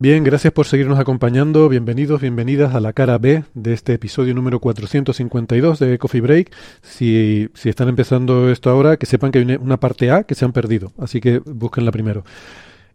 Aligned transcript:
Bien, 0.00 0.22
gracias 0.22 0.52
por 0.52 0.66
seguirnos 0.66 1.00
acompañando. 1.00 1.68
Bienvenidos, 1.68 2.20
bienvenidas 2.20 2.72
a 2.72 2.78
la 2.78 2.92
cara 2.92 3.18
B 3.18 3.42
de 3.54 3.72
este 3.72 3.94
episodio 3.94 4.32
número 4.32 4.60
452 4.60 5.80
de 5.80 5.98
Coffee 5.98 6.20
Break. 6.20 6.54
Si, 6.82 7.48
si 7.54 7.68
están 7.68 7.88
empezando 7.88 8.48
esto 8.48 8.70
ahora, 8.70 8.96
que 8.96 9.06
sepan 9.06 9.32
que 9.32 9.40
hay 9.40 9.56
una 9.56 9.80
parte 9.80 10.12
A 10.12 10.22
que 10.22 10.36
se 10.36 10.44
han 10.44 10.52
perdido, 10.52 10.92
así 10.98 11.20
que 11.20 11.40
búsquenla 11.40 11.90
primero. 11.90 12.22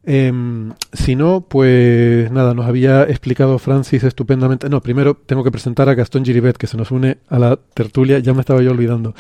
Em, 0.06 0.74
si 0.92 1.16
no, 1.16 1.48
pues 1.48 2.30
nada, 2.30 2.54
nos 2.54 2.66
había 2.66 3.04
explicado 3.04 3.58
Francis 3.58 4.04
estupendamente. 4.04 4.68
No, 4.70 4.82
primero 4.82 5.16
tengo 5.16 5.46
que 5.46 5.52
presentar 5.52 5.88
a 5.88 5.96
Gastón 5.96 6.26
Giribet, 6.26 6.58
que 6.58 6.68
se 6.68 6.76
nos 6.76 6.92
une 6.92 7.20
a 7.30 7.40
la 7.40 7.56
tertulia, 7.56 8.20
ya 8.20 8.34
me 8.34 8.42
estaba 8.42 8.62
yo 8.62 8.72
olvidando. 8.72 9.16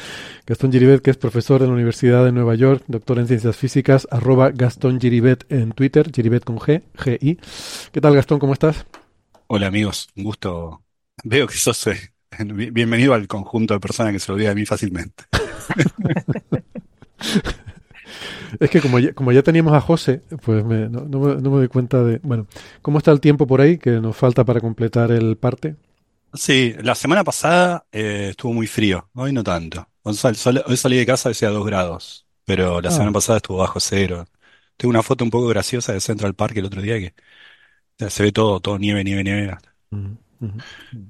Gastón 0.45 0.73
Giribet, 0.73 1.01
que 1.01 1.11
es 1.11 1.17
profesor 1.17 1.61
de 1.61 1.67
la 1.67 1.73
Universidad 1.73 2.25
de 2.25 2.33
Nueva 2.33 2.55
York, 2.55 2.83
doctor 2.87 3.19
en 3.19 3.27
ciencias 3.27 3.55
físicas, 3.55 4.07
arroba 4.11 4.51
Gastón 4.51 4.99
Giribet 4.99 5.45
en 5.49 5.71
Twitter, 5.71 6.11
Giribet 6.13 6.43
con 6.43 6.57
G, 6.57 6.83
G-I. 6.97 7.39
¿Qué 7.91 8.01
tal, 8.01 8.15
Gastón? 8.15 8.39
¿Cómo 8.39 8.51
estás? 8.51 8.85
Hola 9.47 9.67
amigos, 9.67 10.09
un 10.17 10.25
gusto. 10.25 10.81
Veo 11.23 11.47
que 11.47 11.55
sos 11.55 11.87
eh, 11.87 12.11
bienvenido 12.71 13.13
al 13.13 13.27
conjunto 13.27 13.73
de 13.73 13.79
personas 13.79 14.11
que 14.11 14.19
se 14.19 14.31
olvida 14.31 14.49
de 14.49 14.55
mí 14.55 14.65
fácilmente. 14.65 15.23
Es 18.59 18.69
que 18.69 18.81
como 18.81 18.99
ya, 18.99 19.13
como 19.13 19.31
ya 19.31 19.43
teníamos 19.43 19.73
a 19.73 19.81
José, 19.81 20.21
pues 20.43 20.63
me, 20.63 20.89
no, 20.89 21.01
no, 21.01 21.19
me, 21.19 21.35
no, 21.35 21.49
me, 21.51 21.57
doy 21.57 21.67
cuenta 21.67 22.03
de... 22.03 22.19
Bueno, 22.23 22.47
¿cómo 22.81 22.97
está 22.97 23.11
el 23.11 23.19
tiempo 23.19 23.47
por 23.47 23.61
ahí 23.61 23.77
que 23.77 23.91
nos 23.91 24.15
falta 24.15 24.43
para 24.43 24.59
completar 24.59 25.11
el 25.11 25.37
parte? 25.37 25.75
Sí, 26.33 26.75
la 26.81 26.95
semana 26.95 27.23
pasada 27.23 27.85
eh, 27.91 28.29
estuvo 28.31 28.53
muy 28.53 28.67
frío, 28.67 29.09
hoy 29.13 29.31
no 29.31 29.43
tanto. 29.43 29.87
Hoy, 30.01 30.15
sal, 30.15 30.63
hoy 30.65 30.77
salí 30.77 30.97
de 30.97 31.05
casa 31.05 31.29
decía 31.29 31.49
2 31.49 31.65
grados, 31.65 32.25
pero 32.43 32.81
la 32.81 32.89
ah. 32.89 32.91
semana 32.91 33.11
pasada 33.11 33.37
estuvo 33.37 33.57
bajo 33.57 33.79
cero. 33.79 34.25
Tengo 34.75 34.89
una 34.89 35.03
foto 35.03 35.23
un 35.23 35.29
poco 35.29 35.47
graciosa 35.47 35.93
de 35.93 35.99
Central 35.99 36.33
Park 36.33 36.57
el 36.57 36.65
otro 36.65 36.81
día 36.81 36.97
que 36.99 37.13
se 38.09 38.23
ve 38.23 38.31
todo, 38.31 38.59
todo 38.59 38.79
nieve, 38.79 39.03
nieve, 39.03 39.23
nieve. 39.23 39.55
Uh 39.91 39.97
-huh. 39.97 40.63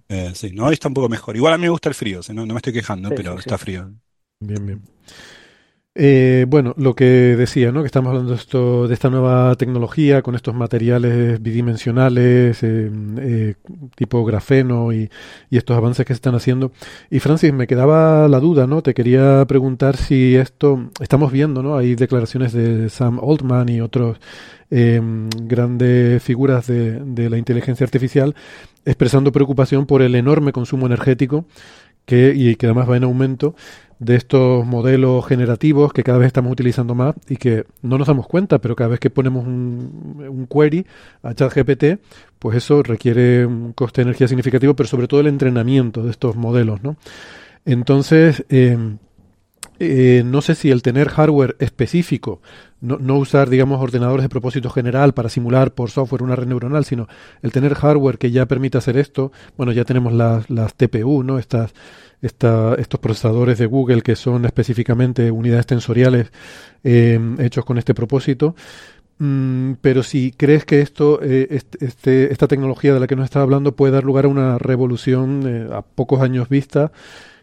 eh, 0.09 0.31
sí, 0.35 0.51
no, 0.51 0.65
hoy 0.65 0.73
está 0.73 0.89
un 0.89 0.93
poco 0.93 1.07
mejor. 1.07 1.35
Igual 1.35 1.53
a 1.53 1.57
mí 1.57 1.63
me 1.63 1.69
gusta 1.69 1.89
el 1.89 1.95
frío, 1.95 2.19
no, 2.33 2.45
no 2.45 2.53
me 2.53 2.57
estoy 2.57 2.73
quejando, 2.73 3.09
sí, 3.09 3.15
pero 3.15 3.33
sí, 3.33 3.39
está 3.39 3.57
frío. 3.57 3.91
Bien, 4.39 4.65
bien. 4.65 4.81
Eh, 5.95 6.45
bueno, 6.49 6.73
lo 6.75 6.95
que 6.95 7.05
decía, 7.05 7.71
¿no? 7.71 7.81
Que 7.81 7.85
estamos 7.85 8.09
hablando 8.09 8.31
de, 8.31 8.37
esto, 8.37 8.87
de 8.87 8.95
esta 8.95 9.11
nueva 9.11 9.55
tecnología 9.55 10.23
con 10.23 10.33
estos 10.33 10.55
materiales 10.55 11.39
bidimensionales, 11.39 12.63
eh, 12.63 12.89
eh, 13.19 13.55
tipo 13.95 14.25
grafeno 14.25 14.91
y, 14.91 15.11
estos 15.51 15.77
avances 15.77 16.05
que 16.05 16.13
se 16.13 16.17
están 16.17 16.33
haciendo. 16.33 16.71
Y 17.11 17.19
Francis, 17.19 17.53
me 17.53 17.67
quedaba 17.67 18.27
la 18.27 18.39
duda, 18.39 18.65
¿no? 18.65 18.81
Te 18.81 18.95
quería 18.95 19.45
preguntar 19.47 19.95
si 19.97 20.35
esto, 20.35 20.89
estamos 20.99 21.31
viendo, 21.31 21.61
¿no? 21.61 21.77
Hay 21.77 21.93
declaraciones 21.95 22.53
de 22.53 22.89
Sam 22.89 23.19
Altman 23.19 23.69
y 23.69 23.81
otros 23.81 24.19
grandes 24.71 26.23
figuras 26.23 26.65
de, 26.65 26.99
de 26.99 27.29
la 27.29 27.37
inteligencia 27.37 27.83
artificial 27.83 28.33
expresando 28.85 29.31
preocupación 29.31 29.85
por 29.85 30.01
el 30.01 30.15
enorme 30.15 30.51
consumo 30.51 30.87
energético 30.87 31.45
que, 32.05 32.33
y 32.35 32.55
que 32.55 32.65
además 32.65 32.89
va 32.89 32.97
en 32.97 33.03
aumento 33.03 33.55
de 34.03 34.15
estos 34.15 34.65
modelos 34.65 35.25
generativos 35.25 35.93
que 35.93 36.03
cada 36.03 36.17
vez 36.17 36.27
estamos 36.27 36.51
utilizando 36.51 36.95
más 36.95 37.15
y 37.29 37.37
que 37.37 37.65
no 37.81 37.97
nos 37.97 38.07
damos 38.07 38.27
cuenta, 38.27 38.59
pero 38.59 38.75
cada 38.75 38.89
vez 38.89 38.99
que 38.99 39.09
ponemos 39.09 39.45
un, 39.45 40.25
un 40.27 40.47
query 40.47 40.85
a 41.21 41.33
ChatGPT, 41.33 41.99
pues 42.39 42.57
eso 42.57 42.83
requiere 42.83 43.45
un 43.45 43.73
coste 43.73 44.01
de 44.01 44.09
energía 44.09 44.27
significativo, 44.27 44.75
pero 44.75 44.87
sobre 44.87 45.07
todo 45.07 45.21
el 45.21 45.27
entrenamiento 45.27 46.03
de 46.03 46.11
estos 46.11 46.35
modelos, 46.35 46.83
¿no? 46.83 46.97
Entonces, 47.65 48.45
eh, 48.49 48.77
eh, 49.79 50.23
no 50.25 50.41
sé 50.41 50.55
si 50.55 50.71
el 50.71 50.81
tener 50.81 51.09
hardware 51.09 51.55
específico, 51.59 52.41
no, 52.83 52.97
no, 52.99 53.17
usar, 53.17 53.49
digamos, 53.49 53.81
ordenadores 53.81 54.23
de 54.23 54.29
propósito 54.29 54.69
general 54.69 55.13
para 55.13 55.29
simular 55.29 55.73
por 55.73 55.89
software 55.89 56.21
una 56.21 56.35
red 56.35 56.47
neuronal, 56.47 56.85
sino 56.85 57.07
el 57.41 57.51
tener 57.51 57.73
hardware 57.75 58.17
que 58.17 58.31
ya 58.31 58.45
permita 58.45 58.77
hacer 58.77 58.97
esto, 58.97 59.31
bueno, 59.57 59.71
ya 59.71 59.85
tenemos 59.85 60.13
las, 60.13 60.49
las 60.49 60.75
TPU, 60.75 61.23
¿no? 61.23 61.39
Estas 61.39 61.73
esta, 62.21 62.75
estos 62.75 62.99
procesadores 63.01 63.57
de 63.57 63.65
Google 63.65 64.01
que 64.01 64.15
son 64.15 64.45
específicamente 64.45 65.29
unidades 65.29 65.65
tensoriales 65.65 66.31
eh, 66.83 67.19
hechos 67.39 67.65
con 67.65 67.77
este 67.77 67.93
propósito. 67.93 68.55
Mm, 69.19 69.73
pero 69.81 70.03
si 70.03 70.31
crees 70.31 70.65
que 70.65 70.81
esto, 70.81 71.19
eh, 71.21 71.61
este, 71.79 72.31
esta 72.31 72.47
tecnología 72.47 72.93
de 72.93 72.99
la 72.99 73.07
que 73.07 73.15
nos 73.15 73.25
está 73.25 73.41
hablando 73.41 73.75
puede 73.75 73.93
dar 73.93 74.03
lugar 74.03 74.25
a 74.25 74.29
una 74.29 74.57
revolución 74.57 75.43
eh, 75.45 75.67
a 75.73 75.81
pocos 75.81 76.21
años 76.21 76.49
vista, 76.49 76.91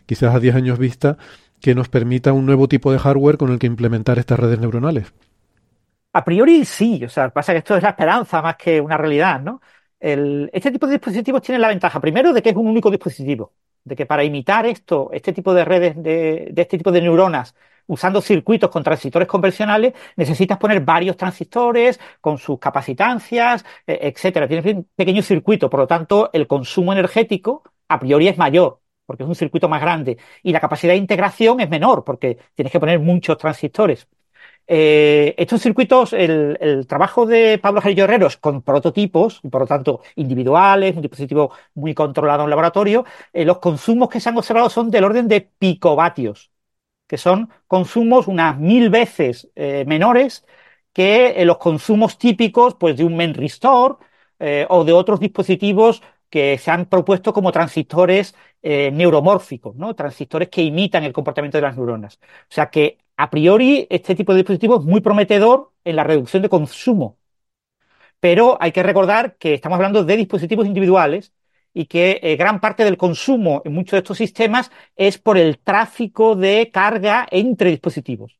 quizás 0.06 0.34
a 0.34 0.40
10 0.40 0.56
años 0.56 0.78
vista, 0.78 1.18
que 1.60 1.74
nos 1.74 1.88
permita 1.88 2.32
un 2.32 2.46
nuevo 2.46 2.66
tipo 2.66 2.90
de 2.90 2.98
hardware 2.98 3.36
con 3.36 3.50
el 3.52 3.58
que 3.58 3.66
implementar 3.66 4.18
estas 4.18 4.40
redes 4.40 4.58
neuronales. 4.58 5.12
A 6.12 6.25
priori 6.25 6.65
sí, 6.65 7.04
o 7.04 7.09
sea, 7.09 7.31
pasa 7.31 7.53
que 7.53 7.59
esto 7.59 7.76
es 7.76 7.82
la 7.82 7.91
esperanza 7.91 8.43
más 8.43 8.56
que 8.56 8.81
una 8.81 8.97
realidad, 8.97 9.41
¿no? 9.41 9.60
El, 10.00 10.50
este 10.53 10.71
tipo 10.72 10.87
de 10.87 10.94
dispositivos 10.94 11.43
tiene 11.43 11.59
la 11.60 11.69
ventaja, 11.69 12.00
primero, 12.00 12.32
de 12.32 12.43
que 12.43 12.50
es 12.50 12.56
un 12.56 12.66
único 12.66 12.91
dispositivo 12.91 13.54
de 13.84 13.97
que 13.97 14.06
para 14.06 14.25
imitar 14.25 14.66
esto, 14.66 15.10
este 15.12 15.32
tipo 15.32 15.54
de 15.54 15.65
redes, 15.65 15.94
de, 15.97 16.49
de, 16.53 16.62
este 16.62 16.78
tipo 16.78 16.93
de 16.93 17.00
neuronas, 17.00 17.54
usando 17.87 18.20
circuitos 18.20 18.70
con 18.70 18.82
transistores 18.82 19.26
convencionales, 19.28 19.94
necesitas 20.16 20.59
poner 20.59 20.81
varios 20.81 21.16
transistores 21.16 21.99
con 22.20 22.38
sus 22.38 22.59
capacitancias, 22.59 23.65
eh, 23.87 23.99
etcétera. 24.03 24.47
Tienes 24.49 24.75
un 24.75 24.88
pequeño 24.94 25.22
circuito, 25.22 25.70
por 25.70 25.81
lo 25.81 25.87
tanto, 25.87 26.31
el 26.32 26.47
consumo 26.47 26.93
energético 26.93 27.62
a 27.88 27.99
priori 27.99 28.28
es 28.28 28.38
mayor, 28.38 28.81
porque 29.06 29.22
es 29.25 29.28
un 29.28 29.34
circuito 29.34 29.69
más 29.69 29.81
grande, 29.81 30.19
y 30.43 30.53
la 30.53 30.60
capacidad 30.60 30.93
de 30.93 30.99
integración 30.99 31.60
es 31.60 31.69
menor, 31.69 32.04
porque 32.04 32.38
tienes 32.54 32.72
que 32.72 32.81
poner 32.81 33.00
muchos 33.00 33.37
transistores. 33.38 34.06
Eh, 34.72 35.34
estos 35.37 35.60
circuitos, 35.62 36.12
el, 36.12 36.87
trabajo 36.88 37.26
de 37.26 37.59
Pablo 37.59 37.81
Jarillo 37.81 38.04
Herreros 38.04 38.37
con 38.37 38.62
prototipos, 38.62 39.41
y 39.43 39.48
por 39.48 39.62
lo 39.62 39.66
tanto 39.66 40.00
individuales, 40.15 40.94
un 40.94 41.03
dispositivo 41.03 41.53
muy 41.75 41.93
controlado 41.94 42.44
en 42.44 42.50
laboratorio, 42.50 43.04
eh, 43.32 43.44
los 43.44 43.59
consumos 43.59 44.09
que 44.09 44.20
se 44.20 44.28
han 44.28 44.38
observado 44.38 44.70
son 44.70 44.91
del 44.91 45.04
orden 45.04 45.26
de 45.28 45.41
picovatios, 45.41 46.53
que 47.06 47.19
son 47.19 47.50
consumos 47.66 48.28
unas 48.28 48.59
mil 48.59 48.91
veces 48.91 49.50
eh, 49.56 49.84
menores 49.87 50.44
que 50.93 51.44
los 51.44 51.59
consumos 51.59 52.19
típicos 52.19 52.75
pues, 52.76 52.97
de 52.97 53.04
un 53.04 53.16
memristor 53.16 53.99
eh, 54.38 54.66
o 54.69 54.84
de 54.84 54.93
otros 54.93 55.20
dispositivos 55.20 56.03
que 56.31 56.59
se 56.59 56.70
han 56.70 56.87
propuesto 56.87 57.32
como 57.32 57.53
transistores 57.53 58.34
neuromórficos, 58.62 59.75
¿no? 59.76 59.94
transistores 59.94 60.49
que 60.50 60.62
imitan 60.62 61.03
el 61.04 61.12
comportamiento 61.15 61.59
de 61.59 61.62
las 61.62 61.76
neuronas. 61.76 62.20
O 62.22 62.53
sea 62.53 62.70
que 62.70 62.99
a 63.20 63.28
priori 63.28 63.86
este 63.91 64.14
tipo 64.14 64.32
de 64.32 64.38
dispositivo 64.38 64.78
es 64.78 64.84
muy 64.84 65.03
prometedor 65.03 65.72
en 65.84 65.97
la 65.97 66.04
reducción 66.04 66.42
de 66.42 66.48
consumo. 66.48 67.19
Pero 68.19 68.56
hay 68.60 68.72
que 68.72 68.82
recordar 68.82 69.36
que 69.36 69.54
estamos 69.54 69.76
hablando 69.76 70.04
de 70.04 70.16
dispositivos 70.16 70.66
individuales 70.66 71.32
y 71.75 71.84
que 71.84 72.19
eh, 72.22 72.36
gran 72.36 72.60
parte 72.60 72.82
del 72.82 72.97
consumo 72.97 73.61
en 73.64 73.75
muchos 73.75 73.93
de 73.93 73.99
estos 73.99 74.17
sistemas 74.17 74.70
es 74.96 75.19
por 75.19 75.37
el 75.37 75.58
tráfico 75.58 76.34
de 76.34 76.70
carga 76.72 77.26
entre 77.31 77.70
dispositivos. 77.70 78.38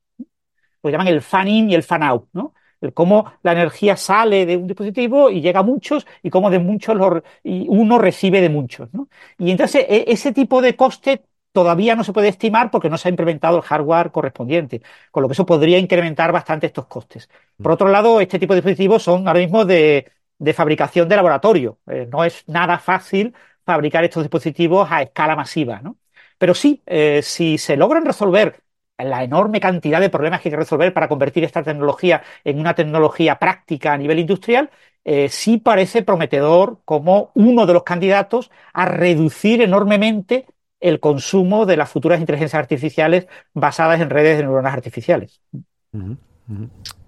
Lo 0.81 0.89
llaman 0.89 1.07
el 1.07 1.21
fan-in 1.21 1.69
y 1.69 1.75
el 1.75 1.83
fan-out, 1.83 2.29
¿no? 2.33 2.53
el 2.81 2.93
cómo 2.93 3.31
la 3.43 3.51
energía 3.51 3.95
sale 3.95 4.47
de 4.47 4.57
un 4.57 4.65
dispositivo 4.65 5.29
y 5.29 5.41
llega 5.41 5.59
a 5.59 5.63
muchos 5.63 6.07
y 6.23 6.31
cómo 6.31 6.49
de 6.49 6.57
muchos 6.57 6.97
uno 7.43 7.99
recibe 7.99 8.41
de 8.41 8.49
muchos. 8.49 8.91
¿no? 8.93 9.09
Y 9.37 9.51
entonces 9.51 9.85
e, 9.87 10.05
ese 10.07 10.33
tipo 10.33 10.59
de 10.59 10.75
coste 10.75 11.21
todavía 11.51 11.95
no 11.95 12.03
se 12.03 12.13
puede 12.13 12.29
estimar 12.29 12.71
porque 12.71 12.89
no 12.89 12.97
se 12.97 13.07
ha 13.07 13.11
implementado 13.11 13.57
el 13.57 13.63
hardware 13.63 14.11
correspondiente, 14.11 14.81
con 15.11 15.21
lo 15.23 15.29
que 15.29 15.33
eso 15.33 15.45
podría 15.45 15.77
incrementar 15.77 16.31
bastante 16.31 16.67
estos 16.67 16.87
costes. 16.87 17.29
Por 17.61 17.71
otro 17.71 17.87
lado, 17.89 18.21
este 18.21 18.39
tipo 18.39 18.53
de 18.53 18.61
dispositivos 18.61 19.03
son 19.03 19.27
ahora 19.27 19.39
mismo 19.39 19.65
de, 19.65 20.11
de 20.37 20.53
fabricación 20.53 21.07
de 21.09 21.15
laboratorio. 21.15 21.79
Eh, 21.87 22.07
no 22.11 22.23
es 22.23 22.43
nada 22.47 22.79
fácil 22.79 23.35
fabricar 23.65 24.03
estos 24.03 24.23
dispositivos 24.23 24.87
a 24.91 25.01
escala 25.03 25.35
masiva. 25.35 25.81
¿no? 25.81 25.97
Pero 26.37 26.53
sí, 26.55 26.81
eh, 26.85 27.21
si 27.23 27.57
se 27.57 27.77
logran 27.77 28.05
resolver 28.05 28.63
la 28.97 29.23
enorme 29.23 29.59
cantidad 29.59 29.99
de 29.99 30.09
problemas 30.09 30.41
que 30.41 30.49
hay 30.49 30.51
que 30.51 30.57
resolver 30.57 30.93
para 30.93 31.07
convertir 31.07 31.43
esta 31.43 31.63
tecnología 31.63 32.23
en 32.43 32.59
una 32.59 32.75
tecnología 32.75 33.39
práctica 33.39 33.93
a 33.93 33.97
nivel 33.97 34.19
industrial, 34.19 34.69
eh, 35.03 35.29
sí 35.29 35.57
parece 35.57 36.03
prometedor 36.03 36.81
como 36.85 37.31
uno 37.35 37.65
de 37.65 37.73
los 37.73 37.83
candidatos 37.83 38.51
a 38.73 38.85
reducir 38.85 39.61
enormemente 39.61 40.45
el 40.81 40.99
consumo 40.99 41.65
de 41.65 41.77
las 41.77 41.89
futuras 41.89 42.19
inteligencias 42.19 42.59
artificiales 42.59 43.27
basadas 43.53 44.01
en 44.01 44.09
redes 44.09 44.37
de 44.37 44.43
neuronas 44.43 44.73
artificiales. 44.73 45.41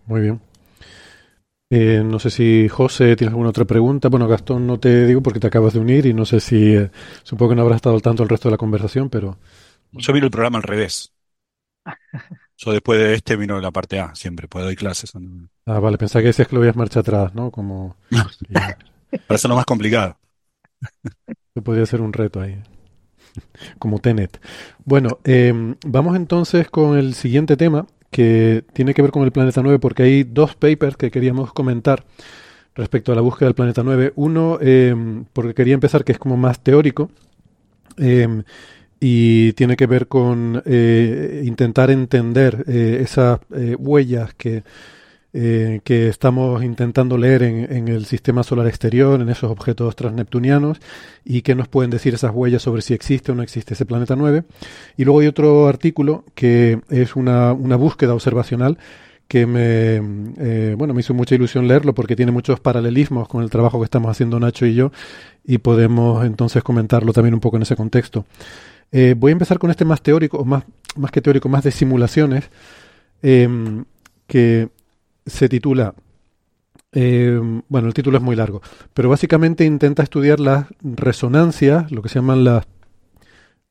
Muy 0.07 0.21
bien. 0.21 0.41
Eh, 1.69 2.03
no 2.05 2.19
sé 2.19 2.29
si 2.29 2.69
José 2.69 3.15
tiene 3.15 3.31
alguna 3.31 3.49
otra 3.49 3.65
pregunta. 3.65 4.07
Bueno, 4.09 4.27
Gastón, 4.27 4.67
no 4.67 4.79
te 4.79 5.07
digo 5.07 5.21
porque 5.23 5.39
te 5.39 5.47
acabas 5.47 5.73
de 5.73 5.79
unir 5.79 6.05
y 6.05 6.13
no 6.13 6.25
sé 6.25 6.39
si 6.39 6.75
eh, 6.75 6.91
supongo 7.23 7.51
que 7.51 7.55
no 7.55 7.61
habrás 7.63 7.77
estado 7.77 7.95
al 7.95 8.01
tanto 8.01 8.21
el 8.23 8.29
resto 8.29 8.47
de 8.47 8.51
la 8.53 8.57
conversación, 8.57 9.09
pero 9.09 9.37
Yo 9.91 10.13
miro 10.13 10.25
el 10.25 10.31
programa 10.31 10.57
al 10.57 10.63
revés. 10.63 11.11
Yo 12.57 12.71
después 12.71 12.99
de 12.99 13.15
este 13.15 13.35
vino 13.35 13.59
la 13.59 13.71
parte 13.71 13.99
A, 13.99 14.13
siempre, 14.15 14.47
pues 14.47 14.63
doy 14.63 14.75
clases. 14.75 15.11
ah, 15.65 15.79
vale, 15.79 15.97
pensaba 15.97 16.21
que 16.21 16.27
decías 16.27 16.47
que 16.47 16.55
lo 16.55 16.61
veías 16.61 16.75
marcha 16.75 16.99
atrás, 16.99 17.33
¿no? 17.33 17.51
Como 17.51 17.95
Para 19.27 19.35
hacerlo 19.35 19.55
más 19.55 19.65
complicado. 19.65 20.17
que 21.53 21.61
podría 21.61 21.85
ser 21.85 22.01
un 22.01 22.13
reto 22.13 22.41
ahí, 22.41 22.61
como 23.79 23.99
Tenet. 23.99 24.39
Bueno, 24.85 25.19
eh, 25.23 25.75
vamos 25.85 26.15
entonces 26.15 26.69
con 26.69 26.97
el 26.97 27.13
siguiente 27.13 27.57
tema 27.57 27.87
que 28.11 28.63
tiene 28.73 28.93
que 28.93 29.01
ver 29.01 29.11
con 29.11 29.23
el 29.23 29.31
planeta 29.31 29.61
9 29.61 29.79
porque 29.79 30.03
hay 30.03 30.23
dos 30.23 30.55
papers 30.55 30.97
que 30.97 31.11
queríamos 31.11 31.51
comentar 31.53 32.03
respecto 32.75 33.11
a 33.11 33.15
la 33.15 33.21
búsqueda 33.21 33.47
del 33.47 33.55
planeta 33.55 33.83
9. 33.83 34.13
Uno, 34.15 34.57
eh, 34.61 34.95
porque 35.33 35.53
quería 35.53 35.73
empezar, 35.73 36.03
que 36.03 36.11
es 36.11 36.19
como 36.19 36.37
más 36.37 36.59
teórico, 36.59 37.09
eh, 37.97 38.43
y 39.05 39.51
tiene 39.53 39.75
que 39.75 39.85
ver 39.85 40.07
con 40.07 40.63
eh, 40.65 41.43
intentar 41.43 41.91
entender 41.91 42.63
eh, 42.69 42.99
esas 43.01 43.41
eh, 43.53 43.75
huellas 43.77 44.33
que, 44.33 44.63
eh, 45.35 45.81
que 45.83 46.09
estamos 46.09 46.63
intentando 46.63 47.17
leer 47.17 47.41
en, 47.41 47.73
en 47.73 47.87
el 47.87 48.05
sistema 48.05 48.43
solar 48.43 48.67
exterior, 48.67 49.19
en 49.19 49.29
esos 49.29 49.49
objetos 49.49 49.95
transneptunianos, 49.95 50.77
y 51.25 51.41
qué 51.41 51.55
nos 51.55 51.67
pueden 51.67 51.89
decir 51.89 52.13
esas 52.13 52.31
huellas 52.31 52.61
sobre 52.61 52.83
si 52.83 52.93
existe 52.93 53.31
o 53.31 53.35
no 53.35 53.41
existe 53.41 53.73
ese 53.73 53.87
planeta 53.87 54.15
9. 54.15 54.43
Y 54.95 55.05
luego 55.05 55.21
hay 55.21 55.27
otro 55.27 55.67
artículo 55.67 56.23
que 56.35 56.81
es 56.89 57.15
una, 57.15 57.53
búsqueda 57.53 58.13
observacional 58.13 58.77
que 59.27 59.47
me, 59.47 59.95
eh, 60.37 60.75
bueno, 60.77 60.93
me 60.93 60.99
hizo 60.99 61.15
mucha 61.15 61.33
ilusión 61.33 61.67
leerlo 61.67 61.95
porque 61.95 62.15
tiene 62.15 62.31
muchos 62.31 62.59
paralelismos 62.59 63.27
con 63.27 63.41
el 63.41 63.49
trabajo 63.49 63.79
que 63.79 63.85
estamos 63.85 64.11
haciendo 64.11 64.39
Nacho 64.39 64.67
y 64.67 64.75
yo 64.75 64.91
y 65.43 65.57
podemos 65.57 66.23
entonces 66.25 66.61
comentarlo 66.61 67.11
también 67.11 67.33
un 67.33 67.39
poco 67.39 67.55
en 67.55 67.63
ese 67.63 67.75
contexto. 67.75 68.25
Eh, 68.91 69.15
voy 69.17 69.31
a 69.31 69.33
empezar 69.33 69.57
con 69.57 69.71
este 69.71 69.83
más 69.83 70.03
teórico, 70.03 70.45
más, 70.45 70.63
más 70.95 71.09
que 71.09 71.21
teórico, 71.21 71.49
más 71.49 71.63
de 71.63 71.71
simulaciones, 71.71 72.51
que 74.27 74.69
se 75.25 75.49
titula, 75.49 75.95
eh, 76.91 77.39
bueno, 77.67 77.87
el 77.87 77.93
título 77.93 78.17
es 78.17 78.23
muy 78.23 78.35
largo, 78.35 78.61
pero 78.93 79.09
básicamente 79.09 79.65
intenta 79.65 80.03
estudiar 80.03 80.39
las 80.39 80.67
resonancias, 80.81 81.91
lo 81.91 82.01
que 82.01 82.09
se 82.09 82.15
llaman 82.15 82.43
las 82.43 82.65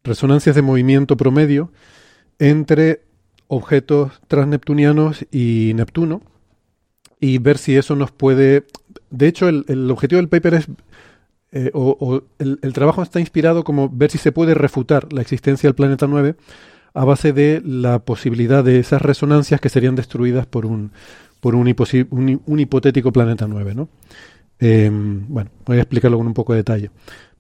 resonancias 0.04 0.56
de 0.56 0.62
movimiento 0.62 1.16
promedio 1.16 1.70
entre 2.38 3.02
objetos 3.46 4.20
transneptunianos 4.28 5.26
y 5.30 5.72
Neptuno 5.74 6.22
y 7.20 7.38
ver 7.38 7.58
si 7.58 7.76
eso 7.76 7.94
nos 7.94 8.10
puede... 8.10 8.66
De 9.10 9.28
hecho, 9.28 9.48
el, 9.48 9.64
el 9.68 9.90
objetivo 9.90 10.16
del 10.16 10.28
paper 10.28 10.54
es 10.54 10.68
eh, 11.52 11.70
o, 11.74 12.22
el, 12.38 12.58
el, 12.62 12.72
trabajo 12.72 13.02
está 13.02 13.20
inspirado 13.20 13.62
como 13.62 13.90
ver 13.90 14.10
si 14.10 14.16
se 14.16 14.32
puede 14.32 14.54
refutar 14.54 15.12
la 15.12 15.20
existencia 15.20 15.68
del 15.68 15.74
planeta 15.74 16.06
9 16.06 16.34
a 16.94 17.04
base 17.04 17.34
de 17.34 17.62
la 17.64 17.98
posibilidad 17.98 18.64
de 18.64 18.78
esas 18.78 19.02
resonancias 19.02 19.60
que 19.60 19.68
serían 19.68 19.94
destruidas 19.94 20.46
por 20.46 20.64
un, 20.64 20.92
por 21.42 21.56
un, 21.56 21.66
hipotético 21.66 23.12
planeta 23.12 23.48
9. 23.48 23.74
¿no? 23.74 23.88
Eh, 24.60 24.88
bueno, 24.92 25.50
voy 25.66 25.78
a 25.78 25.80
explicarlo 25.80 26.16
con 26.16 26.28
un 26.28 26.34
poco 26.34 26.52
de 26.52 26.58
detalle. 26.58 26.90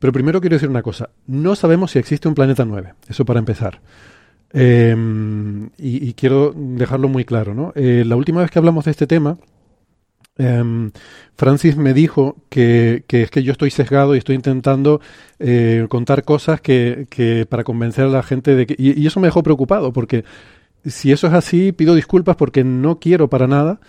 Pero 0.00 0.12
primero 0.12 0.40
quiero 0.40 0.56
decir 0.56 0.68
una 0.68 0.82
cosa. 0.82 1.10
No 1.28 1.54
sabemos 1.54 1.92
si 1.92 2.00
existe 2.00 2.26
un 2.26 2.34
planeta 2.34 2.64
9. 2.64 2.94
Eso 3.08 3.24
para 3.24 3.38
empezar. 3.38 3.80
Eh, 4.52 4.96
y, 5.78 6.12
quiero 6.14 6.52
dejarlo 6.52 7.08
muy 7.08 7.24
claro. 7.24 7.54
¿no? 7.54 7.72
Eh, 7.76 8.02
la 8.04 8.16
última 8.16 8.40
vez 8.40 8.50
que 8.50 8.58
hablamos 8.58 8.86
de 8.86 8.90
este 8.90 9.06
tema, 9.06 9.38
Um, 10.38 10.92
Francis 11.36 11.76
me 11.76 11.92
dijo 11.92 12.36
que, 12.48 13.04
que, 13.06 13.22
es 13.22 13.30
que 13.30 13.42
yo 13.42 13.52
estoy 13.52 13.70
sesgado 13.70 14.14
y 14.14 14.18
estoy 14.18 14.34
intentando 14.34 15.02
eh, 15.38 15.86
contar 15.90 16.24
cosas 16.24 16.62
que, 16.62 17.06
que, 17.10 17.44
para 17.46 17.64
convencer 17.64 18.06
a 18.06 18.08
la 18.08 18.22
gente 18.22 18.54
de 18.54 18.66
que... 18.66 18.74
Y, 18.78 19.06
eso 19.06 19.20
me 19.20 19.26
dejó 19.26 19.42
preocupado 19.42 19.92
porque 19.92 20.24
si 20.84 21.12
eso 21.12 21.26
es 21.26 21.32
así, 21.32 21.72
pido 21.72 21.94
disculpas 21.94 22.36
porque 22.36 22.64
no 22.64 22.98
quiero 22.98 23.28
para 23.28 23.46
nada, 23.46 23.80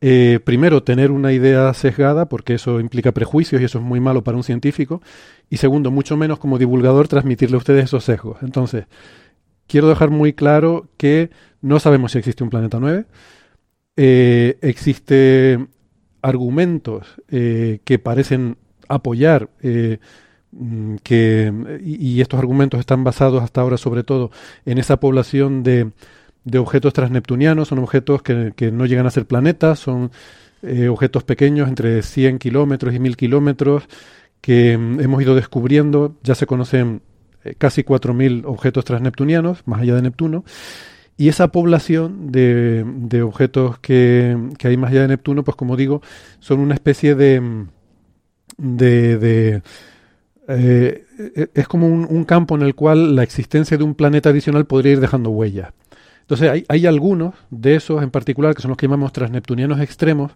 eh, 0.00 0.40
primero, 0.44 0.82
tener 0.82 1.10
una 1.10 1.32
idea 1.32 1.72
sesgada 1.72 2.28
porque 2.28 2.54
eso 2.54 2.80
implica 2.80 3.12
prejuicios 3.12 3.62
y 3.62 3.64
eso 3.64 3.78
es 3.78 3.84
muy 3.84 4.00
malo 4.00 4.22
para 4.22 4.36
un 4.36 4.44
científico. 4.44 5.00
Y 5.48 5.56
segundo, 5.58 5.90
mucho 5.90 6.16
menos 6.16 6.38
como 6.38 6.58
divulgador 6.58 7.08
transmitirle 7.08 7.56
a 7.56 7.58
ustedes 7.58 7.84
esos 7.84 8.04
sesgos. 8.04 8.42
Entonces, 8.42 8.86
quiero 9.66 9.88
dejar 9.88 10.10
muy 10.10 10.32
claro 10.32 10.88
que 10.96 11.30
no 11.62 11.80
sabemos 11.80 12.12
si 12.12 12.18
existe 12.18 12.44
un 12.44 12.50
planeta 12.50 12.78
9. 12.80 13.06
Eh, 13.96 14.58
existe 14.60 15.66
argumentos 16.20 17.06
eh, 17.28 17.80
que 17.84 17.98
parecen 17.98 18.56
apoyar 18.88 19.50
eh, 19.62 19.98
que 21.02 21.80
y, 21.84 22.20
estos 22.20 22.38
argumentos 22.38 22.80
están 22.80 23.04
basados 23.04 23.42
hasta 23.42 23.60
ahora 23.60 23.76
sobre 23.76 24.04
todo 24.04 24.30
en 24.64 24.78
esa 24.78 24.98
población 24.98 25.62
de, 25.62 25.90
de 26.44 26.58
objetos 26.58 26.92
transneptunianos, 26.92 27.68
son 27.68 27.78
objetos 27.78 28.22
que, 28.22 28.52
que, 28.54 28.70
no 28.70 28.86
llegan 28.86 29.06
a 29.06 29.10
ser 29.10 29.26
planetas, 29.26 29.78
son 29.78 30.10
eh, 30.62 30.88
objetos 30.88 31.24
pequeños 31.24 31.68
entre 31.68 32.02
100 32.02 32.38
kilómetros 32.38 32.94
y 32.94 32.98
1000 32.98 33.16
kilómetros 33.16 33.84
que 34.40 34.76
mm, 34.76 35.00
hemos 35.00 35.22
ido 35.22 35.34
descubriendo, 35.34 36.16
ya 36.22 36.34
se 36.34 36.46
conocen 36.46 37.02
eh, 37.44 37.54
casi 37.56 37.82
4000 37.82 38.44
objetos 38.46 38.84
transneptunianos, 38.84 39.62
más 39.66 39.80
allá 39.80 39.94
de 39.94 40.02
Neptuno, 40.02 40.44
y 41.16 41.28
esa 41.28 41.48
población 41.48 42.32
de, 42.32 42.84
de 42.84 43.22
objetos 43.22 43.78
que, 43.78 44.36
que, 44.58 44.68
hay 44.68 44.76
más 44.76 44.90
allá 44.90 45.02
de 45.02 45.08
Neptuno, 45.08 45.44
pues 45.44 45.56
como 45.56 45.76
digo, 45.76 46.02
son 46.40 46.60
una 46.60 46.74
especie 46.74 47.14
de... 47.14 47.66
de, 48.58 49.18
de 49.18 49.62
eh, 50.48 51.04
es 51.54 51.68
como 51.68 51.86
un, 51.86 52.06
un, 52.08 52.24
campo 52.24 52.54
en 52.54 52.62
el 52.62 52.74
cual 52.74 53.16
la 53.16 53.22
existencia 53.22 53.78
de 53.78 53.84
un 53.84 53.94
planeta 53.94 54.28
adicional 54.30 54.66
podría 54.66 54.92
ir 54.92 55.00
dejando 55.00 55.30
huellas. 55.30 55.72
Entonces 56.24 56.64
hay, 56.68 56.86
algunos 56.86 57.34
de 57.50 57.76
esos 57.76 58.02
en 58.02 58.10
particular, 58.10 58.54
que 58.54 58.62
son 58.62 58.70
los 58.70 58.78
que 58.78 58.86
llamamos 58.86 59.12
transneptunianos 59.12 59.78
extremos, 59.80 60.32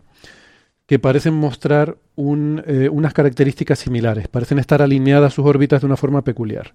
que 0.85 0.99
parecen 0.99 1.33
mostrar 1.33 1.97
eh, 2.19 2.91
unas 2.93 3.15
características 3.15 3.79
similares, 3.79 4.29
parecen 4.29 4.59
estar 4.59 4.83
alineadas 4.83 5.33
sus 5.33 5.47
órbitas 5.47 5.81
de 5.81 5.87
una 5.87 5.97
forma 5.97 6.23
peculiar. 6.23 6.75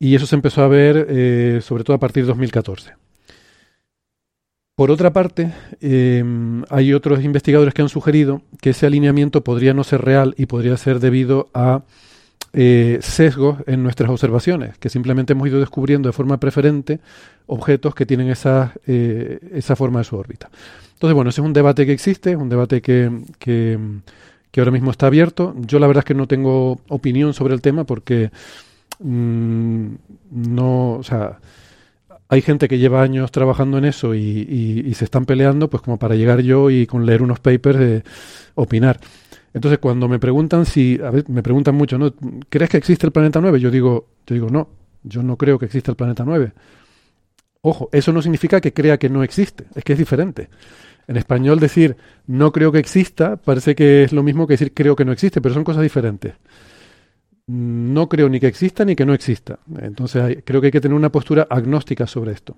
Y 0.00 0.16
eso 0.16 0.26
se 0.26 0.34
empezó 0.34 0.62
a 0.62 0.68
ver 0.68 1.06
eh, 1.08 1.60
sobre 1.62 1.84
todo 1.84 1.94
a 1.94 2.00
partir 2.00 2.24
de 2.24 2.28
2014. 2.28 2.94
Por 4.74 4.90
otra 4.90 5.12
parte, 5.12 5.52
eh, 5.80 6.24
hay 6.68 6.92
otros 6.92 7.22
investigadores 7.22 7.74
que 7.74 7.82
han 7.82 7.88
sugerido 7.88 8.42
que 8.60 8.70
ese 8.70 8.86
alineamiento 8.86 9.44
podría 9.44 9.72
no 9.72 9.84
ser 9.84 10.02
real 10.02 10.34
y 10.36 10.46
podría 10.46 10.76
ser 10.76 10.98
debido 10.98 11.48
a 11.54 11.82
eh, 12.52 12.98
sesgos 13.00 13.58
en 13.66 13.82
nuestras 13.82 14.10
observaciones, 14.10 14.76
que 14.78 14.88
simplemente 14.88 15.34
hemos 15.34 15.46
ido 15.46 15.60
descubriendo 15.60 16.08
de 16.08 16.12
forma 16.12 16.40
preferente 16.40 16.98
objetos 17.46 17.94
que 17.94 18.06
tienen 18.06 18.28
esa, 18.28 18.74
eh, 18.86 19.38
esa 19.52 19.76
forma 19.76 20.00
de 20.00 20.04
su 20.04 20.16
órbita. 20.16 20.50
Entonces, 20.94 21.14
bueno, 21.14 21.30
ese 21.30 21.40
es 21.40 21.46
un 21.46 21.52
debate 21.52 21.86
que 21.86 21.92
existe, 21.92 22.34
un 22.34 22.48
debate 22.48 22.82
que, 22.82 23.10
que, 23.38 23.78
ahora 24.58 24.72
mismo 24.72 24.90
está 24.90 25.06
abierto. 25.06 25.54
Yo 25.60 25.78
la 25.78 25.86
verdad 25.86 26.02
es 26.02 26.06
que 26.06 26.14
no 26.14 26.26
tengo 26.26 26.80
opinión 26.88 27.34
sobre 27.34 27.54
el 27.54 27.60
tema 27.60 27.84
porque 27.84 28.30
mmm, 28.98 29.86
no, 30.32 30.94
o 30.94 31.02
sea, 31.04 31.38
hay 32.28 32.42
gente 32.42 32.68
que 32.68 32.78
lleva 32.78 33.02
años 33.02 33.30
trabajando 33.30 33.78
en 33.78 33.84
eso 33.84 34.14
y, 34.14 34.20
y, 34.20 34.94
se 34.94 35.04
están 35.04 35.24
peleando, 35.24 35.70
pues 35.70 35.82
como 35.82 35.98
para 35.98 36.16
llegar 36.16 36.40
yo 36.40 36.70
y 36.70 36.86
con 36.86 37.06
leer 37.06 37.22
unos 37.22 37.40
papers 37.40 38.04
opinar. 38.54 39.00
Entonces, 39.52 39.78
cuando 39.78 40.08
me 40.08 40.18
preguntan 40.18 40.64
si, 40.66 41.00
a 41.02 41.10
ver, 41.10 41.28
me 41.28 41.42
preguntan 41.42 41.74
mucho, 41.74 41.98
¿no? 41.98 42.14
¿Crees 42.48 42.70
que 42.70 42.76
existe 42.76 43.06
el 43.06 43.12
planeta 43.12 43.40
9? 43.40 43.58
Yo 43.60 43.70
digo, 43.70 44.08
yo 44.26 44.34
digo, 44.34 44.48
no, 44.48 44.68
yo 45.02 45.22
no 45.22 45.36
creo 45.36 45.58
que 45.58 45.66
exista 45.66 45.90
el 45.90 45.96
planeta 45.96 46.24
9. 46.24 46.52
Ojo, 47.62 47.88
eso 47.92 48.12
no 48.12 48.22
significa 48.22 48.60
que 48.60 48.72
crea 48.72 48.98
que 48.98 49.08
no 49.08 49.22
existe, 49.22 49.66
es 49.74 49.84
que 49.84 49.92
es 49.92 49.98
diferente. 49.98 50.48
En 51.06 51.16
español 51.16 51.58
decir 51.58 51.96
no 52.26 52.52
creo 52.52 52.70
que 52.70 52.78
exista 52.78 53.36
parece 53.36 53.74
que 53.74 54.04
es 54.04 54.12
lo 54.12 54.22
mismo 54.22 54.46
que 54.46 54.54
decir 54.54 54.72
creo 54.72 54.94
que 54.94 55.04
no 55.04 55.12
existe, 55.12 55.40
pero 55.40 55.54
son 55.54 55.64
cosas 55.64 55.82
diferentes 55.82 56.34
no 57.50 58.08
creo 58.08 58.28
ni 58.28 58.38
que 58.38 58.46
exista 58.46 58.84
ni 58.84 58.94
que 58.94 59.04
no 59.04 59.12
exista. 59.12 59.58
Entonces 59.80 60.22
hay, 60.22 60.36
creo 60.36 60.60
que 60.60 60.68
hay 60.68 60.70
que 60.70 60.80
tener 60.80 60.96
una 60.96 61.10
postura 61.10 61.46
agnóstica 61.50 62.06
sobre 62.06 62.32
esto. 62.32 62.56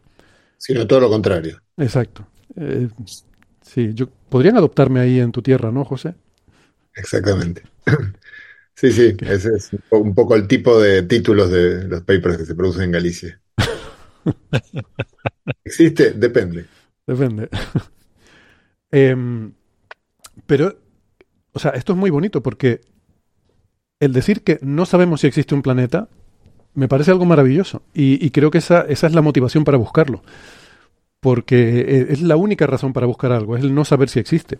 Sino 0.59 0.87
todo 0.87 1.01
lo 1.01 1.09
contrario. 1.09 1.61
Exacto. 1.79 2.27
Eh, 2.57 2.89
sí, 3.63 3.93
yo, 3.95 4.09
podrían 4.29 4.57
adoptarme 4.57 5.01
ahí 5.01 5.19
en 5.19 5.33
tu 5.33 5.41
tierra, 5.41 5.73
¿no, 5.73 5.85
José? 5.85 6.15
Exactamente. 6.95 7.63
Sí, 8.75 8.91
sí, 8.91 9.15
ese 9.21 9.55
es 9.55 9.71
un 9.91 10.13
poco 10.13 10.35
el 10.35 10.49
tipo 10.49 10.81
de 10.81 11.03
títulos 11.03 11.51
de 11.51 11.87
los 11.87 12.01
papers 12.01 12.39
que 12.39 12.47
se 12.47 12.55
producen 12.55 12.85
en 12.85 12.91
Galicia. 12.91 13.41
¿Existe? 15.65 16.13
Depende. 16.13 16.67
Depende. 17.07 17.49
eh, 18.91 19.15
pero 20.47 20.75
o 21.53 21.59
sea, 21.59 21.73
esto 21.73 21.93
es 21.93 21.99
muy 21.99 22.11
bonito 22.11 22.43
porque 22.43 22.81
el 24.01 24.13
decir 24.13 24.43
que 24.43 24.59
no 24.63 24.87
sabemos 24.87 25.21
si 25.21 25.27
existe 25.27 25.55
un 25.55 25.63
planeta 25.63 26.09
me 26.75 26.89
parece 26.89 27.11
algo 27.11 27.27
maravilloso 27.27 27.83
y, 27.93 28.31
creo 28.31 28.51
que 28.51 28.59
esa, 28.59 28.83
esa, 28.83 29.07
es 29.07 29.15
la 29.15 29.21
motivación 29.21 29.65
para 29.65 29.77
buscarlo. 29.77 30.23
Porque 31.21 31.81
eh, 31.81 32.07
es 32.09 32.23
la 32.23 32.37
única 32.37 32.67
razón 32.67 32.95
para 32.95 33.07
buscar 33.07 33.31
algo, 33.31 33.57
es 33.57 33.63
el 33.63 33.75
no 33.75 33.85
saber 33.85 34.09
si 34.09 34.19
existe. 34.19 34.59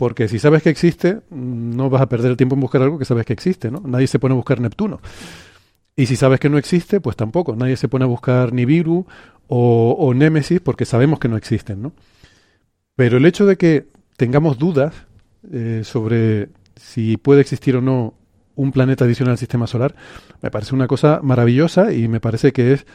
Porque 0.00 0.28
si 0.28 0.38
sabes 0.38 0.62
que 0.62 0.70
existe, 0.70 1.20
no 1.28 1.90
vas 1.90 2.00
a 2.00 2.08
perder 2.08 2.30
el 2.30 2.38
tiempo 2.38 2.54
en 2.54 2.62
buscar 2.62 2.80
algo 2.80 2.98
que 2.98 3.04
sabes 3.04 3.26
que 3.26 3.34
existe, 3.34 3.70
¿no? 3.70 3.82
Nadie 3.84 4.06
se 4.06 4.18
pone 4.18 4.32
a 4.32 4.36
buscar 4.36 4.58
Neptuno. 4.58 4.98
Y 5.94 6.06
si 6.06 6.16
sabes 6.16 6.40
que 6.40 6.48
no 6.48 6.56
existe, 6.56 7.02
pues 7.02 7.16
tampoco. 7.16 7.54
Nadie 7.54 7.76
se 7.76 7.86
pone 7.86 8.06
a 8.06 8.08
buscar 8.08 8.54
Nibiru 8.54 9.04
o, 9.46 9.96
o 9.98 10.14
Némesis 10.14 10.62
porque 10.62 10.86
sabemos 10.86 11.18
que 11.18 11.28
no 11.28 11.36
existen, 11.36 11.82
¿no? 11.82 11.92
Pero 12.96 13.18
el 13.18 13.26
hecho 13.26 13.44
de 13.44 13.58
que 13.58 13.88
tengamos 14.16 14.56
dudas 14.56 14.94
eh, 15.52 15.82
sobre 15.84 16.48
si 16.76 17.18
puede 17.18 17.42
existir 17.42 17.76
o 17.76 17.82
no 17.82 18.14
un 18.54 18.72
planeta 18.72 19.04
adicional 19.04 19.32
al 19.32 19.38
sistema 19.38 19.66
solar, 19.66 19.94
me 20.40 20.50
parece 20.50 20.74
una 20.74 20.86
cosa 20.86 21.20
maravillosa 21.22 21.92
y 21.92 22.08
me 22.08 22.20
parece 22.20 22.54
que 22.54 22.72
es 22.72 22.86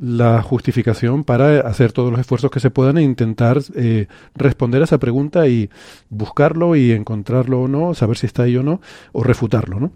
la 0.00 0.42
justificación 0.42 1.24
para 1.24 1.60
hacer 1.60 1.92
todos 1.92 2.10
los 2.10 2.20
esfuerzos 2.20 2.50
que 2.50 2.60
se 2.60 2.70
puedan 2.70 2.98
e 2.98 3.02
intentar 3.02 3.60
eh, 3.74 4.06
responder 4.34 4.80
a 4.80 4.84
esa 4.84 4.98
pregunta 4.98 5.48
y 5.48 5.70
buscarlo 6.08 6.76
y 6.76 6.92
encontrarlo 6.92 7.62
o 7.62 7.68
no, 7.68 7.94
saber 7.94 8.16
si 8.16 8.26
está 8.26 8.44
ahí 8.44 8.56
o 8.56 8.62
no, 8.62 8.80
o 9.12 9.24
refutarlo, 9.24 9.80
¿no? 9.80 9.92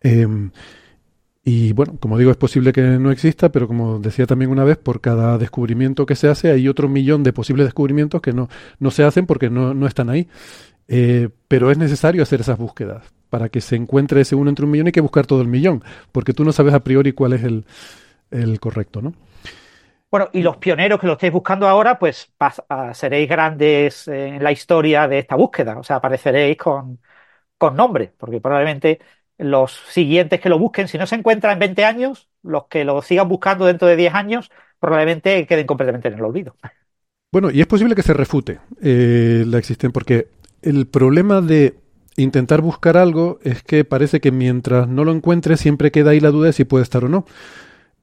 Em, 0.00 0.50
y 1.42 1.72
bueno, 1.72 1.96
como 1.98 2.18
digo, 2.18 2.30
es 2.30 2.36
posible 2.36 2.72
que 2.72 2.82
no 2.82 3.10
exista, 3.10 3.50
pero 3.50 3.66
como 3.66 3.98
decía 3.98 4.26
también 4.26 4.50
una 4.50 4.64
vez, 4.64 4.76
por 4.76 5.00
cada 5.00 5.38
descubrimiento 5.38 6.04
que 6.04 6.14
se 6.14 6.28
hace 6.28 6.50
hay 6.50 6.68
otro 6.68 6.88
millón 6.90 7.22
de 7.22 7.32
posibles 7.32 7.64
descubrimientos 7.64 8.20
que 8.20 8.34
no, 8.34 8.50
no 8.78 8.90
se 8.90 9.04
hacen 9.04 9.24
porque 9.24 9.48
no, 9.48 9.72
no 9.72 9.86
están 9.86 10.10
ahí. 10.10 10.28
Eh, 10.88 11.30
pero 11.48 11.70
es 11.70 11.78
necesario 11.78 12.22
hacer 12.22 12.40
esas 12.40 12.58
búsquedas 12.58 13.04
para 13.30 13.48
que 13.48 13.60
se 13.60 13.76
encuentre 13.76 14.22
ese 14.22 14.34
uno 14.34 14.50
entre 14.50 14.64
un 14.66 14.70
millón 14.70 14.86
y 14.86 14.88
hay 14.88 14.92
que 14.92 15.00
buscar 15.00 15.26
todo 15.26 15.40
el 15.40 15.48
millón, 15.48 15.82
porque 16.12 16.34
tú 16.34 16.44
no 16.44 16.52
sabes 16.52 16.74
a 16.74 16.84
priori 16.84 17.12
cuál 17.12 17.34
es 17.34 17.44
el, 17.44 17.64
correcto, 18.60 19.02
¿no? 19.02 19.14
Bueno, 20.10 20.30
y 20.32 20.40
los 20.40 20.56
pioneros 20.56 20.98
que 20.98 21.06
lo 21.06 21.14
estáis 21.14 21.32
buscando 21.32 21.68
ahora, 21.68 21.98
pues 21.98 22.32
seréis 22.94 23.28
grandes 23.28 24.08
en 24.08 24.42
la 24.42 24.52
historia 24.52 25.06
de 25.06 25.18
esta 25.18 25.36
búsqueda, 25.36 25.78
o 25.78 25.82
sea, 25.82 25.96
apareceréis 25.96 26.56
con, 26.56 26.98
con 27.58 27.76
nombre, 27.76 28.14
porque 28.16 28.40
probablemente 28.40 29.00
los 29.36 29.72
siguientes 29.88 30.40
que 30.40 30.48
lo 30.48 30.58
busquen, 30.58 30.88
si 30.88 30.96
no 30.96 31.06
se 31.06 31.14
encuentra 31.14 31.52
en 31.52 31.58
20 31.58 31.84
años, 31.84 32.28
los 32.42 32.66
que 32.66 32.84
lo 32.84 33.02
sigan 33.02 33.28
buscando 33.28 33.66
dentro 33.66 33.86
de 33.86 33.96
10 33.96 34.14
años, 34.14 34.50
probablemente 34.80 35.46
queden 35.46 35.66
completamente 35.66 36.08
en 36.08 36.14
el 36.14 36.24
olvido. 36.24 36.56
Bueno, 37.30 37.50
y 37.50 37.60
es 37.60 37.66
posible 37.66 37.94
que 37.94 38.02
se 38.02 38.14
refute 38.14 38.60
eh, 38.82 39.44
la 39.46 39.58
existencia, 39.58 39.92
porque 39.92 40.28
el 40.62 40.86
problema 40.86 41.40
de 41.40 41.76
intentar 42.16 42.62
buscar 42.62 42.96
algo 42.96 43.38
es 43.42 43.62
que 43.62 43.84
parece 43.84 44.20
que 44.20 44.32
mientras 44.32 44.88
no 44.88 45.04
lo 45.04 45.12
encuentres 45.12 45.60
siempre 45.60 45.92
queda 45.92 46.10
ahí 46.10 46.20
la 46.20 46.30
duda 46.30 46.46
de 46.46 46.52
si 46.52 46.64
puede 46.64 46.82
estar 46.82 47.04
o 47.04 47.08
no. 47.08 47.26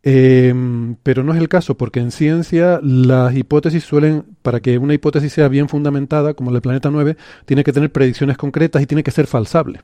Em, 0.08 0.98
pero 1.02 1.24
no 1.24 1.34
es 1.34 1.40
el 1.40 1.50
caso, 1.50 1.76
porque 1.78 2.00
en 2.00 2.12
ciencia 2.12 2.80
las 2.84 3.36
hipótesis 3.36 3.84
suelen, 3.84 4.24
para 4.44 4.60
que 4.60 4.78
una 4.78 4.94
hipótesis 4.94 5.34
sea 5.34 5.48
bien 5.48 5.68
fundamentada, 5.68 6.36
como 6.36 6.52
la 6.52 6.58
del 6.58 6.62
planeta 6.62 6.92
9, 6.92 7.18
tiene 7.46 7.64
que 7.64 7.74
tener 7.74 7.92
predicciones 7.92 8.38
concretas 8.38 8.84
y 8.84 8.86
tiene 8.86 9.02
que 9.02 9.10
ser 9.10 9.26
falsable. 9.26 9.82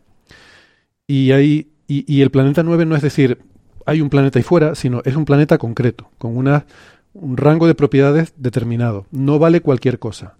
Y, 1.07 1.31
ahí, 1.31 1.71
y, 1.87 2.21
el 2.21 2.29
planeta 2.29 2.61
9 2.61 2.85
no 2.85 2.95
es 2.95 3.01
decir, 3.01 3.39
hay 3.87 3.99
un 3.99 4.11
planeta 4.11 4.37
ahí 4.37 4.43
fuera, 4.43 4.75
sino 4.75 5.01
es 5.05 5.15
un 5.15 5.25
planeta 5.25 5.57
concreto, 5.57 6.11
con 6.19 6.37
una, 6.37 6.67
un 7.13 7.35
rango 7.35 7.65
de 7.65 7.73
propiedades 7.73 8.33
determinado. 8.37 9.07
No 9.09 9.39
vale 9.39 9.61
cualquier 9.61 9.97
cosa. 9.97 10.35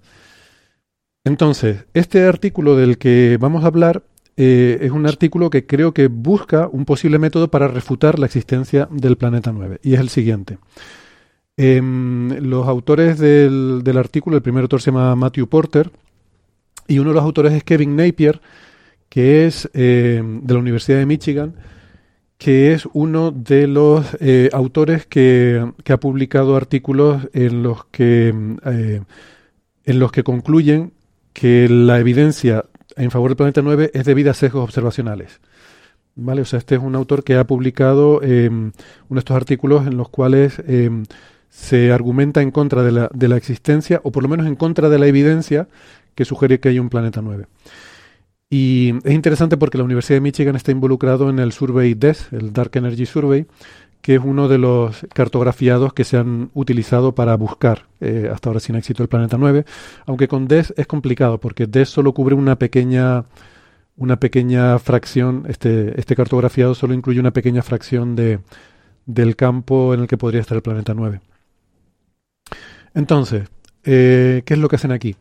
Entonces, 1.24 1.86
este 1.96 2.24
artículo 2.26 2.76
del 2.76 3.00
que 3.00 3.38
vamos 3.42 3.64
a 3.64 3.68
hablar 3.68 4.04
eh, 4.38 4.80
es 4.82 4.92
un 4.92 5.06
artículo 5.06 5.50
que 5.50 5.66
creo 5.66 5.94
que 5.94 6.08
busca 6.08 6.68
un 6.72 6.86
posible 6.86 7.20
método 7.20 7.50
para 7.50 7.68
refutar 7.68 8.18
la 8.20 8.26
existencia 8.26 8.88
del 8.92 9.18
planeta 9.18 9.52
9, 9.52 9.80
y 9.84 9.94
es 9.94 10.00
el 10.00 10.10
siguiente. 10.10 10.58
Em, 11.58 12.30
los 12.40 12.68
autores 12.68 13.20
del, 13.20 13.84
artículo, 13.98 14.38
el 14.38 14.42
primer 14.42 14.64
autor 14.64 14.82
se 14.82 14.92
llama 14.92 15.16
Matthew 15.16 15.48
Porter, 15.48 15.92
y 16.88 17.00
uno 17.00 17.10
de 17.10 17.16
los 17.16 17.24
autores 17.24 17.54
es 17.54 17.64
Kevin 17.64 17.96
Napier, 17.96 18.42
que 19.10 19.46
es 19.46 19.70
em, 19.74 20.42
de 20.42 20.54
la 20.54 20.60
Universidad 20.60 20.98
de 21.00 21.06
Michigan, 21.06 21.56
que 22.38 22.74
es 22.74 22.88
uno 22.94 23.30
de 23.32 23.68
los 23.68 24.18
eh, 24.20 24.50
autores 24.54 25.06
que, 25.06 25.72
que, 25.84 25.94
ha 25.94 26.00
publicado 26.00 26.56
artículos 26.56 27.30
en 27.34 27.62
los 27.62 27.86
que, 27.86 28.34
eh, 28.66 29.02
en 29.86 30.00
los 30.00 30.12
que 30.12 30.24
concluyen 30.24 30.94
que 31.34 31.70
la 31.70 32.00
evidencia 32.00 32.66
en 32.96 33.12
favor 33.12 33.30
del 33.30 33.38
planeta 33.38 33.62
9 33.62 33.92
es 33.94 34.06
debida 34.06 34.32
a 34.32 34.34
sesgos 34.34 34.64
observacionales. 34.64 35.40
¿Vale? 36.16 36.42
O 36.42 36.46
sea, 36.46 36.60
este 36.60 36.76
es 36.76 36.82
un 36.82 36.96
autor 36.96 37.24
que 37.24 37.36
ha 37.36 37.46
publicado 37.46 38.22
em, 38.22 38.72
uno 39.10 39.16
de 39.16 39.20
estos 39.20 39.36
artículos 39.36 39.88
en 39.88 39.98
los 39.98 40.10
cuales 40.10 40.62
em, 40.68 41.06
se 41.50 41.92
argumenta 41.92 42.42
en 42.42 42.52
contra 42.52 42.84
de 42.84 42.92
la, 42.92 43.10
de 43.14 43.28
la, 43.28 43.38
existencia, 43.38 44.02
o 44.04 44.12
por 44.12 44.24
lo 44.24 44.30
menos 44.30 44.46
en 44.46 44.56
contra 44.56 44.90
de 44.90 45.00
la 45.00 45.08
evidencia 45.08 45.68
que 46.16 46.26
sugiere 46.26 46.60
que 46.60 46.70
hay 46.70 46.80
un 46.80 46.90
planeta 46.90 47.22
9. 47.22 47.46
Y 48.54 48.94
es 49.06 49.14
interesante 49.14 49.56
porque 49.56 49.78
la 49.78 49.86
Universidad 49.86 50.18
de 50.18 50.22
Michigan 50.22 50.58
está 50.58 50.72
involucrado 50.72 51.30
en 51.30 51.40
el 51.40 51.54
Survey 51.54 51.94
DES, 51.94 52.34
el 52.34 52.52
Dark 52.52 52.72
Energy 52.74 53.06
Survey, 53.06 53.46
que 54.02 54.16
es 54.16 54.22
uno 54.24 54.48
de 54.48 54.58
los 54.58 55.06
cartografiados 55.14 55.94
que 55.94 56.04
se 56.04 56.18
han 56.18 56.50
utilizado 56.54 57.14
para 57.14 57.36
buscar 57.36 57.88
eh, 58.00 58.30
hasta 58.32 58.50
ahora 58.50 58.60
sin 58.60 58.76
éxito 58.76 59.04
el 59.04 59.10
planeta 59.10 59.38
9, 59.38 59.66
aunque 60.06 60.28
con 60.28 60.48
DES 60.48 60.74
es 60.78 60.88
complicado 60.88 61.40
porque 61.40 61.68
DES 61.68 61.90
solo 61.90 62.14
cubre 62.14 62.36
una 62.36 62.58
pequeña 62.58 63.26
una 63.98 64.20
pequeña 64.20 64.80
fracción, 64.80 65.46
este, 65.48 66.00
este 66.00 66.16
cartografiado 66.16 66.74
solo 66.74 66.94
incluye 66.94 67.20
una 67.20 67.32
pequeña 67.32 67.62
fracción 67.62 68.16
de, 68.16 68.40
del 69.06 69.36
campo 69.36 69.94
en 69.94 70.02
el 70.02 70.08
que 70.08 70.18
podría 70.18 70.42
estar 70.42 70.56
el 70.56 70.64
planeta 70.64 70.94
9. 70.96 71.22
Entonces, 72.96 73.48
eh, 73.84 74.42
¿qué 74.46 74.54
es 74.56 74.60
lo 74.60 74.70
que 74.70 74.78
hacen 74.78 74.92
aquí? 74.92 75.16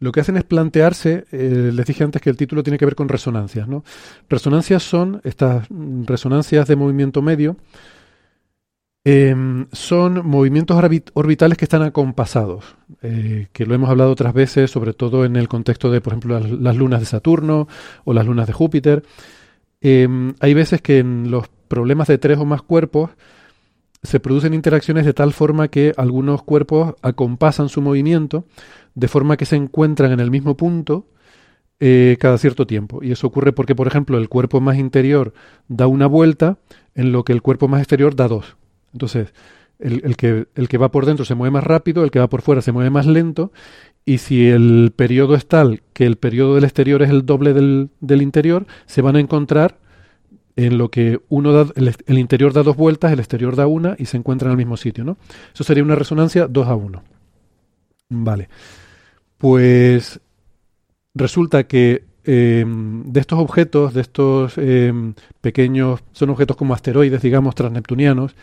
Lo 0.00 0.12
que 0.12 0.20
hacen 0.20 0.36
es 0.36 0.44
plantearse, 0.44 1.24
eh, 1.32 1.70
les 1.72 1.86
dije 1.86 2.04
antes 2.04 2.20
que 2.20 2.30
el 2.30 2.36
título 2.36 2.62
tiene 2.62 2.78
que 2.78 2.84
ver 2.84 2.94
con 2.94 3.08
resonancias, 3.08 3.68
¿no? 3.68 3.84
Resonancias 4.28 4.82
son 4.82 5.20
estas 5.24 5.66
resonancias 6.04 6.66
de 6.66 6.76
movimiento 6.76 7.22
medio, 7.22 7.56
Em, 9.06 9.66
son 9.70 10.26
movimientos 10.26 10.78
orbitales 11.12 11.58
que 11.58 11.66
están 11.66 11.82
acompasados, 11.82 12.76
eh, 13.02 13.48
que 13.52 13.66
lo 13.66 13.74
hemos 13.74 13.90
hablado 13.90 14.10
otras 14.10 14.32
veces, 14.32 14.70
sobre 14.70 14.94
todo 14.94 15.26
en 15.26 15.36
el 15.36 15.46
contexto 15.46 15.90
de, 15.90 16.00
por 16.00 16.14
ejemplo, 16.14 16.40
las, 16.40 16.76
lunas 16.76 17.00
de 17.00 17.06
Saturno 17.06 17.68
o 18.04 18.14
las 18.14 18.24
lunas 18.24 18.46
de 18.46 18.54
Júpiter. 18.54 19.02
Em, 19.82 20.34
hay 20.40 20.54
veces 20.54 20.80
que 20.80 21.00
en 21.00 21.30
los 21.30 21.48
problemas 21.68 22.08
de 22.08 22.16
tres 22.16 22.38
o 22.38 22.46
más 22.46 22.62
cuerpos 22.62 23.10
se 24.02 24.20
producen 24.20 24.54
interacciones 24.54 25.04
de 25.04 25.12
tal 25.12 25.34
forma 25.34 25.68
que 25.68 25.92
algunos 25.98 26.42
cuerpos 26.42 26.94
acompasan 27.02 27.68
su 27.68 27.82
movimiento, 27.82 28.46
de 28.94 29.08
forma 29.08 29.36
que 29.36 29.44
se 29.46 29.56
encuentran 29.56 30.12
en 30.12 30.20
el 30.20 30.30
mismo 30.30 30.56
punto 30.56 31.06
eh, 31.78 32.16
cada 32.20 32.38
cierto 32.38 32.66
tiempo. 32.66 33.02
Y 33.02 33.12
eso 33.12 33.26
ocurre 33.26 33.52
porque, 33.52 33.74
por 33.74 33.86
ejemplo, 33.86 34.16
el 34.16 34.30
cuerpo 34.30 34.60
más 34.62 34.78
interior 34.78 35.34
da 35.68 35.86
una 35.88 36.06
vuelta, 36.06 36.58
en 36.94 37.12
lo 37.12 37.24
que 37.24 37.32
el 37.32 37.42
cuerpo 37.42 37.68
más 37.68 37.80
exterior 37.80 38.16
da 38.16 38.28
dos. 38.28 38.56
Entonces, 38.94 39.34
el, 39.78 40.16
que, 40.16 40.46
el 40.54 40.68
que 40.68 40.78
va 40.78 40.90
por 40.90 41.04
dentro 41.04 41.26
se 41.26 41.34
mueve 41.34 41.50
más 41.50 41.64
rápido, 41.64 42.04
el 42.04 42.10
que 42.10 42.20
va 42.20 42.28
por 42.28 42.40
fuera 42.40 42.62
se 42.62 42.72
mueve 42.72 42.88
más 42.88 43.06
lento, 43.06 43.52
y 44.06 44.18
si 44.18 44.48
el 44.48 44.92
periodo 44.94 45.34
es 45.34 45.46
tal 45.46 45.82
que 45.92 46.06
el 46.06 46.16
periodo 46.16 46.54
del 46.54 46.64
exterior 46.64 47.02
es 47.02 47.10
el 47.10 47.26
doble 47.26 47.52
del, 47.52 47.90
del 48.00 48.22
interior, 48.22 48.66
se 48.86 49.02
van 49.02 49.16
a 49.16 49.20
encontrar 49.20 49.78
en 50.56 50.78
lo 50.78 50.90
que 50.90 51.20
uno 51.28 51.52
da, 51.52 51.72
el, 51.74 52.18
interior 52.18 52.52
da 52.52 52.62
dos 52.62 52.76
vueltas, 52.76 53.12
el 53.12 53.18
exterior 53.18 53.56
da 53.56 53.66
una 53.66 53.96
y 53.98 54.06
se 54.06 54.16
encuentran 54.16 54.50
en 54.50 54.52
el 54.52 54.58
mismo 54.58 54.76
sitio, 54.76 55.04
¿no? 55.04 55.16
Eso 55.52 55.64
sería 55.64 55.82
una 55.82 55.96
resonancia 55.96 56.46
2 56.46 56.68
a 56.68 56.74
1. 56.74 57.02
Vale. 58.10 58.48
Pues 59.38 60.20
resulta 61.14 61.64
que 61.64 62.04
em, 62.24 63.02
de 63.04 63.20
estos 63.20 63.38
objetos, 63.38 63.94
de 63.94 64.00
estos 64.00 64.56
em, 64.58 65.14
pequeños, 65.40 66.00
son 66.12 66.30
objetos 66.30 66.56
como 66.56 66.74
asteroides, 66.74 67.20
digamos, 67.20 67.54
transneptunianos, 67.54 68.36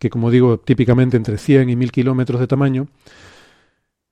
que 0.00 0.10
como 0.10 0.30
digo, 0.30 0.58
típicamente 0.58 1.16
entre 1.18 1.38
100 1.38 1.68
y 1.68 1.76
1000 1.76 1.92
kilómetros 1.92 2.40
de 2.40 2.46
tamaño. 2.46 2.88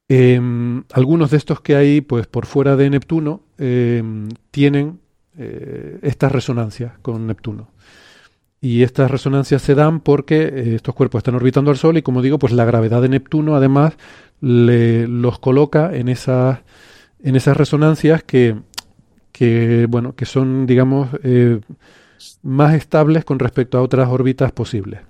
Em, 0.06 0.84
algunos 0.92 1.30
de 1.30 1.38
estos 1.38 1.60
que 1.60 1.76
hay, 1.76 2.02
pues 2.02 2.26
por 2.26 2.46
fuera 2.46 2.76
de 2.76 2.90
Neptuno, 2.90 3.40
em, 3.56 4.28
tienen 4.50 5.00
eh, 5.38 5.98
estas 6.02 6.30
resonancias 6.30 6.98
con 7.00 7.26
Neptuno. 7.26 7.70
Y 8.60 8.82
estas 8.82 9.10
resonancias 9.10 9.62
se 9.62 9.74
dan 9.74 10.00
porque 10.00 10.42
eh, 10.42 10.74
estos 10.74 10.94
cuerpos 10.94 11.20
están 11.20 11.36
orbitando 11.36 11.70
al 11.70 11.78
Sol 11.78 11.96
y, 11.96 12.02
como 12.02 12.22
digo, 12.22 12.38
pues 12.38 12.52
la 12.52 12.64
gravedad 12.66 13.00
de 13.00 13.08
Neptuno 13.08 13.56
además 13.56 13.96
los 14.40 15.38
coloca 15.38 15.96
en 15.96 16.08
esas, 16.08 16.60
en 17.22 17.34
esas 17.34 17.56
resonancias 17.56 18.22
que, 18.22 18.56
que, 19.32 19.86
bueno, 19.88 20.14
que 20.14 20.26
son, 20.26 20.66
digamos, 20.66 21.08
eh, 21.22 21.60
más 22.42 22.74
estables 22.74 23.24
con 23.24 23.38
respecto 23.38 23.78
a 23.78 23.82
otras 23.82 24.08
órbitas 24.08 24.52
posibles. 24.52 25.00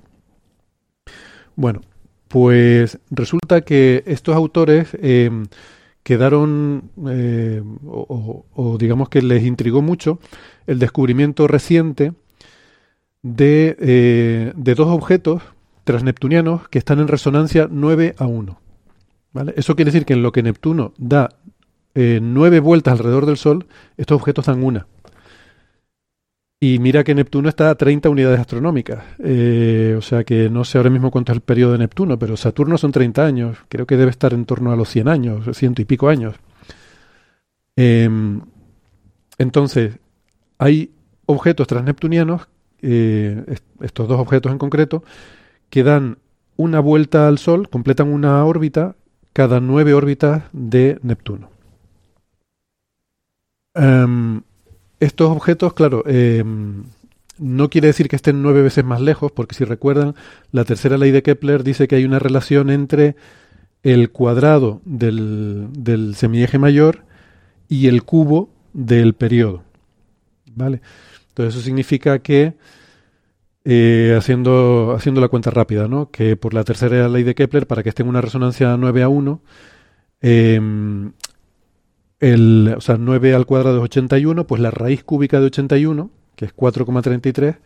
Bueno, 1.58 1.80
pues 2.28 3.00
resulta 3.10 3.62
que 3.62 4.04
estos 4.06 4.36
autores 4.36 4.96
em, 5.02 5.46
quedaron, 6.04 6.92
eh, 7.08 7.60
o, 7.84 8.44
o, 8.54 8.78
digamos 8.78 9.08
que 9.08 9.22
les 9.22 9.42
intrigó 9.42 9.82
mucho, 9.82 10.20
el 10.68 10.78
descubrimiento 10.78 11.48
reciente 11.48 12.12
de, 13.22 13.76
eh, 13.80 14.52
de 14.54 14.74
dos 14.76 14.86
objetos 14.86 15.42
transneptunianos 15.82 16.68
que 16.68 16.78
están 16.78 17.00
en 17.00 17.08
resonancia 17.08 17.66
9 17.68 18.14
a 18.18 18.26
1. 18.26 18.60
¿vale? 19.32 19.52
Eso 19.56 19.74
quiere 19.74 19.90
decir 19.90 20.06
que 20.06 20.12
en 20.12 20.22
lo 20.22 20.30
que 20.30 20.44
Neptuno 20.44 20.92
da 20.96 21.30
eh, 21.96 22.20
nueve 22.22 22.60
vueltas 22.60 22.92
alrededor 22.92 23.26
del 23.26 23.36
Sol, 23.36 23.66
estos 23.96 24.14
objetos 24.14 24.46
dan 24.46 24.62
una. 24.62 24.86
Y 26.60 26.80
mira 26.80 27.04
que 27.04 27.14
Neptuno 27.14 27.48
está 27.48 27.70
a 27.70 27.76
30 27.76 28.10
unidades 28.10 28.40
astronómicas. 28.40 29.04
Eh, 29.20 29.94
o 29.96 30.02
sea 30.02 30.24
que 30.24 30.50
no 30.50 30.64
sé 30.64 30.78
ahora 30.78 30.90
mismo 30.90 31.10
cuánto 31.10 31.30
es 31.30 31.36
el 31.36 31.42
periodo 31.42 31.72
de 31.72 31.78
Neptuno, 31.78 32.18
pero 32.18 32.36
Saturno 32.36 32.76
son 32.78 32.90
30 32.90 33.24
años. 33.24 33.58
Creo 33.68 33.86
que 33.86 33.96
debe 33.96 34.10
estar 34.10 34.32
en 34.34 34.44
torno 34.44 34.72
a 34.72 34.76
los 34.76 34.88
100 34.88 35.08
años, 35.08 35.56
ciento 35.56 35.82
y 35.82 35.84
pico 35.84 36.08
años. 36.08 36.34
Em, 37.76 38.40
entonces, 39.38 39.98
hay 40.58 40.90
objetos 41.26 41.68
transneptunianos, 41.68 42.48
eh, 42.82 43.44
estos 43.80 44.08
dos 44.08 44.18
objetos 44.18 44.50
en 44.50 44.58
concreto, 44.58 45.04
que 45.70 45.84
dan 45.84 46.18
una 46.56 46.80
vuelta 46.80 47.28
al 47.28 47.38
Sol, 47.38 47.68
completan 47.68 48.08
una 48.12 48.44
órbita 48.44 48.96
cada 49.32 49.60
nueve 49.60 49.94
órbitas 49.94 50.42
de 50.52 50.98
Neptuno. 51.02 51.50
Em, 53.74 54.42
estos 55.00 55.30
objetos, 55.30 55.74
claro, 55.74 56.02
em, 56.06 56.84
no 57.38 57.70
quiere 57.70 57.88
decir 57.88 58.08
que 58.08 58.16
estén 58.16 58.42
nueve 58.42 58.62
veces 58.62 58.84
más 58.84 59.00
lejos, 59.00 59.32
porque 59.32 59.54
si 59.54 59.64
recuerdan, 59.64 60.14
la 60.52 60.64
tercera 60.64 60.98
ley 60.98 61.10
de 61.10 61.22
Kepler 61.22 61.62
dice 61.62 61.88
que 61.88 61.96
hay 61.96 62.04
una 62.04 62.18
relación 62.18 62.70
entre 62.70 63.16
el 63.82 64.10
cuadrado 64.10 64.80
del, 64.84 66.12
semieje 66.16 66.58
mayor 66.58 67.04
y 67.68 67.86
el 67.86 68.02
cubo 68.02 68.50
del 68.72 69.14
periodo. 69.14 69.62
¿Vale? 70.54 70.80
Entonces 71.28 71.54
eso 71.54 71.64
significa 71.64 72.18
que, 72.18 72.54
eh, 73.64 74.14
haciendo, 74.18 74.94
haciendo 74.96 75.20
la 75.20 75.28
cuenta 75.28 75.50
rápida, 75.50 75.86
¿no? 75.86 76.10
que 76.10 76.36
por 76.36 76.54
la 76.54 76.64
tercera 76.64 77.08
ley 77.08 77.22
de 77.22 77.36
Kepler, 77.36 77.68
para 77.68 77.84
que 77.84 77.90
esté 77.90 78.02
en 78.02 78.08
una 78.08 78.20
resonancia 78.20 78.76
9 78.76 79.02
a 79.04 79.08
1, 79.08 79.40
eh, 80.22 80.60
el, 82.20 82.74
o 82.76 82.80
sea, 82.80 82.96
9 82.98 83.34
al 83.34 83.46
cuadrado 83.46 83.78
es 83.78 83.84
81, 83.84 84.46
pues 84.46 84.60
la 84.60 84.70
raíz 84.70 85.04
cúbica 85.04 85.40
de 85.40 85.46
81, 85.46 86.10
que 86.36 86.46
es 86.46 86.56
4,33, 86.56 87.56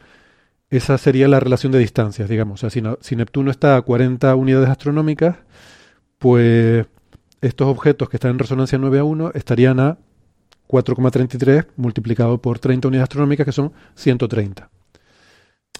esa 0.70 0.98
sería 0.98 1.28
la 1.28 1.40
relación 1.40 1.72
de 1.72 1.78
distancias, 1.78 2.28
digamos. 2.28 2.62
O 2.62 2.68
sea, 2.68 2.70
si, 2.70 2.82
si, 3.00 3.16
Neptuno 3.16 3.50
está 3.50 3.76
a 3.76 3.82
40 3.82 4.34
unidades 4.34 4.68
astronómicas, 4.68 5.36
pues 6.18 6.86
estos 7.40 7.68
objetos 7.68 8.08
que 8.08 8.16
están 8.16 8.32
en 8.32 8.38
resonancia 8.38 8.78
9 8.78 8.98
a 8.98 9.04
1 9.04 9.32
estarían 9.34 9.80
a 9.80 9.98
4,33 10.68 11.66
multiplicado 11.76 12.38
por 12.38 12.58
30 12.58 12.88
unidades 12.88 13.04
astronómicas, 13.04 13.44
que 13.44 13.52
son 13.52 13.72
130. 13.94 14.70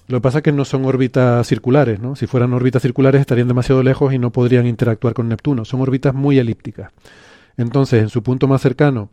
Lo 0.07 0.17
que 0.17 0.21
pasa 0.21 0.39
es 0.39 0.43
que 0.43 0.51
no 0.51 0.65
son 0.65 0.85
órbitas 0.85 1.47
circulares, 1.47 1.99
¿no? 1.99 2.15
Si 2.15 2.27
fueran 2.27 2.53
órbitas 2.53 2.81
circulares 2.81 3.21
estarían 3.21 3.47
demasiado 3.47 3.81
lejos 3.83 4.13
y 4.13 4.19
no 4.19 4.31
podrían 4.31 4.67
interactuar 4.67 5.13
con 5.13 5.29
Neptuno. 5.29 5.63
Son 5.65 5.81
órbitas 5.81 6.13
muy 6.13 6.37
elípticas. 6.37 6.91
Entonces, 7.57 8.01
en 8.01 8.09
su 8.09 8.23
punto 8.23 8.47
más 8.47 8.61
cercano, 8.61 9.09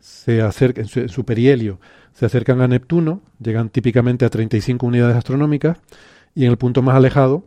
se 0.00 0.42
acerca, 0.42 0.80
en, 0.80 1.08
su, 1.08 1.24
perihelio, 1.24 1.80
se 2.12 2.26
acercan 2.26 2.60
a 2.60 2.68
Neptuno, 2.68 3.22
llegan 3.40 3.70
típicamente 3.70 4.24
a 4.24 4.30
35 4.30 4.86
unidades 4.86 5.16
astronómicas, 5.16 5.78
y 6.34 6.44
en 6.44 6.50
el 6.50 6.58
punto 6.58 6.82
más 6.82 6.96
alejado, 6.96 7.44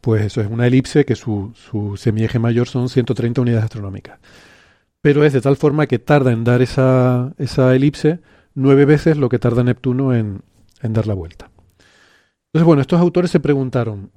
pues 0.00 0.22
eso 0.24 0.40
es 0.40 0.48
una 0.48 0.66
elipse 0.66 1.04
que 1.04 1.16
su, 1.16 1.52
su 1.54 1.96
semieje 1.96 2.38
mayor 2.38 2.68
son 2.68 2.88
130 2.88 3.40
unidades 3.40 3.64
astronómicas. 3.64 4.18
Pero 5.00 5.24
es 5.24 5.32
de 5.32 5.40
tal 5.40 5.56
forma 5.56 5.86
que 5.86 5.98
tarda 5.98 6.32
en 6.32 6.44
dar 6.44 6.62
esa, 6.62 7.32
esa 7.38 7.74
elipse 7.74 8.20
nueve 8.54 8.84
veces 8.84 9.16
lo 9.16 9.28
que 9.28 9.38
tarda 9.38 9.62
Neptuno 9.62 10.14
en, 10.14 10.42
en 10.82 10.92
dar 10.92 11.06
la 11.06 11.14
vuelta. 11.14 11.50
Entonces, 12.46 12.66
bueno, 12.66 12.82
estos 12.82 13.00
autores 13.00 13.30
se 13.30 13.38
preguntaron, 13.38 14.10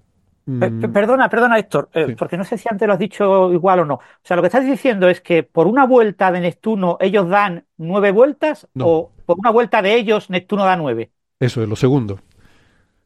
Mm. 0.50 0.92
Perdona, 0.92 1.30
perdona, 1.30 1.60
Héctor, 1.60 1.90
eh, 1.94 2.16
porque 2.18 2.36
no 2.36 2.44
sé 2.44 2.58
si 2.58 2.68
antes 2.70 2.88
lo 2.88 2.94
has 2.94 3.00
dicho 3.00 3.54
igual 3.54 3.82
o 3.82 3.86
no. 3.86 3.96
O 3.96 4.02
sea, 4.24 4.36
lo 4.36 4.42
que 4.42 4.48
estás 4.48 4.66
diciendo 4.66 5.08
es 5.08 5.22
que 5.22 5.44
por 5.44 5.68
una 5.68 5.86
vuelta 5.86 6.32
de 6.32 6.40
Neptuno 6.40 6.98
ellos 7.00 7.30
dan 7.30 7.66
nueve 7.78 8.12
vueltas 8.12 8.68
o 8.80 9.12
por 9.26 9.38
una 9.38 9.52
vuelta 9.52 9.84
de 9.84 9.96
ellos 9.96 10.32
Neptuno 10.32 10.66
da 10.66 10.76
nueve. 10.76 11.12
Eso 11.40 11.62
es 11.62 11.70
lo 11.70 11.76
segundo. 11.76 12.20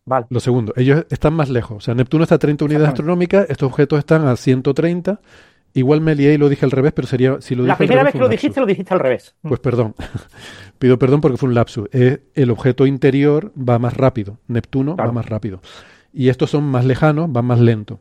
Vale. 0.05 0.25
Lo 0.29 0.39
segundo, 0.39 0.73
ellos 0.77 1.05
están 1.09 1.33
más 1.33 1.49
lejos. 1.49 1.77
O 1.77 1.81
sea, 1.81 1.95
Neptuno 1.95 2.23
está 2.23 2.35
a 2.35 2.39
30 2.39 2.65
unidades 2.65 2.89
astronómicas, 2.89 3.45
estos 3.49 3.67
objetos 3.67 3.99
están 3.99 4.25
a 4.25 4.35
130. 4.35 5.19
Igual 5.75 6.01
me 6.01 6.13
lié 6.13 6.33
y 6.33 6.37
lo 6.37 6.49
dije 6.49 6.65
al 6.65 6.71
revés, 6.71 6.93
pero 6.93 7.07
sería. 7.07 7.41
Si 7.41 7.55
lo 7.55 7.63
La 7.65 7.77
primera 7.77 8.03
vez 8.03 8.13
que 8.13 8.19
lo 8.19 8.29
dijiste, 8.29 8.59
lo 8.59 8.65
dijiste 8.65 8.93
al 8.93 8.99
revés. 8.99 9.35
Pues 9.41 9.59
perdón. 9.59 9.95
Pido 10.79 10.97
perdón 10.99 11.19
porque 11.19 11.37
fue 11.37 11.49
un 11.49 11.55
lapsus. 11.55 11.89
el 11.91 12.51
objeto 12.51 12.85
interior 12.85 13.51
va 13.57 13.79
más 13.79 13.95
rápido. 13.95 14.37
Neptuno 14.47 14.95
va 14.95 15.11
más 15.11 15.25
rápido 15.25 15.61
y 16.13 16.29
estos 16.29 16.51
son 16.51 16.63
más 16.63 16.85
lejanos, 16.85 17.31
van 17.31 17.45
más 17.45 17.59
lento. 17.59 17.99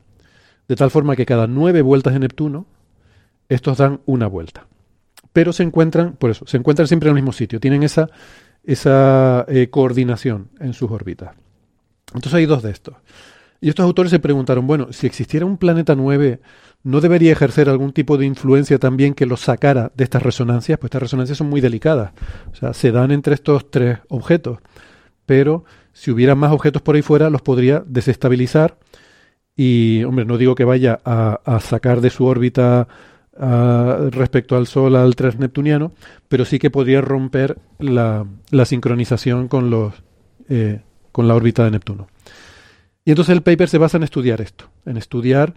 De 0.68 0.76
tal 0.76 0.90
forma 0.90 1.16
que 1.16 1.26
cada 1.26 1.46
nueve 1.46 1.82
vueltas 1.82 2.12
de 2.12 2.20
Neptuno, 2.20 2.66
estos 3.48 3.78
dan 3.78 4.00
una 4.06 4.26
vuelta. 4.26 4.66
Pero 5.32 5.52
se 5.52 5.62
encuentran, 5.62 6.12
por 6.12 6.30
eso, 6.30 6.46
se 6.46 6.58
encuentran 6.58 6.86
siempre 6.86 7.08
en 7.08 7.16
el 7.16 7.22
mismo 7.22 7.32
sitio, 7.32 7.58
tienen 7.58 7.82
esa, 7.82 8.10
esa 8.64 9.46
eh, 9.48 9.68
coordinación 9.70 10.50
en 10.60 10.74
sus 10.74 10.90
órbitas. 10.90 11.34
Entonces 12.14 12.34
hay 12.34 12.46
dos 12.46 12.62
de 12.62 12.70
estos. 12.70 12.94
Y 13.60 13.68
estos 13.68 13.84
autores 13.84 14.10
se 14.10 14.18
preguntaron, 14.18 14.66
bueno, 14.66 14.92
si 14.92 15.06
existiera 15.06 15.46
un 15.46 15.56
planeta 15.56 15.94
9, 15.94 16.40
¿no 16.82 17.00
debería 17.00 17.32
ejercer 17.32 17.68
algún 17.68 17.92
tipo 17.92 18.18
de 18.18 18.26
influencia 18.26 18.78
también 18.78 19.14
que 19.14 19.24
los 19.24 19.40
sacara 19.40 19.92
de 19.94 20.04
estas 20.04 20.22
resonancias? 20.22 20.78
Pues 20.78 20.88
estas 20.88 21.02
resonancias 21.02 21.38
son 21.38 21.48
muy 21.48 21.60
delicadas. 21.60 22.12
O 22.52 22.56
sea, 22.56 22.74
se 22.74 22.90
dan 22.90 23.12
entre 23.12 23.34
estos 23.34 23.70
tres 23.70 23.98
objetos. 24.08 24.58
Pero 25.26 25.64
si 25.92 26.10
hubiera 26.10 26.34
más 26.34 26.52
objetos 26.52 26.82
por 26.82 26.96
ahí 26.96 27.02
fuera, 27.02 27.30
los 27.30 27.42
podría 27.42 27.82
desestabilizar. 27.86 28.78
Y, 29.56 30.02
hombre, 30.04 30.24
no 30.24 30.38
digo 30.38 30.54
que 30.54 30.64
vaya 30.64 31.00
a, 31.04 31.60
sacar 31.60 32.00
de 32.00 32.10
su 32.10 32.24
órbita 32.24 32.88
respecto 34.10 34.56
al 34.56 34.66
Sol 34.66 34.96
al 34.96 35.14
transneptuniano, 35.16 35.92
pero 36.28 36.44
sí 36.44 36.58
que 36.58 36.70
podría 36.70 37.00
romper 37.00 37.58
la, 37.78 38.26
sincronización 38.64 39.48
con, 39.48 39.70
los, 39.70 39.94
eh, 40.48 40.80
con 41.12 41.28
la 41.28 41.34
órbita 41.34 41.64
de 41.64 41.72
Neptuno. 41.72 42.08
Y 43.04 43.10
entonces 43.10 43.34
el 43.34 43.42
paper 43.42 43.68
se 43.68 43.78
basa 43.78 43.96
en 43.96 44.04
estudiar 44.04 44.40
esto, 44.40 44.70
en 44.86 44.96
estudiar 44.96 45.54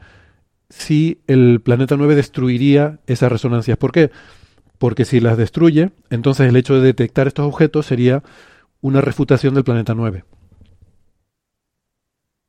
si 0.69 1.21
el 1.27 1.61
planeta 1.61 1.95
9 1.95 2.15
destruiría 2.15 2.99
esas 3.07 3.31
resonancias. 3.31 3.77
¿Por 3.77 3.91
qué? 3.91 4.11
Porque 4.77 5.05
si 5.05 5.19
las 5.19 5.37
destruye, 5.37 5.91
entonces 6.09 6.49
el 6.49 6.55
hecho 6.55 6.75
de 6.75 6.81
detectar 6.81 7.27
estos 7.27 7.45
objetos 7.45 7.85
sería 7.85 8.23
una 8.81 9.01
refutación 9.01 9.53
del 9.53 9.63
planeta 9.63 9.93
9. 9.93 10.23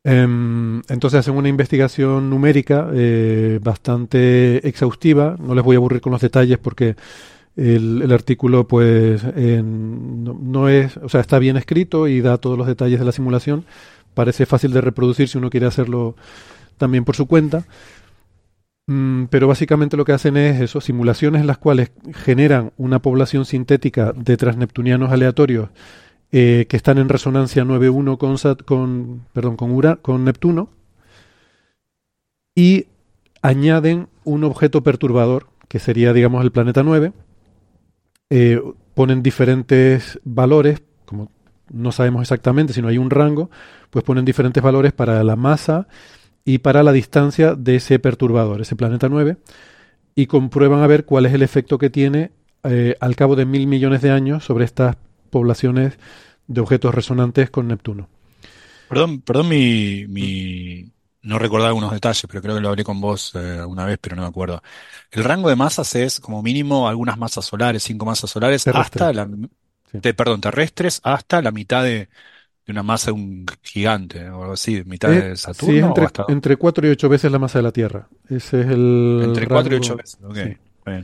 Em, 0.04 0.82
entonces 0.88 1.18
hacen 1.18 1.34
una 1.34 1.48
investigación 1.48 2.30
numérica 2.30 2.88
eh, 2.94 3.58
bastante 3.62 4.66
exhaustiva. 4.68 5.36
No 5.40 5.54
les 5.54 5.64
voy 5.64 5.74
a 5.74 5.78
aburrir 5.78 6.00
con 6.00 6.12
los 6.12 6.20
detalles 6.20 6.58
porque 6.58 6.94
el, 7.56 8.12
artículo, 8.12 8.68
pues, 8.68 9.24
no, 9.24 10.68
es, 10.68 10.96
o 10.98 11.08
sea, 11.08 11.22
está 11.22 11.38
bien 11.38 11.56
escrito 11.56 12.06
y 12.06 12.20
da 12.20 12.38
todos 12.38 12.56
los 12.56 12.66
detalles 12.66 13.00
de 13.00 13.04
la 13.04 13.12
simulación. 13.12 13.64
Parece 14.14 14.46
fácil 14.46 14.72
de 14.72 14.80
reproducir 14.80 15.28
si 15.28 15.38
uno 15.38 15.50
quiere 15.50 15.66
hacerlo 15.66 16.14
también 16.76 17.04
por 17.04 17.16
su 17.16 17.26
cuenta. 17.26 17.64
Mm, 18.86 19.24
pero 19.24 19.48
básicamente 19.48 19.96
lo 19.96 20.04
que 20.04 20.12
hacen 20.12 20.36
es 20.36 20.60
eso, 20.60 20.80
simulaciones 20.80 21.40
en 21.40 21.48
las 21.48 21.58
cuales 21.58 21.90
generan 22.14 22.72
una 22.76 23.00
población 23.00 23.44
sintética 23.44 24.12
de 24.12 24.36
transneptunianos 24.36 25.10
aleatorios 25.10 25.70
eh, 26.32 26.66
que 26.68 26.76
están 26.76 26.98
en 26.98 27.08
resonancia 27.08 27.64
9.1 27.64 28.18
con, 28.18 28.36
con, 28.64 29.26
perdón, 29.32 29.56
con, 29.56 29.96
con 29.96 30.24
Neptuno 30.24 30.70
y 32.54 32.86
añaden 33.42 34.08
un 34.24 34.42
objeto 34.42 34.82
perturbador, 34.82 35.46
que 35.68 35.78
sería, 35.78 36.12
digamos, 36.12 36.42
el 36.42 36.50
planeta 36.50 36.82
9. 36.82 37.12
Eh, 38.30 38.60
ponen 38.94 39.22
diferentes 39.22 40.18
valores, 40.24 40.82
como 41.04 41.30
no 41.70 41.92
sabemos 41.92 42.22
exactamente, 42.22 42.72
si 42.72 42.82
no 42.82 42.88
hay 42.88 42.98
un 42.98 43.10
rango, 43.10 43.50
pues 43.90 44.04
ponen 44.04 44.24
diferentes 44.24 44.62
valores 44.62 44.92
para 44.92 45.22
la 45.22 45.36
masa 45.36 45.86
y 46.44 46.58
para 46.58 46.82
la 46.82 46.92
distancia 46.92 47.54
de 47.54 47.76
ese 47.76 47.98
perturbador, 47.98 48.60
ese 48.60 48.74
planeta 48.74 49.08
9, 49.08 49.36
y 50.14 50.26
comprueban 50.26 50.82
a 50.82 50.86
ver 50.86 51.04
cuál 51.04 51.26
es 51.26 51.34
el 51.34 51.42
efecto 51.42 51.78
que 51.78 51.90
tiene 51.90 52.32
eh, 52.64 52.96
al 53.00 53.16
cabo 53.16 53.36
de 53.36 53.44
mil 53.44 53.66
millones 53.66 54.00
de 54.02 54.10
años 54.10 54.44
sobre 54.44 54.64
estas 54.64 54.96
poblaciones 55.36 55.98
de 56.46 56.60
objetos 56.62 56.94
resonantes 56.94 57.50
con 57.50 57.68
Neptuno. 57.68 58.08
Perdón, 58.88 59.20
perdón 59.20 59.50
mi, 59.50 60.90
no 61.20 61.38
recordaba 61.38 61.68
algunos 61.68 61.92
detalles, 61.92 62.24
pero 62.26 62.40
creo 62.40 62.54
que 62.54 62.62
lo 62.62 62.70
hablé 62.70 62.84
con 62.84 62.98
vos 63.02 63.32
eh, 63.34 63.62
una 63.66 63.84
vez, 63.84 63.98
pero 64.00 64.16
no 64.16 64.22
me 64.22 64.28
acuerdo. 64.28 64.62
El 65.10 65.24
rango 65.24 65.50
de 65.50 65.56
masas 65.56 65.94
es 65.94 66.20
como 66.20 66.42
mínimo 66.42 66.88
algunas 66.88 67.18
masas 67.18 67.44
solares, 67.44 67.82
cinco 67.82 68.06
masas 68.06 68.30
solares, 68.30 68.66
hasta 68.66 69.12
la, 69.12 69.28
perdón, 70.16 70.40
terrestres, 70.40 71.00
hasta 71.04 71.42
la 71.42 71.50
mitad 71.50 71.84
de, 71.84 72.08
una 72.66 72.82
masa 72.82 73.10
de 73.10 73.12
un 73.12 73.44
gigante, 73.62 74.30
o 74.30 74.40
algo 74.40 74.54
así, 74.54 74.84
mitad 74.86 75.12
eh, 75.12 75.30
de 75.30 75.36
Saturno. 75.36 75.92
Sí, 75.94 76.04
entre, 76.28 76.56
4 76.56 76.86
y 76.86 76.90
8 76.92 77.08
veces 77.10 77.30
la 77.30 77.38
masa 77.38 77.58
de 77.58 77.64
la 77.64 77.72
Tierra. 77.72 78.08
Ese 78.30 78.62
es 78.62 78.66
el. 78.68 79.20
Entre 79.22 79.46
4 79.46 79.74
y 79.74 79.76
8 79.76 79.96
veces, 79.96 80.18
ok. 80.24 80.96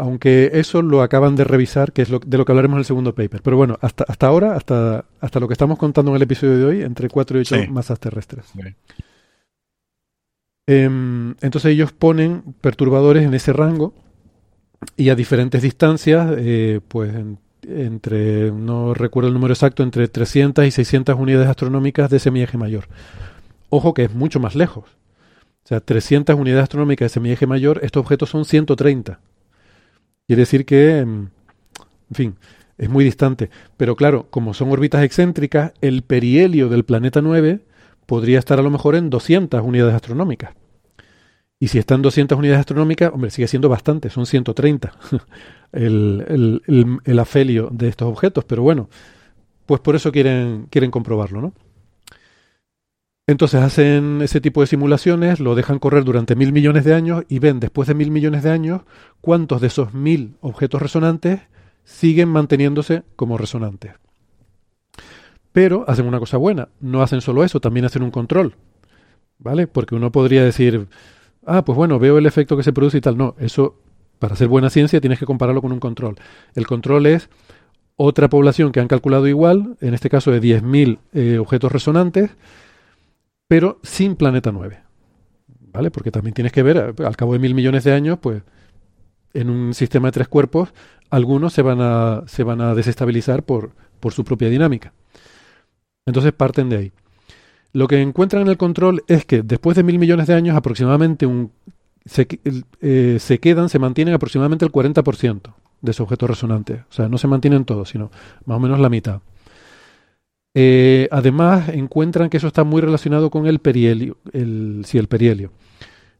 Aunque 0.00 0.50
eso 0.54 0.80
lo 0.80 1.02
acaban 1.02 1.36
de 1.36 1.44
revisar, 1.44 1.92
que 1.92 2.02
es 2.02 2.08
lo, 2.08 2.20
de 2.20 2.38
lo 2.38 2.44
que 2.44 2.52
hablaremos 2.52 2.76
en 2.76 2.80
el 2.80 2.84
segundo 2.86 3.14
paper. 3.14 3.42
Pero 3.42 3.56
bueno, 3.56 3.78
hasta, 3.82 4.04
hasta 4.08 4.26
ahora, 4.26 4.56
hasta, 4.56 5.04
hasta 5.20 5.40
lo 5.40 5.46
que 5.46 5.52
estamos 5.52 5.78
contando 5.78 6.10
en 6.10 6.16
el 6.16 6.22
episodio 6.22 6.56
de 6.56 6.64
hoy, 6.64 6.82
entre 6.82 7.08
4 7.08 7.38
y 7.38 7.40
8 7.42 7.56
masas 7.68 8.00
terrestres. 8.00 8.46
Em, 10.66 11.32
entonces 11.40 11.72
ellos 11.72 11.92
ponen 11.92 12.54
perturbadores 12.60 13.24
en 13.24 13.34
ese 13.34 13.52
rango 13.52 13.92
y 14.96 15.10
a 15.10 15.14
diferentes 15.14 15.62
distancias, 15.62 16.32
eh, 16.38 16.80
pues 16.86 17.12
entre, 17.68 18.50
no 18.52 18.94
recuerdo 18.94 19.28
el 19.28 19.34
número 19.34 19.52
exacto, 19.52 19.82
entre 19.82 20.08
300 20.08 20.64
y 20.64 20.70
600 20.70 21.16
unidades 21.18 21.48
astronómicas 21.48 22.08
de 22.08 22.18
semieje 22.18 22.56
mayor. 22.56 22.88
Ojo 23.68 23.94
que 23.94 24.04
es 24.04 24.14
mucho 24.14 24.40
más 24.40 24.54
lejos. 24.54 24.84
O 25.64 25.68
sea, 25.68 25.80
300 25.80 26.36
unidades 26.36 26.62
astronómicas 26.62 27.06
de 27.06 27.14
semieje 27.14 27.46
mayor, 27.46 27.80
estos 27.82 28.00
objetos 28.00 28.30
son 28.30 28.44
130. 28.44 29.20
Quiere 30.30 30.42
decir 30.42 30.64
que, 30.64 30.98
em, 30.98 31.30
en 32.08 32.14
fin, 32.14 32.36
es 32.78 32.88
muy 32.88 33.02
distante. 33.02 33.50
Pero 33.76 33.96
claro, 33.96 34.28
como 34.30 34.54
son 34.54 34.70
órbitas 34.70 35.02
excéntricas, 35.02 35.72
el 35.80 36.02
perihelio 36.02 36.68
del 36.68 36.84
planeta 36.84 37.20
9 37.20 37.64
podría 38.06 38.38
estar 38.38 38.60
a 38.60 38.62
lo 38.62 38.70
mejor 38.70 38.94
en 38.94 39.10
200 39.10 39.60
unidades 39.60 39.92
astronómicas. 39.92 40.54
Y 41.58 41.66
si 41.66 41.80
están 41.80 42.00
200 42.00 42.38
unidades 42.38 42.60
astronómicas, 42.60 43.10
hombre, 43.12 43.32
sigue 43.32 43.48
siendo 43.48 43.68
bastante, 43.68 44.08
son 44.08 44.24
130 44.24 44.92
el, 45.72 47.00
el, 47.04 47.18
afelio 47.18 47.68
de 47.72 47.88
estos 47.88 48.06
objetos, 48.06 48.44
pero 48.44 48.62
bueno, 48.62 48.88
pues 49.66 49.80
por 49.80 49.96
eso 49.96 50.12
quieren, 50.12 50.68
quieren 50.70 50.92
comprobarlo, 50.92 51.40
¿no? 51.40 51.54
Entonces 53.30 53.62
hacen 53.62 54.22
ese 54.22 54.40
tipo 54.40 54.60
de 54.60 54.66
simulaciones, 54.66 55.38
lo 55.38 55.54
dejan 55.54 55.78
correr 55.78 56.02
durante 56.02 56.34
mil 56.34 56.52
millones 56.52 56.84
de 56.84 56.94
años 56.94 57.22
y 57.28 57.38
ven 57.38 57.60
después 57.60 57.86
de 57.86 57.94
mil 57.94 58.10
millones 58.10 58.42
de 58.42 58.50
años 58.50 58.82
cuántos 59.20 59.60
de 59.60 59.68
esos 59.68 59.94
mil 59.94 60.34
objetos 60.40 60.82
resonantes 60.82 61.38
siguen 61.84 62.28
manteniéndose 62.28 63.04
como 63.14 63.38
resonantes. 63.38 63.92
Pero 65.52 65.84
hacen 65.86 66.06
una 66.06 66.18
cosa 66.18 66.38
buena, 66.38 66.70
no 66.80 67.02
hacen 67.02 67.20
solo 67.20 67.44
eso, 67.44 67.60
también 67.60 67.86
hacen 67.86 68.02
un 68.02 68.10
control. 68.10 68.56
¿Vale? 69.38 69.68
Porque 69.68 69.94
uno 69.94 70.10
podría 70.10 70.42
decir, 70.42 70.88
ah, 71.46 71.64
pues 71.64 71.76
bueno, 71.76 72.00
veo 72.00 72.18
el 72.18 72.26
efecto 72.26 72.56
que 72.56 72.64
se 72.64 72.72
produce 72.72 72.98
y 72.98 73.00
tal. 73.00 73.16
No, 73.16 73.36
eso, 73.38 73.76
para 74.18 74.34
hacer 74.34 74.48
buena 74.48 74.70
ciencia, 74.70 75.00
tienes 75.00 75.20
que 75.20 75.26
compararlo 75.26 75.62
con 75.62 75.70
un 75.70 75.78
control. 75.78 76.16
El 76.56 76.66
control 76.66 77.06
es 77.06 77.30
otra 77.94 78.28
población 78.28 78.72
que 78.72 78.80
han 78.80 78.88
calculado 78.88 79.28
igual, 79.28 79.76
en 79.80 79.94
este 79.94 80.10
caso 80.10 80.32
de 80.32 80.40
10.000 80.40 80.98
eh, 81.12 81.38
objetos 81.38 81.70
resonantes, 81.70 82.32
pero 83.50 83.80
sin 83.82 84.14
planeta 84.14 84.52
9. 84.52 84.78
¿Vale? 85.72 85.90
Porque 85.90 86.12
también 86.12 86.34
tienes 86.34 86.52
que 86.52 86.62
ver, 86.62 86.94
eh, 86.96 87.04
al 87.04 87.16
cabo 87.16 87.32
de 87.32 87.40
mil 87.40 87.52
millones 87.52 87.82
de 87.82 87.92
años, 87.92 88.16
pues 88.22 88.44
en 89.34 89.50
un 89.50 89.74
sistema 89.74 90.06
de 90.06 90.12
tres 90.12 90.28
cuerpos, 90.28 90.72
algunos 91.10 91.52
se 91.52 91.62
van 91.62 91.80
a, 91.80 92.22
se 92.28 92.44
van 92.44 92.60
a 92.60 92.76
desestabilizar 92.76 93.42
por, 93.42 93.72
por 93.98 94.12
su 94.12 94.22
propia 94.22 94.48
dinámica. 94.48 94.92
Entonces 96.06 96.32
parten 96.32 96.68
de 96.68 96.76
ahí. 96.76 96.92
Lo 97.72 97.88
que 97.88 98.00
encuentran 98.00 98.42
en 98.42 98.48
el 98.50 98.56
control 98.56 99.02
es 99.08 99.24
que 99.24 99.42
después 99.42 99.76
de 99.76 99.82
mil 99.82 99.98
millones 99.98 100.28
de 100.28 100.34
años 100.34 100.56
aproximadamente 100.56 101.26
un, 101.26 101.50
se, 102.04 102.28
eh, 102.80 103.38
quedan, 103.42 103.68
se 103.68 103.80
mantienen 103.80 104.14
aproximadamente 104.14 104.64
el 104.64 104.70
40% 104.70 105.54
de 105.80 105.90
esos 105.90 106.04
objetos 106.04 106.30
resonantes. 106.30 106.82
O 106.88 106.92
sea, 106.92 107.08
no 107.08 107.18
se 107.18 107.26
mantienen 107.26 107.64
todos, 107.64 107.88
sino 107.88 108.12
más 108.44 108.58
o 108.58 108.60
menos 108.60 108.78
la 108.78 108.90
mitad. 108.90 109.22
Eh, 110.54 111.08
además, 111.10 111.68
encuentran 111.68 112.28
que 112.28 112.38
eso 112.38 112.48
está 112.48 112.64
muy 112.64 112.80
relacionado 112.80 113.30
con 113.30 113.46
el 113.46 113.60
perihelio. 113.60 114.18
El, 114.32 114.84
el 114.92 115.08
perihelio. 115.08 115.52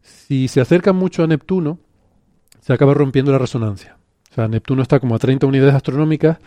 Si 0.02 0.48
se 0.48 0.60
acercan 0.60 0.96
mucho 0.96 1.22
a 1.22 1.26
Neptuno, 1.26 1.78
se 2.60 2.72
acaba 2.72 2.94
rompiendo 2.94 3.32
la 3.32 3.38
resonancia. 3.38 3.96
O 4.30 4.34
sea, 4.34 4.48
Neptuno 4.48 4.82
está 4.82 5.00
como 5.00 5.14
a 5.14 5.18
30 5.18 5.46
unidades 5.46 5.74
astronómicas. 5.74 6.38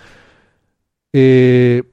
Eh, 1.11 1.83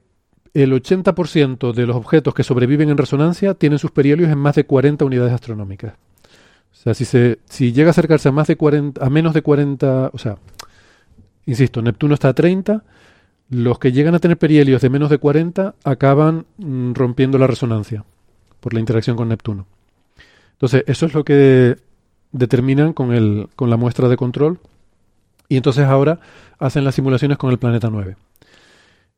el 0.53 0.73
80% 0.73 1.73
de 1.73 1.85
los 1.85 1.95
objetos 1.95 2.33
que 2.33 2.43
sobreviven 2.43 2.89
en 2.89 2.97
resonancia 2.97 3.53
tienen 3.53 3.79
sus 3.79 3.91
perihelios 3.91 4.29
en 4.29 4.37
más 4.37 4.55
de 4.55 4.65
40 4.65 5.05
unidades 5.05 5.33
astronómicas. 5.33 5.93
O 6.71 6.75
sea, 6.75 6.93
si, 6.93 7.05
se, 7.05 7.39
si 7.45 7.73
llega 7.73 7.89
a 7.89 7.91
acercarse 7.91 8.29
a, 8.29 8.31
más 8.31 8.47
de 8.47 8.55
40, 8.55 9.05
a 9.05 9.09
menos 9.09 9.33
de 9.33 9.41
40, 9.41 10.11
o 10.13 10.17
sea, 10.17 10.37
insisto, 11.45 11.81
Neptuno 11.81 12.13
está 12.13 12.29
a 12.29 12.33
30, 12.33 12.83
los 13.51 13.79
que 13.79 13.91
llegan 13.91 14.15
a 14.15 14.19
tener 14.19 14.37
perihelios 14.37 14.81
de 14.81 14.89
menos 14.89 15.09
de 15.09 15.17
40 15.17 15.75
acaban 15.83 16.45
mm, 16.57 16.93
rompiendo 16.93 17.37
la 17.37 17.47
resonancia 17.47 18.05
por 18.61 18.73
la 18.73 18.79
interacción 18.79 19.17
con 19.17 19.27
Neptuno. 19.27 19.67
Entonces, 20.53 20.83
eso 20.87 21.05
es 21.05 21.13
lo 21.13 21.25
que 21.25 21.75
determinan 22.31 22.93
con, 22.93 23.13
el, 23.13 23.49
con 23.55 23.69
la 23.69 23.77
muestra 23.77 24.07
de 24.07 24.15
control. 24.15 24.59
Y 25.49 25.57
entonces 25.57 25.85
ahora 25.85 26.21
hacen 26.59 26.85
las 26.85 26.95
simulaciones 26.95 27.37
con 27.37 27.51
el 27.51 27.59
planeta 27.59 27.89
9. 27.91 28.15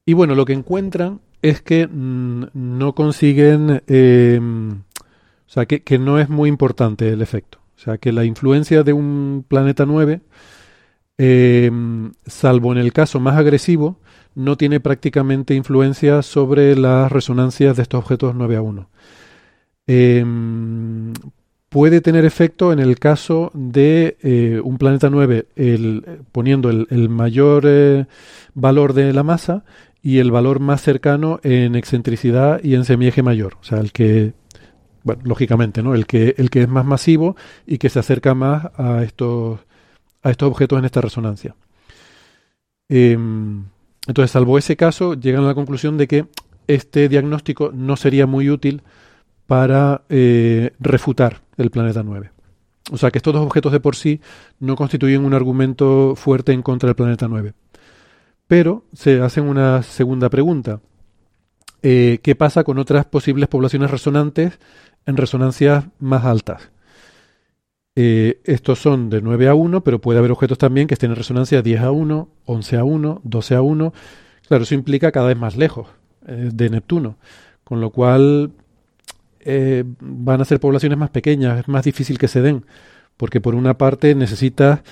Y 0.05 0.13
bueno, 0.13 0.33
lo 0.33 0.45
que 0.45 0.53
encuentran 0.53 1.21
es 1.43 1.61
que 1.61 1.87
mm, 1.87 2.45
no 2.53 2.95
consiguen, 2.95 3.83
em, 3.85 4.71
o 4.71 5.49
sea, 5.49 5.67
que, 5.67 5.99
no 5.99 6.19
es 6.19 6.29
muy 6.29 6.49
importante 6.49 7.09
el 7.09 7.21
efecto. 7.21 7.59
O 7.77 7.79
sea, 7.79 7.99
que 7.99 8.11
la 8.11 8.25
influencia 8.25 8.81
de 8.81 8.93
un 8.93 9.45
planeta 9.47 9.85
9, 9.85 10.21
em, 11.17 12.13
salvo 12.25 12.71
en 12.71 12.79
el 12.79 12.93
caso 12.93 13.19
más 13.19 13.37
agresivo, 13.37 13.99
no 14.35 14.57
tiene 14.57 14.79
prácticamente 14.79 15.53
influencia 15.55 16.21
sobre 16.21 16.75
las 16.75 17.11
resonancias 17.11 17.75
de 17.77 17.83
estos 17.83 17.99
objetos 17.99 18.35
9 18.35 18.55
a 18.55 18.61
1. 18.61 18.89
Em, 19.87 21.13
puede 21.69 22.01
tener 22.01 22.25
efecto 22.25 22.71
en 22.71 22.79
el 22.79 22.99
caso 22.99 23.51
de 23.53 24.17
eh, 24.21 24.61
un 24.63 24.77
planeta 24.77 25.09
9 25.09 25.47
poniendo 26.31 26.69
el, 26.69 27.09
mayor 27.09 27.63
eh, 27.65 28.05
valor 28.53 28.93
de 28.93 29.11
la 29.11 29.23
masa 29.23 29.65
y 30.01 30.19
el 30.19 30.31
valor 30.31 30.59
más 30.59 30.81
cercano 30.81 31.39
en 31.43 31.75
excentricidad 31.75 32.63
y 32.63 32.75
en 32.75 32.85
semieje 32.85 33.23
mayor. 33.23 33.55
O 33.61 33.63
sea, 33.63 33.79
el 33.79 33.91
que, 33.91 34.33
bueno, 35.03 35.21
lógicamente, 35.25 35.81
¿no? 35.81 35.95
El 35.95 36.05
que, 36.05 36.35
el 36.37 36.49
que 36.49 36.61
es 36.61 36.69
más 36.69 36.85
masivo 36.85 37.35
y 37.65 37.77
que 37.77 37.89
se 37.89 37.99
acerca 37.99 38.35
más 38.35 38.67
a 38.77 39.01
estos, 39.03 39.61
a 40.21 40.29
estos 40.29 40.49
objetos 40.49 40.77
en 40.79 40.85
esta 40.85 41.01
resonancia. 41.01 41.55
Em, 42.89 43.65
entonces, 44.07 44.31
salvo 44.31 44.57
ese 44.57 44.75
caso, 44.75 45.13
llegan 45.13 45.43
a 45.43 45.47
la 45.47 45.55
conclusión 45.55 45.97
de 45.97 46.07
que 46.07 46.25
este 46.67 47.07
diagnóstico 47.09 47.71
no 47.73 47.95
sería 47.95 48.27
muy 48.27 48.49
útil 48.49 48.81
para 49.47 50.03
eh, 50.09 50.71
refutar 50.79 51.41
el 51.57 51.69
planeta 51.71 52.03
9. 52.03 52.31
O 52.91 52.97
sea 52.97 53.11
que 53.11 53.17
estos 53.17 53.33
dos 53.33 53.45
objetos 53.45 53.71
de 53.71 53.79
por 53.79 53.95
sí 53.95 54.19
no 54.59 54.75
constituyen 54.75 55.23
un 55.23 55.33
argumento 55.33 56.15
fuerte 56.15 56.51
en 56.51 56.61
contra 56.61 56.87
del 56.87 56.95
planeta 56.95 57.27
9. 57.27 57.53
Pero 58.47 58.83
se 58.93 59.21
hacen 59.21 59.47
una 59.47 59.83
segunda 59.83 60.29
pregunta. 60.29 60.81
Eh, 61.81 62.19
¿Qué 62.21 62.35
pasa 62.35 62.63
con 62.63 62.79
otras 62.79 63.05
posibles 63.05 63.47
poblaciones 63.47 63.89
resonantes 63.89 64.59
en 65.05 65.17
resonancias 65.17 65.85
más 65.99 66.25
altas? 66.25 66.72
Eh, 67.95 68.41
estos 68.43 68.79
son 68.79 69.10
de 69.10 69.21
9 69.21 69.47
a 69.47 69.53
1, 69.53 69.84
pero 69.84 70.01
puede 70.01 70.19
haber 70.19 70.32
objetos 70.32 70.58
también 70.58 70.88
que 70.88 70.95
estén 70.95 71.12
en 71.12 71.15
resonancia 71.15 71.62
10 71.62 71.82
a 71.82 71.91
1, 71.91 72.29
11 72.45 72.77
a 72.77 72.84
1, 72.84 73.21
12 73.23 73.56
a 73.56 73.62
1. 73.62 73.93
Claro, 74.47 74.63
eso 74.63 74.73
implica 74.75 75.12
cada 75.12 75.27
vez 75.27 75.38
más 75.38 75.56
lejos 75.56 75.88
eh, 76.27 76.49
de 76.53 76.69
Neptuno, 76.69 77.17
con 77.63 77.82
lo 77.82 77.91
cual 77.91 78.51
van 79.99 80.39
a 80.39 80.45
ser 80.45 80.62
poblaciones 80.62 80.97
más 80.97 81.10
pequeñas, 81.10 81.60
es 81.60 81.67
más 81.67 81.84
difícil 81.84 82.17
que 82.17 82.29
se 82.29 82.41
den, 82.41 82.65
porque 83.17 83.41
por 83.41 83.56
una 83.56 83.77
parte 83.77 84.15
necesitas 84.15 84.84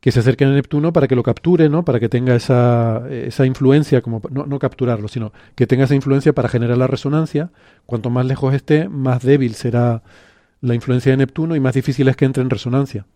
que 0.00 0.12
se 0.12 0.20
acerquen 0.20 0.48
a 0.48 0.54
Neptuno 0.54 0.92
para 0.92 1.06
que 1.06 1.14
lo 1.14 1.22
capture, 1.22 1.68
¿no? 1.68 1.84
Para 1.84 2.00
que 2.00 2.08
tenga 2.08 2.34
esa, 2.34 3.02
esa 3.10 3.44
influencia, 3.46 4.00
como 4.00 4.22
no, 4.30 4.46
no, 4.46 4.58
capturarlo, 4.58 5.08
sino 5.08 5.32
que 5.54 5.66
tenga 5.66 5.84
esa 5.84 5.94
influencia 5.94 6.32
para 6.32 6.48
generar 6.48 6.78
la 6.78 6.86
resonancia. 6.86 7.50
Cuanto 7.84 8.08
más 8.08 8.24
lejos 8.24 8.54
esté, 8.54 8.88
más 8.88 9.22
débil 9.22 9.54
será 9.54 10.02
la 10.60 10.74
influencia 10.74 11.12
de 11.12 11.18
Neptuno 11.18 11.56
y 11.56 11.60
más 11.60 11.74
difícil 11.74 12.08
es 12.08 12.16
que 12.16 12.24
entre 12.24 12.42
en 12.42 12.50
resonancia. 12.50 13.06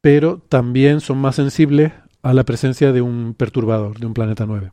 Pero 0.00 0.38
también 0.48 1.00
son 1.00 1.18
más 1.18 1.36
sensibles 1.36 1.92
a 2.22 2.34
la 2.34 2.44
presencia 2.44 2.92
de 2.92 3.02
un 3.02 3.34
perturbador, 3.34 3.98
de 3.98 4.06
un 4.06 4.14
planeta 4.14 4.46
9. 4.46 4.72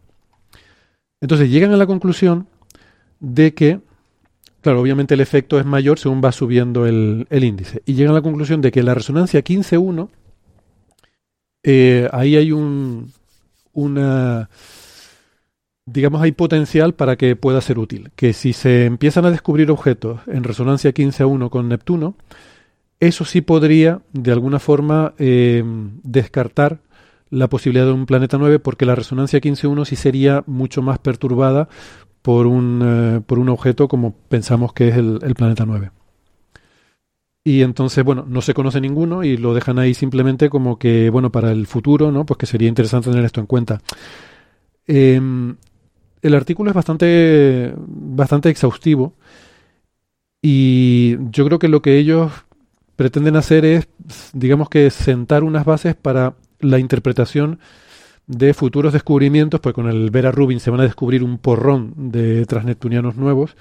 Entonces 1.22 1.50
llegan 1.50 1.74
a 1.74 1.78
la 1.78 1.86
conclusión 1.86 2.48
de 3.20 3.54
que, 3.54 3.80
claro, 4.62 4.82
obviamente 4.82 5.14
el 5.14 5.20
efecto 5.20 5.60
es 5.60 5.66
mayor 5.66 6.00
según 6.00 6.22
va 6.24 6.32
subiendo 6.32 6.88
el, 6.88 7.28
índice, 7.30 7.84
y 7.86 7.94
llegan 7.94 8.14
a 8.14 8.16
la 8.16 8.22
conclusión 8.22 8.62
de 8.62 8.72
que 8.72 8.84
la 8.84 8.94
resonancia 8.94 9.44
15.1 9.44 10.10
eh, 11.64 12.10
ahí 12.12 12.36
hay 12.36 12.52
un, 12.52 13.14
una, 13.74 14.50
digamos, 15.92 16.22
hay 16.22 16.32
potencial 16.32 16.94
para 16.94 17.16
que 17.16 17.36
pueda 17.36 17.62
ser 17.62 17.80
útil. 17.80 18.12
Que 18.16 18.34
si 18.34 18.54
se 18.54 18.86
empiezan 18.86 19.26
a 19.26 19.32
descubrir 19.32 19.72
objetos 19.72 20.22
en 20.28 20.44
resonancia 20.44 20.92
15 20.92 21.24
a 21.24 21.28
1 21.28 21.50
con 21.50 21.70
Neptuno, 21.70 22.16
eso 23.00 23.26
sí 23.26 23.42
podría, 23.42 24.02
de 24.14 24.32
alguna 24.32 24.60
forma, 24.60 25.14
eh, 25.18 25.64
descartar 26.04 26.80
la 27.30 27.48
posibilidad 27.50 27.86
de 27.86 27.94
un 27.94 28.06
planeta 28.06 28.38
9, 28.38 28.60
porque 28.60 28.86
la 28.86 28.96
resonancia 28.96 29.40
15 29.40 29.68
a 29.68 29.70
1 29.70 29.86
sí 29.86 29.96
sería 29.96 30.44
mucho 30.48 30.82
más 30.82 31.00
perturbada 31.00 31.70
por 32.22 32.46
un, 32.46 32.82
eh, 32.84 33.22
por 33.26 33.40
un 33.40 33.50
objeto 33.50 33.88
como 33.88 34.14
pensamos 34.30 34.74
que 34.74 34.90
es 34.90 34.98
el, 34.98 35.20
el 35.24 35.36
planeta 35.36 35.66
9. 35.66 35.92
Y 37.44 37.64
entonces, 37.64 38.04
bueno, 38.04 38.26
no 38.28 38.42
se 38.42 38.54
conoce 38.54 38.80
ninguno 38.80 39.24
y 39.24 39.36
lo 39.36 39.56
dejan 39.56 39.80
ahí 39.80 39.96
simplemente 39.96 40.50
como 40.50 40.78
que, 40.78 41.10
bueno, 41.10 41.32
para 41.32 41.52
el 41.52 41.66
futuro, 41.66 42.12
¿no? 42.12 42.26
Pues 42.26 42.38
que 42.38 42.46
sería 42.46 42.70
interesante 42.70 43.10
tener 43.10 43.26
esto 43.26 43.40
en 43.40 43.48
cuenta. 43.48 43.82
Em, 44.86 45.56
el 46.22 46.36
artículo 46.36 46.70
es 46.70 46.76
bastante, 46.76 47.74
bastante 47.78 48.50
exhaustivo 48.50 49.14
y 50.42 51.18
yo 51.32 51.46
creo 51.46 51.60
que 51.60 51.68
lo 51.68 51.82
que 51.82 51.98
ellos 51.98 52.32
pretenden 52.96 53.36
hacer 53.36 53.66
es, 53.66 53.88
digamos 54.34 54.70
que, 54.70 54.90
sentar 54.90 55.44
unas 55.44 55.66
bases 55.66 55.96
para 55.96 56.36
la 56.60 56.80
interpretación 56.80 57.60
de 58.28 58.54
futuros 58.54 58.94
descubrimientos, 58.94 59.60
pues 59.60 59.74
con 59.76 59.88
el 59.88 60.10
Vera 60.12 60.32
Rubin 60.32 60.60
se 60.60 60.72
van 60.72 60.82
a 60.82 60.84
descubrir 60.84 61.24
un 61.24 61.38
porrón 61.38 61.94
de 62.12 62.46
transneptunianos 62.46 63.16
nuevos 63.16 63.56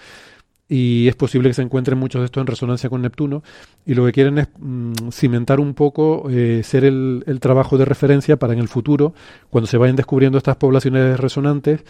y 0.70 1.08
es 1.08 1.16
posible 1.16 1.50
que 1.50 1.54
se 1.54 1.62
encuentren 1.62 1.98
muchos 1.98 2.20
de 2.20 2.26
estos 2.26 2.40
en 2.40 2.46
resonancia 2.46 2.88
con 2.88 3.02
Neptuno 3.02 3.42
y 3.84 3.94
lo 3.94 4.06
que 4.06 4.12
quieren 4.12 4.38
es 4.38 4.48
mm, 4.56 5.10
cimentar 5.10 5.58
un 5.58 5.74
poco, 5.74 6.28
eh, 6.30 6.62
ser 6.62 6.84
el, 6.84 7.24
trabajo 7.40 7.76
de 7.76 7.84
referencia 7.84 8.36
para 8.36 8.52
en 8.52 8.60
el 8.60 8.68
futuro, 8.68 9.12
cuando 9.50 9.66
se 9.66 9.76
vayan 9.78 9.96
descubriendo 9.96 10.38
estas 10.38 10.56
poblaciones 10.56 11.18
resonantes, 11.18 11.82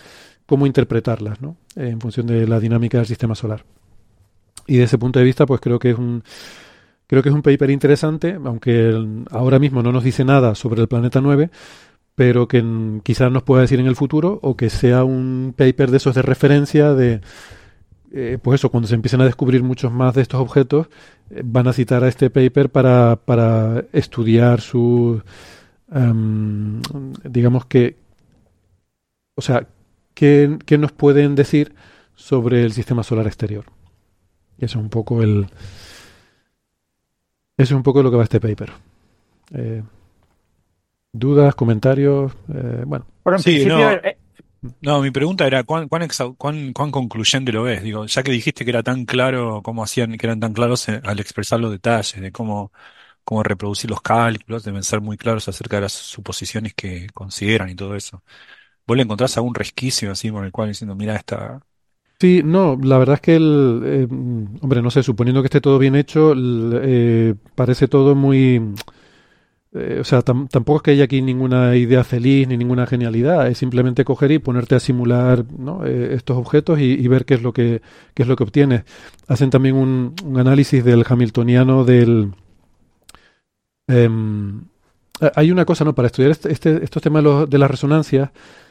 cómo 0.47 0.67
interpretarlas, 0.67 1.41
¿no? 1.41 1.57
en 1.77 2.01
función 2.01 2.27
de 2.27 2.47
la 2.47 2.61
dinámica 2.61 2.99
del 2.99 3.07
sistema 3.07 3.35
solar. 3.35 3.65
Y 4.67 4.77
de 4.77 4.85
ese 4.85 4.99
punto 4.99 5.19
de 5.19 5.25
vista, 5.25 5.47
pues 5.47 5.61
creo 5.61 5.79
que 5.79 5.91
es 5.91 5.99
un 5.99 6.23
creo 7.07 7.23
que 7.23 7.29
es 7.29 7.35
un 7.35 7.43
paper 7.43 7.71
interesante, 7.71 8.39
aunque 8.45 8.95
ahora 9.31 9.59
mismo 9.59 9.83
no 9.83 9.91
nos 9.91 10.05
dice 10.05 10.25
nada 10.25 10.55
sobre 10.55 10.81
el 10.81 10.87
planeta 10.87 11.21
9, 11.21 11.51
pero 12.15 12.47
que 12.47 12.65
quizás 13.03 13.33
nos 13.33 13.43
pueda 13.43 13.63
decir 13.63 13.81
en 13.81 13.87
el 13.87 13.97
futuro, 13.97 14.39
o 14.43 14.57
que 14.57 14.71
sea 14.71 15.03
un 15.03 15.55
paper 15.57 15.91
de 15.91 15.97
esos 15.97 16.15
de 16.15 16.23
referencia 16.23 16.95
de 16.95 17.21
eh, 18.13 18.39
pues 18.43 18.61
eso, 18.61 18.71
cuando 18.71 18.89
se 18.89 18.97
empiecen 18.97 19.21
a 19.21 19.25
descubrir 19.25 19.63
muchos 19.63 19.93
más 19.93 20.15
de 20.15 20.23
estos 20.23 20.41
objetos, 20.41 20.89
eh, 21.31 21.43
van 21.45 21.69
a 21.69 21.73
citar 21.73 22.03
a 22.03 22.09
este 22.09 22.31
paper 22.31 22.71
para, 22.71 23.17
para 23.25 23.85
estudiar 23.93 24.61
su, 24.61 25.23
em, 25.93 26.81
digamos 27.25 27.67
que, 27.67 27.97
o 29.37 29.43
sea, 29.43 29.67
¿qué, 30.15 30.59
nos 30.79 30.93
pueden 30.93 31.35
decir 31.35 31.75
sobre 32.15 32.65
el 32.65 32.73
sistema 32.73 33.03
solar 33.03 33.27
exterior. 33.27 33.65
Y 34.59 34.67
eso 34.67 34.79
es 34.79 34.85
un 34.85 34.91
poco 34.91 35.23
el, 35.23 35.47
eso 37.57 37.73
es 37.75 37.77
un 37.77 37.83
poco 37.83 38.03
lo 38.03 38.11
que 38.11 38.17
va 38.17 38.25
este 38.25 38.41
paper. 38.41 38.73
Eh, 39.55 39.83
dudas, 41.13 41.55
comentarios, 41.55 42.33
bueno. 42.87 43.07
sí, 43.39 43.67
no, 44.83 45.01
mi 45.01 45.11
pregunta 45.11 45.47
era 45.47 45.65
¿cuán, 45.65 45.89
cuán, 45.89 46.07
cuán, 46.37 46.91
concluyente 46.91 47.51
lo 47.51 47.63
ves? 47.63 47.83
Digo, 47.83 48.05
ya 48.05 48.23
que 48.23 48.31
dijiste 48.31 48.65
que 48.65 48.71
era 48.71 48.83
tan 48.83 49.07
claro 49.07 49.63
cómo 49.63 49.83
hacían, 49.83 50.19
que 50.19 50.27
eran 50.27 50.39
tan 50.41 50.53
claros 50.53 50.87
eh, 50.91 51.01
al 51.03 51.19
expresar 51.19 51.61
los 51.61 51.71
detalles 51.71 52.21
de 52.21 52.31
cómo, 52.31 52.71
cómo 53.25 53.43
reproducir 53.43 53.89
los 53.91 54.03
cálculos, 54.03 54.65
deben 54.65 54.83
ser 54.83 55.01
muy 55.01 55.17
claros 55.17 55.49
acerca 55.49 55.77
de 55.77 55.83
las 55.83 55.93
suposiciones 55.93 56.75
que 56.75 57.07
consideran 57.15 57.71
y 57.71 57.75
todo 57.75 57.97
eso. 57.97 58.23
¿Vos 58.87 58.97
le 58.97 59.03
encontrás 59.03 59.37
algún 59.37 59.55
resquicio 59.55 60.11
así 60.13 60.31
por 60.31 60.45
el 60.45 60.53
cual 60.53 60.69
diciendo, 60.69 60.95
mira 60.95 61.17
esta... 61.17 61.61
Sí, 62.21 62.43
no, 62.45 62.79
la 62.83 62.99
verdad 62.99 63.15
es 63.15 63.21
que 63.23 63.37
el, 63.37 63.83
eh, 63.85 64.07
hombre, 64.61 64.83
no 64.83 64.91
sé, 64.91 65.03
suponiendo 65.03 65.41
que 65.43 65.47
esté 65.47 65.61
todo 65.63 65.79
bien 65.79 65.97
hecho, 65.97 66.35
eh, 66.37 67.35
parece 67.55 67.89
todo 67.89 68.15
muy 68.15 68.61
eh, 69.73 69.99
o 70.01 70.05
sea, 70.05 70.23
tampoco 70.23 70.77
es 70.79 70.83
que 70.83 70.91
haya 70.91 71.05
aquí 71.05 71.23
ninguna 71.23 71.77
idea 71.77 72.03
feliz 72.03 72.49
ni 72.49 72.57
ninguna 72.57 72.87
genialidad, 72.89 73.47
es 73.47 73.59
simplemente 73.59 74.05
coger 74.05 74.33
y 74.33 74.41
ponerte 74.41 74.75
a 74.75 74.81
simular 74.81 75.45
eh, 75.85 76.11
estos 76.15 76.37
objetos 76.37 76.81
y, 76.81 77.07
ver 77.07 77.25
qué 77.25 77.35
es 77.35 77.43
lo 77.43 77.53
que 77.53 77.81
qué 78.15 78.23
es 78.25 78.29
lo 78.29 78.35
que 78.37 78.43
obtienes. 78.43 78.83
Hacen 79.29 79.51
también 79.51 79.77
un, 79.77 80.15
análisis 80.37 80.85
del 80.85 81.05
hamiltoniano 81.09 81.85
del 81.85 82.33
em, 83.87 84.65
hay 85.37 85.51
una 85.53 85.65
cosa, 85.65 85.85
¿no? 85.85 85.95
Para 85.95 86.07
estudiar 86.07 86.33
este, 86.33 86.51
este 86.53 86.83
estos 86.85 87.03
temas 87.03 87.49
de 87.49 87.59
las 87.59 87.71
resonancias 87.71 88.31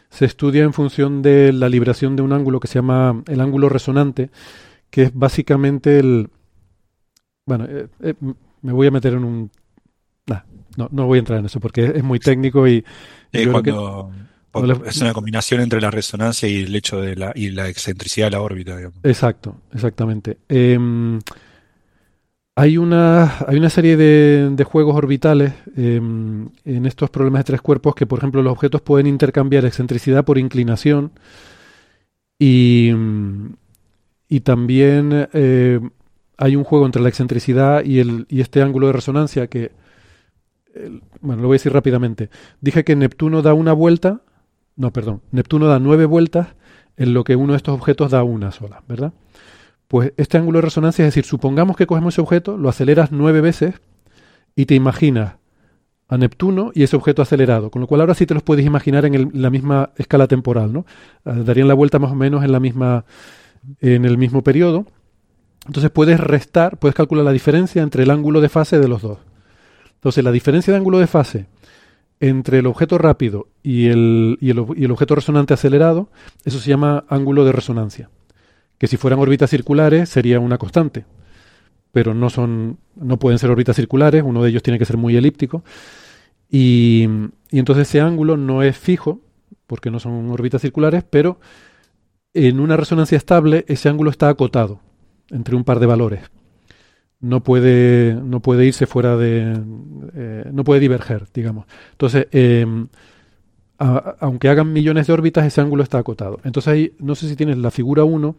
se 0.10 0.26
estudia 0.26 0.64
en 0.64 0.74
función 0.74 1.22
de 1.22 1.54
la 1.54 1.70
liberación 1.70 2.16
de 2.16 2.24
un 2.24 2.34
ángulo 2.34 2.60
que 2.60 2.68
se 2.68 2.76
llama 2.76 3.24
el 3.28 3.42
ángulo 3.42 3.70
resonante, 3.70 4.30
que 4.90 5.04
es 5.04 5.14
básicamente 5.14 6.00
el 6.00 6.30
bueno, 7.46 7.68
eh, 7.68 8.14
me 8.62 8.74
voy 8.74 8.88
a 8.88 8.92
meter 8.92 9.14
en 9.14 9.24
un 9.24 9.52
no, 10.78 10.88
no 10.92 11.08
voy 11.08 11.18
a 11.18 11.20
entrar 11.20 11.40
en 11.40 11.46
eso 11.46 11.60
porque 11.60 11.92
es, 11.96 12.04
muy 12.04 12.20
técnico 12.20 12.68
y... 12.68 12.86
cuando, 13.52 14.12
es 14.86 15.02
una 15.02 15.14
combinación 15.14 15.62
entre 15.62 15.82
la 15.82 15.92
resonancia 15.92 16.48
y 16.48 16.64
el 16.64 16.76
hecho 16.76 17.02
de 17.02 17.16
la, 17.16 17.32
y 17.36 17.50
la 17.50 17.68
excentricidad 17.68 18.28
de 18.28 18.32
la 18.32 18.42
órbita. 18.42 18.80
Exacto, 19.04 19.62
exactamente. 19.74 20.40
Em, 20.48 21.20
hay, 22.60 22.78
una, 22.78 23.38
hay 23.48 23.58
una 23.58 23.70
serie 23.70 23.96
de, 23.96 24.50
de 24.52 24.64
juegos 24.66 24.94
orbitales 24.94 25.54
em, 25.78 26.50
en 26.66 26.86
estos 26.86 27.10
problemas 27.10 27.40
de 27.40 27.46
tres 27.46 27.62
cuerpos 27.62 27.96
que, 27.96 28.06
por 28.06 28.20
ejemplo, 28.20 28.44
los 28.44 28.52
objetos 28.52 28.82
pueden 28.82 29.08
intercambiar 29.08 29.64
excentricidad 29.64 30.26
por 30.26 30.38
inclinación 30.38 31.14
y, 32.38 32.92
y 34.28 34.42
también 34.42 35.30
eh, 35.32 35.80
hay 36.38 36.58
un 36.58 36.66
juego 36.66 36.86
entre 36.86 37.02
la 37.02 37.08
excentricidad 37.08 37.86
y, 37.86 38.00
el, 38.00 38.26
y 38.28 38.42
este 38.42 38.62
ángulo 38.62 38.88
de 38.88 38.94
resonancia 38.94 39.48
que 39.48 39.72
bueno, 41.22 41.42
lo 41.42 41.48
voy 41.48 41.56
a 41.56 41.60
decir 41.60 41.72
rápidamente. 41.72 42.30
Dije 42.60 42.84
que 42.84 42.98
Neptuno 42.98 43.42
da 43.42 43.54
una 43.54 43.72
vuelta, 43.72 44.20
no, 44.76 44.92
perdón, 44.92 45.22
Neptuno 45.32 45.68
da 45.68 45.80
nueve 45.80 46.04
vueltas 46.04 46.50
en 46.98 47.14
lo 47.14 47.24
que 47.24 47.38
uno 47.38 47.54
de 47.54 47.58
estos 47.58 47.74
objetos 47.74 48.12
da 48.12 48.24
una 48.24 48.52
sola, 48.52 48.84
¿verdad? 48.86 49.14
Pues 49.90 50.14
este 50.16 50.38
ángulo 50.38 50.60
de 50.60 50.62
resonancia, 50.62 51.04
es 51.04 51.10
decir, 51.14 51.26
supongamos 51.26 51.76
que 51.76 51.86
cogemos 51.86 52.14
ese 52.14 52.22
objeto, 52.22 52.58
lo 52.58 52.70
aceleras 52.70 53.12
nueve 53.12 53.42
veces 53.42 53.76
y 54.56 54.66
te 54.66 54.76
imaginas 54.76 55.34
a 56.08 56.18
Neptuno 56.18 56.72
y 56.74 56.84
ese 56.84 56.96
objeto 56.96 57.22
acelerado, 57.22 57.70
con 57.70 57.82
lo 57.82 57.88
cual 57.88 58.00
ahora 58.00 58.14
sí 58.14 58.26
te 58.26 58.34
los 58.34 58.44
puedes 58.44 58.66
imaginar 58.66 59.06
en 59.06 59.32
la 59.34 59.50
misma 59.50 59.92
escala 59.98 60.28
temporal, 60.28 60.72
¿no? 60.72 60.86
Ah, 61.26 61.34
darían 61.34 61.68
la 61.68 61.74
vuelta 61.74 62.00
más 62.00 62.12
o 62.12 62.16
menos 62.16 62.46
en 62.46 62.54
la 62.54 62.62
misma 62.62 63.04
en 63.82 64.06
el 64.06 64.18
mismo 64.18 64.44
periodo. 64.44 64.86
Entonces 65.68 65.92
puedes 65.92 66.20
restar, 66.20 66.78
puedes 66.78 66.96
calcular 66.96 67.26
la 67.26 67.34
diferencia 67.34 67.82
entre 67.82 68.04
el 68.04 68.12
ángulo 68.12 68.40
de 68.40 68.50
fase 68.50 68.80
de 68.80 68.88
los 68.88 69.02
dos. 69.02 69.20
Entonces, 69.96 70.24
la 70.24 70.32
diferencia 70.32 70.72
de 70.72 70.78
ángulo 70.78 70.98
de 71.00 71.08
fase 71.08 71.48
entre 72.22 72.60
el 72.60 72.68
objeto 72.68 72.98
rápido 72.98 73.48
y 73.62 73.88
el, 73.88 74.38
y 74.40 74.50
el, 74.50 74.92
objeto 74.92 75.16
resonante 75.16 75.54
acelerado, 75.54 76.10
eso 76.46 76.60
se 76.60 76.70
llama 76.70 77.04
ángulo 77.10 77.44
de 77.44 77.52
resonancia. 77.52 78.10
Que 78.80 78.88
si 78.88 78.98
fueran 78.98 79.20
órbitas 79.20 79.52
circulares 79.52 80.10
sería 80.10 80.40
una 80.40 80.58
constante, 80.58 81.06
pero 81.92 82.16
no 82.16 82.32
son, 82.32 82.80
no 82.96 83.20
pueden 83.20 83.38
ser 83.38 83.52
órbitas 83.52 83.76
circulares, 83.76 84.24
uno 84.26 84.42
de 84.42 84.50
ellos 84.50 84.64
tiene 84.64 84.80
que 84.80 84.86
ser 84.86 84.98
muy 84.98 85.16
elíptico. 85.16 85.64
Y, 86.50 87.08
y 87.52 87.60
entonces 87.60 87.88
ese 87.88 88.02
ángulo 88.02 88.38
no 88.38 88.64
es 88.64 88.76
fijo, 88.76 89.22
porque 89.68 89.92
no 89.92 90.00
son 90.00 90.32
órbitas 90.32 90.64
circulares, 90.64 91.04
pero 91.08 91.40
en 92.34 92.60
una 92.60 92.76
resonancia 92.76 93.18
estable 93.18 93.66
ese 93.68 93.90
ángulo 93.90 94.10
está 94.10 94.30
acotado 94.30 94.80
entre 95.30 95.56
un 95.56 95.64
par 95.64 95.80
de 95.80 95.86
valores 95.86 96.22
no 97.20 97.44
puede, 97.44 98.16
no 98.16 98.42
puede 98.42 98.66
irse 98.66 98.86
fuera 98.86 99.18
de... 99.18 99.62
Eh, 100.16 100.50
no 100.52 100.64
puede 100.64 100.80
diverger, 100.80 101.26
digamos. 101.34 101.66
Entonces, 101.92 102.28
em, 102.32 102.88
aunque 103.78 104.50
hagan 104.50 104.74
millones 104.74 105.08
de 105.08 105.14
órbitas, 105.14 105.46
ese 105.46 105.62
ángulo 105.62 105.84
está 105.84 105.98
acotado. 105.98 106.40
Entonces 106.44 106.72
ahí, 106.72 106.94
no 107.00 107.16
sé 107.16 107.28
si 107.30 107.36
tienes 107.36 107.58
la 107.58 107.72
figura 107.72 108.04
1, 108.04 108.36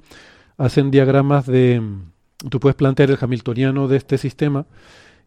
hacen 0.60 0.90
diagramas 0.90 1.46
de... 1.46 1.82
Tú 2.48 2.60
puedes 2.60 2.76
plantear 2.76 3.10
el 3.10 3.18
hamiltoniano 3.20 3.88
de 3.88 3.96
este 3.96 4.18
sistema 4.18 4.66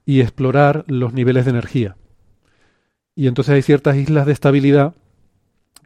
y 0.06 0.22
explorar 0.22 0.86
los 0.88 1.14
niveles 1.14 1.46
de 1.46 1.52
energía. 1.52 1.96
Y 3.16 3.28
entonces 3.28 3.54
hay 3.54 3.62
ciertas 3.62 3.96
islas 3.96 4.26
de 4.26 4.34
estabilidad, 4.34 4.94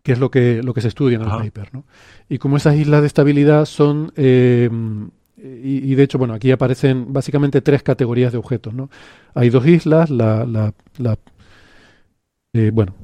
que 0.03 0.13
es 0.13 0.19
lo 0.19 0.31
que, 0.31 0.62
lo 0.63 0.73
que 0.73 0.81
se 0.81 0.88
estudia 0.89 1.15
en 1.15 1.23
el 1.23 1.29
paper. 1.29 1.73
¿no? 1.73 1.86
Y 2.29 2.38
como 2.38 2.57
esas 2.57 2.75
islas 2.75 3.01
de 3.01 3.07
estabilidad 3.07 3.65
son 3.65 4.12
em, 4.15 5.10
y, 5.38 5.93
de 5.93 6.03
hecho, 6.03 6.17
bueno, 6.17 6.33
aquí 6.33 6.51
aparecen 6.51 7.13
básicamente 7.13 7.62
tres 7.62 7.83
categorías 7.83 8.31
de 8.31 8.39
objetos, 8.39 8.73
¿no? 8.73 8.89
Hay 9.36 9.51
dos 9.51 9.67
islas, 9.67 10.10
la, 10.10 10.45
la, 10.45 10.73
la 10.97 11.19
eh, 12.53 12.71
bueno, 12.73 12.95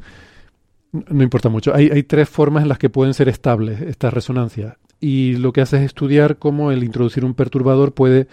no 0.91 1.21
importa 1.21 1.49
mucho. 1.49 1.75
Hay, 1.75 1.89
hay, 1.91 2.01
tres 2.03 2.27
formas 2.27 2.63
en 2.63 2.69
las 2.69 2.79
que 2.79 2.89
pueden 2.89 3.13
ser 3.13 3.29
estables 3.29 3.81
estas 3.81 4.11
resonancias. 4.11 4.77
Y 5.03 5.35
lo 5.37 5.51
que 5.51 5.61
hace 5.61 5.77
es 5.77 5.83
estudiar 5.83 6.37
cómo 6.37 6.71
el 6.71 6.83
introducir 6.83 7.25
un 7.25 7.33
perturbador 7.33 7.93
puede 7.93 8.27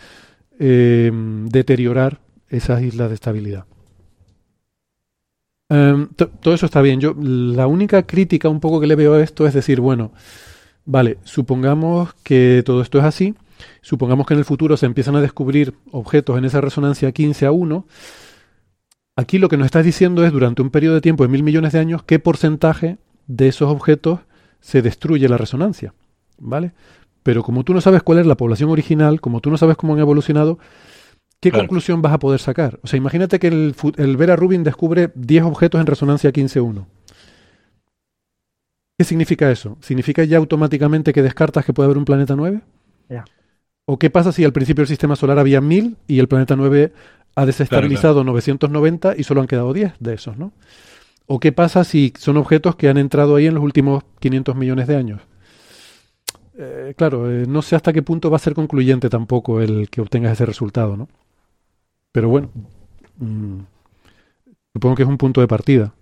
eh, 0.58 1.10
deteriorar 1.46 2.20
esas 2.48 2.82
islas 2.82 3.08
de 3.08 3.14
estabilidad. 3.14 3.64
Em, 5.68 6.08
todo 6.14 6.54
eso 6.54 6.66
está 6.66 6.80
bien. 6.82 7.00
Yo 7.00 7.14
la 7.18 7.66
única 7.66 8.04
crítica 8.04 8.48
un 8.48 8.60
poco 8.60 8.80
que 8.80 8.86
le 8.86 8.94
veo 8.94 9.14
a 9.14 9.22
esto 9.22 9.46
es 9.46 9.54
decir, 9.54 9.80
bueno, 9.80 10.12
vale, 10.84 11.18
supongamos 11.24 12.14
que 12.22 12.62
todo 12.64 12.82
esto 12.82 12.98
es 12.98 13.04
así 13.04 13.34
Supongamos 13.82 14.26
que 14.26 14.34
en 14.34 14.38
el 14.38 14.44
futuro 14.44 14.76
se 14.76 14.86
empiezan 14.86 15.16
a 15.16 15.20
descubrir 15.20 15.74
objetos 15.90 16.38
en 16.38 16.44
esa 16.44 16.60
resonancia 16.60 17.12
15 17.12 17.46
a 17.46 17.52
1. 17.52 17.86
Aquí 19.16 19.38
lo 19.38 19.48
que 19.48 19.56
nos 19.56 19.66
estás 19.66 19.84
diciendo 19.84 20.24
es 20.24 20.32
durante 20.32 20.62
un 20.62 20.70
periodo 20.70 20.94
de 20.94 21.00
tiempo 21.00 21.24
de 21.24 21.28
mil 21.28 21.42
millones 21.42 21.72
de 21.72 21.78
años 21.78 22.02
qué 22.04 22.18
porcentaje 22.18 22.98
de 23.26 23.48
esos 23.48 23.70
objetos 23.70 24.20
se 24.60 24.82
destruye 24.82 25.28
la 25.28 25.36
resonancia. 25.36 25.94
¿Vale? 26.40 26.72
Pero 27.22 27.42
como 27.42 27.64
tú 27.64 27.74
no 27.74 27.80
sabes 27.80 28.02
cuál 28.02 28.18
es 28.18 28.26
la 28.26 28.36
población 28.36 28.70
original, 28.70 29.20
como 29.20 29.40
tú 29.40 29.50
no 29.50 29.58
sabes 29.58 29.76
cómo 29.76 29.94
han 29.94 30.00
evolucionado, 30.00 30.58
¿qué 31.38 31.50
Claro. 31.50 31.64
conclusión 31.64 32.02
vas 32.02 32.14
a 32.14 32.18
poder 32.18 32.40
sacar? 32.40 32.80
O 32.82 32.86
sea, 32.86 32.96
imagínate 32.96 33.38
que 33.38 33.46
el, 33.48 34.16
Vera 34.16 34.36
Rubin 34.36 34.64
descubre 34.64 35.10
10 35.14 35.44
objetos 35.44 35.80
en 35.80 35.86
resonancia 35.86 36.32
15.1. 36.32 36.86
¿Qué 38.98 39.04
significa 39.04 39.50
eso? 39.50 39.78
¿Significa 39.80 40.24
ya 40.24 40.38
automáticamente 40.38 41.12
que 41.12 41.22
descartas 41.22 41.64
que 41.64 41.72
puede 41.72 41.86
haber 41.86 41.98
un 41.98 42.04
planeta 42.04 42.36
9? 42.36 42.60
Ya. 43.08 43.24
¿O 43.86 43.98
qué 43.98 44.10
pasa 44.10 44.32
si 44.32 44.44
al 44.44 44.52
principio 44.52 44.82
del 44.82 44.88
sistema 44.88 45.16
solar 45.16 45.38
había 45.38 45.60
1000 45.60 45.96
y 46.06 46.18
el 46.18 46.28
planeta 46.28 46.54
9 46.56 46.92
ha 47.34 47.46
desestabilizado 47.46 48.24
990 48.24 49.14
y 49.16 49.24
solo 49.24 49.40
han 49.40 49.46
quedado 49.46 49.72
10 49.72 49.94
de 50.00 50.14
esos, 50.14 50.36
¿no? 50.36 50.52
¿O 51.26 51.40
qué 51.40 51.52
pasa 51.52 51.84
si 51.84 52.12
son 52.18 52.36
objetos 52.36 52.76
que 52.76 52.88
han 52.88 52.98
entrado 52.98 53.36
ahí 53.36 53.46
en 53.46 53.54
los 53.54 53.62
últimos 53.62 54.04
500 54.18 54.56
millones 54.56 54.86
de 54.86 54.96
años? 54.96 55.20
Eh, 56.62 56.94
claro, 56.96 57.30
eh, 57.30 57.46
no 57.48 57.62
sé 57.62 57.74
hasta 57.74 57.92
qué 57.92 58.02
punto 58.02 58.30
va 58.30 58.36
a 58.36 58.40
ser 58.40 58.54
concluyente 58.54 59.08
tampoco 59.08 59.60
el 59.62 59.88
que 59.88 60.00
obtengas 60.02 60.32
ese 60.32 60.44
resultado, 60.46 60.96
¿no? 60.96 61.08
Pero 62.12 62.28
bueno, 62.28 62.50
mm, 63.18 63.60
supongo 64.72 64.96
que 64.96 65.02
es 65.02 65.08
un 65.08 65.18
punto 65.18 65.40
de 65.40 65.48
partida. 65.48 65.94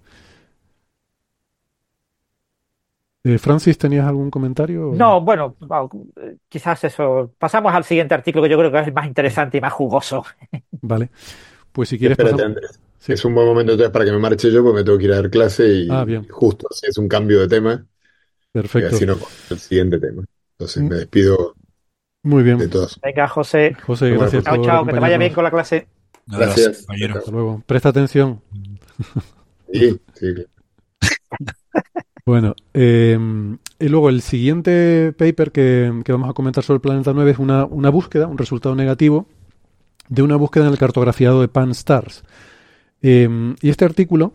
Eh, 3.24 3.38
Francis, 3.38 3.76
¿tenías 3.76 4.06
algún 4.06 4.30
comentario? 4.30 4.92
No, 4.94 5.20
bueno, 5.20 5.54
quizás 6.48 6.82
eso. 6.84 7.34
Pasamos 7.38 7.74
al 7.74 7.84
siguiente 7.84 8.14
artículo 8.14 8.44
que 8.44 8.50
yo 8.50 8.58
creo 8.58 8.72
que 8.72 8.78
es 8.80 8.86
el 8.86 8.92
más 8.94 9.06
interesante 9.06 9.58
y 9.58 9.60
más 9.60 9.72
jugoso. 9.72 10.24
Vale. 10.80 11.10
Pues 11.72 11.88
si 11.90 11.98
quieres 11.98 12.18
Espérate, 12.18 12.36
pasamos- 12.36 12.56
Andrés. 12.56 12.80
Sí. 12.98 13.12
Es 13.12 13.24
un 13.24 13.34
buen 13.34 13.46
momento 13.46 13.72
entonces 13.72 13.92
para 13.92 14.04
que 14.04 14.12
me 14.12 14.18
marche 14.18 14.50
yo, 14.52 14.62
porque 14.64 14.78
me 14.80 14.84
tengo 14.84 14.98
que 14.98 15.04
ir 15.04 15.12
a 15.12 15.16
dar 15.16 15.30
clase 15.30 15.68
y 15.68 15.88
Ah, 15.90 16.04
bien. 16.04 16.26
justo 16.30 16.66
así 16.70 16.86
es 16.88 16.98
un 16.98 17.08
cambio 17.08 17.40
de 17.40 17.48
tema 17.48 17.86
y 18.52 18.52
Perfecto. 18.52 18.96
así 18.96 19.06
no 19.06 19.16
el 19.50 19.58
siguiente 19.58 19.98
tema. 20.00 20.24
Entonces 20.58 20.82
Mm. 20.82 20.88
me 20.88 20.96
despido 20.96 21.54
Muy 22.24 22.42
bien. 22.42 22.58
de 22.58 22.68
todos. 22.68 22.98
Venga, 23.02 23.28
José. 23.28 23.76
José, 23.86 24.06
Bueno, 24.06 24.20
gracias 24.22 24.44
Chao, 24.44 24.64
chao, 24.64 24.84
que 24.86 24.92
te 24.92 24.98
vaya 25.00 25.18
bien 25.18 25.32
con 25.32 25.44
la 25.44 25.50
clase. 25.50 25.86
Gracias. 26.26 26.78
compañero. 26.78 27.18
Hasta 27.18 27.30
luego. 27.30 27.62
Presta 27.66 27.88
atención. 27.90 28.40
Sí, 29.72 30.00
sí. 30.14 30.26
Bueno, 32.26 32.54
eh, 32.74 33.18
y 33.78 33.88
luego 33.88 34.10
el 34.10 34.20
siguiente 34.20 35.14
paper 35.16 35.50
que, 35.50 36.02
que 36.04 36.12
vamos 36.12 36.28
a 36.28 36.34
comentar 36.34 36.62
sobre 36.62 36.76
el 36.76 36.80
planeta 36.82 37.14
9 37.14 37.30
es 37.30 37.38
una, 37.38 37.64
una 37.64 37.88
búsqueda, 37.88 38.26
un 38.26 38.36
resultado 38.36 38.74
negativo 38.74 39.26
de 40.10 40.20
una 40.20 40.36
búsqueda 40.36 40.66
en 40.66 40.72
el 40.72 40.78
cartografiado 40.78 41.40
de 41.40 41.48
Pan 41.48 41.70
Stars. 41.70 42.24
Eh, 43.00 43.54
y 43.62 43.70
este 43.70 43.86
artículo 43.86 44.34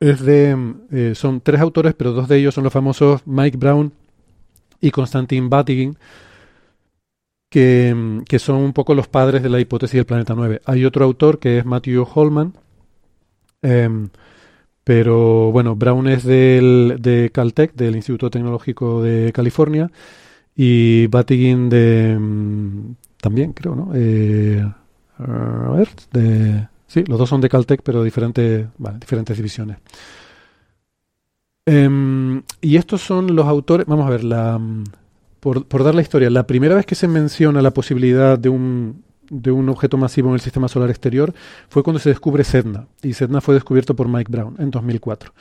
es 0.00 0.20
de, 0.20 0.74
eh, 0.90 1.14
son 1.14 1.40
tres 1.40 1.62
autores, 1.62 1.94
pero 1.94 2.12
dos 2.12 2.28
de 2.28 2.36
ellos 2.36 2.54
son 2.54 2.64
los 2.64 2.72
famosos 2.74 3.22
Mike 3.26 3.56
Brown 3.56 3.90
y 4.82 4.90
Konstantin 4.90 5.48
Batygin, 5.48 5.96
que, 7.48 8.22
que 8.28 8.38
son 8.38 8.56
un 8.56 8.72
poco 8.74 8.94
los 8.94 9.08
padres 9.08 9.42
de 9.42 9.48
la 9.48 9.60
hipótesis 9.60 9.96
del 9.96 10.06
planeta 10.06 10.34
9. 10.34 10.60
Hay 10.66 10.84
otro 10.84 11.04
autor 11.04 11.38
que 11.38 11.58
es 11.58 11.64
Matthew 11.64 12.06
Holman, 12.14 12.52
em, 13.62 14.10
pero 14.84 15.52
bueno, 15.52 15.76
Brown 15.76 16.08
es 16.08 16.24
del, 16.24 16.98
de 17.00 17.30
Caltech, 17.32 17.74
del 17.74 17.94
Instituto 17.96 18.30
Tecnológico 18.30 19.02
de 19.02 19.32
California, 19.32 19.90
y 20.56 21.06
Batygin 21.06 21.68
de 21.70 22.18
mm, 22.18 22.94
también, 23.20 23.52
creo, 23.52 23.76
¿no? 23.76 23.92
Eh, 23.94 24.66
a 25.18 25.70
ver, 25.76 25.88
de, 26.12 26.68
sí, 26.88 27.04
los 27.06 27.18
dos 27.18 27.28
son 27.28 27.40
de 27.40 27.48
Caltech, 27.48 27.82
pero 27.84 28.02
diferentes, 28.02 28.66
diferentes 29.00 29.36
divisiones. 29.36 29.78
Em, 31.64 32.42
y 32.60 32.76
estos 32.76 33.02
son 33.02 33.36
los 33.36 33.46
autores, 33.46 33.86
vamos 33.86 34.06
a 34.06 34.10
ver, 34.10 34.24
la, 34.24 34.58
mm, 34.58 34.84
por, 35.38 35.84
dar 35.84 35.94
la 35.94 36.02
historia, 36.02 36.28
la 36.30 36.46
primera 36.46 36.74
vez 36.74 36.86
que 36.86 36.94
se 36.94 37.06
menciona 37.06 37.62
la 37.62 37.72
posibilidad 37.72 38.38
de 38.38 38.48
un, 38.48 39.04
de 39.30 39.50
un 39.52 39.68
objeto 39.68 39.96
masivo 39.96 40.28
en 40.28 40.34
el 40.34 40.40
sistema 40.40 40.68
solar 40.68 40.90
exterior 40.90 41.32
fue 41.68 41.82
cuando 41.82 42.00
se 42.00 42.08
descubre 42.08 42.42
Sedna, 42.44 42.88
y 43.02 43.12
Sedna 43.12 43.40
fue 43.40 43.54
descubierto 43.54 43.94
por 43.94 44.08
Mike 44.08 44.30
Brown 44.30 44.56
en 44.58 44.70
2004. 44.70 45.32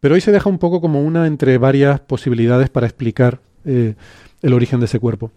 Pero 0.00 0.14
hoy 0.14 0.20
se 0.20 0.32
deja 0.32 0.48
un 0.48 0.58
poco 0.58 0.80
como 0.80 1.02
una 1.02 1.26
entre 1.26 1.58
varias 1.58 2.00
posibilidades 2.00 2.70
para 2.70 2.86
explicar 2.86 3.40
eh, 3.64 3.94
el 4.42 4.52
origen 4.52 4.80
de 4.80 4.86
ese 4.86 4.98
cuerpo. 4.98 5.30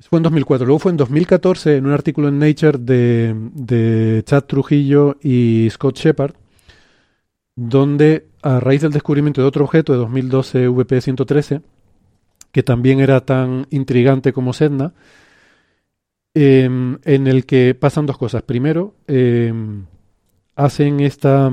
Fue 0.00 0.18
en 0.18 0.22
2004. 0.24 0.66
Luego 0.66 0.78
fue 0.78 0.90
en 0.90 0.96
2014 0.96 1.76
en 1.76 1.86
un 1.86 1.92
artículo 1.92 2.28
en 2.28 2.38
Nature 2.38 2.78
de, 2.78 3.34
de 3.54 4.22
Chad 4.24 4.44
Trujillo 4.44 5.18
y 5.22 5.68
Scott 5.70 5.98
Shepard, 5.98 6.34
donde 7.60 8.26
a 8.40 8.58
raíz 8.58 8.80
del 8.80 8.90
descubrimiento 8.90 9.42
de 9.42 9.46
otro 9.46 9.64
objeto 9.66 9.92
de 9.92 9.98
2012 9.98 10.70
VP113, 10.70 11.60
que 12.52 12.62
también 12.62 13.00
era 13.00 13.20
tan 13.20 13.66
intrigante 13.68 14.32
como 14.32 14.54
Sedna, 14.54 14.94
eh, 16.32 16.64
en 17.04 17.26
el 17.26 17.44
que 17.44 17.76
pasan 17.78 18.06
dos 18.06 18.16
cosas. 18.16 18.42
Primero, 18.42 18.94
eh, 19.06 19.52
hacen 20.56 21.00
esta... 21.00 21.52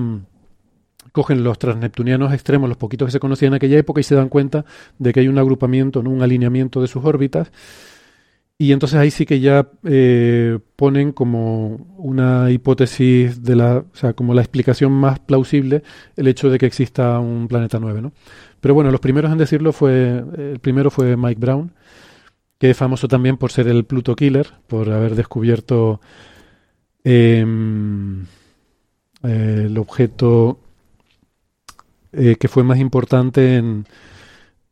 Cogen 1.12 1.44
los 1.44 1.60
transneptunianos 1.60 2.32
extremos, 2.32 2.70
los 2.70 2.78
poquitos 2.78 3.08
que 3.08 3.12
se 3.12 3.20
conocían 3.20 3.52
en 3.52 3.56
aquella 3.56 3.78
época, 3.78 4.00
y 4.00 4.04
se 4.04 4.16
dan 4.16 4.30
cuenta 4.30 4.64
de 5.00 5.12
que 5.12 5.20
hay 5.20 5.28
un 5.28 5.40
agrupamiento, 5.40 6.04
¿no? 6.04 6.12
un 6.12 6.22
alineamiento 6.22 6.80
de 6.80 6.88
sus 6.88 7.04
órbitas. 7.04 7.52
Y 8.60 8.72
entonces 8.72 8.98
ahí 8.98 9.12
sí 9.12 9.26
que 9.28 9.40
ya 9.40 9.70
eh, 9.84 10.58
ponen 10.76 11.12
como 11.12 11.76
una 11.98 12.50
hipótesis 12.50 13.44
de 13.44 13.56
la, 13.56 13.78
o 13.78 13.96
sea, 13.96 14.14
como 14.14 14.34
la 14.34 14.42
explicación 14.42 14.92
más 14.92 15.20
plausible 15.20 15.84
el 16.16 16.28
hecho 16.28 16.50
de 16.50 16.58
que 16.58 16.66
exista 16.66 17.20
un 17.20 17.48
planeta 17.48 17.80
9, 17.80 18.02
¿no? 18.02 18.14
Pero 18.60 18.74
bueno, 18.74 18.90
los 18.92 19.00
primeros 19.00 19.32
en 19.32 19.38
decirlo 19.38 19.74
fue, 19.74 20.24
el 20.38 20.60
primero 20.60 20.90
fue 20.90 21.16
Mike 21.16 21.40
Brown, 21.40 21.72
que 22.60 22.72
es 22.72 22.78
famoso 22.78 23.08
también 23.08 23.38
por 23.38 23.52
ser 23.52 23.68
el 23.68 23.86
Pluto 23.86 24.16
Killer, 24.16 24.48
por 24.68 24.90
haber 24.90 25.16
descubierto 25.16 26.02
em, 27.04 28.24
eh, 29.24 29.64
el 29.68 29.78
objeto 29.78 30.60
eh, 32.12 32.36
que 32.40 32.48
fue 32.48 32.64
más 32.64 32.80
importante 32.80 33.58
en, 33.58 33.86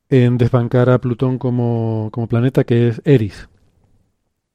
en 0.09 0.37
desbancar 0.37 0.89
a 0.89 0.99
Plutón 0.99 1.37
como, 1.37 2.09
como 2.11 2.27
planeta, 2.27 2.63
que 2.63 2.89
es 2.89 3.01
Eris. 3.05 3.47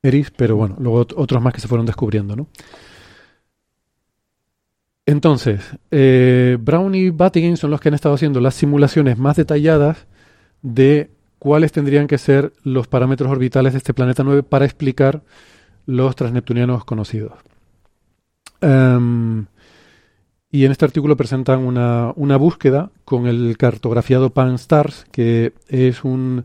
Eris, 0.03 0.31
pero 0.31 0.57
bueno, 0.57 0.77
luego 0.79 1.07
ot- 1.07 1.15
otros 1.17 1.43
más 1.43 1.53
que 1.53 1.61
se 1.61 1.69
fueron 1.69 1.87
descubriendo, 1.87 2.35
¿no? 2.37 2.47
Entonces, 5.07 5.61
eh, 5.91 6.57
Brown 6.61 6.95
y 6.95 7.11
Batygin 7.11 7.57
son 7.57 7.71
los 7.71 7.81
que 7.81 7.89
han 7.89 7.95
estado 7.95 8.15
haciendo 8.15 8.41
las 8.41 8.55
simulaciones 8.55 9.19
más 9.19 9.37
detalladas 9.37 10.07
de 10.63 11.11
cuáles 11.39 11.73
tendrían 11.73 12.07
que 12.07 12.19
ser 12.19 12.53
los 12.63 12.87
parámetros 12.87 13.31
orbitales 13.31 13.73
de 13.73 13.79
este 13.79 13.95
planeta 13.95 14.23
9 14.23 14.43
para 14.43 14.67
explicar 14.67 15.23
los 15.87 16.15
transneptunianos 16.15 16.85
conocidos. 16.85 17.33
Em, 18.61 19.47
y 20.53 20.65
en 20.65 20.73
este 20.73 20.85
artículo 20.85 21.17
presentan 21.17 21.61
una, 21.61 22.13
una 22.17 22.37
búsqueda 22.37 22.91
con 23.05 23.27
el 23.27 23.57
cartografiado 23.57 24.31
Pan-STARRS, 24.31 25.07
que 25.11 25.55
es 25.69 26.05
un, 26.05 26.45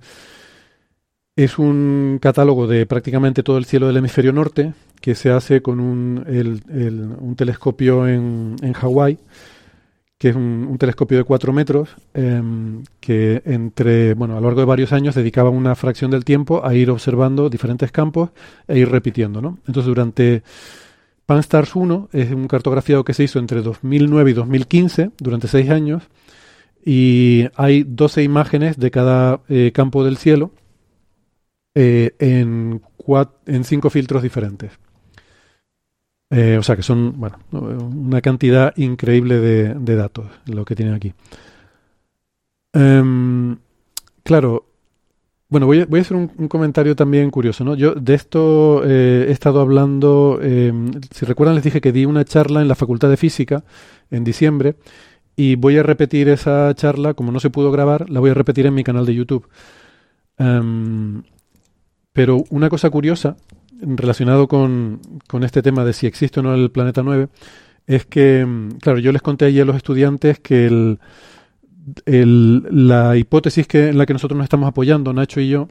es 1.35 1.59
un 1.59 2.17
catálogo 2.21 2.65
de 2.67 2.85
prácticamente 2.85 3.43
todo 3.43 3.57
el 3.57 3.65
cielo 3.65 3.87
del 3.87 3.97
hemisferio 3.97 4.31
norte, 4.31 4.73
que 5.01 5.15
se 5.15 5.31
hace 5.31 5.61
con 5.61 5.79
un, 5.79 6.23
el- 6.27 6.61
el- 6.69 7.15
un 7.19 7.35
telescopio 7.35 8.07
en, 8.07 8.55
Hawái, 8.73 9.17
que 10.17 10.29
es 10.29 10.35
un, 10.35 10.77
telescopio 10.79 11.17
de 11.17 11.23
4 11.25 11.51
metros, 11.51 11.89
em, 12.13 12.83
que 13.01 13.41
entre, 13.45 14.13
bueno, 14.13 14.37
a 14.37 14.39
lo 14.39 14.47
largo 14.47 14.61
de 14.61 14.65
varios 14.65 14.93
años 14.93 15.13
dedicaba 15.13 15.49
una 15.49 15.75
fracción 15.75 16.09
del 16.09 16.23
tiempo 16.23 16.65
a 16.65 16.73
ir 16.73 16.89
observando 16.89 17.49
diferentes 17.49 17.91
campos 17.91 18.29
e 18.67 18.79
ir 18.79 18.89
repitiendo, 18.89 19.41
¿no? 19.41 19.57
Entonces, 19.67 19.85
durante 19.87 20.41
Pan-STARRS 21.25 21.75
1 21.75 22.09
es 22.13 22.31
un 22.31 22.47
cartografiado 22.47 23.03
que 23.03 23.13
se 23.13 23.23
hizo 23.23 23.39
entre 23.39 23.61
2009 23.61 24.31
y 24.31 24.33
2015, 24.33 25.11
durante 25.19 25.49
seis 25.49 25.69
años, 25.69 26.03
y 26.85 27.47
hay 27.55 27.83
12 27.83 28.23
imágenes 28.23 28.79
de 28.79 28.91
cada 28.91 29.41
eh, 29.49 29.71
campo 29.73 30.03
del 30.05 30.17
cielo 30.17 30.51
eh, 31.75 32.15
en, 32.19 32.81
cinco 33.63 33.89
filtros 33.89 34.23
diferentes. 34.23 34.71
Eh, 36.29 36.57
o 36.57 36.63
sea 36.63 36.75
que 36.75 36.81
son, 36.81 37.19
bueno, 37.19 37.37
una 37.51 38.21
cantidad 38.21 38.75
increíble 38.77 39.39
de, 39.39 39.95
datos 39.95 40.25
lo 40.47 40.65
que 40.65 40.75
tienen 40.75 40.95
aquí. 40.95 41.13
Em, 42.73 43.57
claro, 44.23 44.65
bueno, 45.49 45.67
voy 45.67 45.81
a, 45.81 45.85
voy 45.85 45.99
a 45.99 46.01
hacer 46.01 46.17
un, 46.17 46.31
un 46.37 46.47
comentario 46.47 46.95
también 46.95 47.29
curioso, 47.29 47.63
¿no? 47.63 47.75
Yo 47.75 47.93
de 47.93 48.13
esto 48.15 48.81
eh, 48.85 49.25
he 49.27 49.31
estado 49.31 49.61
hablando, 49.61 50.39
em, 50.41 50.91
si 51.11 51.25
recuerdan 51.25 51.55
les 51.55 51.63
dije 51.63 51.81
que 51.81 51.91
di 51.91 52.05
una 52.05 52.25
charla 52.25 52.61
en 52.61 52.67
la 52.67 52.75
Facultad 52.75 53.09
de 53.09 53.17
Física 53.17 53.63
en 54.11 54.23
diciembre 54.23 54.75
y 55.35 55.55
voy 55.55 55.77
a 55.77 55.83
repetir 55.83 56.29
esa 56.29 56.73
charla, 56.75 57.13
como 57.13 57.31
no 57.31 57.39
se 57.39 57.49
pudo 57.49 57.71
grabar, 57.71 58.09
la 58.09 58.19
voy 58.19 58.31
a 58.31 58.33
repetir 58.33 58.65
en 58.65 58.73
mi 58.73 58.83
canal 58.83 59.05
de 59.05 59.15
YouTube. 59.15 59.47
Em, 60.37 61.23
pero 62.15 62.45
una 62.49 62.69
cosa 62.69 62.89
curiosa 62.89 63.35
relacionado 63.81 64.47
con, 64.47 65.01
con 65.27 65.43
este 65.43 65.61
tema 65.61 65.83
de 65.83 65.91
si 65.91 66.07
existe 66.07 66.39
o 66.39 66.43
no 66.43 66.55
el 66.55 66.71
planeta 66.71 67.03
9 67.03 67.27
es 67.87 68.05
que, 68.05 68.45
mm, 68.45 68.77
claro, 68.79 68.99
yo 68.99 69.11
les 69.11 69.21
conté 69.21 69.43
ayer 69.43 69.63
a 69.63 69.65
los 69.65 69.75
estudiantes 69.75 70.39
que 70.39 70.65
el, 70.65 70.99
el- 72.05 72.63
la 72.71 73.17
hipótesis 73.17 73.67
que, 73.67 73.89
en 73.89 73.97
la 73.97 74.05
que 74.05 74.13
nosotros 74.13 74.37
nos 74.37 74.45
estamos 74.45 74.69
apoyando, 74.69 75.11
Nacho 75.11 75.41
y 75.41 75.49
yo, 75.49 75.67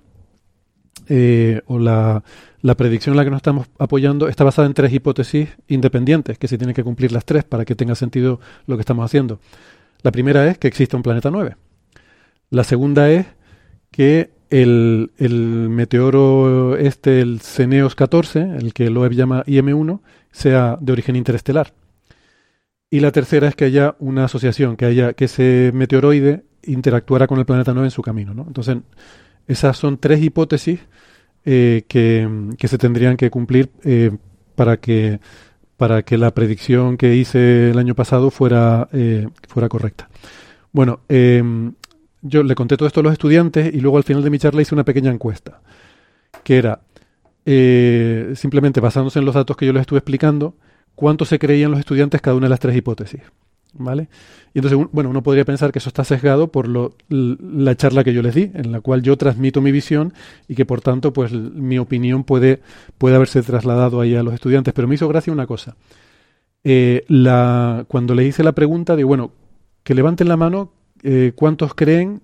eh, 1.09 1.63
o 1.67 1.79
la, 1.79 2.23
la, 2.61 2.77
predicción 2.77 3.15
en 3.15 3.17
la 3.17 3.25
que 3.25 3.31
nos 3.31 3.39
estamos 3.39 3.67
apoyando 3.79 4.29
está 4.29 4.45
basada 4.45 4.67
en 4.67 4.75
tres 4.75 4.93
hipótesis 4.93 5.49
independientes, 5.69 6.39
que 6.39 6.47
se 6.47 6.59
tienen 6.59 6.75
que 6.75 6.85
cumplir 6.85 7.11
las 7.11 7.25
tres 7.25 7.45
para 7.45 7.65
que 7.65 7.75
tenga 7.75 7.95
sentido 7.95 8.39
lo 8.67 8.77
que 8.77 8.81
estamos 8.81 9.05
haciendo. 9.07 9.41
La 10.03 10.13
primera 10.13 10.47
es 10.47 10.59
que 10.59 10.69
existe 10.69 10.95
un 10.95 11.03
planeta 11.03 11.31
9. 11.31 11.57
La 12.51 12.65
segunda 12.65 13.11
es 13.11 13.27
que 13.91 14.31
el, 14.63 15.69
meteoro 15.71 16.77
este, 16.77 17.21
el 17.21 17.41
Ceneos 17.41 17.95
14, 17.95 18.57
el 18.57 18.73
que 18.73 18.91
Loeb 18.91 19.13
llama 19.13 19.45
IM1, 19.47 20.01
sea 20.31 20.79
de 20.81 20.93
origen 20.93 21.17
interestelar. 21.17 21.75
Y 22.91 23.01
la 23.01 23.11
tercera 23.11 23.49
es 23.49 23.57
que 23.57 23.65
haya 23.65 23.97
una 23.99 24.27
asociación, 24.27 24.77
que 24.77 24.85
haya 24.85 25.15
que 25.15 25.25
ese 25.25 25.73
meteoroide 25.75 26.45
interactuara 26.63 27.27
con 27.27 27.39
el 27.39 27.47
planeta 27.47 27.73
9 27.73 27.89
en 27.89 27.91
su 27.91 28.03
camino. 28.03 28.35
¿no? 28.35 28.45
Entonces, 28.47 28.79
esas 29.49 29.77
son 29.77 29.99
tres 29.99 30.23
hipótesis 30.23 30.81
eh, 31.45 31.85
que, 31.89 32.29
se 32.69 32.79
tendrían 32.79 33.17
que 33.17 33.31
cumplir 33.31 33.71
eh, 33.83 34.13
para 34.55 34.77
que 34.77 35.21
para 35.77 36.05
que 36.05 36.17
la 36.17 36.33
predicción 36.33 36.97
que 36.97 37.17
hice 37.17 37.71
el 37.71 37.79
año 37.79 37.97
pasado 37.97 38.31
fuera, 38.31 38.89
eh, 38.93 39.27
fuera 39.49 39.69
correcta. 39.69 40.09
Bueno, 40.71 41.01
yo 42.25 42.43
le 42.43 42.55
conté 42.55 42.77
todo 42.77 42.87
esto 42.87 43.01
a 43.01 43.03
los 43.03 43.13
estudiantes 43.13 43.73
y 43.73 43.81
luego 43.81 43.99
al 43.99 44.03
final 44.03 44.23
de 44.23 44.31
mi 44.31 44.39
charla 44.39 44.63
hice 44.63 44.75
una 44.75 44.85
pequeña 44.85 45.13
encuesta, 45.13 45.61
que 46.43 46.57
era, 46.57 46.81
simplemente 48.35 48.81
basándose 48.81 49.19
en 49.19 49.27
los 49.27 49.35
datos 49.35 49.57
que 49.57 49.67
yo 49.67 49.73
les 49.73 49.83
estuve 49.83 49.99
explicando, 49.99 50.57
cuánto 50.95 51.27
se 51.27 51.39
creían 51.39 51.71
los 51.71 51.81
estudiantes 51.81 52.23
cada 52.23 52.37
una 52.37 52.47
de 52.47 52.51
las 52.51 52.61
tres 52.61 52.77
hipótesis. 52.77 53.21
¿Vale? 53.77 54.09
Y 54.55 54.61
entonces, 54.61 54.89
bueno, 54.93 55.11
uno 55.11 55.25
podría 55.25 55.45
pensar 55.45 55.73
que 55.73 55.81
eso 55.81 55.89
está 55.89 56.05
sesgado 56.05 56.53
por 56.53 56.69
lo, 56.69 56.95
la 57.09 57.75
charla 57.75 58.05
que 58.05 58.15
yo 58.15 58.23
les 58.23 58.37
di, 58.37 58.53
en 58.55 58.71
la 58.71 58.81
cual 58.81 59.03
yo 59.03 59.17
transmito 59.17 59.61
mi 59.61 59.73
visión 59.73 60.15
y 60.47 60.55
que 60.55 60.65
por 60.65 60.81
tanto, 60.81 61.13
pues 61.13 61.33
mi 61.33 61.79
opinión 61.79 62.23
puede, 62.23 62.61
puede 62.99 63.17
haberse 63.17 63.43
trasladado 63.43 64.01
ahí 64.01 64.15
a 64.15 64.23
los 64.23 64.33
estudiantes. 64.33 64.73
Pero 64.73 64.87
me 64.87 64.95
hizo 64.95 65.09
gracia 65.09 65.33
una 65.33 65.49
cosa. 65.49 65.75
Eh, 66.63 67.05
la, 67.09 67.85
cuando 67.89 68.15
le 68.15 68.25
hice 68.25 68.45
la 68.45 68.53
pregunta, 68.53 68.95
digo, 68.95 69.09
bueno, 69.09 69.33
que 69.83 69.95
levanten 69.95 70.29
la 70.29 70.37
mano 70.37 70.71
eh, 71.05 71.33
cuántos 71.37 71.75
creen 71.75 72.21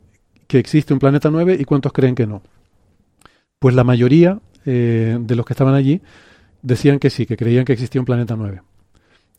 que 0.48 0.58
existe 0.58 0.92
un 0.92 0.98
planeta 0.98 1.30
9 1.30 1.56
y 1.60 1.64
cuántos 1.64 1.92
creen 1.92 2.16
que 2.16 2.26
no. 2.26 2.42
Pues 3.60 3.76
la 3.76 3.84
mayoría 3.84 4.40
eh, 4.66 5.16
de 5.20 5.36
los 5.36 5.46
que 5.46 5.52
estaban 5.52 5.74
allí 5.74 6.00
decían 6.62 6.98
que 6.98 7.10
sí, 7.10 7.26
que 7.26 7.36
creían 7.36 7.64
que 7.64 7.72
existía 7.72 8.00
un 8.00 8.06
planeta 8.06 8.34
9 8.36 8.62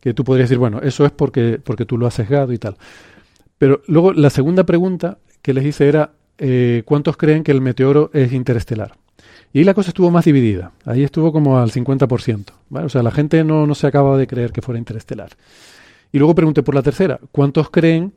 que 0.02 0.14
tú 0.14 0.24
podrías 0.24 0.48
decir, 0.48 0.58
bueno, 0.58 0.80
eso 0.82 1.06
es 1.06 1.12
porque, 1.12 1.60
porque 1.62 1.86
tú 1.86 1.96
lo 1.96 2.08
has 2.08 2.14
sesgado 2.14 2.52
y 2.52 2.58
tal. 2.58 2.76
Pero 3.56 3.82
luego 3.86 4.12
la 4.12 4.30
segunda 4.30 4.64
pregunta 4.64 5.18
que 5.42 5.54
les 5.54 5.64
hice 5.64 5.86
era, 5.86 6.10
eh, 6.38 6.82
¿cuántos 6.84 7.16
creen 7.16 7.44
que 7.44 7.52
el 7.52 7.60
meteoro 7.60 8.10
es 8.12 8.32
interestelar? 8.32 8.96
Y 9.52 9.60
ahí 9.60 9.64
la 9.64 9.74
cosa 9.74 9.90
estuvo 9.90 10.10
más 10.10 10.24
dividida. 10.24 10.72
Ahí 10.84 11.04
estuvo 11.04 11.32
como 11.32 11.60
al 11.60 11.70
50%. 11.70 12.46
O 12.70 12.88
sea, 12.88 13.04
la 13.04 13.12
gente 13.12 13.44
no, 13.44 13.64
no 13.64 13.76
se 13.76 13.86
acaba 13.86 14.18
de 14.18 14.26
creer 14.26 14.50
que 14.50 14.60
fuera 14.60 14.80
interestelar. 14.80 15.30
Y 16.10 16.18
luego 16.18 16.34
pregunté 16.34 16.64
por 16.64 16.74
la 16.74 16.82
tercera, 16.82 17.20
¿cuántos 17.30 17.70
creen 17.70 18.12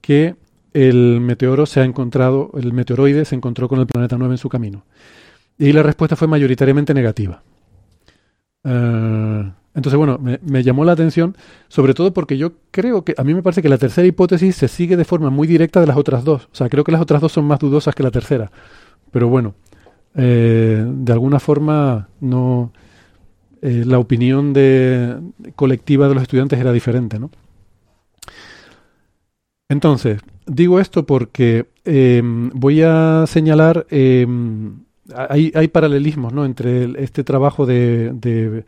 que 0.00 0.36
el 0.76 1.20
meteoro 1.22 1.64
se 1.64 1.80
ha 1.80 1.84
encontrado, 1.84 2.50
el 2.54 2.74
meteoroide 2.74 3.24
se 3.24 3.34
encontró 3.34 3.66
con 3.66 3.80
el 3.80 3.86
planeta 3.86 4.18
9 4.18 4.34
en 4.34 4.38
su 4.38 4.50
camino? 4.50 4.84
Y 5.56 5.72
la 5.72 5.82
respuesta 5.82 6.16
fue 6.16 6.28
mayoritariamente 6.28 6.92
negativa. 6.92 7.42
Uh, 8.62 9.48
entonces, 9.74 9.96
bueno, 9.96 10.18
me, 10.18 10.62
llamó 10.62 10.84
la 10.84 10.92
atención, 10.92 11.34
sobre 11.68 11.94
todo 11.94 12.12
porque 12.12 12.36
yo 12.36 12.52
creo 12.70 13.04
que, 13.04 13.14
a 13.16 13.24
mí 13.24 13.32
me 13.32 13.42
parece 13.42 13.62
que 13.62 13.70
la 13.70 13.78
tercera 13.78 14.06
hipótesis 14.06 14.54
se 14.54 14.68
sigue 14.68 14.98
de 14.98 15.04
forma 15.06 15.30
muy 15.30 15.46
directa 15.46 15.80
de 15.80 15.86
las 15.86 15.96
otras 15.96 16.24
dos. 16.24 16.44
O 16.52 16.54
sea, 16.54 16.68
creo 16.68 16.84
que 16.84 16.92
las 16.92 17.00
otras 17.00 17.22
dos 17.22 17.32
son 17.32 17.46
más 17.46 17.58
dudosas 17.58 17.94
que 17.94 18.02
la 18.02 18.10
tercera. 18.10 18.50
Pero 19.10 19.28
bueno, 19.28 19.54
eh, 20.14 20.84
de 20.86 21.12
alguna 21.12 21.40
forma 21.40 22.08
no 22.20 22.72
eh, 23.62 23.84
la 23.86 23.98
opinión 23.98 24.52
de, 24.52 25.16
colectiva 25.54 26.08
de 26.08 26.14
los 26.14 26.22
estudiantes 26.22 26.58
era 26.58 26.72
diferente, 26.72 27.18
¿no? 27.18 27.30
Entonces, 29.68 30.20
digo 30.46 30.80
esto 30.80 31.06
porque 31.06 31.66
em, 31.84 32.50
voy 32.54 32.82
a 32.82 33.24
señalar, 33.26 33.86
em, 33.90 34.84
hay, 35.14 35.68
paralelismos 35.68 36.32
¿no? 36.32 36.44
entre 36.44 37.02
este 37.02 37.24
trabajo 37.24 37.66
de 37.66 38.64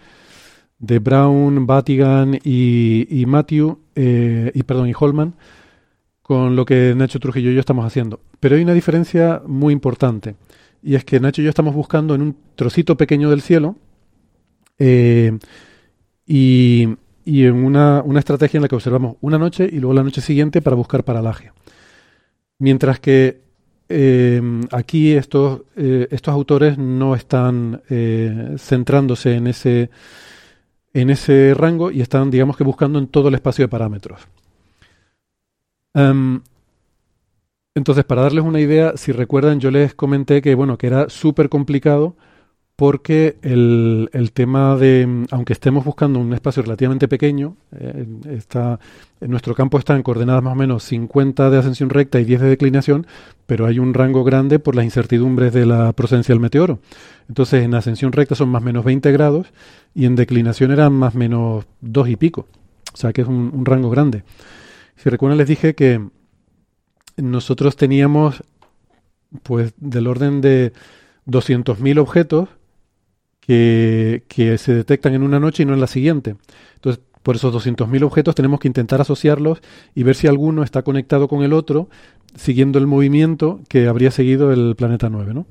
de 0.78 0.98
Brown, 1.00 1.66
Batigan 1.66 2.38
y, 2.42 3.24
Matthew, 3.26 3.78
eh, 3.94 4.52
y 4.54 4.62
perdón, 4.62 4.88
y 4.88 4.92
Holman, 4.98 5.34
con 6.22 6.56
lo 6.56 6.64
que 6.64 6.94
Nacho 6.96 7.20
Trujillo 7.20 7.50
y 7.50 7.54
yo 7.54 7.60
estamos 7.60 7.84
haciendo. 7.84 8.20
Pero 8.40 8.56
hay 8.56 8.62
una 8.62 8.74
diferencia 8.74 9.42
muy 9.46 9.72
importante, 9.72 10.36
y 10.82 10.94
es 10.94 11.04
que 11.04 11.20
Nacho 11.20 11.42
y 11.42 11.44
yo 11.44 11.50
estamos 11.50 11.74
buscando 11.74 12.14
en 12.14 12.22
un 12.22 12.36
trocito 12.54 12.96
pequeño 12.96 13.30
del 13.30 13.42
cielo 13.42 13.76
eh, 14.78 15.36
y, 16.26 16.88
y, 17.28 17.44
en 17.44 17.64
una, 17.64 18.02
una, 18.04 18.18
estrategia 18.18 18.58
en 18.58 18.62
la 18.62 18.68
que 18.68 18.74
observamos 18.74 19.16
una 19.20 19.38
noche 19.38 19.68
y 19.70 19.78
luego 19.78 19.94
la 19.94 20.02
noche 20.02 20.20
siguiente 20.20 20.62
para 20.62 20.76
buscar 20.76 21.04
paralaje. 21.04 21.52
Mientras 22.58 23.00
que 23.00 23.42
eh, 23.88 24.40
aquí 24.72 25.12
estos, 25.12 25.62
estos 25.76 26.34
autores 26.34 26.78
no 26.78 27.14
están 27.14 27.82
centrándose 28.58 29.34
en 29.34 29.46
ese 29.46 29.90
en 30.94 31.10
ese 31.10 31.54
rango 31.54 31.90
y 31.90 32.00
están, 32.00 32.30
digamos 32.30 32.56
que, 32.56 32.64
buscando 32.64 32.98
en 32.98 33.08
todo 33.08 33.28
el 33.28 33.34
espacio 33.34 33.64
de 33.64 33.68
parámetros. 33.68 34.26
Em, 35.94 36.40
entonces, 37.74 38.04
para 38.04 38.22
darles 38.22 38.44
una 38.44 38.60
idea, 38.60 38.96
si 38.96 39.12
recuerdan, 39.12 39.60
yo 39.60 39.70
les 39.70 39.94
comenté 39.94 40.42
que, 40.42 40.54
bueno, 40.54 40.78
que 40.78 40.86
era 40.88 41.08
súper 41.08 41.48
complicado 41.48 42.16
porque 42.78 43.38
el, 43.42 44.30
tema 44.32 44.76
de, 44.76 45.26
aunque 45.32 45.52
estemos 45.52 45.84
buscando 45.84 46.20
un 46.20 46.32
espacio 46.32 46.62
relativamente 46.62 47.08
pequeño, 47.08 47.56
eh, 47.72 48.06
está, 48.28 48.78
en 49.20 49.32
nuestro 49.32 49.56
campo 49.56 49.80
está 49.80 49.96
en 49.96 50.04
coordenadas 50.04 50.44
más 50.44 50.52
o 50.52 50.54
menos 50.54 50.84
50 50.84 51.50
de 51.50 51.58
ascensión 51.58 51.90
recta 51.90 52.20
y 52.20 52.24
10 52.24 52.40
de 52.40 52.48
declinación, 52.50 53.04
pero 53.46 53.66
hay 53.66 53.80
un 53.80 53.94
rango 53.94 54.22
grande 54.22 54.60
por 54.60 54.76
las 54.76 54.84
incertidumbres 54.84 55.52
de 55.52 55.66
la 55.66 55.92
procedencia 55.92 56.32
del 56.32 56.40
meteoro. 56.40 56.78
Entonces, 57.28 57.64
en 57.64 57.74
ascensión 57.74 58.12
recta 58.12 58.36
son 58.36 58.48
más 58.48 58.62
o 58.62 58.66
menos 58.66 58.84
20 58.84 59.10
grados 59.10 59.48
y 59.92 60.04
en 60.04 60.14
declinación 60.14 60.70
eran 60.70 60.92
más 60.92 61.16
o 61.16 61.18
menos 61.18 61.66
2 61.80 62.08
y 62.10 62.14
pico. 62.14 62.46
O 62.94 62.96
sea 62.96 63.12
que 63.12 63.22
es 63.22 63.26
un, 63.26 63.50
un 63.52 63.66
rango 63.66 63.90
grande. 63.90 64.22
Si 64.94 65.10
recuerdan, 65.10 65.38
les 65.38 65.48
dije 65.48 65.74
que 65.74 66.00
nosotros 67.16 67.74
teníamos, 67.74 68.44
pues, 69.42 69.74
del 69.78 70.06
orden 70.06 70.40
de 70.40 70.72
200.000 71.26 71.98
objetos 71.98 72.48
que, 73.48 74.56
se 74.58 74.74
detectan 74.74 75.14
en 75.14 75.22
una 75.22 75.40
noche 75.40 75.62
y 75.62 75.66
no 75.66 75.74
en 75.74 75.80
la 75.80 75.86
siguiente. 75.86 76.36
Entonces, 76.74 77.02
por 77.22 77.36
esos 77.36 77.54
200.000 77.54 78.02
objetos 78.04 78.34
tenemos 78.34 78.60
que 78.60 78.68
intentar 78.68 79.00
asociarlos 79.00 79.60
y 79.94 80.02
ver 80.02 80.14
si 80.14 80.26
alguno 80.26 80.62
está 80.62 80.82
conectado 80.82 81.28
con 81.28 81.42
el 81.42 81.52
otro 81.52 81.88
siguiendo 82.36 82.78
el 82.78 82.86
movimiento 82.86 83.60
que 83.68 83.88
habría 83.88 84.10
seguido 84.10 84.52
el 84.52 84.76
planeta 84.76 85.08
9, 85.08 85.34
¿no? 85.34 85.46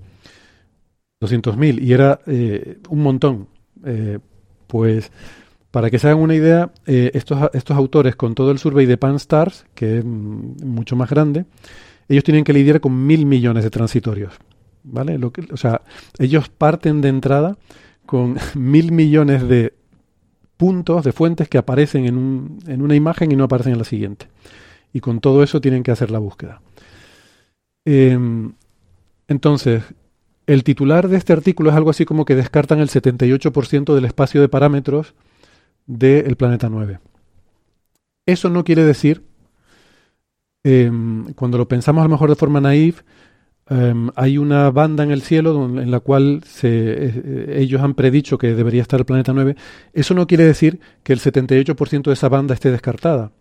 200.000 1.21 1.81
y 1.81 1.93
era 1.93 2.19
eh, 2.27 2.77
un 2.89 3.01
montón. 3.01 3.47
Eh, 3.83 4.19
pues 4.67 5.11
para 5.71 5.89
que 5.89 5.99
se 5.99 6.07
hagan 6.07 6.21
una 6.21 6.35
idea, 6.35 6.71
eh, 6.85 7.11
estos, 7.13 7.49
estos 7.53 7.75
autores 7.75 8.15
con 8.15 8.35
todo 8.35 8.51
el 8.51 8.59
survey 8.59 8.85
de 8.85 8.97
Pan-STARRS, 8.97 9.65
que 9.73 9.99
es 9.99 10.05
mucho 10.05 10.95
más 10.95 11.09
grande, 11.09 11.45
ellos 12.07 12.23
tienen 12.23 12.43
que 12.43 12.53
lidiar 12.53 12.79
con 12.79 13.05
mil 13.05 13.25
millones 13.25 13.63
de 13.63 13.69
transitorios. 13.69 14.33
¿Vale? 14.83 15.17
Lo 15.17 15.31
que, 15.31 15.45
o 15.51 15.57
sea, 15.57 15.81
ellos 16.17 16.49
parten 16.49 17.01
de 17.01 17.09
entrada 17.09 17.57
con 18.07 18.37
mil 18.55 18.91
millones 18.91 19.47
de 19.47 19.75
puntos, 20.57 21.03
de 21.03 21.11
fuentes 21.11 21.47
que 21.47 21.59
aparecen 21.59 22.05
en, 22.05 22.17
un, 22.17 22.59
en 22.65 22.81
una 22.81 22.95
imagen 22.95 23.31
y 23.31 23.35
no 23.35 23.43
aparecen 23.43 23.73
en 23.73 23.79
la 23.79 23.85
siguiente. 23.85 24.27
Y 24.91 24.99
con 24.99 25.19
todo 25.19 25.43
eso 25.43 25.61
tienen 25.61 25.83
que 25.83 25.91
hacer 25.91 26.09
la 26.09 26.17
búsqueda. 26.17 26.61
Em, 27.85 28.53
entonces, 29.27 29.83
el 30.47 30.63
titular 30.63 31.07
de 31.07 31.17
este 31.17 31.33
artículo 31.33 31.69
es 31.69 31.75
algo 31.75 31.89
así 31.91 32.05
como 32.05 32.25
que 32.25 32.35
descartan 32.35 32.79
el 32.79 32.89
78% 32.89 33.93
del 33.93 34.05
espacio 34.05 34.41
de 34.41 34.49
parámetros 34.49 35.13
del 35.85 36.35
planeta 36.35 36.69
9. 36.69 36.99
Eso 38.25 38.49
no 38.49 38.63
quiere 38.63 38.83
decir, 38.83 39.23
em, 40.63 41.33
cuando 41.33 41.57
lo 41.57 41.67
pensamos 41.67 42.01
a 42.01 42.05
lo 42.05 42.09
mejor 42.09 42.29
de 42.29 42.35
forma 42.35 42.59
naif, 42.59 43.03
Em, 43.69 44.09
hay 44.15 44.37
una 44.37 44.71
banda 44.71 45.03
en 45.03 45.11
el 45.11 45.21
cielo 45.21 45.65
en 45.65 45.91
la 45.91 45.99
cual 45.99 46.41
se, 46.45 46.69
eh, 46.71 47.55
ellos 47.57 47.81
han 47.81 47.95
predicho 47.95 48.37
que 48.37 48.53
debería 48.53 48.81
estar 48.81 48.99
el 48.99 49.05
planeta 49.05 49.33
9. 49.33 49.55
Eso 49.93 50.13
no 50.13 50.25
quiere 50.25 50.45
decir 50.45 50.79
que 51.03 51.11
el 51.11 51.19
78% 51.19 52.09
de 52.09 52.13
esa 52.13 52.29
banda 52.29 52.53
esté 52.53 52.71
descartada, 52.71 53.31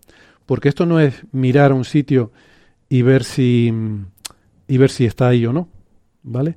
porque 0.44 0.68
esto 0.68 0.84
no 0.84 0.98
es 0.98 1.22
mirar 1.32 1.70
a 1.70 1.74
un 1.74 1.84
sitio 1.84 2.32
y 2.88 3.02
ver 3.02 3.22
si, 3.22 3.72
y 4.66 4.78
ver 4.78 4.90
si 4.90 5.04
está 5.04 5.28
ahí 5.28 5.46
o 5.46 5.52
no, 5.52 5.68
¿vale? 6.22 6.56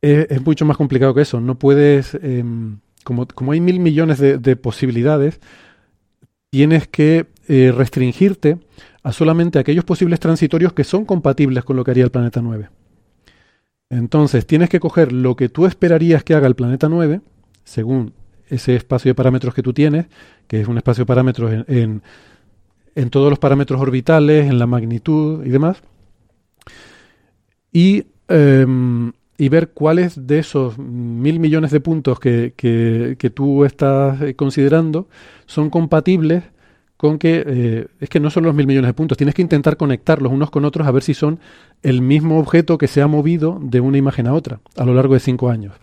Es, 0.00 0.42
mucho 0.42 0.64
más 0.64 0.76
complicado 0.76 1.14
que 1.14 1.22
eso. 1.22 1.40
No 1.40 1.58
puedes, 1.58 2.14
em, 2.22 2.78
como, 3.04 3.26
como, 3.26 3.52
hay 3.52 3.60
mil 3.60 3.78
millones 3.78 4.18
de, 4.18 4.56
posibilidades, 4.56 5.40
tienes 6.50 6.88
que 6.88 7.26
eh, 7.48 7.72
restringirte 7.76 8.58
a 9.04 9.12
solamente 9.12 9.58
aquellos 9.58 9.84
posibles 9.84 10.18
transitorios 10.18 10.72
que 10.72 10.82
son 10.82 11.04
compatibles 11.04 11.62
con 11.62 11.76
lo 11.76 11.84
que 11.84 11.90
haría 11.90 12.04
el 12.04 12.10
planeta 12.10 12.40
9. 12.40 12.70
Entonces, 13.90 14.46
tienes 14.46 14.70
que 14.70 14.80
coger 14.80 15.12
lo 15.12 15.36
que 15.36 15.50
tú 15.50 15.66
esperarías 15.66 16.24
que 16.24 16.34
haga 16.34 16.46
el 16.46 16.54
planeta 16.54 16.88
9, 16.88 17.20
según 17.64 18.14
ese 18.48 18.74
espacio 18.74 19.10
de 19.10 19.14
parámetros 19.14 19.54
que 19.54 19.62
tú 19.62 19.74
tienes, 19.74 20.06
que 20.48 20.62
es 20.62 20.68
un 20.68 20.78
espacio 20.78 21.02
de 21.02 21.06
parámetros 21.06 21.64
en, 21.68 22.02
en, 22.94 23.10
todos 23.10 23.28
los 23.28 23.38
parámetros 23.38 23.78
orbitales, 23.78 24.46
en 24.50 24.58
la 24.58 24.66
magnitud 24.66 25.44
y 25.44 25.50
demás, 25.50 25.82
y, 27.70 28.06
eh, 28.28 28.66
y 29.36 29.48
ver 29.50 29.70
cuáles 29.72 30.26
de 30.26 30.38
esos 30.38 30.78
mil 30.78 31.40
millones 31.40 31.72
de 31.72 31.80
puntos 31.80 32.18
que, 32.18 32.54
que 32.56 33.30
tú 33.30 33.66
estás 33.66 34.18
considerando 34.34 35.08
son 35.44 35.68
compatibles 35.68 36.44
con 37.04 37.18
que 37.18 37.44
eh, 37.46 37.86
es 38.00 38.08
que 38.08 38.18
no 38.18 38.30
son 38.30 38.44
los 38.44 38.54
mil 38.54 38.66
millones 38.66 38.88
de 38.88 38.94
puntos, 38.94 39.18
tienes 39.18 39.34
que 39.34 39.42
intentar 39.42 39.76
conectarlos 39.76 40.32
unos 40.32 40.50
con 40.50 40.64
otros 40.64 40.86
a 40.86 40.90
ver 40.90 41.02
si 41.02 41.12
son 41.12 41.38
el 41.82 42.00
mismo 42.00 42.38
objeto 42.38 42.78
que 42.78 42.88
se 42.88 43.02
ha 43.02 43.06
movido 43.06 43.58
de 43.60 43.78
una 43.80 43.98
imagen 43.98 44.26
a 44.26 44.32
otra 44.32 44.60
a 44.74 44.86
lo 44.86 44.94
largo 44.94 45.12
de 45.12 45.20
cinco 45.20 45.50
años. 45.50 45.74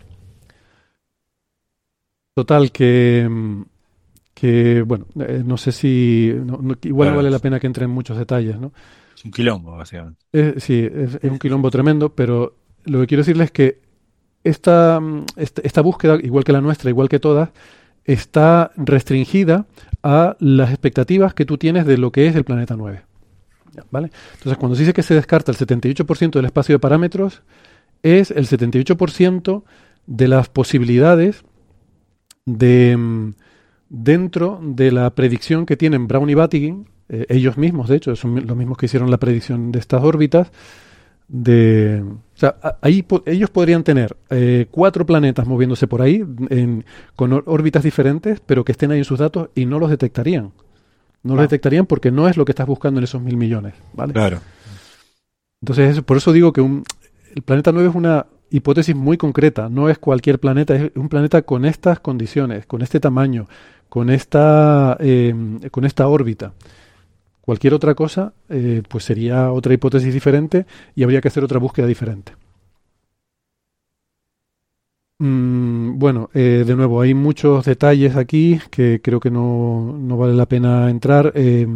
Total, 2.34 2.72
que, 2.72 3.30
que 4.34 4.82
bueno, 4.82 5.06
eh, 5.20 5.44
no 5.46 5.56
sé 5.58 5.70
si, 5.70 6.32
no, 6.44 6.58
no, 6.60 6.74
igual 6.82 7.14
vale 7.14 7.30
la 7.30 7.38
pena 7.38 7.60
que 7.60 7.68
entre 7.68 7.84
en 7.84 7.92
muchos 7.92 8.18
detalles, 8.18 8.58
¿no? 8.58 8.72
Es 9.14 9.24
un 9.24 9.30
quilombo, 9.30 9.76
básicamente. 9.76 10.24
Eh, 10.32 10.54
sí, 10.56 10.88
es, 10.92 11.20
es, 11.22 11.30
un 11.30 11.38
quilombo 11.38 11.70
tremendo, 11.70 12.12
pero 12.16 12.56
lo 12.86 12.98
que 12.98 13.06
quiero 13.06 13.20
decirles 13.20 13.44
es 13.44 13.52
que 13.52 13.80
esta, 14.42 15.00
esta, 15.36 15.62
esta 15.62 15.82
búsqueda, 15.82 16.18
igual 16.20 16.42
que 16.42 16.50
la 16.50 16.60
nuestra, 16.60 16.90
igual 16.90 17.08
que 17.08 17.20
todas, 17.20 17.50
está 18.04 18.72
restringida 18.76 19.66
a 20.02 20.36
las 20.40 20.70
expectativas 20.70 21.34
que 21.34 21.44
tú 21.44 21.58
tienes 21.58 21.86
de 21.86 21.98
lo 21.98 22.10
que 22.10 22.26
es 22.26 22.36
el 22.36 22.44
planeta 22.44 22.76
9. 22.76 23.02
¿Vale? 23.90 24.10
Entonces, 24.34 24.58
cuando 24.58 24.76
se 24.76 24.82
dice 24.82 24.92
que 24.92 25.02
se 25.02 25.14
descarta 25.14 25.50
el 25.50 25.58
78% 25.58 26.32
del 26.32 26.44
espacio 26.44 26.74
de 26.74 26.78
parámetros, 26.78 27.42
es 28.02 28.30
el 28.30 28.46
78% 28.46 29.62
de 30.06 30.28
las 30.28 30.48
posibilidades 30.48 31.44
de 32.44 33.32
dentro 33.88 34.58
de 34.62 34.90
la 34.90 35.10
predicción 35.14 35.66
que 35.66 35.76
tienen 35.76 36.08
Brown 36.08 36.28
y 36.30 36.34
Battigin, 36.34 36.88
eh, 37.10 37.26
ellos 37.28 37.58
mismos, 37.58 37.88
de 37.88 37.96
hecho, 37.96 38.16
son 38.16 38.46
los 38.46 38.56
mismos 38.56 38.78
que 38.78 38.86
hicieron 38.86 39.10
la 39.10 39.18
predicción 39.18 39.70
de 39.70 39.78
estas 39.78 40.02
órbitas, 40.02 40.50
de, 41.28 42.02
sea, 42.46 42.78
ahí 42.80 43.02
po 43.02 43.22
ellos 43.26 43.50
podrían 43.50 43.84
tener 43.84 44.16
eh, 44.30 44.66
cuatro 44.70 45.06
planetas 45.06 45.46
moviéndose 45.46 45.86
por 45.86 46.02
ahí 46.02 46.24
en, 46.50 46.84
con 47.16 47.32
órbitas 47.32 47.82
diferentes, 47.82 48.40
pero 48.44 48.64
que 48.64 48.72
estén 48.72 48.90
ahí 48.90 48.98
en 48.98 49.04
sus 49.04 49.18
datos 49.18 49.50
y 49.54 49.66
no 49.66 49.78
los 49.78 49.90
detectarían. 49.90 50.52
No 51.22 51.34
ah. 51.34 51.36
los 51.36 51.44
detectarían 51.44 51.86
porque 51.86 52.10
no 52.10 52.28
es 52.28 52.36
lo 52.36 52.44
que 52.44 52.52
estás 52.52 52.66
buscando 52.66 52.98
en 52.98 53.04
esos 53.04 53.22
mil 53.22 53.36
millones, 53.36 53.74
¿vale? 53.92 54.12
Claro. 54.12 54.40
Entonces, 55.62 56.02
por 56.02 56.16
eso 56.16 56.32
digo 56.32 56.52
que 56.52 56.60
un, 56.60 56.84
el 57.34 57.42
planeta 57.42 57.70
9 57.72 57.88
es 57.90 57.94
una 57.94 58.26
hipótesis 58.50 58.94
muy 58.94 59.16
concreta, 59.16 59.68
no 59.68 59.88
es 59.88 59.98
cualquier 59.98 60.38
planeta, 60.38 60.74
es 60.74 60.92
un 60.96 61.08
planeta 61.08 61.42
con 61.42 61.64
estas 61.64 62.00
condiciones, 62.00 62.66
con 62.66 62.82
este 62.82 63.00
tamaño, 63.00 63.48
con 63.88 64.10
esta, 64.10 64.96
eh, 65.00 65.34
con 65.70 65.84
esta 65.84 66.08
órbita. 66.08 66.52
Cualquier 67.42 67.74
otra 67.74 67.94
cosa, 67.94 68.32
eh, 68.48 68.82
pues 68.88 69.04
sería 69.04 69.52
otra 69.52 69.74
hipótesis 69.74 70.14
diferente 70.14 70.64
y 70.94 71.02
habría 71.02 71.20
que 71.20 71.28
hacer 71.28 71.44
otra 71.44 71.58
búsqueda 71.58 71.86
diferente. 71.86 72.32
Mm, 75.18 75.98
bueno, 75.98 76.30
eh, 76.34 76.64
de 76.66 76.74
nuevo, 76.74 77.00
hay 77.00 77.14
muchos 77.14 77.64
detalles 77.64 78.16
aquí 78.16 78.58
que 78.70 79.00
creo 79.02 79.20
que 79.20 79.30
no, 79.30 79.96
no 79.98 80.16
vale 80.16 80.34
la 80.34 80.46
pena 80.46 80.90
entrar. 80.90 81.32
Eh, 81.36 81.66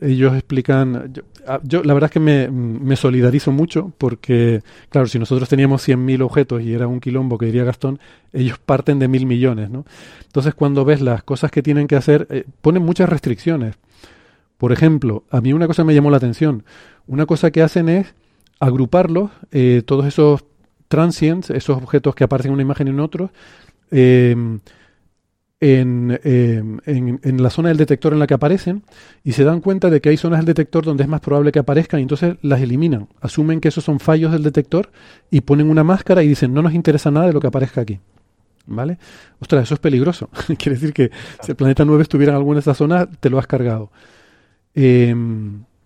ellos 0.00 0.34
explican, 0.34 1.12
yo, 1.12 1.22
ah, 1.46 1.60
yo, 1.62 1.82
la 1.82 1.94
verdad 1.94 2.08
es 2.08 2.12
que 2.12 2.20
me, 2.20 2.50
me, 2.50 2.96
solidarizo 2.96 3.52
mucho 3.52 3.92
porque, 3.98 4.62
claro, 4.88 5.06
si 5.08 5.18
nosotros 5.18 5.48
teníamos 5.48 5.82
100.000 5.86 6.22
objetos 6.22 6.62
y 6.62 6.72
era 6.74 6.86
un 6.86 7.00
quilombo 7.00 7.38
que 7.38 7.46
diría 7.46 7.64
Gastón, 7.64 7.98
ellos 8.32 8.58
parten 8.58 8.98
de 8.98 9.08
mil 9.08 9.26
millones, 9.26 9.70
¿no? 9.70 9.84
Entonces 10.26 10.54
cuando 10.54 10.84
ves 10.84 11.00
las 11.00 11.22
cosas 11.22 11.50
que 11.50 11.62
tienen 11.62 11.86
que 11.86 11.96
hacer, 11.96 12.26
eh, 12.30 12.44
ponen 12.60 12.82
muchas 12.82 13.08
restricciones. 13.08 13.76
Por 14.58 14.72
ejemplo, 14.72 15.24
a 15.30 15.40
mí 15.40 15.52
una 15.52 15.66
cosa 15.66 15.84
me 15.84 15.94
llamó 15.94 16.10
la 16.10 16.16
atención. 16.16 16.64
Una 17.06 17.26
cosa 17.26 17.50
que 17.50 17.62
hacen 17.62 17.88
es 17.88 18.14
agruparlos, 18.60 19.30
eh, 19.50 19.82
todos 19.84 20.06
esos 20.06 20.44
transients, 20.88 21.50
esos 21.50 21.76
objetos 21.76 22.14
que 22.14 22.24
aparecen 22.24 22.50
en 22.50 22.54
una 22.54 22.62
imagen 22.62 22.86
y 22.86 22.90
en 22.90 23.00
otros, 23.00 23.30
eh, 23.90 24.34
en, 25.60 26.20
eh, 26.22 26.62
en, 26.84 27.42
la 27.42 27.48
zona 27.48 27.68
del 27.68 27.78
detector 27.78 28.12
en 28.12 28.18
la 28.18 28.26
que 28.26 28.34
aparecen 28.34 28.82
y 29.22 29.32
se 29.32 29.44
dan 29.44 29.60
cuenta 29.60 29.88
de 29.88 30.00
que 30.00 30.10
hay 30.10 30.16
zonas 30.16 30.40
del 30.40 30.46
detector 30.46 30.84
donde 30.84 31.04
es 31.04 31.08
más 31.08 31.20
probable 31.20 31.52
que 31.52 31.58
aparezcan 31.58 32.00
y 32.00 32.02
entonces 32.02 32.36
las 32.42 32.60
eliminan. 32.60 33.08
Asumen 33.20 33.60
que 33.60 33.68
esos 33.68 33.82
son 33.82 33.98
fallos 33.98 34.32
del 34.32 34.42
detector 34.42 34.90
y 35.30 35.40
ponen 35.40 35.70
una 35.70 35.82
máscara 35.82 36.22
y 36.22 36.28
dicen 36.28 36.52
no 36.52 36.60
nos 36.60 36.74
interesa 36.74 37.10
nada 37.10 37.28
de 37.28 37.32
lo 37.32 37.40
que 37.40 37.46
aparezca 37.46 37.80
aquí. 37.80 37.98
¿Vale? 38.66 38.98
Ostras, 39.40 39.64
eso 39.64 39.74
es 39.74 39.80
peligroso. 39.80 40.28
Quiere 40.58 40.76
decir 40.76 40.92
que 40.92 41.10
si 41.42 41.52
el 41.52 41.56
planeta 41.56 41.84
9 41.84 42.02
estuviera 42.02 42.32
en 42.32 42.36
alguna 42.36 42.56
de 42.56 42.60
estas 42.60 42.76
zonas, 42.76 43.08
te 43.20 43.30
lo 43.30 43.38
has 43.38 43.46
cargado. 43.46 43.90
Eh, 44.74 45.14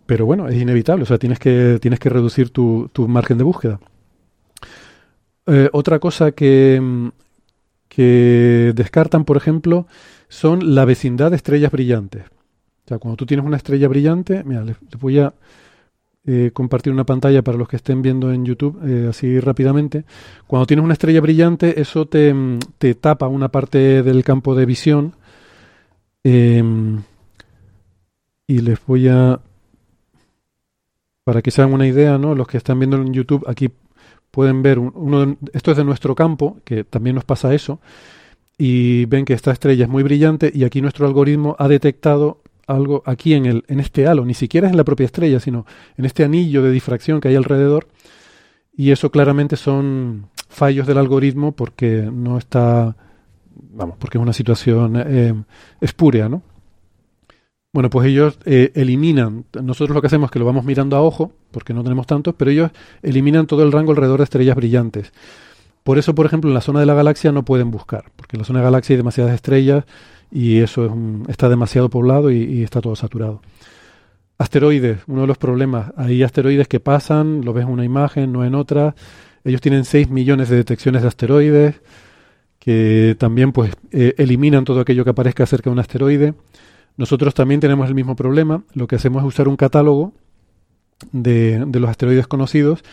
pero 0.08 0.24
bueno, 0.24 0.48
es 0.48 0.56
inevitable, 0.56 1.02
o 1.02 1.06
sea, 1.06 1.18
tienes 1.18 1.38
que, 1.38 1.78
tienes 1.82 2.00
que 2.00 2.08
reducir 2.08 2.48
tu, 2.48 2.88
tu 2.94 3.06
margen 3.08 3.36
de 3.36 3.44
búsqueda. 3.44 3.78
Eh, 5.46 5.68
otra 5.72 5.98
cosa 5.98 6.32
que, 6.32 7.10
que 7.88 8.72
descartan, 8.74 9.26
por 9.26 9.36
ejemplo, 9.36 9.86
son 10.28 10.74
la 10.74 10.86
vecindad 10.86 11.30
de 11.30 11.36
estrellas 11.36 11.72
brillantes. 11.72 12.22
O 12.24 12.88
sea, 12.88 12.98
cuando 12.98 13.16
tú 13.16 13.26
tienes 13.26 13.44
una 13.44 13.58
estrella 13.58 13.86
brillante, 13.88 14.44
mira, 14.44 14.62
les, 14.62 14.76
voy 14.98 15.18
a 15.18 15.34
eh, 16.26 16.52
compartir 16.54 16.90
una 16.90 17.04
pantalla 17.04 17.42
para 17.42 17.58
los 17.58 17.68
que 17.68 17.76
estén 17.76 18.00
viendo 18.00 18.32
en 18.32 18.46
YouTube, 18.46 18.78
eh, 18.86 19.08
así 19.10 19.40
rápidamente. 19.40 20.04
Cuando 20.46 20.66
tienes 20.66 20.84
una 20.84 20.94
estrella 20.94 21.20
brillante, 21.20 21.82
eso 21.82 22.06
te, 22.06 22.34
te 22.78 22.94
tapa 22.94 23.28
una 23.28 23.48
parte 23.48 24.02
del 24.02 24.24
campo 24.24 24.54
de 24.54 24.64
visión. 24.64 25.14
Y 28.48 28.60
les 28.60 28.84
voy 28.84 29.06
a 29.06 29.40
para 31.22 31.42
que 31.42 31.50
se 31.50 31.60
hagan 31.60 31.74
una 31.74 31.86
idea, 31.86 32.16
¿no? 32.16 32.34
Los 32.34 32.48
que 32.48 32.56
están 32.56 32.78
viendo 32.78 32.96
en 32.96 33.12
YouTube 33.12 33.44
aquí 33.46 33.70
pueden 34.30 34.62
ver 34.62 34.78
uno 34.78 35.26
de, 35.26 35.36
esto 35.52 35.70
es 35.70 35.76
de 35.76 35.84
nuestro 35.84 36.14
campo, 36.14 36.56
que 36.64 36.84
también 36.84 37.14
nos 37.14 37.24
pasa 37.24 37.54
eso, 37.54 37.80
y 38.56 39.04
ven 39.04 39.26
que 39.26 39.34
esta 39.34 39.52
estrella 39.52 39.84
es 39.84 39.90
muy 39.90 40.02
brillante 40.02 40.50
y 40.52 40.64
aquí 40.64 40.80
nuestro 40.80 41.06
algoritmo 41.06 41.54
ha 41.58 41.68
detectado 41.68 42.40
algo 42.66 43.02
aquí 43.04 43.34
en 43.34 43.44
el 43.44 43.64
en 43.68 43.80
este 43.80 44.06
halo, 44.06 44.24
ni 44.24 44.34
siquiera 44.34 44.66
es 44.66 44.72
en 44.72 44.78
la 44.78 44.84
propia 44.84 45.04
estrella, 45.04 45.38
sino 45.38 45.66
en 45.98 46.06
este 46.06 46.24
anillo 46.24 46.62
de 46.62 46.70
difracción 46.70 47.20
que 47.20 47.28
hay 47.28 47.36
alrededor, 47.36 47.88
y 48.74 48.90
eso 48.92 49.10
claramente 49.10 49.56
son 49.56 50.28
fallos 50.48 50.86
del 50.86 50.96
algoritmo 50.96 51.52
porque 51.52 52.08
no 52.10 52.38
está 52.38 52.96
vamos, 53.54 53.96
porque 53.98 54.16
es 54.16 54.22
una 54.22 54.32
situación 54.32 54.94
eh, 54.96 55.34
espúrea, 55.82 56.30
¿no? 56.30 56.42
Bueno, 57.72 57.90
pues 57.90 58.08
ellos 58.08 58.38
eh, 58.46 58.72
eliminan, 58.74 59.44
nosotros 59.62 59.94
lo 59.94 60.00
que 60.00 60.06
hacemos 60.06 60.28
es 60.28 60.30
que 60.30 60.38
lo 60.38 60.46
vamos 60.46 60.64
mirando 60.64 60.96
a 60.96 61.02
ojo, 61.02 61.32
porque 61.50 61.74
no 61.74 61.82
tenemos 61.82 62.06
tantos, 62.06 62.34
pero 62.36 62.50
ellos 62.50 62.70
eliminan 63.02 63.46
todo 63.46 63.62
el 63.62 63.72
rango 63.72 63.92
alrededor 63.92 64.18
de 64.18 64.24
estrellas 64.24 64.56
brillantes. 64.56 65.12
Por 65.84 65.98
eso, 65.98 66.14
por 66.14 66.24
ejemplo, 66.24 66.50
en 66.50 66.54
la 66.54 66.60
zona 66.62 66.80
de 66.80 66.86
la 66.86 66.94
galaxia 66.94 67.30
no 67.30 67.44
pueden 67.44 67.70
buscar, 67.70 68.04
porque 68.16 68.36
en 68.36 68.40
la 68.40 68.44
zona 68.46 68.60
de 68.60 68.64
la 68.64 68.70
galaxia 68.70 68.94
hay 68.94 68.98
demasiadas 68.98 69.34
estrellas 69.34 69.84
y 70.30 70.58
eso 70.58 70.84
es 70.84 70.90
un, 70.90 71.24
está 71.28 71.48
demasiado 71.48 71.90
poblado 71.90 72.30
y, 72.30 72.62
está 72.62 72.80
todo 72.80 72.96
saturado. 72.96 73.42
Asteroides, 74.38 75.00
uno 75.06 75.22
de 75.22 75.26
los 75.26 75.38
problemas, 75.38 75.92
hay 75.96 76.22
asteroides 76.22 76.68
que 76.68 76.80
pasan, 76.80 77.44
lo 77.44 77.52
ves 77.52 77.64
en 77.64 77.70
una 77.70 77.84
imagen, 77.84 78.32
no 78.32 78.44
en 78.44 78.54
otra. 78.54 78.94
Ellos 79.44 79.60
tienen 79.60 79.84
6 79.84 80.10
millones 80.10 80.48
de 80.48 80.56
detecciones 80.56 81.02
de 81.02 81.08
asteroides, 81.08 81.80
que 82.58 83.16
también 83.18 83.52
pues 83.52 83.72
eh, 83.90 84.14
eliminan 84.16 84.64
todo 84.64 84.80
aquello 84.80 85.04
que 85.04 85.10
aparezca 85.10 85.44
cerca 85.46 85.70
de 85.70 85.72
un 85.72 85.80
asteroide. 85.80 86.34
Nosotros 86.98 87.32
también 87.32 87.60
tenemos 87.60 87.88
el 87.88 87.94
mismo 87.94 88.14
problema. 88.14 88.64
Lo 88.74 88.86
que 88.86 88.96
hacemos 88.96 89.22
es 89.22 89.28
usar 89.28 89.48
un 89.48 89.56
catálogo 89.56 90.12
de, 91.12 91.64
de 91.66 91.80
los 91.80 91.88
asteroides 91.88 92.26
conocidos 92.26 92.84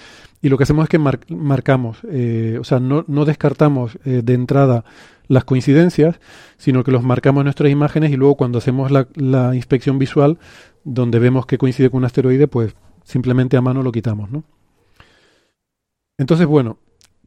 y 0.46 0.50
lo 0.50 0.58
que 0.58 0.64
hacemos 0.64 0.84
es 0.84 0.90
que 0.90 1.00
mar, 1.00 1.20
marcamos, 1.28 1.98
eh, 2.12 2.58
o 2.62 2.64
sea, 2.64 2.80
no, 2.80 3.04
no 3.08 3.26
descartamos 3.26 3.98
eh, 4.06 4.22
de 4.24 4.34
entrada 4.36 4.86
las 5.28 5.44
coincidencias, 5.44 6.20
sino 6.58 6.84
que 6.84 6.92
los 6.92 7.02
marcamos 7.02 7.42
en 7.42 7.46
nuestras 7.46 7.72
imágenes 7.72 8.12
y 8.12 8.16
luego 8.16 8.36
cuando 8.36 8.60
hacemos 8.60 8.92
la, 8.92 9.08
la, 9.16 9.56
inspección 9.56 9.98
visual, 9.98 10.38
donde 10.84 11.18
vemos 11.18 11.48
que 11.48 11.58
coincide 11.58 11.90
con 11.90 11.98
un 11.98 12.06
asteroide, 12.06 12.48
pues 12.48 12.76
simplemente 13.04 13.58
a 13.58 13.62
mano 13.62 13.82
lo 13.82 13.92
quitamos, 13.92 14.30
¿no? 14.30 14.44
Entonces, 16.20 16.46
bueno, 16.46 16.78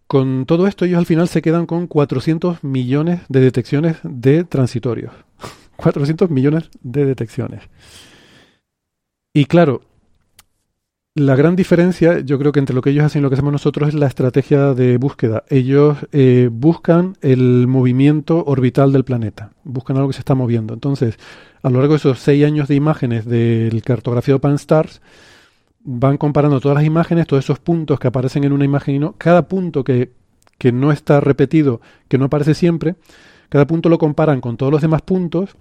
con 0.07 0.47
todo 0.47 0.69
esto 0.69 0.85
ellos 0.85 0.99
al 0.99 1.07
final 1.07 1.27
se 1.27 1.43
quedan 1.43 1.67
con 1.67 1.89
400 1.89 2.63
millones 2.63 3.23
de 3.29 3.41
detecciones 3.41 3.97
de 4.05 4.45
transitorios. 4.45 5.13
400 5.79 6.29
millones 6.31 6.71
de 6.83 7.07
detecciones. 7.07 7.63
Y 9.33 9.45
claro, 9.45 9.83
la 11.15 11.37
gran 11.37 11.55
diferencia, 11.55 12.19
yo 12.21 12.39
creo 12.39 12.51
que 12.51 12.59
entre 12.59 12.75
lo 12.75 12.83
que 12.83 12.91
ellos 12.91 13.05
hacen 13.05 13.21
y 13.21 13.23
lo 13.23 13.31
que 13.31 13.35
hacemos 13.35 13.53
nosotros 13.53 13.89
es 13.89 13.95
la 13.95 14.09
estrategia 14.09 14.75
de 14.75 14.99
búsqueda. 14.99 15.45
Ellos 15.49 15.99
eh, 16.11 16.49
buscan 16.51 17.17
el 17.21 17.67
movimiento 17.69 18.45
orbital 18.45 18.93
del 18.93 19.05
planeta, 19.05 19.53
buscan 19.63 19.97
algo 19.97 20.09
que 20.09 20.15
se 20.15 20.21
está 20.21 20.35
moviendo. 20.35 20.75
Entonces, 20.75 21.17
a 21.63 21.71
lo 21.71 21.79
largo 21.79 21.95
de 21.95 21.99
esos 21.99 22.19
seis 22.19 22.45
años 22.45 22.67
de 22.67 22.75
imágenes 22.75 23.25
del 23.25 23.81
cartografiado 23.83 24.41
Pan-STARRS, 24.41 25.01
van 25.85 26.19
comparando 26.19 26.61
todas 26.61 26.77
las 26.77 26.85
imágenes, 26.85 27.27
todos 27.29 27.45
esos 27.45 27.61
puntos 27.61 28.01
que 28.01 28.09
aparecen 28.09 28.43
en 28.45 28.53
una 28.53 28.65
imagen 28.65 28.97
y 28.97 28.99
no, 28.99 29.15
cada 29.17 29.47
punto 29.49 29.85
que, 29.85 30.13
que 30.59 30.73
no 30.73 30.91
está 30.91 31.21
repetido, 31.21 31.81
que 32.09 32.19
no 32.19 32.27
aparece 32.27 32.55
siempre, 32.55 32.97
cada 33.49 33.67
punto 33.67 33.89
lo 33.89 33.99
comparan 33.99 34.41
con 34.41 34.57
todos 34.57 34.73
los 34.73 34.83
demás 34.83 35.03
puntos 35.03 35.57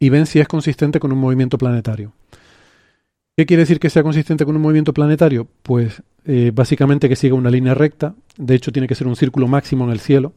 y 0.00 0.08
ven 0.08 0.26
si 0.26 0.40
es 0.40 0.48
consistente 0.48 0.98
con 0.98 1.12
un 1.12 1.18
movimiento 1.18 1.58
planetario. 1.58 2.12
¿Qué 3.36 3.46
quiere 3.46 3.62
decir 3.62 3.78
que 3.78 3.90
sea 3.90 4.02
consistente 4.02 4.44
con 4.44 4.56
un 4.56 4.62
movimiento 4.62 4.92
planetario? 4.92 5.46
Pues 5.62 6.02
eh, 6.24 6.50
básicamente 6.54 7.08
que 7.08 7.16
siga 7.16 7.34
una 7.34 7.50
línea 7.50 7.74
recta. 7.74 8.14
De 8.36 8.54
hecho, 8.54 8.72
tiene 8.72 8.88
que 8.88 8.94
ser 8.94 9.06
un 9.06 9.16
círculo 9.16 9.46
máximo 9.46 9.84
en 9.84 9.90
el 9.90 10.00
cielo. 10.00 10.32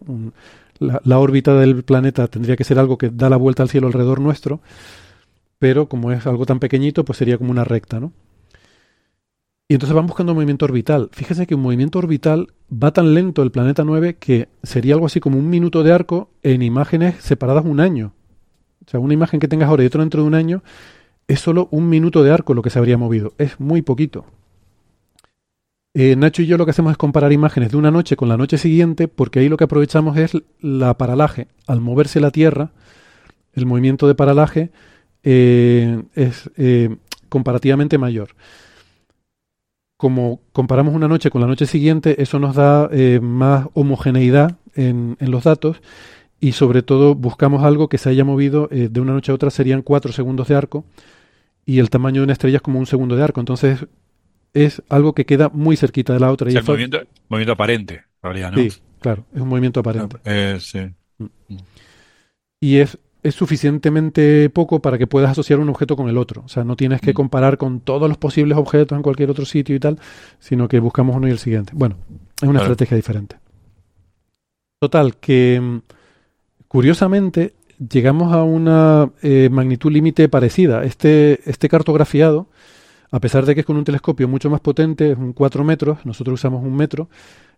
la, 0.79 1.19
órbita 1.19 1.55
del 1.55 1.83
planeta 1.83 2.27
tendría 2.27 2.55
que 2.55 2.63
ser 2.63 2.77
algo 2.77 2.97
que 2.97 3.09
da 3.09 3.29
la 3.29 3.37
vuelta 3.37 3.63
al 3.63 3.69
cielo 3.69 3.87
alrededor 3.87 4.19
nuestro. 4.19 4.61
Pero 5.59 5.87
como 5.87 6.11
es 6.11 6.27
algo 6.27 6.45
tan 6.45 6.59
pequeñito, 6.59 7.05
pues 7.05 7.17
sería 7.17 7.37
como 7.37 7.51
una 7.51 7.63
recta, 7.63 7.99
¿no? 7.99 8.11
Y 9.69 9.75
entonces 9.75 9.95
van 9.95 10.07
buscando 10.07 10.33
un 10.33 10.37
movimiento 10.37 10.65
orbital. 10.65 11.09
Fíjese 11.13 11.47
que 11.47 11.55
un 11.55 11.61
movimiento 11.61 11.99
orbital 11.99 12.47
va 12.71 12.91
tan 12.91 13.13
lento 13.13 13.43
el 13.43 13.51
planeta 13.51 13.83
9 13.83 14.15
que 14.15 14.49
sería 14.61 14.93
algo 14.93 15.05
así 15.05 15.19
como 15.19 15.39
un 15.39 15.49
minuto 15.49 15.83
de 15.83 15.93
arco 15.93 16.29
en 16.43 16.61
imágenes 16.61 17.15
separadas 17.23 17.65
un 17.65 17.79
año. 17.79 18.13
O 18.85 18.89
sea, 18.89 18.99
una 18.99 19.13
imagen 19.13 19.39
que 19.39 19.47
tengas 19.47 19.69
ahora 19.69 19.83
y 19.83 19.87
otra 19.87 20.01
dentro 20.01 20.21
de 20.21 20.27
un 20.27 20.35
año 20.35 20.63
es 21.27 21.39
solo 21.39 21.67
un 21.71 21.89
minuto 21.89 22.23
de 22.23 22.31
arco 22.31 22.53
lo 22.53 22.61
que 22.61 22.69
se 22.69 22.79
habría 22.79 22.97
movido. 22.97 23.33
Es 23.37 23.59
muy 23.59 23.81
poquito. 23.81 24.25
Eh, 25.95 26.15
Nacho 26.15 26.41
y 26.41 26.47
yo 26.47 26.57
lo 26.57 26.65
que 26.65 26.71
hacemos 26.71 26.91
es 26.91 26.97
comparar 26.97 27.31
imágenes 27.31 27.71
de 27.71 27.77
una 27.77 27.91
noche 27.91 28.15
con 28.15 28.27
la 28.27 28.37
noche 28.37 28.57
siguiente, 28.57 29.07
porque 29.07 29.39
ahí 29.39 29.49
lo 29.49 29.57
que 29.57 29.65
aprovechamos 29.65 30.17
es 30.17 30.33
la 30.59 30.97
paralaje. 30.97 31.47
Al 31.67 31.81
moverse 31.81 32.19
la 32.19 32.31
Tierra, 32.31 32.71
el 33.53 33.65
movimiento 33.65 34.07
de 34.07 34.15
paralaje 34.15 34.71
eh, 35.21 36.01
es 36.15 36.49
eh, 36.57 36.97
comparativamente 37.29 37.97
mayor. 37.97 38.29
Como 39.97 40.41
comparamos 40.51 40.95
una 40.95 41.07
noche 41.07 41.29
con 41.29 41.41
la 41.41 41.47
noche 41.47 41.67
siguiente, 41.67 42.21
eso 42.21 42.39
nos 42.39 42.55
da 42.55 42.89
más 43.21 43.67
homogeneidad 43.73 44.57
en, 44.75 45.15
en 45.19 45.31
los 45.31 45.45
datos 45.45 45.81
y 46.43 46.51
sobre 46.51 46.83
todo 46.83 47.15
buscamos 47.15 47.63
algo 47.63 47.87
que 47.87 47.97
se 47.97 48.09
haya 48.09 48.25
movido 48.25 48.67
eh, 48.69 48.89
de 48.91 48.99
una 48.99 49.13
noche 49.13 49.31
a 49.31 49.35
otra 49.35 49.49
serían 49.49 49.81
cuatro 49.81 50.11
segundos 50.11 50.49
de 50.49 50.55
arco 50.55 50.83
y 51.65 51.79
el 51.79 51.89
tamaño 51.89 52.19
de 52.19 52.25
una 52.25 52.33
estrella 52.33 52.57
es 52.57 52.61
como 52.61 52.79
un 52.79 52.85
segundo 52.85 53.15
de 53.15 53.23
arco. 53.23 53.39
Entonces 53.39 53.85
es 54.53 54.83
algo 54.89 55.13
que 55.13 55.25
queda 55.25 55.47
muy 55.47 55.77
cerquita 55.77 56.11
de 56.11 56.19
la 56.19 56.29
otra. 56.33 56.49
O 56.49 56.51
sea, 56.51 56.59
y 56.59 56.65
movimiento, 56.65 56.99
movimiento, 57.29 57.53
aparente, 57.53 58.03
realidad, 58.21 58.51
¿no? 58.51 58.57
Sí, 58.57 58.73
claro, 58.99 59.23
es 59.33 59.39
un 59.39 59.47
movimiento 59.47 59.79
aparente. 59.79 60.17
Eh, 60.25 60.57
sí. 60.59 60.79
Mm. 61.17 61.55
Y 62.59 62.75
es, 62.79 62.97
es 63.23 63.35
suficientemente 63.35 64.49
poco 64.49 64.81
para 64.81 64.97
que 64.97 65.07
puedas 65.07 65.31
asociar 65.31 65.61
un 65.61 65.69
objeto 65.69 65.95
con 65.95 66.09
el 66.09 66.17
otro. 66.17 66.41
O 66.43 66.49
sea, 66.49 66.65
no 66.65 66.75
tienes 66.75 66.99
que 66.99 67.11
mm. 67.11 67.15
comparar 67.15 67.57
con 67.57 67.79
todos 67.79 68.09
los 68.09 68.17
posibles 68.17 68.57
objetos 68.57 68.97
en 68.97 69.01
cualquier 69.01 69.29
otro 69.29 69.45
sitio 69.45 69.77
y 69.77 69.79
tal, 69.79 69.97
sino 70.39 70.67
que 70.67 70.79
buscamos 70.79 71.15
uno 71.15 71.29
y 71.29 71.31
el 71.31 71.39
siguiente. 71.39 71.71
Bueno, 71.73 71.95
es 72.35 72.43
una 72.49 72.59
claro. 72.59 72.73
estrategia 72.73 72.97
diferente. 72.97 73.37
Total, 74.81 75.15
que 75.15 75.61
mm, 75.61 75.79
Curiosamente, 76.73 77.53
llegamos 77.77 78.33
a 78.33 78.41
una 78.41 79.11
eh, 79.21 79.47
magnitud 79.51 79.91
límite 79.91 80.27
parecida. 80.27 80.83
Este, 80.83 81.39
este 81.47 81.69
cartografiado, 81.69 82.47
a 83.11 83.19
pesar 83.19 83.45
de 83.45 83.53
que 83.53 83.59
es 83.59 83.65
con 83.67 83.77
un 83.77 83.83
telescopio 83.83 84.27
mucho 84.27 84.49
más 84.49 84.59
potente, 84.59 85.11
es 85.11 85.17
un 85.19 85.33
4 85.33 85.63
metros, 85.63 86.03
nosotros 86.03 86.39
usamos 86.39 86.63
un 86.63 86.75
metro, 86.75 87.09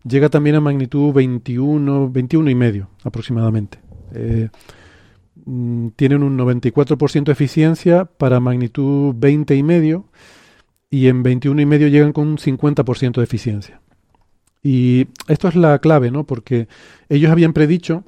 llega 0.04 0.28
también 0.28 0.58
a 0.58 0.60
magnitud 0.60 1.14
21, 1.14 2.10
21 2.10 2.50
y 2.50 2.56
medio 2.56 2.90
aproximadamente. 3.06 3.80
Eh, 4.14 4.50
mm, 5.46 5.88
tienen 5.96 6.22
un 6.22 6.38
94% 6.38 7.24
de 7.24 7.32
eficiencia 7.32 8.04
para 8.04 8.42
magnitud 8.42 9.16
20 9.16 9.56
y 9.56 9.64
medio 9.64 10.10
y 10.90 11.08
en 11.08 11.24
21 11.24 11.62
y 11.62 11.66
medio 11.66 11.88
llegan 11.88 12.12
con 12.12 12.28
un 12.28 12.38
50% 12.38 13.22
de 13.22 13.24
eficiencia. 13.24 13.80
Y 14.62 15.08
esto 15.30 15.48
es 15.48 15.56
la 15.56 15.80
clave, 15.80 16.12
¿no? 16.12 16.26
Porque 16.26 16.68
ellos 17.08 17.32
habían 17.32 17.54
predicho 17.54 18.04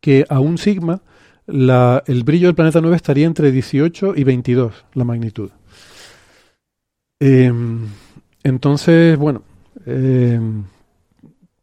que 0.00 0.24
a 0.28 0.40
un 0.40 0.58
sigma 0.58 1.02
la, 1.46 2.02
el 2.06 2.24
brillo 2.24 2.48
del 2.48 2.54
planeta 2.54 2.80
9 2.80 2.96
estaría 2.96 3.26
entre 3.26 3.50
18 3.50 4.14
y 4.16 4.24
22, 4.24 4.84
la 4.94 5.04
magnitud. 5.04 5.50
Eh, 7.20 7.52
entonces, 8.44 9.16
bueno, 9.18 9.42
eh, 9.86 10.40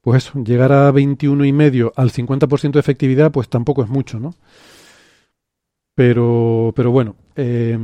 pues 0.01 0.23
eso, 0.23 0.43
llegar 0.43 0.71
a 0.71 0.91
21 0.91 1.45
y 1.45 1.53
medio 1.53 1.93
al 1.95 2.11
50% 2.11 2.73
de 2.73 2.79
efectividad, 2.79 3.31
pues 3.31 3.49
tampoco 3.49 3.83
es 3.83 3.89
mucho, 3.89 4.19
¿no? 4.19 4.35
Pero, 5.95 6.73
pero 6.75 6.91
bueno, 6.91 7.15
eh, 7.35 7.77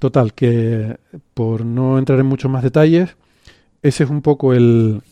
total, 0.00 0.34
que 0.34 0.98
por 1.32 1.64
no 1.64 1.98
entrar 1.98 2.18
en 2.18 2.26
muchos 2.26 2.50
más 2.50 2.62
detalles, 2.62 3.16
ese 3.82 4.04
es 4.04 4.10
un 4.10 4.20
poco 4.20 4.52
el, 4.52 5.02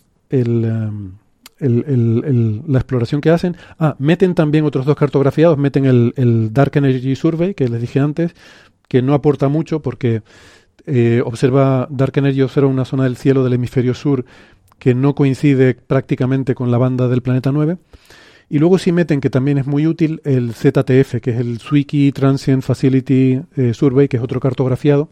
em, 1.61 2.63
la 2.67 2.79
exploración 2.79 3.21
que 3.21 3.31
hacen. 3.31 3.57
Ah, 3.79 3.97
meten 3.99 4.35
también 4.35 4.65
otros 4.65 4.87
dos 4.87 4.97
cartografiados, 4.97 5.59
meten 5.59 5.85
el, 5.85 6.53
Dark 6.53 6.73
Energy 6.77 7.17
Survey, 7.17 7.55
que 7.55 7.69
les 7.69 7.81
dije 7.81 8.01
antes, 8.01 8.35
que 8.89 9.03
no 9.03 9.15
aporta 9.15 9.49
mucho 9.49 9.81
porque 9.81 10.23
eh, 10.87 11.23
observa, 11.25 11.89
Dark 11.91 12.13
Energy 12.17 12.43
observa 12.43 12.69
una 12.69 12.85
zona 12.85 13.05
del 13.05 13.17
cielo 13.17 13.45
del 13.45 13.55
hemisferio 13.55 13.95
sur 13.95 14.25
que 14.79 14.95
no 14.95 15.15
coincide 15.15 15.75
prácticamente 15.75 16.55
con 16.55 16.71
la 16.71 16.79
banda 16.79 17.09
del 17.09 17.23
planeta 17.23 17.53
9. 17.53 17.79
Y 18.51 18.59
luego 18.59 18.79
sí 18.79 18.93
meten, 18.93 19.21
que 19.21 19.31
también 19.31 19.59
es 19.59 19.67
muy 19.67 19.87
útil, 19.87 20.21
el 20.25 20.53
ZTF, 20.53 21.21
que 21.23 21.31
es 21.31 21.41
el 21.41 21.59
Zwicky 21.59 22.13
Transient 22.13 22.63
Facility 22.63 23.41
eh, 23.57 23.73
Survey, 23.73 24.09
que 24.09 24.19
es 24.19 24.23
otro 24.23 24.41
cartografiado. 24.41 25.09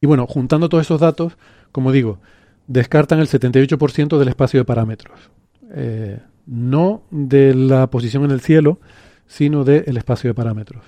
Y 0.00 0.06
bueno, 0.06 0.26
juntando 0.26 0.68
todos 0.68 0.84
esos 0.86 1.00
datos, 1.00 1.36
como 1.72 1.90
digo, 1.90 2.20
descartan 2.66 3.20
el 3.20 3.28
78% 3.28 4.18
del 4.18 4.28
espacio 4.28 4.60
de 4.60 4.64
parámetros. 4.64 5.30
Eh, 5.72 6.20
no 6.46 7.02
de 7.10 7.54
la 7.54 7.88
posición 7.90 8.24
en 8.24 8.30
el 8.30 8.40
cielo, 8.40 8.78
sino 9.26 9.64
del 9.64 9.96
espacio 9.96 10.30
de 10.30 10.34
parámetros. 10.34 10.84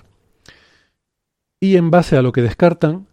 Y 1.59 1.75
en 1.75 1.91
base 1.91 2.15
a 2.15 2.21
lo 2.21 2.31
que 2.31 2.41
descartan, 2.41 3.07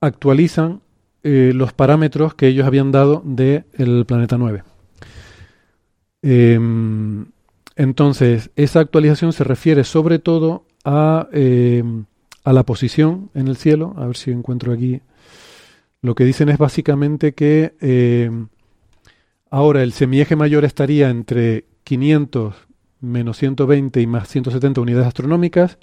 actualizan 0.00 0.80
eh, 1.24 1.52
los 1.54 1.72
parámetros 1.72 2.34
que 2.34 2.46
ellos 2.46 2.66
habían 2.66 2.92
dado 2.92 3.22
del 3.24 4.04
planeta 4.06 4.38
9. 4.38 4.62
Em, 6.22 7.26
entonces, 7.74 8.50
esa 8.54 8.80
actualización 8.80 9.32
se 9.32 9.44
refiere 9.44 9.82
sobre 9.82 10.20
todo 10.20 10.64
a, 10.84 11.28
em, 11.32 12.04
a 12.44 12.52
la 12.52 12.62
posición 12.62 13.30
en 13.34 13.48
el 13.48 13.56
cielo. 13.56 13.94
A 13.96 14.06
ver 14.06 14.16
si 14.16 14.30
encuentro 14.30 14.72
aquí 14.72 15.00
lo 16.02 16.14
que 16.14 16.24
dicen 16.24 16.48
es 16.48 16.58
básicamente 16.58 17.34
que 17.34 17.74
eh, 17.80 18.30
ahora 19.50 19.82
el 19.82 19.92
semieje 19.92 20.36
mayor 20.36 20.64
estaría 20.64 21.10
entre 21.10 21.64
500 21.84 22.54
menos 23.00 23.36
120 23.38 24.00
y 24.00 24.06
más 24.06 24.28
170 24.28 24.80
unidades 24.80 25.06
astronómicas. 25.06 25.78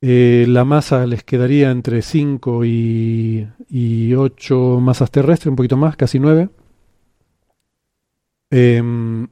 Eh, 0.00 0.44
la 0.48 0.64
masa 0.64 1.06
les 1.06 1.24
quedaría 1.24 1.70
entre 1.70 2.02
5 2.02 2.64
y, 2.64 3.48
y, 3.70 4.14
8 4.14 4.78
masas 4.80 5.10
terrestres, 5.10 5.48
un 5.48 5.56
poquito 5.56 5.78
más, 5.78 5.96
casi 5.96 6.18
9. 6.18 6.50
Em, 8.50 9.26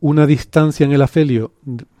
una 0.00 0.26
distancia 0.26 0.86
en 0.86 0.92
el 0.92 1.02
afelio, 1.02 1.52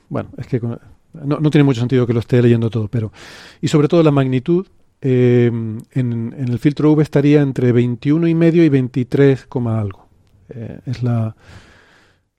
bueno, 0.08 0.30
es 0.38 0.46
que 0.46 0.60
no, 0.60 0.78
no, 1.12 1.50
tiene 1.50 1.64
mucho 1.64 1.80
sentido 1.80 2.06
que 2.06 2.12
lo 2.12 2.20
esté 2.20 2.40
leyendo 2.40 2.70
todo, 2.70 2.88
pero. 2.88 3.12
Y 3.60 3.68
sobre 3.68 3.88
todo 3.88 4.02
la 4.02 4.12
magnitud, 4.12 4.66
eh, 5.02 5.46
en, 5.46 5.82
en, 5.92 6.48
el 6.48 6.58
filtro 6.58 6.92
V 6.92 7.02
estaría 7.02 7.42
entre 7.42 7.72
21 7.72 8.28
y 8.28 8.34
medio 8.34 8.64
y 8.64 8.68
23, 8.68 9.48
algo. 9.66 10.08
Eh, 10.48 10.78
es 10.86 11.02
la, 11.02 11.34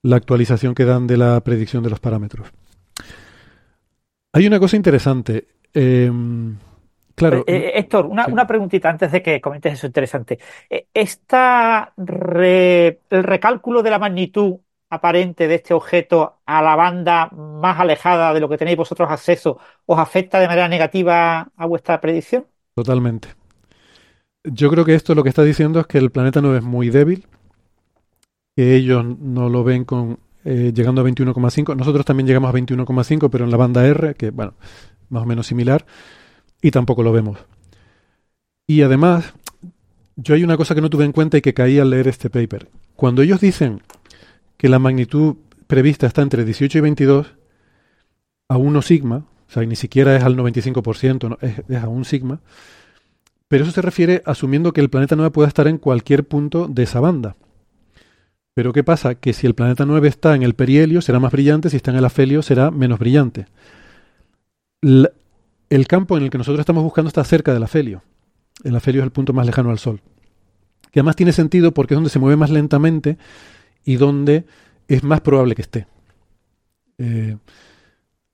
la 0.01 0.16
actualización 0.16 0.74
que 0.74 0.86
dan 0.86 1.05
de 1.05 1.18
la 1.18 1.41
predicción 1.41 1.84
de 1.84 1.89
los 1.89 1.99
parámetros. 1.99 2.47
Hay 4.34 4.47
una 4.47 4.59
cosa 4.59 4.76
interesante. 4.76 5.47
Eh, 5.74 6.11
claro. 7.16 7.39
Eh, 7.39 7.55
eh, 7.55 7.72
Héctor, 7.76 8.05
una, 8.05 8.26
sí. 8.26 8.32
una, 8.32 8.47
preguntita 8.47 8.89
antes 8.89 9.11
de 9.11 9.22
que 9.22 9.41
comentes 9.41 9.74
eso 9.74 9.88
interesante. 9.88 10.39
Eh, 10.70 10.88
¿Esta 10.93 11.93
re, 11.97 13.01
el 13.09 13.24
recálculo 13.24 13.84
de 13.84 13.91
la 13.91 13.99
magnitud 13.99 14.57
aparente 14.89 15.47
de 15.47 15.55
este 15.55 15.74
objeto 15.74 16.39
a 16.45 16.61
la 16.61 16.76
banda 16.76 17.30
más 17.32 17.80
alejada 17.80 18.34
de 18.34 18.39
lo 18.39 18.47
que 18.49 18.57
tenéis 18.57 18.78
vosotros 18.78 19.09
acceso 19.09 19.59
os 19.86 19.99
afecta 19.99 20.39
de 20.39 20.47
manera 20.47 20.68
negativa 20.68 21.49
a 21.55 21.66
vuestra 21.66 21.99
predicción? 21.99 22.45
Totalmente. 22.76 23.30
Yo 24.43 24.69
creo 24.69 24.84
que 24.84 24.95
esto 24.95 25.15
lo 25.15 25.24
que 25.24 25.30
está 25.30 25.43
diciendo 25.43 25.80
es 25.80 25.88
que 25.88 25.97
el 25.97 26.11
planeta 26.11 26.41
no 26.41 26.55
es 26.55 26.63
muy 26.63 26.89
débil, 26.89 27.26
que 28.55 28.76
ellos 28.76 29.05
no 29.19 29.49
lo 29.49 29.63
ven 29.63 29.86
con 29.86 30.19
eh, 30.45 30.74
llegando 30.76 31.01
a 31.01 31.05
21,5. 31.05 31.76
Nosotros 31.76 32.05
también 32.05 32.28
llegamos 32.28 32.49
a 32.49 32.57
21,5, 32.57 33.30
pero 33.30 33.45
en 33.45 33.51
la 33.51 33.57
banda 33.57 33.86
R, 33.86 34.15
que 34.15 34.32
bueno, 34.32 34.55
más 35.09 35.24
o 35.24 35.26
menos 35.26 35.47
similar, 35.47 35.86
y 36.61 36.71
tampoco 36.71 37.03
lo 37.03 37.13
vemos. 37.13 37.39
Y 38.67 38.82
además, 38.82 39.34
yo 40.15 40.36
hay 40.36 40.43
una 40.43 40.57
cosa 40.57 40.76
que 40.76 40.82
no 40.82 40.89
tuve 40.89 41.05
en 41.05 41.11
cuenta 41.11 41.38
y 41.38 41.41
que 41.41 41.53
caí 41.53 41.80
al 41.80 41.89
leer 41.89 42.07
este 42.07 42.30
paper. 42.30 42.69
Cuando 42.95 43.21
ellos 43.21 43.39
dicen 43.39 43.82
que 44.57 44.69
la 44.69 44.80
magnitud 44.80 45.36
prevista 45.67 46.07
está 46.07 46.21
entre 46.21 46.43
18 46.43 46.78
y 46.78 46.82
22, 46.82 47.36
a 48.49 48.57
1 48.57 48.82
sigma, 48.82 49.26
o 49.54 49.60
sea, 49.60 49.66
ni 49.68 49.76
siquiera 49.76 50.16
es 50.16 50.24
al 50.24 50.36
95%, 50.36 51.30
no, 51.30 51.38
es, 51.39 51.62
es, 51.70 51.84
a 51.84 51.88
un 51.88 52.06
sigma, 52.06 52.39
Pero 53.47 53.66
eso 53.66 53.72
se 53.72 53.84
refiere 53.84 54.24
asumiendo 54.26 54.74
que 54.74 54.82
el 54.82 54.89
planeta 54.89 55.16
9 55.16 55.30
pueda 55.30 55.47
estar 55.47 55.68
en 55.68 55.78
cualquier 55.78 56.28
punto 56.28 56.68
de 56.68 56.82
esa 56.82 56.99
banda. 56.99 57.36
Pero 58.56 58.74
¿qué 58.74 58.84
pasa? 58.84 59.14
Que 59.14 59.32
si 59.32 59.45
el 59.45 59.54
planeta 59.54 59.86
9 59.86 60.08
está 60.08 60.34
en 60.34 60.41
el 60.41 60.56
perihelio 60.56 61.04
será 61.04 61.20
más 61.20 61.32
brillante, 61.32 61.70
si 61.70 61.78
está 61.78 61.91
en 61.91 61.97
el 61.97 62.06
afelio 62.06 62.41
será 62.41 62.72
menos 62.72 62.97
brillante. 62.97 63.45
el 64.82 65.88
campo 65.88 66.18
en 66.18 66.24
el 66.24 66.30
que 66.32 66.39
nosotros 66.39 66.60
estamos 66.60 66.84
buscando 66.84 67.10
está 67.10 67.24
cerca 67.24 67.54
del 67.54 67.62
afelio. 67.62 68.01
El 68.64 68.76
afelio 68.76 69.01
es 69.01 69.06
el 69.06 69.12
punto 69.12 69.34
más 69.34 69.45
lejano 69.45 69.70
al 69.70 69.78
Sol. 69.78 70.01
Que 70.89 71.01
además 71.01 71.16
tiene 71.16 71.32
sentido 71.32 71.76
porque 71.76 71.93
es 71.93 71.97
donde 71.97 72.10
se 72.10 72.18
mueve 72.18 72.38
más 72.38 72.49
lentamente 72.49 73.20
y 73.86 73.97
donde 73.97 74.45
es 74.88 75.04
más 75.04 75.22
probable 75.22 75.54
que 75.54 75.62
esté. 75.62 75.86
Eh, 76.97 77.38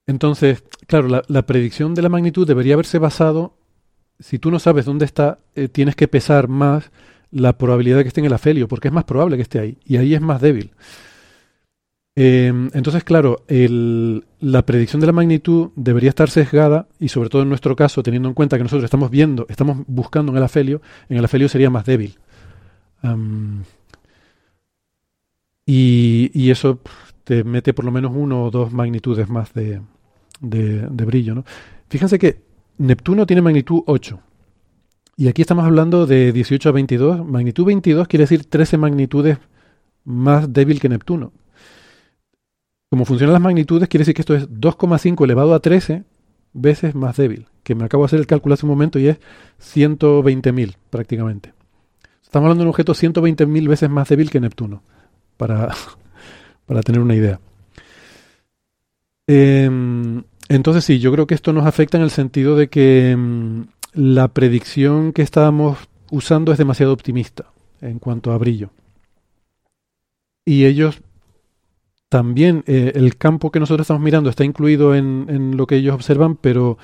entonces, 0.10 0.64
claro, 0.88 1.22
la, 1.28 1.45
predicción 1.45 1.93
de 1.93 2.01
la 2.01 2.10
magnitud 2.10 2.47
debería 2.47 2.74
haberse 2.74 2.97
basado, 2.97 3.53
si 4.18 4.39
tú 4.39 4.49
no 4.49 4.57
sabes 4.57 4.86
dónde 4.86 5.05
está, 5.05 5.38
eh, 5.53 5.68
tienes 5.68 5.95
que 5.95 6.07
pesar 6.07 6.47
más 6.47 6.91
la 7.30 7.60
probabilidad 7.60 7.97
de 7.97 8.03
que 8.05 8.07
esté 8.07 8.20
en 8.20 8.26
el 8.26 8.34
afelio, 8.34 8.68
porque 8.68 8.88
es 8.88 8.93
más 8.93 9.03
probable 9.03 9.36
que 9.36 9.43
esté 9.43 9.60
ahí, 9.60 9.78
y 9.86 9.97
ahí 9.97 10.16
es 10.16 10.22
más 10.22 10.41
débil. 10.41 10.72
Em, 12.16 12.72
entonces, 12.74 13.03
claro, 13.03 13.43
la 13.47 14.66
predicción 14.66 14.99
de 14.99 15.05
la 15.05 15.14
magnitud 15.14 15.70
debería 15.76 16.10
estar 16.10 16.32
sesgada, 16.32 16.88
y 16.99 17.10
sobre 17.10 17.30
todo 17.30 17.43
en 17.43 17.49
nuestro 17.49 17.76
caso, 17.76 18.01
teniendo 18.01 18.30
en 18.30 18.34
cuenta 18.34 18.57
que 18.57 18.64
nosotros 18.64 18.86
estamos 18.86 19.12
viendo, 19.12 19.45
estamos 19.47 19.78
buscando 19.86 20.32
en 20.32 20.39
el 20.39 20.43
afelio, 20.43 20.82
en 21.10 21.18
el 21.18 21.26
afelio 21.26 21.47
sería 21.49 21.70
más 21.70 21.86
débil. 21.86 22.18
y, 25.68 26.32
y, 26.34 26.49
eso 26.49 26.80
te 27.24 27.43
mete 27.43 27.74
por 27.76 27.86
lo 27.86 27.91
menos 27.91 28.12
uno 28.16 28.45
o 28.45 28.49
dos 28.49 28.74
magnitudes 28.74 29.30
más 29.30 29.53
de, 29.53 29.82
de, 30.39 30.87
brillo. 30.89 31.35
¿no? 31.35 31.45
Fíjense 31.89 32.19
que 32.19 32.41
Neptuno 32.77 33.25
tiene 33.25 33.41
magnitud 33.41 33.81
8. 33.85 34.19
Y 35.17 35.27
aquí 35.27 35.41
estamos 35.41 35.65
hablando 35.65 36.05
de 36.05 36.31
18 36.31 36.69
a 36.69 36.71
22. 36.71 37.25
Magnitud 37.25 37.65
22 37.65 38.07
quiere 38.07 38.23
decir 38.23 38.45
13 38.45 38.77
magnitudes 38.77 39.37
más 40.05 40.51
débil 40.51 40.79
que 40.79 40.89
Neptuno. 40.89 41.33
Como 42.89 43.05
funcionan 43.05 43.33
las 43.33 43.41
magnitudes, 43.41 43.87
quiere 43.87 44.01
decir 44.01 44.15
que 44.15 44.21
esto 44.21 44.35
es 44.35 44.49
2,5 44.49 45.23
elevado 45.23 45.53
a 45.53 45.59
13 45.59 46.03
veces 46.53 46.95
más 46.95 47.17
débil. 47.17 47.47
Que 47.63 47.75
me 47.75 47.83
acabo 47.85 48.03
de 48.03 48.07
hacer 48.07 48.19
el 48.19 48.27
cálculo 48.27 48.53
hace 48.53 48.65
un 48.65 48.71
momento 48.71 48.97
y 48.97 49.07
es 49.07 49.17
120.000 49.61 50.75
prácticamente. 50.89 51.53
Estamos 52.23 52.45
hablando 52.45 52.63
de 52.63 52.67
un 52.67 52.69
objeto 52.69 52.93
120.000 52.93 53.67
veces 53.67 53.89
más 53.89 54.07
débil 54.07 54.29
que 54.29 54.39
Neptuno, 54.39 54.83
para, 55.37 55.69
para 56.65 56.81
tener 56.81 57.01
una 57.01 57.15
idea. 57.15 57.39
Em, 59.27 60.23
entonces 60.49 60.83
sí, 60.83 60.99
yo 60.99 61.11
creo 61.11 61.27
que 61.27 61.35
esto 61.35 61.53
nos 61.53 61.65
afecta 61.65 61.97
en 61.97 62.03
el 62.03 62.09
sentido 62.09 62.55
de 62.55 62.69
que 62.69 63.11
em, 63.11 63.67
la 63.93 64.27
predicción 64.29 65.13
que 65.13 65.21
estábamos 65.21 65.77
usando 66.11 66.51
es 66.51 66.57
demasiado 66.57 66.91
optimista 66.91 67.45
en 67.81 67.99
cuanto 67.99 68.31
a 68.31 68.37
brillo. 68.37 68.71
Y 70.45 70.65
ellos 70.65 71.01
también, 72.09 72.63
eh, 72.65 72.93
el 72.95 73.17
campo 73.17 73.51
que 73.51 73.59
nosotros 73.59 73.85
estamos 73.85 74.01
mirando 74.01 74.31
está 74.31 74.43
incluido 74.43 74.95
en, 74.95 75.55
lo 75.55 75.67
que 75.67 75.75
ellos 75.75 75.93
observan, 75.93 76.35
pero, 76.35 76.79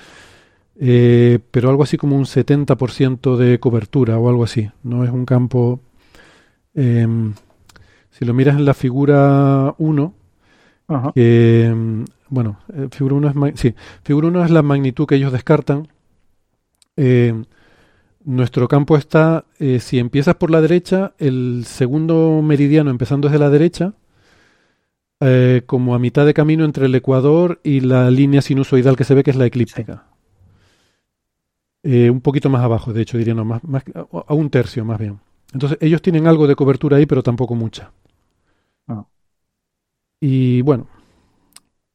eh, 0.76 1.40
pero 1.50 1.68
algo 1.68 1.82
así 1.82 1.96
como 1.96 2.16
un 2.16 2.26
70% 2.26 3.36
de 3.36 3.58
cobertura 3.58 4.18
o 4.18 4.28
algo 4.28 4.44
así. 4.44 4.70
No 4.84 5.04
es 5.04 5.10
un 5.10 5.26
campo... 5.26 5.80
Em, 6.74 7.34
si 8.10 8.24
lo 8.24 8.32
miras 8.32 8.56
en 8.56 8.64
la 8.64 8.74
figura 8.74 9.74
1, 9.76 10.14
que 11.14 12.04
bueno, 12.28 12.58
eh, 12.72 12.88
figura 12.90 13.14
1 13.16 13.48
es, 13.48 13.60
sí, 13.60 13.74
figura 14.02 14.28
1 14.28 14.44
es 14.44 14.50
la 14.50 14.62
magnitud 14.62 15.06
que 15.06 15.16
ellos 15.16 15.32
descartan. 15.32 15.88
Eh, 16.96 17.44
nuestro 18.24 18.66
campo 18.68 18.96
está, 18.96 19.44
eh, 19.58 19.78
si 19.80 19.98
empiezas 19.98 20.34
por 20.34 20.50
la 20.50 20.60
derecha, 20.60 21.12
el 21.18 21.64
segundo 21.66 22.42
meridiano 22.42 22.90
empezando 22.90 23.28
desde 23.28 23.38
la 23.38 23.50
derecha, 23.50 23.94
como 25.66 25.94
a 25.94 25.98
mitad 25.98 26.26
de 26.26 26.34
camino 26.34 26.64
entre 26.64 26.86
el 26.86 26.94
ecuador 26.94 27.58
y 27.64 27.80
la 27.80 28.10
línea 28.10 28.42
sinusoidal 28.42 28.96
que 28.96 29.04
se 29.04 29.14
ve 29.14 29.24
que 29.24 29.30
es 29.30 29.36
la 29.36 29.46
eclíptica. 29.46 30.04
un 31.84 32.20
poquito 32.20 32.50
más 32.50 32.62
abajo, 32.62 32.92
de 32.92 33.02
hecho, 33.02 33.16
diría, 33.16 33.34
no, 33.34 33.44
más, 33.44 33.62
a 34.26 34.34
un 34.34 34.50
tercio 34.50 34.84
más 34.84 34.98
bien. 34.98 35.18
Entonces, 35.54 35.78
ellos 35.80 36.02
tienen 36.02 36.26
algo 36.26 36.46
de 36.46 36.54
cobertura 36.54 36.98
ahí, 36.98 37.06
pero 37.06 37.22
tampoco 37.22 37.54
mucha. 37.54 37.92
Ah. 38.88 39.06
Y 40.20 40.60
bueno, 40.62 40.88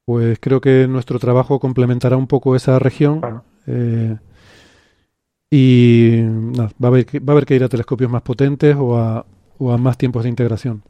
pues 0.06 0.40
creo 0.40 0.62
que 0.62 0.88
nuestro 0.88 1.20
trabajo 1.20 1.60
complementará 1.60 2.18
un 2.18 2.28
poco 2.28 2.56
esa 2.56 2.80
región. 2.80 3.44
Eh, 3.68 4.18
y 5.50 6.22
va, 6.22 6.70
a 6.82 6.88
haber, 6.88 7.06
va 7.18 7.32
a 7.32 7.32
haber 7.34 7.46
que 7.46 7.56
ir 7.56 7.64
a 7.64 7.70
telescopios 7.70 8.10
más 8.10 8.22
potentes 8.22 8.76
o 8.78 8.98
a, 8.98 9.26
o 9.58 9.72
a 9.72 9.78
más 9.78 9.98
tiempos 9.98 10.24
de 10.24 10.30
integración. 10.30 10.84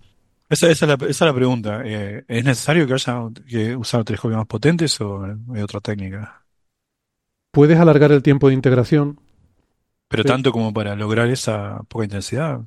Esa, 0.49 0.69
esa, 0.69 0.85
es, 0.85 0.89
la, 0.89 1.07
esa 1.07 1.09
es 1.09 1.21
la 1.21 1.33
pregunta. 1.33 1.81
Eh, 1.85 2.23
¿Es 2.27 2.43
necesario 2.43 2.85
que 2.85 2.93
haya 2.93 3.21
que 3.47 3.75
usar 3.75 4.03
telescopios 4.03 4.37
más 4.37 4.47
potentes 4.47 4.99
o 5.01 5.23
hay 5.23 5.61
otra 5.61 5.79
técnica? 5.79 6.43
Puedes 7.51 7.79
alargar 7.79 8.11
el 8.11 8.21
tiempo 8.21 8.49
de 8.49 8.53
integración. 8.53 9.19
Pero 10.07 10.25
tanto 10.25 10.51
como 10.51 10.73
para 10.73 10.95
lograr 10.95 11.29
esa 11.29 11.81
poca 11.87 12.03
intensidad. 12.03 12.61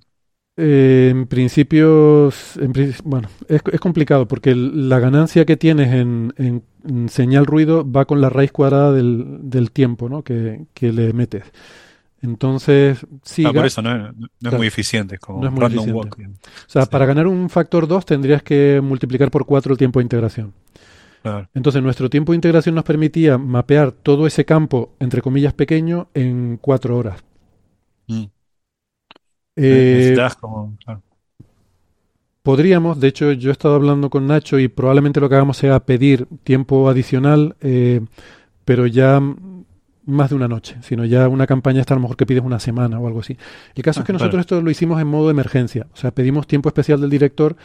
Eh, 0.57 1.09
en 1.11 1.27
principio, 1.27 2.33
bueno, 3.03 3.29
es, 3.49 3.63
complicado 3.81 4.29
porque 4.29 4.55
la 4.55 5.01
ganancia 5.01 5.45
que 5.45 5.57
tienes 5.57 5.93
en, 5.93 6.63
señal 7.09 7.45
ruido 7.45 7.91
va 7.91 8.05
con 8.05 8.21
la 8.21 8.31
raíz 8.31 8.53
cuadrada 8.53 8.93
del, 8.93 9.71
tiempo 9.73 10.09
¿no? 10.09 10.23
que, 10.23 10.67
le 10.81 11.13
metes. 11.13 11.45
Entonces, 12.23 13.05
sí. 13.23 13.45
Ah, 13.45 13.53
por 13.53 13.67
eso 13.67 13.83
no, 13.83 14.15
es 14.43 14.53
muy 14.53 14.67
eficiente. 14.67 15.19
Como 15.19 15.41
no 15.43 15.67
es 15.67 15.75
muy 15.75 16.07
eficiente. 16.07 16.39
o 16.67 16.71
sea, 16.71 16.87
para 16.87 17.05
ganar 17.05 17.27
un 17.27 17.51
factor 17.51 17.87
2 17.87 18.07
tendrías 18.07 18.43
que 18.43 18.81
multiplicar 18.83 19.31
por 19.31 19.45
4 19.45 19.73
el 19.73 19.79
tiempo 19.79 19.99
de 19.99 20.05
integración. 20.05 20.53
Entonces, 21.55 21.83
nuestro 21.83 22.11
tiempo 22.11 22.33
de 22.33 22.37
integración 22.37 22.75
nos 22.75 22.85
permitía 22.85 23.39
mapear 23.39 23.93
todo 23.93 24.27
ese 24.27 24.45
campo, 24.45 24.93
entre 25.01 25.23
comillas, 25.23 25.55
pequeño, 25.55 26.09
en 26.13 26.59
4 26.61 26.97
horas. 26.97 27.25
Mm. 28.07 28.25
Eh, 29.57 30.17
podríamos, 32.43 33.01
de 33.01 33.09
hecho 33.09 33.33
yo 33.33 33.51
he 33.51 33.53
estado 33.53 33.75
hablando 33.75 34.11
con 34.11 34.27
Nacho 34.27 34.59
y 34.59 34.69
probablemente 34.69 35.21
lo 35.21 35.29
que 35.29 35.37
hagamos 35.37 35.57
sea 35.57 35.81
pedir 35.81 36.27
tiempo 36.43 36.89
adicional, 36.89 37.57
eh, 37.61 38.01
pero 38.65 38.87
ya 38.87 39.21
más 40.07 40.31
de 40.31 40.37
una 40.37 40.49
noche, 40.49 40.77
sino 40.83 41.05
ya 41.05 41.29
una 41.29 41.47
campaña 41.47 41.81
está 41.81 41.95
a 41.95 41.97
lo 41.97 42.03
mejor 42.03 42.17
que 42.17 42.27
pides 42.27 42.45
una 42.45 42.61
semana 42.61 42.99
o 42.99 43.07
algo 43.07 43.21
así. 43.21 43.39
El 43.75 43.83
caso 43.83 44.01
es 44.01 44.07
que 44.07 44.13
ah, 44.13 44.15
nosotros 44.15 44.41
esto 44.41 44.61
lo 44.61 44.71
hicimos 44.71 45.01
en 45.01 45.07
modo 45.07 45.27
de 45.27 45.33
emergencia, 45.33 45.87
o 45.93 45.97
sea, 45.97 46.11
pedimos 46.11 46.47
tiempo 46.47 46.69
especial 46.69 47.01
del 47.01 47.11
director 47.11 47.57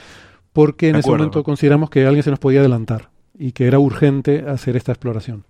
porque 0.54 0.90
en 0.90 0.96
ese 0.96 1.10
momento 1.10 1.44
consideramos 1.44 1.90
que 1.90 2.06
alguien 2.06 2.24
se 2.24 2.30
nos 2.30 2.40
podía 2.40 2.62
adelantar 2.62 3.10
y 3.38 3.52
que 3.52 3.68
era 3.68 3.80
urgente 3.80 4.46
hacer 4.48 4.76
esta 4.76 4.92
exploración. 4.92 5.46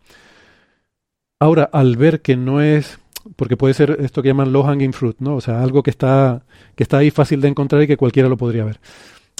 Ahora, 1.39 1.69
al 1.71 1.95
ver 1.95 2.21
que 2.21 2.35
no 2.35 2.61
es 2.61 2.98
porque 3.39 3.55
puede 3.55 3.73
ser 3.73 3.95
esto 4.01 4.21
que 4.21 4.27
llaman 4.27 4.51
low 4.51 4.63
hanging 4.63 4.91
fruit, 4.91 5.15
¿no? 5.19 5.35
O 5.35 5.41
sea, 5.41 5.63
algo 5.63 5.81
que 5.81 5.89
está, 5.89 6.41
que 6.75 6.83
está 6.83 6.97
ahí 6.97 7.09
fácil 7.09 7.39
de 7.39 7.47
encontrar 7.47 7.81
y 7.81 7.87
que 7.87 7.95
cualquiera 7.95 8.27
lo 8.27 8.35
podría 8.35 8.65
ver. 8.65 8.81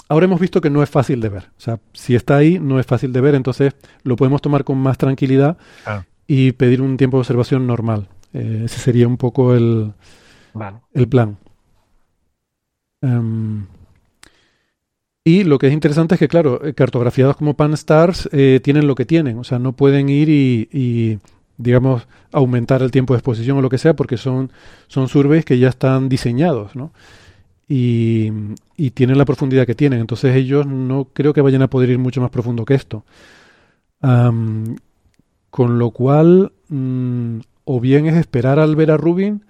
Ahora 0.08 0.24
hemos 0.24 0.40
visto 0.40 0.62
que 0.62 0.70
no 0.70 0.82
es 0.82 0.88
fácil 0.88 1.20
de 1.20 1.28
ver. 1.28 1.42
O 1.58 1.60
sea, 1.60 1.80
si 1.92 2.14
está 2.14 2.38
ahí, 2.38 2.58
no 2.58 2.80
es 2.80 2.86
fácil 2.86 3.12
de 3.12 3.20
ver, 3.20 3.34
entonces 3.34 3.74
lo 4.02 4.16
podemos 4.16 4.40
tomar 4.40 4.64
con 4.64 4.78
más 4.78 4.96
tranquilidad 4.96 5.58
ah. 5.84 6.04
y 6.26 6.52
pedir 6.52 6.80
un 6.80 6.96
tiempo 6.96 7.18
de 7.18 7.20
observación 7.20 7.66
normal. 7.66 8.08
Eh, 8.32 8.62
ese 8.64 8.78
sería 8.78 9.06
un 9.06 9.18
poco 9.18 9.54
el, 9.54 9.92
el 10.94 11.06
plan. 11.06 11.36
Em, 13.02 13.66
y 15.24 15.44
lo 15.44 15.58
que 15.58 15.66
es 15.66 15.74
interesante 15.74 16.14
es 16.14 16.18
que, 16.18 16.28
claro, 16.28 16.64
eh, 16.64 16.72
cartografiados 16.72 17.36
como 17.36 17.52
Pan-STARS 17.52 18.30
eh, 18.32 18.60
tienen 18.64 18.86
lo 18.86 18.94
que 18.94 19.04
tienen. 19.04 19.38
O 19.38 19.44
sea, 19.44 19.58
no 19.58 19.72
pueden 19.72 20.08
ir 20.08 20.30
y 20.30 21.18
digamos, 21.60 22.08
aumentar 22.32 22.82
el 22.82 22.90
tiempo 22.90 23.12
de 23.12 23.18
exposición 23.18 23.58
o 23.58 23.62
lo 23.62 23.68
que 23.68 23.78
sea, 23.78 23.94
porque 23.94 24.16
son, 24.16 24.50
son 24.88 25.08
surveys 25.08 25.44
que 25.44 25.58
ya 25.58 25.68
están 25.68 26.08
diseñados, 26.08 26.74
¿no? 26.74 26.92
Y, 27.68 28.32
tienen 28.94 29.18
la 29.18 29.24
profundidad 29.26 29.66
que 29.66 29.74
tienen. 29.74 30.00
Entonces 30.00 30.34
ellos 30.34 30.66
no 30.66 31.08
creo 31.12 31.32
que 31.32 31.42
vayan 31.42 31.62
a 31.62 31.70
poder 31.70 31.90
ir 31.90 31.98
mucho 31.98 32.20
más 32.20 32.30
profundo 32.30 32.64
que 32.64 32.74
esto. 32.74 33.04
con 35.50 35.78
lo 35.78 35.90
cual, 35.90 36.52
mm, 36.68 37.40
o 37.64 37.80
bien 37.80 38.06
es 38.06 38.16
esperar 38.16 38.58
al 38.58 38.76
ver 38.76 38.90
a 38.90 38.96
Rubin, 38.96 39.44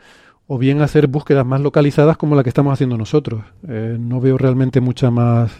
o 0.46 0.58
bien 0.58 0.82
hacer 0.82 1.06
búsquedas 1.06 1.46
más 1.46 1.60
localizadas 1.60 2.16
como 2.16 2.34
la 2.34 2.42
que 2.42 2.48
estamos 2.50 2.72
haciendo 2.72 2.96
nosotros. 2.98 3.44
Eh, 3.68 3.96
no 4.00 4.20
veo 4.20 4.38
realmente 4.38 4.80
mucha 4.80 5.10
más, 5.10 5.52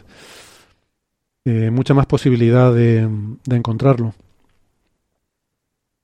eh, 1.44 1.70
mucha 1.70 1.94
más 1.94 2.07
posibilidad 2.07 2.74
de 2.74 3.09
encontrarlo. 3.51 4.14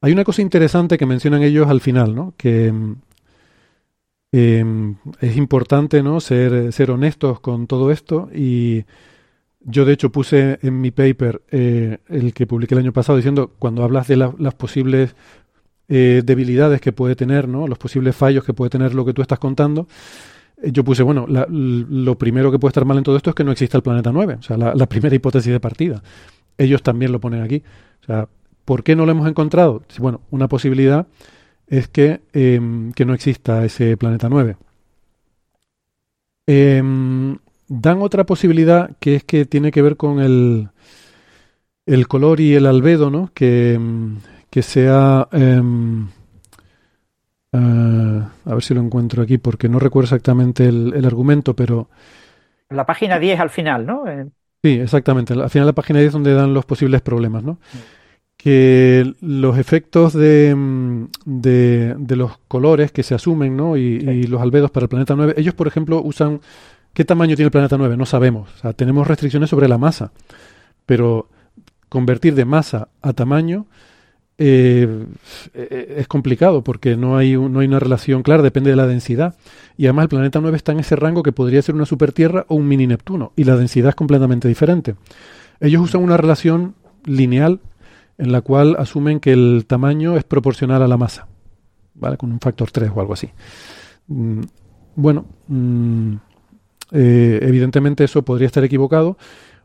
Hay 0.06 0.12
una 0.12 0.22
cosa 0.22 0.40
interesante 0.40 0.98
que 0.98 1.04
mencionan 1.04 1.42
ellos 1.42 1.66
al 1.66 1.80
final, 1.80 2.14
¿no? 2.14 2.32
Que 2.36 2.70
mm, 2.70 2.96
em, 4.30 4.94
es 5.20 5.36
importante, 5.36 6.00
¿no? 6.00 6.20
Ser, 6.20 6.72
ser 6.72 6.92
honestos 6.92 7.40
con 7.40 7.66
todo 7.66 7.90
esto 7.90 8.30
y 8.32 8.84
yo 9.62 9.84
de 9.84 9.94
hecho 9.94 10.12
puse 10.12 10.60
en 10.62 10.80
mi 10.80 10.92
paper 10.92 11.42
eh, 11.50 11.98
el 12.08 12.32
que 12.34 12.46
publiqué 12.46 12.76
el 12.76 12.82
año 12.82 12.92
pasado 12.92 13.16
diciendo 13.16 13.50
cuando 13.58 13.82
hablas 13.82 14.06
de 14.06 14.16
las 14.16 14.54
posibles 14.54 15.16
eh, 15.88 16.22
debilidades 16.24 16.80
que 16.80 16.92
puede 16.92 17.16
tener, 17.16 17.48
¿no? 17.48 17.66
los 17.66 17.78
posibles 17.78 18.14
fallos 18.14 18.44
que 18.44 18.54
puede 18.54 18.70
tener 18.70 18.94
lo 18.94 19.04
que 19.04 19.12
tú 19.12 19.22
estás 19.22 19.40
contando, 19.40 19.88
eh, 20.62 20.70
yo 20.70 20.84
puse, 20.84 21.02
bueno, 21.02 21.26
lo 21.26 22.16
primero 22.16 22.52
que 22.52 22.60
puede 22.60 22.70
estar 22.70 22.84
mal 22.84 22.98
en 22.98 23.02
todo 23.02 23.16
esto 23.16 23.30
es 23.30 23.34
que 23.34 23.42
no 23.42 23.50
exista 23.50 23.76
el 23.76 23.82
planeta 23.82 24.12
9, 24.12 24.36
o 24.38 24.42
sea, 24.42 24.56
la, 24.56 24.72
la, 24.72 24.86
primera 24.86 25.16
hipótesis 25.16 25.50
de 25.50 25.58
partida. 25.58 26.00
Ellos 26.56 26.84
también 26.84 27.10
lo 27.10 27.20
ponen 27.20 27.42
aquí. 27.42 27.64
O 28.02 28.06
sea, 28.06 28.28
¿por 28.66 28.82
qué 28.82 28.94
no 28.94 29.06
lo 29.06 29.12
hemos 29.12 29.26
encontrado? 29.26 29.82
Bueno, 29.98 30.20
una 30.30 30.48
posibilidad 30.48 31.06
es 31.66 31.88
que, 31.88 32.20
eh, 32.34 32.60
que 32.94 33.04
no 33.06 33.14
exista 33.14 33.64
ese 33.64 33.96
planeta 33.96 34.28
9. 34.28 34.56
Eh, 36.46 36.82
dan 37.68 38.02
otra 38.02 38.24
posibilidad 38.24 38.90
que 39.00 39.16
es 39.16 39.24
que 39.24 39.46
tiene 39.46 39.70
que 39.72 39.82
ver 39.82 39.96
con 39.96 40.20
el, 40.20 40.68
el 41.86 42.08
color 42.08 42.40
y 42.40 42.54
el 42.54 42.66
albedo, 42.66 43.10
¿no? 43.10 43.30
Que, 43.32 43.74
em, 43.74 44.18
que 44.50 44.62
sea... 44.62 45.28
Uh, 47.52 48.20
a 48.44 48.54
ver 48.54 48.62
si 48.62 48.74
lo 48.74 48.82
encuentro 48.82 49.22
aquí, 49.22 49.38
porque 49.38 49.68
no 49.68 49.78
recuerdo 49.78 50.06
exactamente 50.06 50.66
el, 50.66 50.92
el 50.94 51.06
argumento, 51.06 51.56
pero... 51.56 51.88
La 52.68 52.84
página 52.84 53.18
10 53.18 53.40
al 53.40 53.48
final, 53.48 53.86
¿no? 53.86 54.06
Eh... 54.06 54.26
Sí, 54.62 54.80
exactamente. 54.80 55.32
Al 55.32 55.48
final 55.48 55.66
la 55.66 55.72
página 55.72 56.00
10 56.00 56.12
donde 56.12 56.34
dan 56.34 56.52
los 56.52 56.66
posibles 56.66 57.00
problemas, 57.00 57.44
¿no? 57.44 57.58
Que 58.46 59.14
los 59.20 59.58
efectos 59.58 60.12
de, 60.12 60.50
em, 60.50 61.08
de, 61.24 61.96
de, 61.98 62.14
los 62.14 62.38
colores 62.46 62.92
que 62.92 63.02
se 63.02 63.16
asumen, 63.16 63.56
¿no? 63.56 63.76
Y, 63.76 64.00
sí. 64.00 64.08
y, 64.08 64.22
los 64.28 64.40
albedos 64.40 64.70
para 64.70 64.84
el 64.84 64.88
planeta 64.88 65.16
9, 65.16 65.34
ellos, 65.36 65.54
por 65.54 65.66
ejemplo, 65.66 66.00
usan... 66.00 66.40
¿Qué 66.94 67.04
tamaño 67.04 67.34
tiene 67.34 67.46
el 67.46 67.50
planeta 67.50 67.76
9? 67.76 67.96
No 67.96 68.06
sabemos. 68.06 68.48
O 68.54 68.58
sea, 68.58 68.72
tenemos 68.72 69.08
restricciones 69.08 69.50
sobre 69.50 69.66
la 69.66 69.78
masa. 69.78 70.12
Pero 70.86 71.28
convertir 71.88 72.36
de 72.36 72.44
masa 72.44 72.86
a 73.02 73.14
tamaño 73.14 73.66
eh, 74.38 75.06
es 75.54 76.06
complicado 76.08 76.62
porque 76.62 76.96
no 76.96 77.16
hay, 77.16 77.36
un, 77.36 77.52
no 77.52 77.60
hay 77.60 77.66
una 77.66 77.80
relación 77.80 78.22
clara, 78.22 78.42
depende 78.42 78.70
de 78.70 78.76
la 78.76 78.86
densidad. 78.86 79.34
Y 79.76 79.86
además 79.86 80.04
el 80.04 80.08
planeta 80.10 80.40
9 80.40 80.56
está 80.56 80.72
en 80.72 80.80
ese 80.80 80.94
rango 80.94 81.22
que 81.22 81.32
podría 81.32 81.62
ser 81.62 81.74
una 81.74 81.84
supertierra 81.84 82.44
o 82.48 82.54
un 82.54 82.68
mini 82.68 82.86
Neptuno, 82.86 83.32
y 83.34 83.44
la 83.44 83.56
densidad 83.56 83.90
es 83.90 83.94
completamente 83.96 84.46
diferente. 84.46 84.94
Ellos 85.58 85.82
usan 85.82 86.02
una 86.02 86.16
relación 86.16 86.74
lineal 87.04 87.60
en 88.18 88.32
la 88.32 88.40
cual 88.40 88.76
asumen 88.78 89.20
que 89.20 89.32
el 89.32 89.64
tamaño 89.66 90.16
es 90.16 90.24
proporcional 90.24 90.82
a 90.82 90.88
la 90.88 90.96
masa, 90.96 91.26
¿vale? 91.94 92.16
Con 92.16 92.32
un 92.32 92.40
factor 92.40 92.70
3 92.70 92.90
o 92.94 93.00
algo 93.00 93.12
así. 93.12 93.30
Mm, 94.08 94.40
bueno, 94.94 95.26
mm, 95.48 96.14
eh, 96.92 97.38
evidentemente 97.42 98.04
eso 98.04 98.22
podría 98.22 98.46
estar 98.46 98.64
equivocado, 98.64 99.16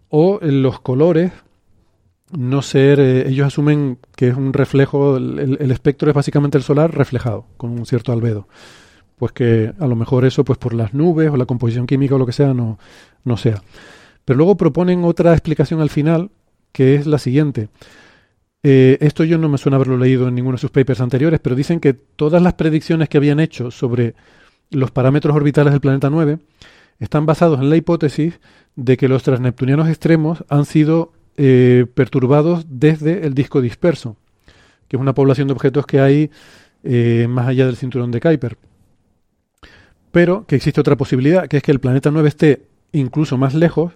o 0.10 0.40
en 0.42 0.62
los 0.62 0.80
colores 0.82 1.32
no 2.32 2.62
ser, 2.62 3.00
eh, 3.00 3.28
ellos 3.28 3.48
asumen 3.48 3.98
que 4.16 4.30
es 4.30 4.36
un 4.36 4.54
reflejo, 4.54 5.18
el, 5.18 5.72
espectro 5.72 6.10
es 6.10 6.16
básicamente 6.16 6.58
el 6.58 6.64
solar 6.64 6.96
reflejado, 6.96 7.46
con 7.58 7.72
un 7.72 7.86
cierto 7.86 8.12
albedo. 8.12 8.48
Pues 9.18 9.34
que 9.34 9.74
a 9.80 9.88
lo 9.88 9.96
mejor 9.96 10.26
eso, 10.26 10.44
pues 10.44 10.58
por 10.58 10.74
las 10.74 10.94
nubes 10.94 11.30
o 11.30 11.38
la 11.38 11.46
composición 11.46 11.86
química 11.86 12.16
o 12.16 12.18
lo 12.18 12.26
que 12.26 12.32
sea, 12.32 12.54
no, 12.54 12.80
no 13.24 13.38
sea. 13.38 13.62
Pero 14.26 14.38
luego 14.38 14.58
proponen 14.58 15.04
otra 15.04 15.34
explicación 15.34 15.82
al 15.82 15.90
final, 15.90 16.32
que 16.72 16.96
es 16.96 17.06
la 17.06 17.20
siguiente. 17.20 17.70
Eh, 18.64 18.98
esto 19.02 19.24
yo 19.24 19.38
no 19.38 19.50
me 19.50 19.58
suena 19.58 19.78
haberlo 19.78 19.98
leído 19.98 20.28
en 20.28 20.36
ninguno 20.36 20.56
de 20.56 20.62
sus 20.62 20.72
papers 20.72 21.02
anteriores, 21.02 21.40
pero 21.40 21.56
dicen 21.56 21.80
que 21.80 21.94
todas 21.94 22.42
las 22.42 22.54
predicciones 22.54 23.10
que 23.10 23.18
habían 23.18 23.40
hecho 23.40 23.72
sobre 23.72 24.14
los 24.70 24.92
parámetros 24.92 25.36
orbitales 25.36 25.74
del 25.74 25.82
planeta 25.82 26.10
9 26.10 26.40
están 27.00 27.26
basados 27.26 27.60
en 27.60 27.70
la 27.70 27.76
hipótesis 27.76 28.40
de 28.76 28.98
que 28.98 29.08
los 29.08 29.24
transneptunianos 29.24 29.90
extremos 29.90 30.46
han 30.48 30.66
sido 30.66 31.12
eh, 31.38 31.86
perturbados 31.94 32.66
desde 32.70 33.26
el 33.26 33.34
disco 33.34 33.62
disperso, 33.62 34.16
que 34.88 34.98
es 34.98 35.02
una 35.02 35.14
población 35.14 35.48
de 35.48 35.54
objetos 35.54 35.86
que 35.86 36.00
hay 36.00 36.30
eh, 36.84 37.26
más 37.30 37.48
allá 37.48 37.66
del 37.66 37.78
cinturón 37.78 38.12
de 38.12 38.22
Kuiper. 38.22 38.58
Pero 40.12 40.46
que 40.46 40.56
existe 40.56 40.82
otra 40.82 40.98
posibilidad, 40.98 41.48
que 41.48 41.58
es 41.58 41.64
que 41.64 41.72
el 41.72 41.80
planeta 41.80 42.12
9 42.12 42.30
esté 42.30 42.62
incluso 42.92 43.38
más 43.38 43.56
lejos 43.56 43.94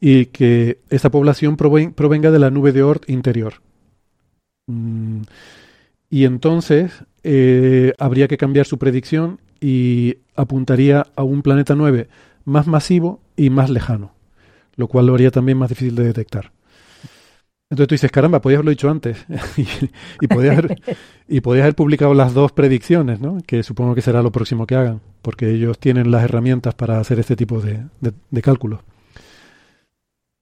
y 0.00 0.26
que 0.26 0.78
esa 0.90 1.10
población 1.10 1.56
provenga 1.56 2.30
de 2.30 2.38
la 2.38 2.50
nube 2.50 2.72
de 2.72 2.82
Oort 2.82 3.08
interior. 3.08 3.54
Mm, 4.66 5.22
y 6.10 6.24
entonces 6.24 7.04
eh, 7.22 7.92
habría 7.98 8.28
que 8.28 8.36
cambiar 8.36 8.66
su 8.66 8.78
predicción 8.78 9.40
y 9.60 10.18
apuntaría 10.36 11.06
a 11.16 11.22
un 11.22 11.42
planeta 11.42 11.74
9 11.74 12.08
más 12.44 12.66
masivo 12.66 13.20
y 13.36 13.50
más 13.50 13.70
lejano, 13.70 14.12
lo 14.76 14.88
cual 14.88 15.06
lo 15.06 15.14
haría 15.14 15.30
también 15.30 15.58
más 15.58 15.70
difícil 15.70 15.94
de 15.94 16.04
detectar. 16.04 16.52
Entonces 17.70 17.88
tú 17.88 17.94
dices, 17.94 18.12
caramba, 18.12 18.40
podías 18.40 18.58
haberlo 18.58 18.70
dicho 18.70 18.90
antes. 18.90 19.24
y, 20.20 20.26
podías 20.28 20.58
haber, 20.58 20.80
y 21.26 21.40
podías 21.40 21.64
haber 21.64 21.74
publicado 21.74 22.14
las 22.14 22.34
dos 22.34 22.52
predicciones, 22.52 23.20
¿no? 23.20 23.38
Que 23.46 23.62
supongo 23.62 23.94
que 23.94 24.02
será 24.02 24.22
lo 24.22 24.30
próximo 24.30 24.66
que 24.66 24.76
hagan, 24.76 25.00
porque 25.22 25.50
ellos 25.50 25.78
tienen 25.78 26.10
las 26.10 26.22
herramientas 26.22 26.74
para 26.74 27.00
hacer 27.00 27.18
este 27.18 27.34
tipo 27.34 27.60
de, 27.60 27.82
de 28.00 28.42
cálculos. 28.42 28.80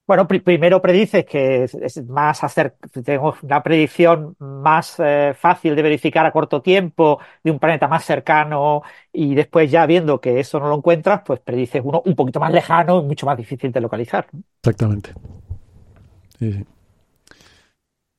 Bueno, 0.05 0.27
pr 0.27 0.43
primero 0.43 0.83
predices 0.83 1.25
que 1.25 1.65
es, 1.65 1.75
es, 1.75 2.05
más 2.07 2.43
hacer, 2.43 2.75
tenemos 3.05 3.41
una 3.43 3.63
predicción 3.63 4.35
más 4.41 4.97
eh, 4.99 5.33
fácil 5.39 5.77
de 5.77 5.83
verificar 5.83 6.27
a 6.27 6.33
corto 6.33 6.61
tiempo 6.61 7.21
de 7.43 7.53
un 7.53 7.59
planeta 7.61 7.87
más 7.87 8.05
cercano 8.05 8.83
y 9.13 9.35
después 9.35 9.71
ya 9.71 9.87
viendo 9.87 10.21
que 10.21 10.41
eso 10.41 10.59
no 10.59 10.69
lo 10.69 10.77
encuentras, 10.77 11.23
pues 11.25 11.39
predices 11.41 11.83
uno 11.85 12.03
un 12.05 12.17
poquito 12.17 12.41
más 12.41 12.53
lejano 12.53 13.01
y 13.01 13.05
mucho 13.05 13.27
más 13.27 13.37
difícil 13.37 13.71
de 13.71 13.81
localizar. 13.81 14.27
Exactamente. 14.61 15.13
Sí, 16.39 16.53
sí. 16.53 16.65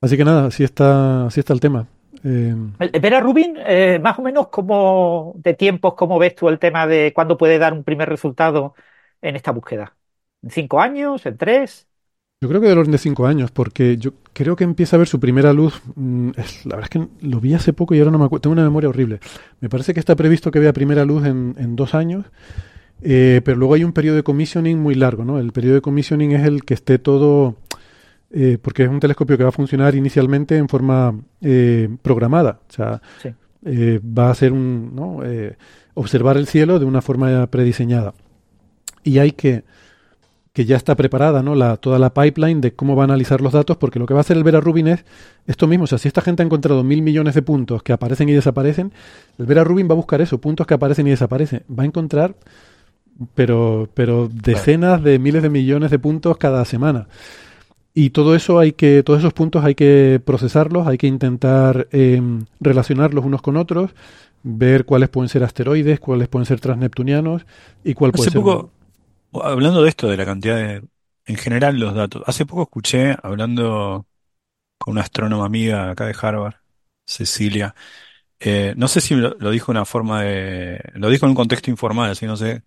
Así 0.01 0.17
que 0.17 0.25
nada, 0.25 0.47
así 0.47 0.63
está, 0.63 1.27
así 1.27 1.41
está 1.41 1.53
el 1.53 1.59
tema. 1.59 1.87
Eh... 2.23 2.55
Vera 3.01 3.19
Rubin, 3.19 3.55
eh, 3.57 3.99
más 4.01 4.17
o 4.19 4.21
menos 4.21 4.47
como 4.47 5.33
de 5.35 5.53
tiempos, 5.53 5.95
¿cómo 5.95 6.17
ves 6.17 6.35
tú 6.35 6.47
el 6.47 6.59
tema 6.59 6.87
de 6.87 7.11
cuándo 7.13 7.37
puede 7.37 7.57
dar 7.57 7.73
un 7.73 7.83
primer 7.83 8.07
resultado 8.07 8.73
en 9.21 9.35
esta 9.35 9.51
búsqueda? 9.51 9.95
¿En 10.43 10.49
cinco 10.49 10.79
años? 10.81 11.25
¿En 11.25 11.37
tres? 11.37 11.87
Yo 12.43 12.49
creo 12.49 12.59
que 12.59 12.67
del 12.67 12.77
orden 12.77 12.91
de 12.91 12.97
cinco 12.97 13.25
años, 13.25 13.51
porque 13.51 13.95
yo 13.95 14.15
creo 14.33 14.57
que 14.57 14.65
empieza 14.65 14.97
a 14.97 14.99
ver 14.99 15.07
su 15.07 15.17
primera 15.17 15.53
luz. 15.53 15.81
Es, 16.35 16.65
la 16.65 16.75
verdad 16.75 16.89
es 16.93 16.99
que 16.99 17.25
lo 17.25 17.39
vi 17.39 17.53
hace 17.53 17.71
poco 17.71 17.95
y 17.95 17.99
ahora 17.99 18.11
no 18.11 18.19
me 18.19 18.25
acuerdo. 18.25 18.41
Tengo 18.41 18.53
una 18.53 18.63
memoria 18.63 18.89
horrible. 18.89 19.21
Me 19.61 19.69
parece 19.69 19.93
que 19.93 20.01
está 20.01 20.13
previsto 20.17 20.51
que 20.51 20.59
vea 20.59 20.73
primera 20.73 21.05
luz 21.05 21.25
en, 21.25 21.55
en 21.57 21.77
dos 21.77 21.95
años, 21.95 22.25
eh, 23.01 23.39
pero 23.45 23.57
luego 23.57 23.75
hay 23.75 23.85
un 23.85 23.93
periodo 23.93 24.17
de 24.17 24.23
commissioning 24.23 24.77
muy 24.77 24.95
largo, 24.95 25.23
¿no? 25.23 25.39
El 25.39 25.53
periodo 25.53 25.75
de 25.75 25.81
commissioning 25.81 26.33
es 26.33 26.45
el 26.45 26.65
que 26.65 26.73
esté 26.73 26.99
todo 26.99 27.55
eh, 28.29 28.57
porque 28.61 28.83
es 28.83 28.89
un 28.89 28.99
telescopio 28.99 29.37
que 29.37 29.43
va 29.43 29.49
a 29.49 29.53
funcionar 29.53 29.95
inicialmente 29.95 30.57
en 30.57 30.67
forma 30.67 31.17
eh, 31.39 31.87
programada. 32.01 32.59
O 32.69 32.73
sea, 32.73 33.01
sí. 33.21 33.29
va 34.01 34.29
a 34.29 34.35
ser 34.35 34.51
un. 34.51 34.93
¿no? 34.93 35.19
Observar 35.93 36.35
el 36.35 36.47
cielo 36.47 36.77
de 36.77 36.85
una 36.85 37.01
forma 37.01 37.47
prediseñada. 37.47 38.13
Y 39.01 39.19
hay 39.19 39.31
que. 39.31 39.63
Que 40.53 40.65
ya 40.65 40.77
está 40.77 40.95
preparada 40.95 41.41
¿no? 41.41 41.55
la, 41.55 41.77
toda 41.77 41.97
la 41.97 42.13
pipeline 42.13 42.61
de 42.61 42.73
cómo 42.73 42.95
va 42.95 43.03
a 43.03 43.05
analizar 43.05 43.41
los 43.41 43.53
datos, 43.53 43.75
porque 43.77 43.97
lo 43.97 44.05
que 44.05 44.13
va 44.13 44.19
a 44.19 44.21
hacer 44.21 44.37
el 44.37 44.43
Vera 44.43 44.61
Rubin 44.61 44.87
es 44.87 45.03
esto 45.47 45.67
mismo. 45.67 45.85
O 45.85 45.87
sea, 45.87 45.97
si 45.97 46.07
esta 46.07 46.21
gente 46.21 46.43
ha 46.43 46.45
encontrado 46.45 46.83
mil 46.83 47.01
millones 47.01 47.33
de 47.33 47.41
puntos 47.41 47.81
que 47.81 47.91
aparecen 47.91 48.29
y 48.29 48.33
desaparecen, 48.33 48.93
el 49.39 49.47
Vera 49.47 49.63
Rubin 49.63 49.89
va 49.89 49.93
a 49.93 49.95
buscar 49.95 50.21
eso, 50.21 50.37
puntos 50.37 50.67
que 50.67 50.75
aparecen 50.75 51.07
y 51.07 51.09
desaparecen. 51.09 51.63
Va 51.67 51.83
a 51.83 51.85
encontrar. 51.87 52.35
Pero, 53.35 53.89
pero 53.93 54.27
decenas 54.27 55.03
de 55.03 55.19
miles 55.19 55.43
de 55.43 55.49
millones 55.49 55.91
de 55.91 55.99
puntos 55.99 56.37
cada 56.37 56.65
semana. 56.65 57.07
Y 57.93 58.09
todo 58.09 58.35
eso 58.35 58.57
hay 58.57 58.73
que, 58.73 59.03
todos 59.03 59.19
esos 59.19 59.33
puntos 59.33 59.63
hay 59.63 59.75
que 59.75 60.19
procesarlos, 60.23 60.87
hay 60.87 60.97
que 60.97 61.05
intentar 61.05 61.87
eh, 61.91 62.21
relacionarlos 62.59 63.23
unos 63.23 63.43
con 63.43 63.55
otros, 63.55 63.91
ver 64.41 64.85
cuáles 64.85 65.09
pueden 65.09 65.29
ser 65.29 65.43
asteroides, 65.43 65.99
cuáles 65.99 66.27
pueden 66.27 66.47
ser 66.47 66.59
transneptunianos 66.59 67.45
y 67.83 67.93
cuál 67.93 68.11
puede 68.11 68.29
hace 68.29 68.31
ser. 68.31 68.41
Poco, 68.41 68.71
hablando 69.41 69.83
de 69.83 69.89
esto, 69.89 70.07
de 70.07 70.17
la 70.17 70.25
cantidad 70.25 70.55
de, 70.57 70.83
en 71.25 71.35
general, 71.37 71.79
los 71.79 71.93
datos. 71.95 72.23
Hace 72.27 72.45
poco 72.45 72.63
escuché 72.63 73.15
hablando 73.23 74.07
con 74.77 74.93
una 74.93 75.01
astrónoma 75.01 75.45
amiga 75.45 75.91
acá 75.91 76.05
de 76.07 76.15
Harvard, 76.19 76.55
Cecilia. 77.05 77.75
Eh, 78.39 78.73
no 78.77 78.87
sé 78.87 79.01
si 79.01 79.15
lo, 79.15 79.35
lo, 79.39 79.51
dijo 79.51 79.67
de 79.67 79.79
una 79.79 79.85
forma 79.85 80.23
de, 80.23 80.81
lo 80.95 81.09
dijo 81.09 81.25
en 81.25 81.31
un 81.31 81.35
contexto 81.35 81.71
informal, 81.71 82.11
así 82.11 82.25
no 82.25 82.37
sé 82.37 82.63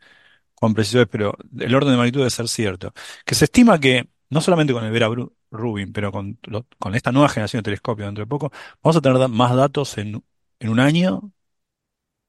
cuán 0.55 0.75
preciso 0.75 1.03
es, 1.03 1.09
pero 1.09 1.37
el 1.59 1.75
orden 1.75 1.93
de 1.93 1.99
magnitud 1.99 2.21
debe 2.21 2.31
ser 2.31 2.49
cierto. 2.49 2.93
Que 3.25 3.35
se 3.35 3.47
estima 3.47 3.81
que 3.81 4.09
no 4.31 4.41
solamente 4.41 4.73
con 4.73 4.85
el 4.85 4.93
Vera 4.93 5.09
Rubin, 5.51 5.93
pero 5.93 6.13
con, 6.13 6.39
lo, 6.45 6.67
con 6.79 6.95
esta 6.95 7.13
nueva 7.13 7.29
generación 7.29 7.61
de 7.61 7.65
telescopios 7.65 8.09
dentro 8.09 8.25
de 8.25 8.29
poco, 8.29 8.53
vamos 8.83 8.97
a 8.97 9.01
tener 9.01 9.29
más 9.29 9.57
datos 9.57 9.99
en, 9.99 10.25
en 10.61 10.69
un 10.71 10.81
año 10.81 11.33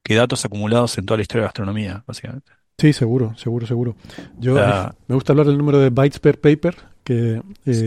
que 0.04 0.16
datos 0.16 0.46
acumulados 0.46 0.98
en 0.98 1.06
toda 1.06 1.18
la 1.18 1.22
historia 1.24 1.42
de 1.42 1.46
la 1.46 1.50
astronomía, 1.50 2.04
básicamente. 2.08 2.52
Sí, 2.80 2.93
seguro, 2.93 3.34
seguro, 3.38 3.65
seguro. 3.65 3.95
Yo 4.38 4.53
o 4.53 4.57
sea, 4.57 4.93
me 5.07 5.15
gusta 5.15 5.34
hablar 5.34 5.47
del 5.47 5.57
número 5.57 5.80
de 5.80 5.89
bytes 5.89 6.19
per 6.19 6.39
paper, 6.39 6.75
que 7.03 7.41
eh, 7.65 7.73
sí. 7.73 7.86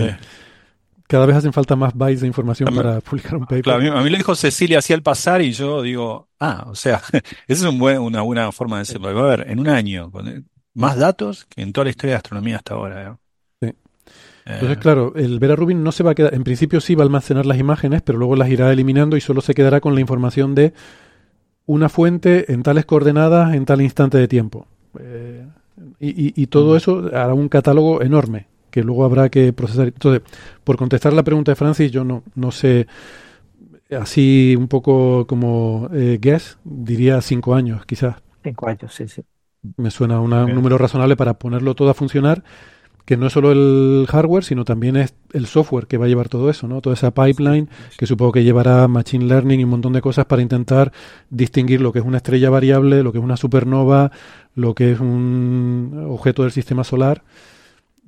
cada 1.06 1.26
vez 1.26 1.36
hacen 1.36 1.52
falta 1.52 1.76
más 1.76 1.94
bytes 1.94 2.22
de 2.22 2.26
información 2.26 2.70
mí, 2.70 2.76
para 2.76 3.00
publicar 3.00 3.36
un 3.36 3.42
paper. 3.44 3.62
Claro, 3.62 3.96
a, 3.96 4.02
mí, 4.02 4.10
lo 4.10 4.16
dijo 4.16 4.34
Cecilia 4.34 4.80
así 4.80 4.92
al 4.92 5.02
pasar 5.02 5.42
y 5.42 5.52
yo 5.52 5.82
digo, 5.82 6.28
ah, 6.40 6.66
o 6.66 6.74
sea, 6.74 7.00
esa 7.12 7.22
es 7.46 7.62
un 7.62 7.78
buen, 7.78 8.00
una 8.00 8.22
buena 8.22 8.50
forma 8.50 8.78
de 8.78 8.80
decirlo. 8.80 9.10
A 9.10 9.36
ver, 9.36 9.46
en 9.48 9.60
un 9.60 9.68
año, 9.68 10.10
con 10.10 10.44
más 10.74 10.96
datos 10.96 11.44
que 11.44 11.62
en 11.62 11.72
toda 11.72 11.84
la 11.84 11.90
historia 11.90 12.14
de 12.14 12.16
astronomía 12.16 12.56
hasta 12.56 12.74
ahora. 12.74 13.16
¿eh? 13.60 13.74
Entonces, 14.44 14.76
Eh, 14.76 14.80
claro, 14.80 15.12
el 15.14 15.38
Vera 15.38 15.54
Rubin 15.54 15.84
no 15.84 15.92
se 15.92 16.02
va 16.02 16.10
a 16.10 16.14
quedar, 16.16 16.34
en 16.34 16.42
principio 16.42 16.80
sí 16.80 16.96
va 16.96 17.04
a 17.04 17.06
almacenar 17.06 17.46
las 17.46 17.58
imágenes, 17.58 18.02
pero 18.02 18.18
luego 18.18 18.34
las 18.34 18.48
irá 18.48 18.72
eliminando 18.72 19.16
y 19.16 19.20
solo 19.20 19.40
se 19.40 19.54
quedará 19.54 19.80
con 19.80 19.94
la 19.94 20.00
información 20.00 20.56
de 20.56 20.72
una 21.66 21.88
fuente 21.88 22.52
en 22.52 22.64
tales 22.64 22.86
coordenadas 22.86 23.54
en 23.54 23.64
tal 23.64 23.80
instante 23.80 24.18
de 24.18 24.26
tiempo. 24.26 24.66
Eh, 24.98 25.46
y, 26.00 26.08
y- 26.28 26.32
y 26.36 26.46
todo 26.48 26.76
eso 26.76 27.06
hará 27.14 27.34
un 27.34 27.48
catálogo 27.48 28.02
enorme 28.02 28.48
que 28.70 28.82
luego 28.84 29.04
habrá 29.04 29.28
que 29.30 29.52
procesar. 29.52 29.88
Entonces, 29.88 30.22
por 30.64 30.76
contestar 30.76 31.12
la 31.12 31.24
pregunta 31.24 31.52
de 31.52 31.56
Francis, 31.56 31.90
yo 31.90 32.04
no, 32.04 32.22
no 32.36 32.52
sé, 32.52 32.86
así 33.90 34.54
un 34.56 34.68
poco 34.68 35.26
como 35.26 35.88
eh, 35.92 36.18
guess, 36.20 36.58
diría 36.64 37.20
cinco 37.20 37.54
años 37.54 37.84
quizás. 37.86 38.16
Cinco 38.42 38.68
años, 38.68 38.94
sí, 38.94 39.08
sí. 39.08 39.22
Me 39.76 39.90
suena 39.90 40.20
una- 40.20 40.46
un 40.46 40.54
número 40.54 40.78
razonable 40.78 41.16
para 41.16 41.34
ponerlo 41.38 41.74
todo 41.74 41.90
a 41.90 41.94
funcionar, 41.94 42.42
que 43.04 43.16
no 43.16 43.26
es 43.26 43.32
solo 43.32 43.50
el 43.52 44.06
hardware, 44.08 44.44
sino 44.44 44.64
también 44.64 44.96
es 44.96 45.14
el 45.32 45.46
software 45.46 45.86
que 45.86 45.96
va 45.98 46.04
a 46.06 46.08
llevar 46.08 46.28
todo 46.28 46.48
eso, 46.50 46.68
¿no? 46.68 46.80
Toda 46.80 46.94
esa 46.94 47.10
pipeline 47.12 47.68
que 47.98 48.06
supongo 48.06 48.32
que 48.32 48.44
llevará 48.44 48.86
machine 48.88 49.24
learning 49.26 49.60
y 49.60 49.64
un 49.64 49.70
montón 49.70 49.92
de 49.92 50.00
cosas 50.00 50.26
para 50.26 50.42
intentar 50.42 50.92
distinguir 51.30 51.80
lo 51.80 51.92
que 51.92 51.98
es 52.00 52.04
una 52.04 52.18
estrella 52.18 52.50
variable, 52.50 53.02
lo 53.02 53.12
que 53.12 53.18
es 53.18 53.24
una 53.24 53.36
supernova, 53.36 54.12
lo 54.54 54.74
que 54.74 54.92
es 54.92 55.00
un 55.00 56.06
objeto 56.08 56.42
del 56.42 56.52
sistema 56.52 56.84
solar. 56.84 57.22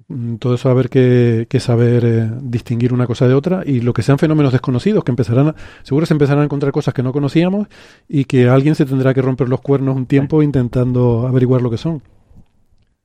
Mm, 0.09 0.37
Todo 0.37 0.55
eso 0.55 0.69
va 0.69 0.73
a 0.73 0.75
haber 0.75 0.89
que, 0.91 1.47
que 1.49 1.61
saber 1.61 2.05
eh, 2.05 2.31
distinguir 2.43 2.93
una 2.93 3.07
cosa 3.07 3.27
de 3.29 3.35
otra 3.35 3.63
y 3.65 3.81
lo 3.81 3.93
que 3.93 4.03
sean 4.03 4.19
fenómenos 4.19 4.53
desconocidos, 4.53 5.05
que 5.05 5.13
empezarán 5.13 5.49
a- 5.49 5.55
seguro 5.83 6.07
se 6.07 6.15
empezarán 6.15 6.43
a 6.43 6.45
encontrar 6.45 6.73
cosas 6.73 6.95
que 6.95 7.03
no 7.03 7.13
conocíamos 7.13 7.69
y 8.09 8.25
que 8.25 8.49
alguien 8.49 8.75
se 8.75 8.85
tendrá 8.87 9.15
que 9.15 9.23
romper 9.23 9.49
los 9.49 9.61
cuernos 9.61 9.97
un 9.97 10.07
tiempo 10.07 10.43
intentando 10.43 11.27
averiguar 11.29 11.63
lo 11.63 11.71
que 11.71 11.79
son. 11.79 12.03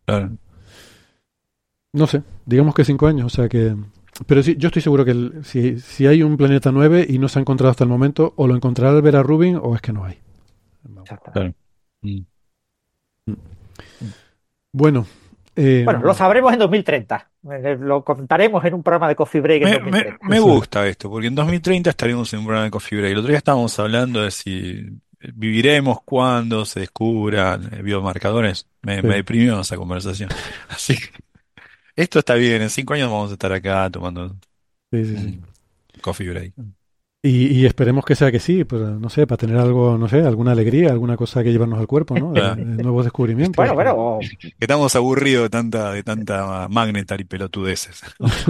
claro. 0.06 0.38
No 1.98 2.08
sé, 2.08 2.22
digamos 2.46 2.74
que 2.76 2.86
cinco 2.86 3.08
años, 3.08 3.26
o 3.26 3.30
sea 3.36 3.50
que... 3.50 3.76
Pero 4.26 4.42
sí, 4.42 4.56
yo 4.58 4.68
estoy 4.68 4.82
seguro 4.82 5.06
que 5.06 5.12
el- 5.12 5.46
si, 5.46 5.80
si 5.80 6.08
hay 6.08 6.24
un 6.24 6.38
planeta 6.38 6.72
9 6.72 7.06
y 7.08 7.20
no 7.20 7.28
se 7.28 7.38
ha 7.40 7.42
encontrado 7.42 7.70
hasta 7.72 7.84
el 7.84 7.90
momento, 7.90 8.34
o 8.36 8.48
lo 8.48 8.56
encontrará 8.56 8.96
el 8.96 9.02
Vera 9.02 9.22
Rubin 9.22 9.60
o 9.62 9.76
es 9.76 9.82
que 9.82 9.94
no 9.94 10.06
hay. 10.06 10.18
Claro. 11.34 11.54
Mm. 12.02 12.20
Bueno, 14.72 15.06
eh, 15.56 15.82
Bueno, 15.86 16.02
lo 16.02 16.14
sabremos 16.14 16.54
en 16.54 16.60
2030. 16.60 17.30
Eh, 17.52 17.78
Lo 17.80 18.04
contaremos 18.04 18.64
en 18.66 18.74
un 18.74 18.84
programa 18.84 19.08
de 19.08 19.16
Coffee 19.16 19.42
Break 19.42 19.62
en 19.64 19.70
Me, 19.70 19.80
me- 19.80 19.82
2030. 20.04 20.28
me 20.28 20.40
gusta 20.40 20.88
esto, 20.88 21.10
porque 21.10 21.28
en 21.28 21.36
2030 21.36 21.90
estaremos 21.90 22.32
en 22.34 22.40
un 22.40 22.46
programa 22.46 22.66
de 22.66 22.72
Coffee 22.72 22.98
Break. 23.00 23.12
El 23.14 23.18
otro 23.20 23.30
día 23.30 23.38
estábamos 23.38 23.78
hablando 23.80 24.22
de 24.22 24.32
si 24.32 24.84
viviremos 25.34 26.00
cuando 26.04 26.66
se 26.66 26.82
descubran 26.82 27.70
eh, 27.74 27.82
biomarcadores. 27.82 28.68
Me, 28.82 29.02
Sí. 29.02 29.08
me 29.08 29.16
deprimió 29.16 29.60
esa 29.62 29.76
conversación. 29.78 30.30
Así 30.70 30.96
que 30.96 31.08
esto 31.98 32.20
está 32.20 32.36
bien. 32.36 32.62
En 32.62 32.70
cinco 32.70 32.94
años 32.94 33.12
vamos 33.12 33.30
a 33.32 33.34
estar 33.34 33.52
acá 33.52 33.90
tomando 33.90 34.30
sí, 34.92 35.06
sí, 35.06 35.18
sí. 35.18 35.26
un 35.96 36.02
Coffee 36.02 36.30
Break. 36.30 36.54
Y, 37.24 37.48
y 37.48 37.66
esperemos 37.66 38.06
que 38.06 38.16
sea 38.16 38.32
que 38.32 38.40
sí, 38.40 38.64
pues 38.64 38.82
no 38.82 39.10
sé, 39.10 39.26
para 39.26 39.38
tener 39.38 39.58
algo, 39.58 39.98
no 39.98 40.08
sé, 40.08 40.22
alguna 40.22 40.52
alegría, 40.52 40.92
alguna 40.92 41.18
cosa 41.18 41.44
que 41.44 41.52
llevarnos 41.52 41.80
al 41.80 41.88
cuerpo, 41.88 42.18
¿no? 42.18 42.32
Claro. 42.32 42.56
De- 42.56 42.64
de 42.76 42.84
nuevos 42.84 43.04
descubrimientos. 43.04 43.56
Bueno, 43.58 43.74
bueno, 43.74 43.94
o- 43.98 44.20
Que 44.20 44.54
estamos 44.60 44.96
aburridos 44.96 45.44
de 45.46 45.50
tanta, 45.50 45.92
de 45.92 46.04
tanta 46.04 46.68
magnetar 46.70 47.20
y 47.20 47.26
pelotudeces. 47.26 48.02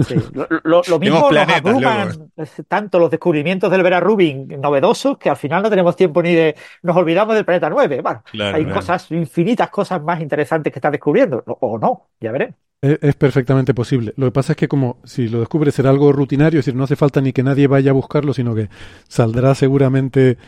sí, 0.06 0.14
lo, 0.34 0.46
lo- 0.62 0.82
lo 0.86 0.98
mismo 0.98 1.18
nos 1.20 1.28
planetas, 1.30 1.74
abruman 1.74 2.30
tanto 2.68 2.98
los 3.00 3.10
descubrimientos 3.10 3.70
del 3.70 3.82
Vera 3.82 4.00
Rubin 4.00 4.46
novedosos 4.60 5.16
que 5.18 5.30
al 5.30 5.36
final 5.36 5.62
no 5.62 5.70
tenemos 5.70 5.96
tiempo 5.96 6.22
ni 6.22 6.34
de. 6.34 6.54
Nos 6.82 6.94
olvidamos 6.94 7.34
del 7.34 7.46
planeta 7.46 7.70
9. 7.70 8.00
Bueno, 8.02 8.22
Claro, 8.30 8.56
hay 8.58 8.64
claro. 8.64 8.78
cosas, 8.80 9.10
infinitas 9.10 9.70
cosas 9.70 10.02
más 10.02 10.20
interesantes 10.20 10.72
que 10.72 10.78
estás 10.78 10.92
descubriendo. 10.92 11.42
O- 11.46 11.58
O 11.72 11.78
no, 11.78 12.10
ya 12.20 12.30
veremos. 12.32 12.54
Es, 12.80 12.98
es 13.02 13.16
perfectamente 13.16 13.74
posible. 13.74 14.14
Lo 14.16 14.26
que 14.26 14.32
pasa 14.32 14.52
es 14.52 14.56
que 14.56 14.68
como 14.68 14.98
si 15.04 15.28
lo 15.28 15.40
descubres 15.40 15.74
será 15.74 15.90
algo 15.90 16.12
rutinario, 16.12 16.60
es 16.60 16.66
decir, 16.66 16.76
no 16.76 16.84
hace 16.84 16.94
falta 16.96 17.20
ni 17.20 17.32
que 17.32 17.42
nadie 17.42 17.66
vaya 17.66 17.90
a 17.90 17.94
buscarlo, 17.94 18.32
sino 18.32 18.54
que 18.54 18.68
saldrá 19.08 19.54
seguramente, 19.56 20.38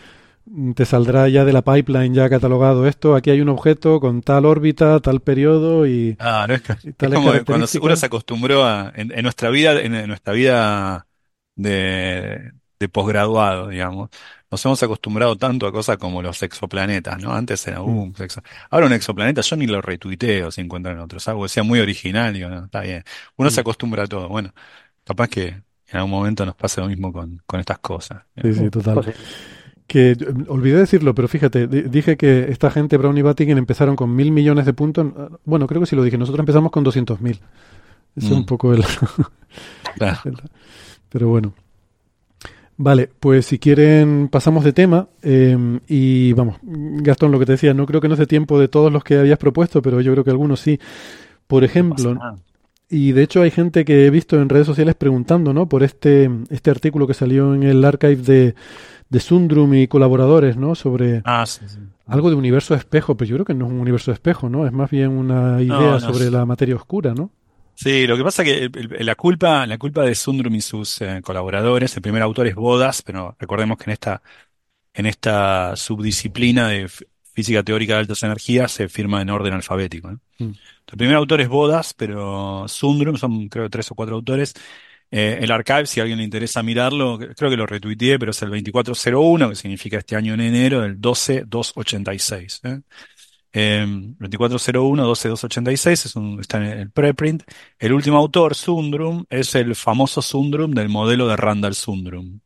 mm, 0.47 0.73
te 0.73 0.85
saldrá 0.87 1.29
ya 1.29 1.45
de 1.45 1.53
la 1.55 1.63
pipeline 1.63 2.15
ya 2.15 2.31
catalogado 2.31 2.87
esto, 2.87 3.17
aquí 3.17 3.31
hay 3.31 3.41
un 3.41 3.49
objeto 3.51 4.01
con 4.01 4.23
tal 4.23 4.47
órbita, 4.47 5.01
tal 5.01 5.21
periodo 5.21 5.87
y... 5.87 6.19
Ah, 6.21 6.47
no 6.49 6.55
es, 6.55 6.63
que- 6.63 6.75
es 7.01 7.11
como 7.11 7.33
cuando 7.47 7.67
uno 7.81 7.97
se 7.97 8.07
acostumbró 8.07 8.65
a, 8.65 8.93
en, 8.97 9.13
en 9.13 9.23
nuestra 9.25 9.51
vida, 9.51 9.81
en, 9.81 9.95
en 9.95 10.09
nuestra 10.09 10.33
vida 10.35 11.09
de, 11.57 12.53
de 12.81 12.89
posgraduado, 12.89 13.69
digamos, 13.69 14.11
nos 14.51 14.65
hemos 14.65 14.83
acostumbrado 14.83 15.37
tanto 15.37 15.67
a 15.67 15.73
cosas 15.73 15.97
como 15.99 16.23
los 16.23 16.43
exoplanetas, 16.43 17.23
¿no? 17.23 17.33
Antes 17.33 17.67
era 17.69 17.81
Mm. 17.81 17.89
un 17.99 18.15
exo- 18.15 18.43
Ahora 18.71 18.87
un 18.87 18.93
exoplaneta, 18.93 19.41
yo 19.43 19.57
ni 19.57 19.67
lo 19.67 19.81
retuiteo 19.81 20.51
si 20.51 20.61
encuentran 20.61 20.99
otros, 20.99 21.27
algo 21.29 21.43
que 21.45 21.49
sea 21.49 21.63
muy 21.63 21.79
original, 21.81 22.35
digo, 22.35 22.49
no, 22.49 22.65
está 22.65 22.81
bien. 22.81 23.05
Uno 23.37 23.51
se 23.51 23.61
acostumbra 23.61 24.05
a 24.05 24.07
todo. 24.07 24.29
Bueno, 24.29 24.53
capaz 25.05 25.29
que 25.29 25.47
en 25.49 25.97
algún 25.97 26.11
momento 26.11 26.45
nos 26.47 26.55
pase 26.57 26.81
lo 26.81 26.89
mismo 26.89 27.13
con, 27.13 27.41
con 27.47 27.61
estas 27.61 27.79
cosas. 27.79 28.23
Sí, 28.43 28.53
sí, 28.55 28.71
total. 28.71 28.95
Pues 28.95 29.07
sí. 29.07 29.13
Que 29.87 30.17
olvidé 30.47 30.79
decirlo, 30.79 31.15
pero 31.17 31.27
fíjate, 31.27 31.67
di- 31.67 31.83
dije 31.83 32.17
que 32.17 32.47
esta 32.49 32.71
gente, 32.71 32.97
Brown 32.97 33.19
y 33.19 33.23
Vatican, 33.23 33.59
empezaron 33.59 33.97
con 33.97 34.15
mil 34.15 34.31
millones 34.31 34.65
de 34.67 34.73
puntos. 34.73 35.07
Bueno, 35.45 35.67
creo 35.67 35.81
que 35.81 35.87
sí 35.89 35.97
lo 35.97 36.05
dije, 36.05 36.17
nosotros 36.17 36.39
empezamos 36.41 36.71
con 36.71 36.85
doscientos 36.85 37.21
mil. 37.21 37.41
Ese 38.17 38.27
es 38.27 38.33
Mm. 38.33 38.37
un 38.37 38.47
poco 38.47 38.73
el... 38.73 38.85
Claro. 39.97 40.19
Pero 41.09 41.29
bueno. 41.29 41.55
Vale, 42.83 43.11
pues 43.21 43.45
si 43.45 43.59
quieren 43.59 44.29
pasamos 44.31 44.65
de 44.65 44.73
tema 44.73 45.09
eh, 45.23 45.81
y 45.87 46.33
vamos, 46.33 46.57
Gastón, 46.63 47.31
lo 47.31 47.39
que 47.39 47.45
te 47.45 47.53
decía, 47.53 47.75
no 47.75 47.85
creo 47.85 48.01
que 48.01 48.09
no 48.09 48.17
dé 48.17 48.27
tiempo 48.27 48.59
de 48.59 48.69
todos 48.69 48.91
los 48.91 49.05
que 49.05 49.19
habías 49.19 49.39
propuesto, 49.39 49.83
pero 49.83 50.01
yo 50.01 50.13
creo 50.13 50.25
que 50.25 50.31
algunos 50.31 50.61
sí. 50.61 50.81
Por 51.47 51.63
ejemplo, 51.63 52.15
No 52.15 52.39
y 52.89 53.13
de 53.13 53.23
hecho 53.23 53.43
hay 53.43 53.51
gente 53.53 53.85
que 53.85 54.07
he 54.07 54.11
visto 54.11 54.41
en 54.41 54.49
redes 54.49 54.67
sociales 54.67 54.97
preguntando, 54.97 55.53
¿no? 55.55 55.69
Por 55.69 55.83
este, 55.85 56.29
este 56.49 56.71
artículo 56.71 57.07
que 57.07 57.15
salió 57.15 57.55
en 57.55 57.63
el 57.63 57.85
archive 57.85 58.17
de, 58.17 58.55
de 59.11 59.21
Sundrum 59.21 59.75
y 59.75 59.87
colaboradores, 59.87 60.57
¿no? 60.57 60.75
Sobre 60.75 61.23
Ah, 61.25 61.45
sí, 61.47 61.61
sí. 61.69 61.79
algo 62.07 62.31
de 62.31 62.37
universo 62.37 62.75
espejo, 62.75 63.15
pero 63.17 63.29
yo 63.29 63.37
creo 63.37 63.45
que 63.47 63.55
no 63.55 63.67
es 63.67 63.73
un 63.73 63.79
universo 63.81 64.11
espejo, 64.11 64.49
¿no? 64.49 64.67
Es 64.67 64.73
más 64.73 64.91
bien 64.91 65.11
una 65.11 65.63
idea 65.63 65.77
No, 65.77 65.91
no, 65.93 66.01
sobre 66.01 66.25
sí. 66.25 66.31
la 66.31 66.45
materia 66.47 66.75
oscura, 66.75 67.15
¿no? 67.15 67.31
Sí, 67.83 68.07
lo 68.07 68.17
que 68.19 68.23
pasa 68.25 68.45
que 68.45 68.65
el- 68.65 68.73
el- 68.99 69.07
la 69.07 69.15
culpa, 69.15 69.67
la 69.67 69.79
culpa 69.79 70.03
de 70.03 70.15
Sundrum 70.15 70.55
y 70.55 70.61
sus 70.61 71.01
eh, 71.01 71.23
colaboradores, 71.23 71.97
el 71.97 72.03
primer 72.03 72.21
autor 72.23 72.47
es 72.47 72.55
Bodas, 72.55 73.01
pero 73.01 73.35
recordemos 73.39 73.79
que 73.79 73.85
en 73.85 73.91
esta, 73.93 74.23
en 74.95 75.07
esta 75.07 75.77
subdisciplina 75.77 76.69
de 76.69 76.91
física 77.33 77.63
teórica 77.63 77.95
de 77.95 78.01
altas 78.01 78.23
energías 78.23 78.73
se 78.73 78.89
firma 78.89 79.23
en 79.23 79.31
orden 79.31 79.55
alfabético. 79.55 80.11
Mm. 80.39 80.51
El 80.93 80.99
primer 80.99 81.17
autor 81.17 81.41
es 81.41 81.49
Bodas, 81.49 81.95
pero 81.95 82.67
Sundrum 82.69 83.17
son 83.17 83.49
creo 83.49 83.65
que 83.65 83.71
tres 83.71 83.91
o 83.91 83.95
cuatro 83.95 84.17
autores. 84.17 84.53
Eh, 85.11 85.39
el 85.41 85.51
archive, 85.51 85.87
si 85.87 86.01
a 86.01 86.03
alguien 86.05 86.19
le 86.19 86.25
interesa 86.25 86.63
mirarlo, 86.63 87.19
cre- 87.19 87.35
creo 87.37 87.51
que 87.51 87.57
lo 87.57 87.67
retuiteé, 87.67 88.19
pero 88.19 88.33
es 88.33 88.43
el 88.43 88.51
2401, 88.51 89.49
que 89.51 89.57
significa 89.57 89.99
este 89.99 90.17
año 90.17 90.35
en 90.35 90.41
enero, 90.43 90.83
del 90.83 91.01
12286. 91.01 92.61
¿eh? 92.65 92.81
Eh, 93.53 93.85
2401, 94.19 95.03
12286 95.05 96.07
es 96.07 96.17
un, 96.17 96.41
está 96.41 96.59
en 96.59 96.65
el 96.79 96.91
preprint. 96.91 97.43
El 97.79 97.93
último 97.93 98.19
autor, 98.19 98.55
Sundrum, 98.55 99.25
es 99.29 99.55
el 99.55 99.75
famoso 99.75 100.23
Sundrum 100.23 100.73
del 100.73 100.89
modelo 100.89 101.27
de 101.27 101.37
Randall 101.37 101.75
Sundrum, 101.75 102.41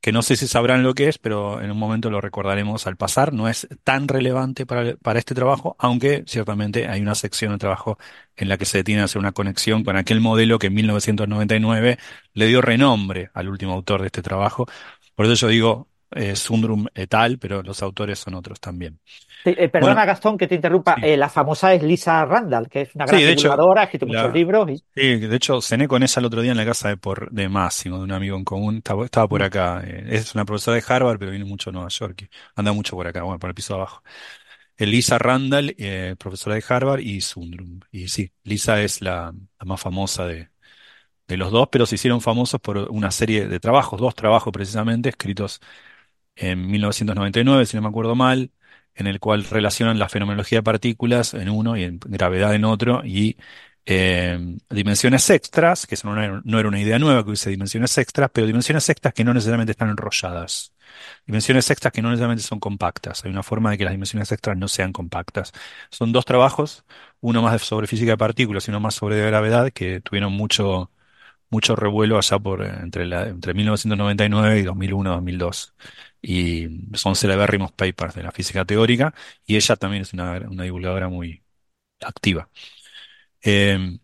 que 0.00 0.12
no 0.12 0.22
sé 0.22 0.36
si 0.36 0.46
sabrán 0.48 0.82
lo 0.82 0.94
que 0.94 1.08
es, 1.08 1.18
pero 1.18 1.62
en 1.62 1.70
un 1.70 1.78
momento 1.78 2.10
lo 2.10 2.20
recordaremos 2.20 2.86
al 2.86 2.96
pasar. 2.96 3.32
No 3.32 3.48
es 3.48 3.68
tan 3.84 4.08
relevante 4.08 4.66
para, 4.66 4.96
para 4.96 5.18
este 5.18 5.34
trabajo, 5.34 5.76
aunque 5.78 6.24
ciertamente 6.26 6.88
hay 6.88 7.00
una 7.00 7.14
sección 7.14 7.52
de 7.52 7.58
trabajo 7.58 7.98
en 8.36 8.48
la 8.48 8.58
que 8.58 8.66
se 8.66 8.78
detiene 8.78 9.02
a 9.02 9.04
hacer 9.04 9.20
una 9.20 9.32
conexión 9.32 9.84
con 9.84 9.96
aquel 9.96 10.20
modelo 10.20 10.58
que 10.58 10.68
en 10.68 10.74
1999 10.74 11.98
le 12.34 12.46
dio 12.46 12.60
renombre 12.62 13.30
al 13.34 13.48
último 13.48 13.72
autor 13.72 14.02
de 14.02 14.08
este 14.08 14.22
trabajo. 14.22 14.66
Por 15.14 15.26
eso 15.26 15.34
yo 15.34 15.48
digo 15.48 15.91
eh, 16.16 16.36
Sundrum 16.36 16.86
et 16.94 17.12
al, 17.14 17.38
pero 17.38 17.62
los 17.62 17.82
autores 17.82 18.18
son 18.18 18.34
otros 18.34 18.60
también. 18.60 19.00
Sí, 19.44 19.54
eh, 19.58 19.68
perdona, 19.68 20.04
Bueno, 20.04 20.04
Gastón, 20.04 20.38
que 20.38 20.46
te 20.46 20.54
interrumpa. 20.54 20.98
sí. 20.98 21.02
Eh, 21.02 21.16
la 21.16 21.28
famosa 21.28 21.74
es 21.74 21.82
Lisa 21.82 22.24
Randall, 22.24 22.68
que 22.68 22.82
es 22.82 22.94
una 22.94 23.06
gran 23.06 23.24
Sí, 23.24 23.24
divulgadora, 23.24 23.80
ha 23.82 23.84
escrito 23.84 24.06
la- 24.06 24.06
muchos 24.06 24.32
libros. 24.32 24.70
Y... 24.70 24.84
Sí, 24.94 25.16
de 25.20 25.36
hecho 25.36 25.62
cené 25.62 25.88
con 25.88 26.02
ella 26.02 26.14
el 26.20 26.26
otro 26.26 26.42
día 26.42 26.52
en 26.52 26.58
la 26.58 26.66
casa 26.66 26.88
de, 26.88 26.96
por, 26.98 27.30
de 27.32 27.48
Máximo, 27.48 27.98
de 27.98 28.04
un 28.04 28.12
amigo 28.12 28.36
en 28.36 28.44
común. 28.44 28.76
Estaba, 28.78 29.04
estaba 29.06 29.28
Mm. 29.28 29.28
por 29.28 29.42
acá. 29.42 29.82
eh, 29.86 30.04
es 30.10 30.34
una 30.34 30.44
profesora 30.44 30.76
de 30.76 30.84
Harvard, 30.86 31.18
pero 31.18 31.30
viene 31.32 31.46
mucho 31.46 31.70
a 31.70 31.72
Nueva 31.72 31.88
York. 31.88 32.28
anda 32.56 32.72
mucho 32.72 32.96
por 32.96 33.06
acá, 33.06 33.22
bueno, 33.22 33.38
por 33.38 33.50
el 33.50 33.54
piso 33.54 33.74
de 33.74 33.80
abajo. 33.80 34.02
Lisa 34.78 35.18
Randall, 35.18 35.76
profesora 36.18 36.56
de 36.56 36.64
Harvard, 36.68 37.00
y 37.00 37.20
Sundrum. 37.22 37.80
Y 37.92 38.08
sí, 38.08 38.32
Lisa 38.44 38.82
es 38.82 39.02
la, 39.02 39.32
la 39.60 39.66
más 39.66 39.80
famosa 39.80 40.26
de, 40.26 40.50
de 41.28 41.36
los 41.36 41.50
dos, 41.52 41.68
pero 41.70 41.86
se 41.86 41.94
hicieron 41.96 42.20
famosos 42.20 42.60
por 42.60 42.78
una 42.90 43.10
serie 43.10 43.46
de 43.48 43.60
trabajos, 43.60 44.00
dos 44.00 44.14
trabajos 44.14 44.52
precisamente, 44.52 45.08
escritos 45.10 45.60
en 46.36 46.66
1999, 46.70 47.66
si 47.66 47.76
no 47.76 47.82
me 47.82 47.88
acuerdo 47.88 48.14
mal, 48.14 48.52
en 48.94 49.06
el 49.06 49.20
cual 49.20 49.44
relacionan 49.44 49.98
la 49.98 50.08
fenomenología 50.08 50.58
de 50.58 50.62
partículas 50.62 51.34
en 51.34 51.48
uno 51.48 51.76
y 51.76 51.84
en 51.84 51.98
gravedad 52.04 52.54
en 52.54 52.64
otro, 52.64 53.02
y 53.04 53.36
eh, 53.84 54.38
dimensiones 54.70 55.28
extras, 55.30 55.86
que 55.86 55.96
no 56.04 56.20
era, 56.22 56.40
no 56.44 56.58
era 56.60 56.68
una 56.68 56.80
idea 56.80 56.98
nueva 56.98 57.22
que 57.22 57.30
hubiese 57.30 57.50
dimensiones 57.50 57.96
extras, 57.98 58.30
pero 58.32 58.46
dimensiones 58.46 58.88
extras 58.88 59.12
que 59.14 59.24
no 59.24 59.34
necesariamente 59.34 59.72
están 59.72 59.90
enrolladas. 59.90 60.72
Dimensiones 61.26 61.70
extras 61.70 61.92
que 61.92 62.02
no 62.02 62.10
necesariamente 62.10 62.44
son 62.44 62.60
compactas. 62.60 63.24
Hay 63.24 63.30
una 63.30 63.42
forma 63.42 63.70
de 63.70 63.78
que 63.78 63.84
las 63.84 63.92
dimensiones 63.92 64.30
extras 64.32 64.56
no 64.56 64.68
sean 64.68 64.92
compactas. 64.92 65.52
Son 65.90 66.12
dos 66.12 66.24
trabajos, 66.24 66.84
uno 67.20 67.42
más 67.42 67.62
sobre 67.62 67.86
física 67.86 68.12
de 68.12 68.18
partículas 68.18 68.68
y 68.68 68.70
uno 68.70 68.80
más 68.80 68.94
sobre 68.94 69.24
gravedad, 69.26 69.72
que 69.72 70.00
tuvieron 70.00 70.32
mucho, 70.32 70.90
mucho 71.52 71.76
revuelo 71.76 72.18
allá 72.18 72.38
por 72.38 72.64
entre, 72.64 73.06
la, 73.06 73.28
entre 73.28 73.54
1999 73.54 74.60
y 74.60 74.64
2001-2002. 74.64 75.74
Y 76.22 76.68
son 76.94 77.16
celebérrimos 77.16 77.72
papers 77.72 78.14
de 78.14 78.22
la 78.24 78.32
física 78.32 78.64
teórica 78.64 79.14
y 79.46 79.56
ella 79.56 79.76
también 79.76 80.02
es 80.02 80.12
una, 80.12 80.38
una 80.48 80.64
divulgadora 80.64 81.08
muy 81.08 81.42
activa. 82.00 82.48
Eh, 83.42 83.98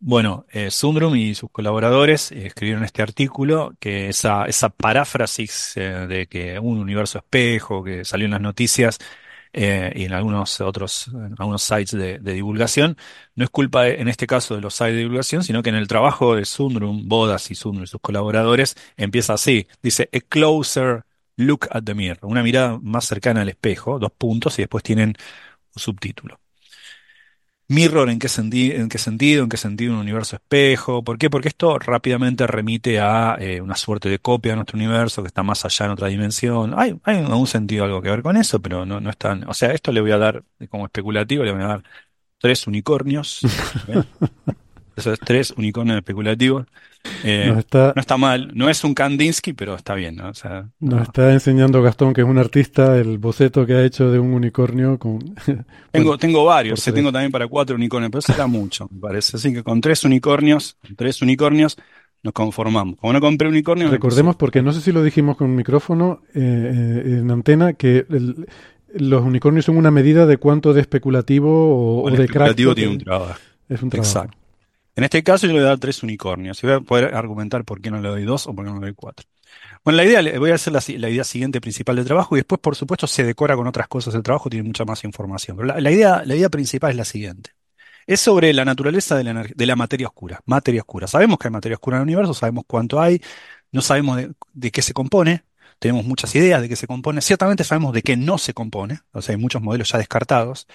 bueno, 0.00 0.46
eh, 0.50 0.70
Sundrum 0.70 1.16
y 1.16 1.34
sus 1.34 1.50
colaboradores 1.50 2.30
eh, 2.30 2.46
escribieron 2.46 2.84
este 2.84 3.02
artículo, 3.02 3.74
que 3.80 4.08
esa, 4.08 4.44
esa 4.46 4.68
paráfrasis 4.70 5.76
eh, 5.76 5.80
de 6.06 6.28
que 6.28 6.58
un 6.60 6.78
universo 6.78 7.18
espejo 7.18 7.82
que 7.82 8.04
salió 8.04 8.26
en 8.26 8.30
las 8.32 8.40
noticias 8.40 8.98
eh, 9.60 9.92
y 9.96 10.04
en 10.04 10.12
algunos 10.12 10.60
otros, 10.60 11.08
en 11.08 11.34
algunos 11.36 11.64
sites 11.64 11.90
de, 11.90 12.18
divulgación, 12.20 12.96
no 13.34 13.42
es 13.42 13.50
culpa 13.50 13.88
en 13.88 14.06
este 14.06 14.28
caso 14.28 14.54
de 14.54 14.60
los 14.60 14.74
sites 14.74 14.92
de 14.92 14.98
divulgación, 15.00 15.42
sino 15.42 15.64
que 15.64 15.70
en 15.70 15.74
el 15.74 15.88
trabajo 15.88 16.36
de 16.36 16.44
Sundrum, 16.44 17.08
Bodas 17.08 17.50
y 17.50 17.56
Sundrum 17.56 17.82
y 17.82 17.86
sus 17.88 18.00
colaboradores, 18.00 18.76
empieza 18.96 19.34
así, 19.34 19.66
dice, 19.82 20.08
a 20.12 20.20
closer 20.20 21.04
look 21.36 21.66
at 21.72 21.82
the 21.82 21.94
mirror, 21.94 22.18
una 22.22 22.44
mirada 22.44 22.78
más 22.80 23.06
cercana 23.06 23.42
al 23.42 23.48
espejo, 23.48 23.98
dos 23.98 24.12
puntos, 24.12 24.56
y 24.60 24.62
después 24.62 24.84
tienen 24.84 25.14
un 25.74 25.82
subtítulo. 25.82 26.38
Mirror, 27.70 28.08
¿en 28.08 28.18
qué 28.18 28.28
en 28.28 28.88
qué 28.88 28.96
sentido? 28.96 29.42
¿En 29.42 29.50
qué 29.50 29.58
sentido 29.58 29.92
un 29.92 29.98
universo 29.98 30.36
espejo? 30.36 31.04
¿Por 31.04 31.18
qué? 31.18 31.28
Porque 31.28 31.48
esto 31.48 31.78
rápidamente 31.78 32.46
remite 32.46 32.98
a 32.98 33.36
eh, 33.38 33.60
una 33.60 33.76
suerte 33.76 34.08
de 34.08 34.18
copia 34.18 34.52
de 34.52 34.56
nuestro 34.56 34.78
universo 34.78 35.22
que 35.22 35.26
está 35.28 35.42
más 35.42 35.66
allá 35.66 35.84
en 35.84 35.92
otra 35.92 36.08
dimensión. 36.08 36.72
Hay, 36.78 36.98
hay 37.02 37.18
en 37.18 37.26
algún 37.26 37.46
sentido 37.46 37.84
algo 37.84 38.00
que 38.00 38.08
ver 38.08 38.22
con 38.22 38.38
eso, 38.38 38.62
pero 38.62 38.86
no, 38.86 39.00
no 39.00 39.10
es 39.10 39.18
tan. 39.18 39.46
O 39.50 39.52
sea, 39.52 39.72
esto 39.72 39.92
le 39.92 40.00
voy 40.00 40.12
a 40.12 40.18
dar, 40.18 40.44
como 40.70 40.86
especulativo, 40.86 41.44
le 41.44 41.52
voy 41.52 41.62
a 41.62 41.66
dar 41.66 41.82
tres 42.38 42.66
unicornios. 42.66 43.40
¿bien? 43.86 44.06
Esos 44.96 45.18
tres 45.20 45.50
unicornios 45.50 45.98
especulativos. 45.98 46.66
Eh, 47.24 47.54
está, 47.58 47.92
no 47.94 48.00
está 48.00 48.16
mal, 48.16 48.50
no 48.54 48.68
es 48.70 48.84
un 48.84 48.94
Kandinsky, 48.94 49.52
pero 49.52 49.74
está 49.74 49.94
bien, 49.94 50.16
¿no? 50.16 50.28
O 50.28 50.34
sea, 50.34 50.68
nos 50.80 50.94
no. 50.96 51.02
está 51.02 51.32
enseñando 51.32 51.82
Gastón, 51.82 52.12
que 52.14 52.20
es 52.20 52.26
un 52.26 52.38
artista, 52.38 52.96
el 52.98 53.18
boceto 53.18 53.66
que 53.66 53.74
ha 53.74 53.84
hecho 53.84 54.10
de 54.10 54.18
un 54.18 54.32
unicornio 54.34 54.98
con... 54.98 55.18
Tengo, 55.18 55.64
bueno, 55.92 56.18
tengo 56.18 56.44
por 56.44 56.48
varios, 56.48 56.80
eh, 56.80 56.82
tres. 56.84 56.94
tengo 56.94 57.12
también 57.12 57.32
para 57.32 57.46
cuatro 57.48 57.76
unicornios, 57.76 58.10
pero 58.10 58.22
será 58.22 58.46
mucho, 58.46 58.88
me 58.90 59.00
parece. 59.00 59.36
Así 59.36 59.52
que 59.52 59.62
con 59.62 59.80
tres 59.80 60.04
unicornios, 60.04 60.76
tres 60.96 61.20
unicornios, 61.22 61.76
nos 62.22 62.32
conformamos. 62.32 62.96
Como 62.98 63.12
no 63.12 63.20
compré 63.20 63.48
unicornio, 63.48 63.90
Recordemos, 63.90 64.36
porque 64.36 64.62
no 64.62 64.72
sé 64.72 64.80
si 64.80 64.92
lo 64.92 65.02
dijimos 65.02 65.36
con 65.36 65.54
micrófono 65.54 66.22
eh, 66.34 66.40
eh, 66.40 67.18
en 67.20 67.30
antena, 67.30 67.72
que 67.74 68.06
el- 68.10 68.46
los 68.94 69.22
unicornios 69.22 69.66
son 69.66 69.76
una 69.76 69.90
medida 69.90 70.24
de 70.26 70.38
cuánto 70.38 70.72
de 70.72 70.80
especulativo 70.80 72.02
o 72.02 72.10
de 72.10 72.24
especulativo 72.24 72.70
crack 72.70 72.76
tiene 72.76 72.92
un 72.92 72.98
trabajo. 72.98 73.40
es 73.68 73.82
un 73.82 73.90
trabajo. 73.90 74.08
Exacto. 74.10 74.37
En 74.98 75.04
este 75.04 75.22
caso 75.22 75.46
yo 75.46 75.52
le 75.52 75.60
voy 75.60 75.66
a 75.66 75.68
dar 75.68 75.78
tres 75.78 76.02
unicornios 76.02 76.60
y 76.60 76.66
voy 76.66 76.74
a 76.74 76.80
poder 76.80 77.14
argumentar 77.14 77.64
por 77.64 77.80
qué 77.80 77.88
no 77.88 78.00
le 78.00 78.08
doy 78.08 78.24
dos 78.24 78.48
o 78.48 78.52
por 78.52 78.64
qué 78.64 78.72
no 78.72 78.80
le 78.80 78.86
doy 78.86 78.94
cuatro. 78.94 79.28
Bueno, 79.84 79.96
la 79.96 80.04
idea, 80.04 80.38
voy 80.40 80.50
a 80.50 80.56
hacer 80.56 80.72
la, 80.72 81.08
idea 81.08 81.22
siguiente 81.22 81.60
principal 81.60 81.94
del 81.94 82.04
trabajo 82.04 82.34
y 82.34 82.40
después, 82.40 82.60
por 82.60 82.74
supuesto, 82.74 83.06
se 83.06 83.22
decora 83.22 83.54
con 83.54 83.68
otras 83.68 83.86
cosas 83.86 84.12
el 84.16 84.24
trabajo, 84.24 84.50
tiene 84.50 84.66
mucha 84.66 84.84
más 84.84 85.04
información. 85.04 85.56
Pero 85.56 85.78
la, 85.78 85.90
idea, 85.92 86.48
principal 86.48 86.90
es 86.90 86.96
la 86.96 87.04
siguiente. 87.04 87.52
Es 88.08 88.20
sobre 88.20 88.52
la 88.52 88.64
naturaleza 88.64 89.14
de 89.14 89.66
la, 89.66 89.76
materia 89.76 90.08
oscura. 90.08 90.40
Materia 90.46 90.80
oscura. 90.80 91.06
Sabemos 91.06 91.38
que 91.38 91.46
hay 91.46 91.52
materia 91.52 91.76
oscura 91.76 91.98
en 91.98 92.00
el 92.00 92.08
universo, 92.08 92.34
sabemos 92.34 92.64
cuánto 92.66 93.00
hay, 93.00 93.22
no 93.70 93.82
sabemos 93.82 94.20
de 94.52 94.70
qué 94.72 94.82
se 94.82 94.94
compone, 94.94 95.44
tenemos 95.78 96.06
muchas 96.06 96.34
ideas 96.34 96.60
de 96.60 96.68
qué 96.68 96.74
se 96.74 96.88
compone. 96.88 97.20
Ciertamente 97.20 97.62
sabemos 97.62 97.92
de 97.92 98.02
qué 98.02 98.16
no 98.16 98.36
se 98.36 98.52
compone, 98.52 98.98
o 99.12 99.22
sea, 99.22 99.36
hay 99.36 99.40
muchos 99.40 99.62
modelos 99.62 99.92
ya 99.92 99.98
descartados. 99.98 100.66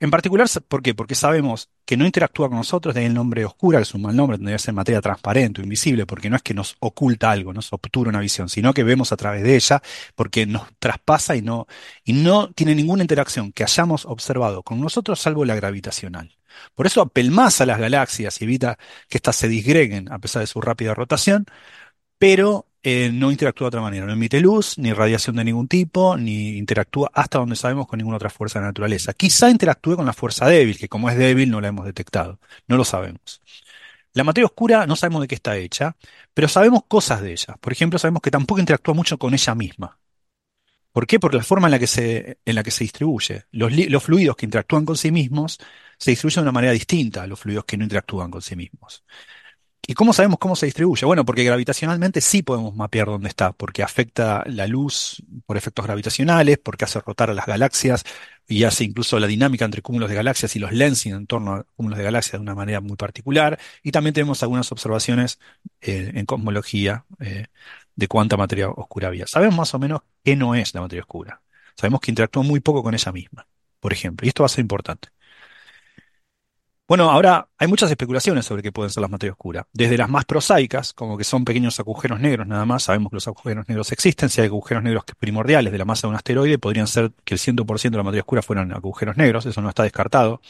En 0.00 0.10
particular, 0.10 0.48
¿por 0.66 0.82
qué? 0.82 0.96
Porque 0.96 1.14
sabemos 1.14 1.70
que 1.88 1.96
no 1.96 2.04
interactúa 2.04 2.50
con 2.50 2.58
nosotros, 2.58 2.94
de 2.94 3.00
ahí 3.00 3.06
el 3.06 3.14
nombre 3.14 3.46
oscura, 3.46 3.78
que 3.78 3.84
es 3.84 3.94
un 3.94 4.02
mal 4.02 4.14
nombre, 4.14 4.36
tendría 4.36 4.58
que 4.58 4.62
ser 4.62 4.74
materia 4.74 5.00
transparente 5.00 5.62
o 5.62 5.64
invisible, 5.64 6.04
porque 6.04 6.28
no 6.28 6.36
es 6.36 6.42
que 6.42 6.52
nos 6.52 6.76
oculta 6.80 7.30
algo, 7.30 7.54
nos 7.54 7.72
obtura 7.72 8.10
una 8.10 8.20
visión, 8.20 8.50
sino 8.50 8.74
que 8.74 8.84
vemos 8.84 9.10
a 9.10 9.16
través 9.16 9.42
de 9.42 9.56
ella, 9.56 9.82
porque 10.14 10.44
nos 10.44 10.64
traspasa 10.78 11.34
y 11.34 11.40
no, 11.40 11.66
y 12.04 12.12
no 12.12 12.52
tiene 12.52 12.74
ninguna 12.74 13.02
interacción 13.02 13.52
que 13.52 13.62
hayamos 13.62 14.04
observado 14.04 14.62
con 14.62 14.82
nosotros, 14.82 15.18
salvo 15.18 15.46
la 15.46 15.54
gravitacional. 15.54 16.36
Por 16.74 16.86
eso 16.86 17.00
apelmaza 17.00 17.64
las 17.64 17.78
galaxias 17.78 18.38
y 18.42 18.44
evita 18.44 18.78
que 19.08 19.16
éstas 19.16 19.36
se 19.36 19.48
disgreguen 19.48 20.12
a 20.12 20.18
pesar 20.18 20.40
de 20.40 20.46
su 20.46 20.60
rápida 20.60 20.92
rotación, 20.92 21.46
pero 22.18 22.67
eh, 22.82 23.10
no 23.12 23.30
interactúa 23.30 23.66
de 23.66 23.68
otra 23.68 23.80
manera. 23.80 24.06
No 24.06 24.12
emite 24.12 24.40
luz, 24.40 24.78
ni 24.78 24.92
radiación 24.92 25.36
de 25.36 25.44
ningún 25.44 25.68
tipo, 25.68 26.16
ni 26.16 26.56
interactúa 26.56 27.10
hasta 27.12 27.38
donde 27.38 27.56
sabemos 27.56 27.86
con 27.86 27.98
ninguna 27.98 28.16
otra 28.16 28.30
fuerza 28.30 28.58
de 28.58 28.64
la 28.64 28.68
naturaleza. 28.68 29.12
Quizá 29.14 29.50
interactúe 29.50 29.96
con 29.96 30.06
la 30.06 30.12
fuerza 30.12 30.46
débil, 30.46 30.78
que 30.78 30.88
como 30.88 31.10
es 31.10 31.16
débil 31.18 31.50
no 31.50 31.60
la 31.60 31.68
hemos 31.68 31.86
detectado. 31.86 32.38
No 32.66 32.76
lo 32.76 32.84
sabemos. 32.84 33.42
La 34.14 34.24
materia 34.24 34.46
oscura 34.46 34.86
no 34.86 34.96
sabemos 34.96 35.22
de 35.22 35.28
qué 35.28 35.34
está 35.34 35.56
hecha, 35.56 35.96
pero 36.34 36.48
sabemos 36.48 36.82
cosas 36.88 37.22
de 37.22 37.32
ella. 37.32 37.56
Por 37.60 37.72
ejemplo, 37.72 37.98
sabemos 37.98 38.22
que 38.22 38.30
tampoco 38.30 38.60
interactúa 38.60 38.94
mucho 38.94 39.18
con 39.18 39.34
ella 39.34 39.54
misma. 39.54 39.98
¿Por 40.92 41.06
qué? 41.06 41.20
Por 41.20 41.34
la 41.34 41.42
forma 41.42 41.68
en 41.68 41.72
la 41.72 41.78
que 41.78 41.86
se, 41.86 42.38
en 42.44 42.54
la 42.54 42.62
que 42.62 42.70
se 42.70 42.84
distribuye. 42.84 43.44
Los, 43.52 43.72
los 43.72 44.02
fluidos 44.02 44.36
que 44.36 44.46
interactúan 44.46 44.84
con 44.84 44.96
sí 44.96 45.12
mismos 45.12 45.58
se 45.98 46.10
distribuyen 46.10 46.42
de 46.42 46.42
una 46.42 46.52
manera 46.52 46.72
distinta 46.72 47.22
a 47.22 47.26
los 47.26 47.38
fluidos 47.38 47.64
que 47.64 47.76
no 47.76 47.84
interactúan 47.84 48.30
con 48.30 48.42
sí 48.42 48.56
mismos. 48.56 49.04
¿Y 49.90 49.94
cómo 49.94 50.12
sabemos 50.12 50.38
cómo 50.38 50.54
se 50.54 50.66
distribuye? 50.66 51.06
Bueno, 51.06 51.24
porque 51.24 51.44
gravitacionalmente 51.44 52.20
sí 52.20 52.42
podemos 52.42 52.76
mapear 52.76 53.06
dónde 53.06 53.30
está, 53.30 53.52
porque 53.52 53.82
afecta 53.82 54.44
la 54.46 54.66
luz 54.66 55.22
por 55.46 55.56
efectos 55.56 55.86
gravitacionales, 55.86 56.58
porque 56.58 56.84
hace 56.84 57.00
rotar 57.00 57.30
a 57.30 57.34
las 57.34 57.46
galaxias 57.46 58.04
y 58.46 58.64
hace 58.64 58.84
incluso 58.84 59.18
la 59.18 59.26
dinámica 59.26 59.64
entre 59.64 59.80
cúmulos 59.80 60.10
de 60.10 60.16
galaxias 60.16 60.54
y 60.56 60.58
los 60.58 60.72
lensing 60.72 61.14
en 61.14 61.26
torno 61.26 61.54
a 61.54 61.64
cúmulos 61.74 61.96
de 61.96 62.04
galaxias 62.04 62.32
de 62.32 62.40
una 62.40 62.54
manera 62.54 62.82
muy 62.82 62.96
particular. 62.98 63.58
Y 63.82 63.90
también 63.90 64.12
tenemos 64.12 64.42
algunas 64.42 64.70
observaciones 64.72 65.38
eh, 65.80 66.12
en 66.14 66.26
cosmología 66.26 67.06
eh, 67.20 67.46
de 67.96 68.08
cuánta 68.08 68.36
materia 68.36 68.68
oscura 68.68 69.08
había. 69.08 69.26
Sabemos 69.26 69.56
más 69.56 69.72
o 69.72 69.78
menos 69.78 70.02
qué 70.22 70.36
no 70.36 70.54
es 70.54 70.74
la 70.74 70.82
materia 70.82 71.00
oscura. 71.02 71.40
Sabemos 71.76 72.00
que 72.00 72.10
interactúa 72.10 72.42
muy 72.42 72.60
poco 72.60 72.82
con 72.82 72.92
ella 72.92 73.10
misma, 73.10 73.46
por 73.80 73.94
ejemplo. 73.94 74.26
Y 74.26 74.28
esto 74.28 74.42
va 74.42 74.46
a 74.48 74.50
ser 74.50 74.60
importante. 74.60 75.08
Bueno, 76.88 77.10
ahora 77.10 77.46
hay 77.58 77.68
muchas 77.68 77.90
especulaciones 77.90 78.46
sobre 78.46 78.62
qué 78.62 78.72
pueden 78.72 78.90
ser 78.90 79.02
las 79.02 79.10
materias 79.10 79.34
oscuras. 79.34 79.66
Desde 79.74 79.98
las 79.98 80.08
más 80.08 80.24
prosaicas, 80.24 80.94
como 80.94 81.18
que 81.18 81.24
son 81.24 81.44
pequeños 81.44 81.78
agujeros 81.78 82.18
negros 82.18 82.46
nada 82.46 82.64
más, 82.64 82.84
sabemos 82.84 83.10
que 83.10 83.16
los 83.16 83.28
agujeros 83.28 83.68
negros 83.68 83.92
existen. 83.92 84.30
Si 84.30 84.40
hay 84.40 84.46
agujeros 84.46 84.82
negros 84.82 85.04
primordiales 85.18 85.70
de 85.70 85.76
la 85.78 85.84
masa 85.84 86.06
de 86.06 86.10
un 86.12 86.16
asteroide, 86.16 86.58
podrían 86.58 86.86
ser 86.86 87.12
que 87.26 87.34
el 87.34 87.38
100% 87.38 87.98
de 87.98 88.00
la 88.00 88.04
materia 88.04 88.22
oscura 88.22 88.40
fueran 88.40 88.72
agujeros 88.72 89.18
negros, 89.18 89.44
eso 89.44 89.60
no 89.60 89.68
está 89.68 89.82
descartado. 89.82 90.40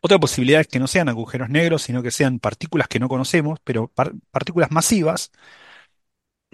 Otra 0.00 0.18
posibilidad 0.20 0.60
es 0.62 0.68
que 0.68 0.78
no 0.80 0.86
sean 0.88 1.08
agujeros 1.08 1.50
negros, 1.50 1.82
sino 1.82 2.02
que 2.02 2.10
sean 2.12 2.38
partículas 2.40 2.88
que 2.88 3.00
no 3.00 3.08
conocemos, 3.08 3.60
pero 3.64 3.88
par- 3.88 4.12
partículas 4.32 4.70
masivas, 4.72 5.32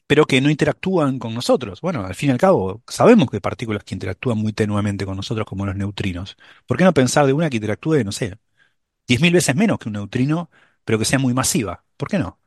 pero 0.07 0.27
que 0.27 0.41
no 0.41 0.51
interactúan 0.51 1.19
con 1.19 1.35
nosotros. 1.35 1.81
Bueno, 1.81 2.05
al 2.05 2.15
fin 2.15 2.29
y 2.31 2.33
al 2.33 2.39
cabo, 2.39 2.83
sabemos 2.89 3.31
que 3.31 3.37
hay 3.37 3.41
partículas 3.41 3.85
que 3.85 3.95
interactúan 3.95 4.39
muy 4.39 4.53
tenuemente 4.53 5.07
con 5.07 5.17
nosotros, 5.17 5.47
como 5.47 5.65
los 5.67 5.77
neutrinos. 5.77 6.37
¿Por 6.67 6.77
qué 6.77 6.85
no 6.85 6.93
pensar 6.95 7.27
de 7.27 7.33
una 7.33 7.49
que 7.51 7.57
interactúe, 7.57 8.05
no 8.05 8.13
sé, 8.13 8.37
10.000 9.07 9.33
veces 9.33 9.55
menos 9.57 9.79
que 9.79 9.89
un 9.89 9.95
neutrino, 9.95 10.51
pero 10.85 10.99
que 10.99 11.05
sea 11.05 11.19
muy 11.19 11.35
masiva? 11.35 11.85
¿Por 11.97 12.09
qué 12.09 12.19
no? 12.19 12.41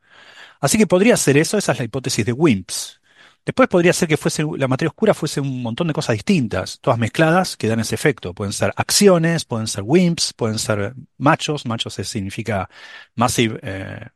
Así 0.60 0.78
que 0.78 0.86
podría 0.86 1.16
ser 1.16 1.36
eso, 1.36 1.58
esa 1.58 1.72
es 1.72 1.78
la 1.78 1.84
hipótesis 1.84 2.24
de 2.26 2.32
WIMPs. 2.32 3.00
Después 3.44 3.68
podría 3.68 3.92
ser 3.94 4.08
que 4.08 4.18
la 4.58 4.68
materia 4.68 4.90
oscura 4.90 5.14
fuese 5.14 5.40
un 5.40 5.62
montón 5.62 5.86
de 5.88 5.94
cosas 5.94 6.14
distintas, 6.16 6.80
todas 6.80 6.98
mezcladas, 6.98 7.56
que 7.56 7.68
dan 7.68 7.80
ese 7.80 7.94
efecto. 7.94 8.34
Pueden 8.34 8.52
ser 8.52 8.72
acciones, 8.76 9.44
pueden 9.46 9.66
ser 9.66 9.84
WIMPs, 9.86 10.34
pueden 10.34 10.58
ser 10.58 10.94
machos. 11.16 11.64
Machos 11.66 11.94
significa 11.94 12.68
Massive, 13.14 13.58
eh, 13.62 14.06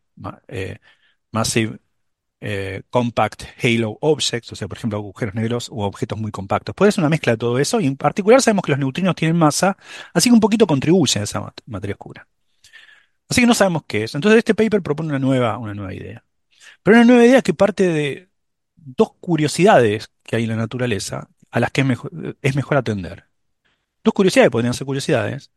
eh, 0.49 0.79
eh, 2.41 2.83
Compact 2.91 3.45
Halo 3.63 3.99
Objects, 4.01 4.53
o 4.53 4.57
sea, 4.57 4.69
por 4.69 4.77
ejemplo, 4.79 4.99
agujeros 4.99 5.35
negros 5.35 5.69
o 5.71 5.85
objetos 5.87 6.19
muy 6.19 6.31
compactos. 6.33 6.75
Puede 6.75 6.93
ser 6.93 7.03
una 7.03 7.09
mezcla 7.11 7.33
de 7.33 7.39
todo 7.39 7.59
eso, 7.59 7.81
y 7.81 7.87
en 7.87 7.97
particular 7.97 8.43
sabemos 8.43 8.65
que 8.65 8.73
los 8.73 8.79
neutrinos 8.81 9.15
tienen 9.15 9.37
masa, 9.37 9.77
así 10.13 10.29
que 10.29 10.35
un 10.35 10.41
poquito 10.41 10.67
contribuye 10.67 11.21
a 11.21 11.23
esa 11.25 11.41
mat- 11.41 11.61
materia 11.67 11.95
oscura. 11.95 12.27
Así 13.33 13.41
que 13.41 13.47
no 13.47 13.55
sabemos 13.55 13.85
qué 13.87 14.05
es. 14.05 14.15
Entonces 14.15 14.37
este 14.37 14.55
paper 14.55 14.83
propone 14.83 15.09
una 15.09 15.19
nueva, 15.19 15.57
una 15.57 15.73
nueva 15.73 15.95
idea. 15.95 16.23
Pero 16.83 16.99
una 16.99 17.07
nueva 17.07 17.25
idea 17.25 17.41
que 17.41 17.55
parte 17.55 17.89
de 17.89 18.29
dos 18.77 19.15
curiosidades 19.21 20.11
que 20.23 20.37
hay 20.37 20.43
en 20.43 20.51
la 20.51 20.57
naturaleza 20.57 21.31
a 21.51 21.59
las 21.59 21.71
que 21.71 21.81
es 21.81 22.55
mejor, 22.55 22.77
atender. 22.77 23.25
Dos 24.05 24.13
curiosidades 24.13 24.51
podrían 24.51 24.75
ser 24.75 24.85
curiosidades, 24.85 25.51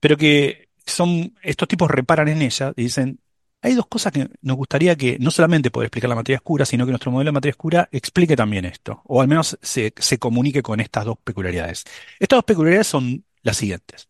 pero 0.00 0.16
que 0.16 0.70
son, 0.86 1.34
estos 1.42 1.68
tipos 1.68 1.90
reparan 1.90 2.28
en 2.28 2.40
ellas 2.40 2.72
y 2.76 2.84
dicen, 2.84 3.20
hay 3.60 3.74
dos 3.74 3.88
cosas 3.88 4.10
que 4.10 4.30
nos 4.40 4.56
gustaría 4.56 4.96
que 4.96 5.18
no 5.20 5.30
solamente 5.30 5.70
poder 5.70 5.88
explicar 5.88 6.08
la 6.08 6.16
materia 6.16 6.38
oscura, 6.38 6.64
sino 6.64 6.86
que 6.86 6.92
nuestro 6.92 7.12
modelo 7.12 7.28
de 7.28 7.32
materia 7.32 7.52
oscura 7.52 7.90
explique 7.92 8.36
también 8.36 8.64
esto, 8.64 9.02
o 9.04 9.20
al 9.20 9.28
menos 9.28 9.58
se 9.60 9.92
comunique 10.18 10.62
con 10.62 10.80
estas 10.80 11.04
dos 11.04 11.18
peculiaridades. 11.22 11.84
Estas 12.18 12.38
dos 12.38 12.44
peculiaridades 12.44 12.86
son 12.86 13.22
las 13.42 13.58
siguientes. 13.58 14.08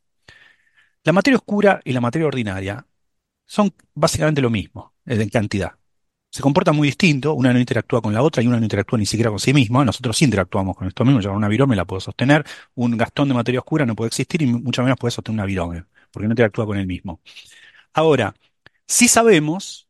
La 1.02 1.12
materia 1.12 1.36
oscura 1.36 1.80
y 1.82 1.92
la 1.92 2.00
materia 2.00 2.28
ordinaria 2.28 2.84
son 3.48 3.74
básicamente 3.94 4.40
lo 4.42 4.50
mismo, 4.50 4.94
eh, 5.06 5.20
en 5.20 5.28
cantidad. 5.30 5.72
Se 6.30 6.42
comportan 6.42 6.76
muy 6.76 6.88
distinto, 6.88 7.32
una 7.32 7.52
no 7.52 7.58
interactúa 7.58 8.02
con 8.02 8.12
la 8.12 8.22
otra 8.22 8.42
y 8.42 8.46
una 8.46 8.58
no 8.58 8.62
interactúa 8.64 8.98
ni 8.98 9.06
siquiera 9.06 9.30
con 9.30 9.40
sí 9.40 9.54
misma. 9.54 9.84
Nosotros 9.84 10.16
sí 10.16 10.26
interactuamos 10.26 10.76
con 10.76 10.86
esto 10.86 11.04
mismo. 11.04 11.20
Yo 11.20 11.32
una 11.32 11.48
virome 11.48 11.74
la 11.74 11.86
puedo 11.86 12.00
sostener, 12.00 12.44
un 12.74 12.96
gastón 12.98 13.28
de 13.28 13.34
materia 13.34 13.60
oscura 13.60 13.86
no 13.86 13.96
puede 13.96 14.08
existir 14.08 14.42
y 14.42 14.46
mucho 14.46 14.82
menos 14.82 14.98
puede 14.98 15.12
sostener 15.12 15.36
una 15.40 15.46
virome, 15.46 15.84
porque 16.10 16.28
no 16.28 16.32
interactúa 16.32 16.66
con 16.66 16.76
el 16.76 16.86
mismo. 16.86 17.20
Ahora, 17.94 18.34
sí 18.86 19.08
sabemos 19.08 19.88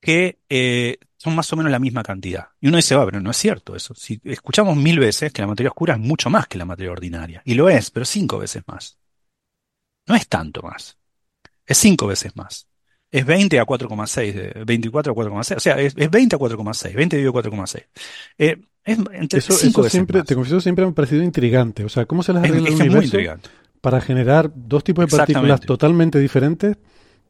que 0.00 0.38
eh, 0.48 0.98
son 1.18 1.34
más 1.34 1.52
o 1.52 1.56
menos 1.56 1.70
la 1.70 1.78
misma 1.78 2.02
cantidad. 2.02 2.48
Y 2.60 2.68
uno 2.68 2.78
dice, 2.78 2.94
va, 2.94 3.04
pero 3.04 3.20
no 3.20 3.30
es 3.30 3.36
cierto 3.36 3.76
eso. 3.76 3.94
Si 3.94 4.20
escuchamos 4.24 4.76
mil 4.76 4.98
veces 4.98 5.32
que 5.32 5.42
la 5.42 5.48
materia 5.48 5.70
oscura 5.70 5.94
es 5.94 6.00
mucho 6.00 6.30
más 6.30 6.48
que 6.48 6.58
la 6.58 6.64
materia 6.64 6.92
ordinaria. 6.92 7.42
Y 7.44 7.54
lo 7.54 7.68
es, 7.68 7.90
pero 7.90 8.06
cinco 8.06 8.38
veces 8.38 8.62
más. 8.66 8.98
No 10.06 10.14
es 10.14 10.26
tanto 10.28 10.62
más. 10.62 10.96
Es 11.66 11.78
cinco 11.78 12.06
veces 12.06 12.34
más. 12.36 12.66
Es 13.10 13.24
20 13.24 13.58
a 13.60 13.64
4,6, 13.64 14.64
24 14.64 15.12
a 15.12 15.16
4,6. 15.16 15.56
O 15.56 15.60
sea, 15.60 15.80
es, 15.80 15.94
20 15.94 16.36
a 16.36 16.38
4,6, 16.38 16.94
20 16.94 17.16
dividido 17.16 17.32
4,6. 17.32 17.84
Eh, 18.38 18.56
es 18.84 18.98
entre 19.12 19.38
eso, 19.38 19.52
cinco 19.52 19.80
eso 19.80 19.82
veces 19.82 19.92
siempre, 19.92 20.18
más. 20.18 20.26
te 20.26 20.34
confieso, 20.34 20.60
siempre 20.60 20.84
me 20.84 20.90
ha 20.90 20.94
parecido 20.94 21.22
intrigante. 21.22 21.84
O 21.84 21.88
sea, 21.88 22.06
¿cómo 22.06 22.22
se 22.22 22.32
les 22.32 22.42
Es- 22.44 22.50
arregla 22.50 22.68
es 22.68 22.80
el 22.80 22.90
universo 22.90 23.18
para 23.80 24.00
generar 24.00 24.50
dos 24.54 24.84
tipos 24.84 25.04
de 25.06 25.16
partículas 25.16 25.60
totalmente 25.60 26.18
diferentes 26.18 26.76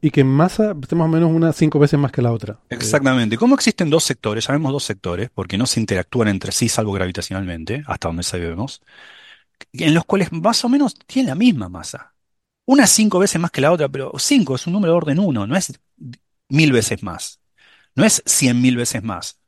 y 0.01 0.11
que 0.11 0.21
en 0.21 0.27
masa 0.27 0.75
esté 0.81 0.95
más 0.95 1.05
o 1.05 1.09
menos 1.09 1.31
una 1.31 1.53
cinco 1.53 1.79
veces 1.79 1.99
más 1.99 2.11
que 2.11 2.21
la 2.21 2.31
otra? 2.31 2.59
Exactamente. 2.69 3.37
¿Cómo 3.37 3.55
existen 3.55 3.89
dos 3.89 4.03
sectores? 4.03 4.43
Sabemos 4.45 4.71
dos 4.71 4.83
sectores, 4.83 5.29
porque 5.33 5.57
no 5.57 5.65
se 5.65 5.79
interactúan 5.79 6.27
entre 6.27 6.51
sí 6.51 6.69
salvo 6.69 6.91
gravitacionalmente, 6.93 7.83
hasta 7.87 8.07
donde 8.09 8.23
sabemos, 8.23 8.81
en 9.73 9.93
los 9.93 10.05
cuales 10.05 10.31
más 10.31 10.63
o 10.65 10.69
menos 10.69 10.95
tienen 11.07 11.29
la 11.29 11.35
misma 11.35 11.69
masa. 11.69 12.13
Una 12.67 12.85
es 12.85 12.91
cinco 12.91 13.19
veces 13.19 13.41
más 13.41 13.51
que 13.51 13.61
la 13.61 13.71
otra, 13.73 13.89
pero 13.89 14.13
cinco 14.19 14.55
es 14.55 14.67
un 14.67 14.73
número 14.73 14.93
de 14.93 14.97
orden 14.97 15.19
uno, 15.19 15.47
no 15.47 15.55
es 15.57 15.73
mil 16.49 16.71
veces 16.73 17.03
más. 17.03 17.39
No 17.95 18.05
es 18.05 18.23
cien 18.25 18.61
mil 18.61 18.77
veces 18.77 19.03
más. 19.03 19.39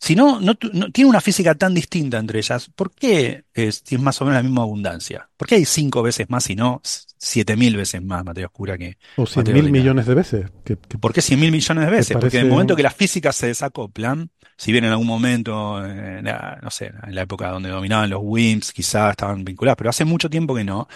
Si 0.00 0.14
no, 0.16 0.40
no, 0.40 0.54
no- 0.72 0.90
tiene 0.92 1.10
una 1.10 1.22
física 1.22 1.54
tan 1.54 1.74
distinta 1.74 2.18
entre 2.18 2.38
ellas, 2.40 2.70
¿por 2.74 2.92
qué 2.94 3.44
es, 3.54 3.82
tiene 3.82 4.04
más 4.04 4.20
o 4.20 4.26
menos 4.26 4.38
la 4.38 4.42
misma 4.42 4.62
abundancia? 4.62 5.30
¿Por 5.36 5.48
qué 5.48 5.56
hay 5.56 5.64
cinco 5.64 6.02
veces 6.02 6.28
más 6.30 6.50
y 6.50 6.56
no 6.56 6.82
siete 7.18 7.56
mil 7.56 7.76
veces 7.76 8.02
más 8.02 8.24
materia 8.24 8.46
oscura 8.48 8.78
que, 8.78 8.98
O 9.16 9.26
cien 9.26 9.50
mil 9.52 9.70
millones 9.70 10.06
de 10.06 10.14
veces. 10.14 10.50
Que, 10.64 10.76
que- 10.76 10.98
¿Por 10.98 11.12
qué 11.14 11.22
100 11.22 11.40
mil 11.40 11.50
millones 11.52 11.86
de 11.86 11.90
veces? 11.90 12.16
Porque 12.18 12.36
en 12.38 12.44
el 12.44 12.48
momento 12.50 12.76
que 12.76 12.82
las 12.82 12.94
físicas 12.94 13.36
se 13.36 13.46
desacoplan, 13.48 14.30
si 14.58 14.72
bien 14.72 14.84
en 14.84 14.90
algún 14.92 15.06
momento, 15.06 15.84
eh, 15.84 16.22
no 16.62 16.70
sé, 16.70 16.92
en 17.02 17.14
la 17.14 17.22
época 17.22 17.48
donde 17.50 17.68
dominaban 17.70 18.10
los 18.10 18.20
WIMPs, 18.22 18.72
quizás 18.72 19.10
estaban 19.12 19.44
vinculadas, 19.44 19.76
pero 19.76 19.90
hace 19.90 20.04
mucho 20.04 20.28
tiempo 20.30 20.54
que 20.54 20.64
no. 20.64 20.88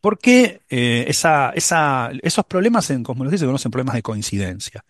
¿Por 0.00 0.18
qué 0.18 0.62
eh, 0.70 1.06
esos 1.08 2.44
problemas 2.46 2.90
en 2.90 3.02
cosmología 3.02 3.38
se 3.38 3.46
conocen 3.46 3.70
problemas 3.70 3.94
de 3.96 4.02
coincidencia? 4.02 4.84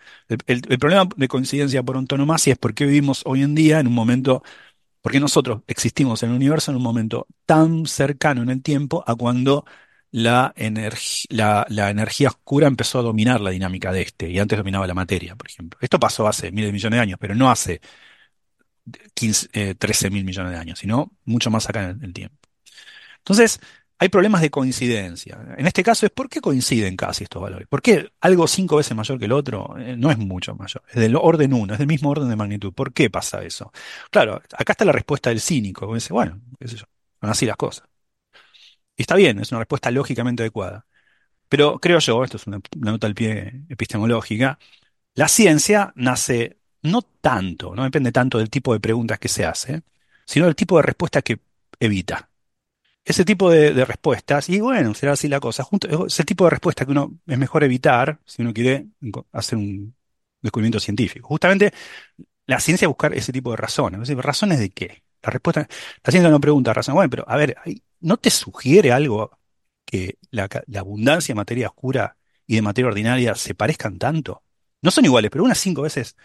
El, 0.47 0.63
problema 0.79 1.09
de 1.17 1.29
coincidencia 1.29 1.83
por 1.83 1.97
antonomasia 1.97 2.53
es 2.53 2.59
por 2.59 2.75
qué 2.75 2.87
vivimos 2.87 3.23
hoy 3.27 3.43
en 3.43 3.55
día 3.55 3.81
en 3.81 3.89
un 3.89 3.95
momento, 3.95 4.43
porque 5.03 5.21
nosotros 5.21 5.63
existimos 5.67 6.23
en 6.23 6.31
el 6.31 6.37
universo 6.37 6.71
en 6.71 6.77
un 6.77 6.83
momento 6.85 7.27
tan 7.47 7.87
cercano 7.87 8.43
en 8.43 8.51
el 8.51 8.63
tiempo 8.63 9.03
a 9.07 9.17
cuando 9.17 9.65
la, 10.13 10.53
energía 10.57 12.29
oscura 12.29 12.67
empezó 12.69 13.01
a 13.01 13.03
dominar 13.03 13.41
la 13.41 13.51
dinámica 13.51 13.93
de 13.93 14.03
este, 14.03 14.31
y 14.31 14.39
antes 14.39 14.59
dominaba 14.59 14.87
la 14.87 14.95
materia, 14.95 15.37
por 15.37 15.49
ejemplo. 15.49 15.79
Esto 15.83 15.99
pasó 15.99 16.29
hace 16.29 16.53
miles 16.53 16.69
de 16.69 16.73
millones 16.73 16.97
de 16.99 17.03
años, 17.03 17.19
pero 17.21 17.35
no 17.35 17.51
hace 17.51 17.81
15, 19.15 19.49
eh, 19.53 19.75
13 19.75 20.11
mil 20.11 20.25
millones 20.25 20.53
de 20.53 20.59
años, 20.59 20.79
sino 20.79 21.13
mucho 21.25 21.51
más 21.51 21.69
acá 21.69 21.91
en 21.91 22.03
el 22.05 22.13
tiempo. 22.13 22.37
Entonces, 23.19 23.61
hay 24.03 24.09
problemas 24.09 24.41
de 24.41 24.51
coincidencia. 24.51 25.39
En 25.59 25.67
este 25.67 25.83
caso 25.83 26.07
es 26.07 26.13
por 26.13 26.31
qué 26.31 26.41
coinciden 26.41 26.97
casi 26.97 27.25
estos 27.25 27.43
valores. 27.43 27.69
¿Por 27.69 27.83
qué 27.83 28.11
algo 28.23 28.49
cinco 28.49 28.77
veces 28.77 28.97
mayor 28.97 29.19
que 29.19 29.27
el 29.27 29.33
otro 29.33 29.77
Eh, 29.79 29.95
no 29.97 30.11
es 30.11 30.17
mucho 30.17 30.55
mayor? 30.55 30.83
Es 30.89 30.97
del 30.97 31.17
orden 31.17 31.53
uno, 31.53 31.75
es 31.75 31.79
del 31.79 31.87
mismo 31.89 32.09
orden 32.09 32.31
de 32.31 32.37
magnitud. 32.37 32.73
¿Por 32.73 32.95
qué 32.95 33.11
pasa 33.11 33.43
eso? 33.45 33.73
Claro, 34.11 34.37
acá 34.57 34.73
está 34.73 34.87
la 34.87 34.93
respuesta 34.93 35.29
del 35.31 35.41
cínico. 35.41 35.95
dice, 35.95 36.15
bueno, 36.15 36.41
qué 36.59 36.69
sé 36.69 36.77
yo, 36.79 36.87
son 37.21 37.31
así 37.31 37.45
las 37.45 37.57
cosas. 37.57 37.85
Y 38.97 39.03
está 39.03 39.17
bien, 39.17 39.39
es 39.41 39.51
una 39.53 39.61
respuesta 39.61 39.91
lógicamente 39.91 40.43
adecuada. 40.43 40.87
Pero 41.49 41.81
creo 41.81 42.01
yo, 42.01 42.25
esto 42.25 42.39
es 42.39 42.47
una, 42.49 42.61
una 42.77 42.93
nota 42.93 43.07
al 43.09 43.15
pie 43.15 43.65
epistemológica, 43.69 44.59
la 45.15 45.29
ciencia 45.29 45.93
nace 45.97 46.59
no 46.83 47.03
tanto, 47.03 47.75
no 47.77 47.85
depende 47.85 48.13
tanto 48.13 48.39
del 48.39 48.51
tipo 48.51 48.75
de 48.75 48.81
preguntas 48.81 49.19
que 49.21 49.29
se 49.29 49.47
hace, 49.47 49.83
sino 50.27 50.47
del 50.47 50.57
tipo 50.57 50.79
de 50.79 50.85
respuestas 50.85 51.23
que 51.25 51.41
evita. 51.81 52.30
Ese 53.11 53.25
tipo 53.25 53.51
de, 53.51 53.73
respuestas, 53.85 54.49
y 54.49 54.61
bueno, 54.61 54.95
será 54.95 55.13
así 55.13 55.27
la 55.29 55.41
cosa, 55.41 55.65
junto, 55.65 56.07
es 56.07 56.21
el 56.21 56.27
tipo 56.27 56.45
de 56.45 56.51
respuesta 56.51 56.85
que 56.85 56.93
uno 56.93 57.19
es 57.27 57.39
mejor 57.39 57.65
evitar 57.65 58.21
si 58.25 58.43
uno 58.43 58.53
quiere 58.55 58.87
hacer 59.33 59.59
un 59.59 59.97
descubrimiento 60.41 60.79
científico. 60.81 61.27
Justamente 61.29 61.73
la 62.47 62.61
ciencia 62.61 62.89
buscar 62.89 63.15
ese 63.15 63.33
tipo 63.33 63.51
de 63.53 63.57
razones. 63.59 64.09
¿razones 64.19 64.59
de 64.61 64.71
qué? 64.71 65.03
La 65.23 65.31
respuesta, 65.31 65.69
la 66.05 66.11
ciencia 66.11 66.31
no 66.31 66.41
pregunta 66.41 66.73
razones. 66.75 66.97
Bueno, 66.97 67.11
pero 67.11 67.25
a 67.29 67.37
ver, 67.37 67.57
¿hay- 67.65 67.83
¿no 68.01 68.17
te 68.19 68.31
sugiere 68.31 68.93
algo 68.93 69.39
que 69.85 70.19
la, 70.31 70.49
la 70.69 70.81
abundancia 70.81 71.33
de 71.35 71.37
materia 71.37 71.69
oscura 71.69 72.17
y 72.47 72.57
de 72.57 72.63
materia 72.63 72.89
ordinaria 72.89 73.35
se 73.37 73.55
parezcan 73.55 73.99
tanto? 73.99 74.45
No 74.83 74.91
son 74.91 75.05
iguales, 75.07 75.31
pero 75.31 75.45
una 75.45 75.55
cinco 75.55 75.83
veces 75.83 76.17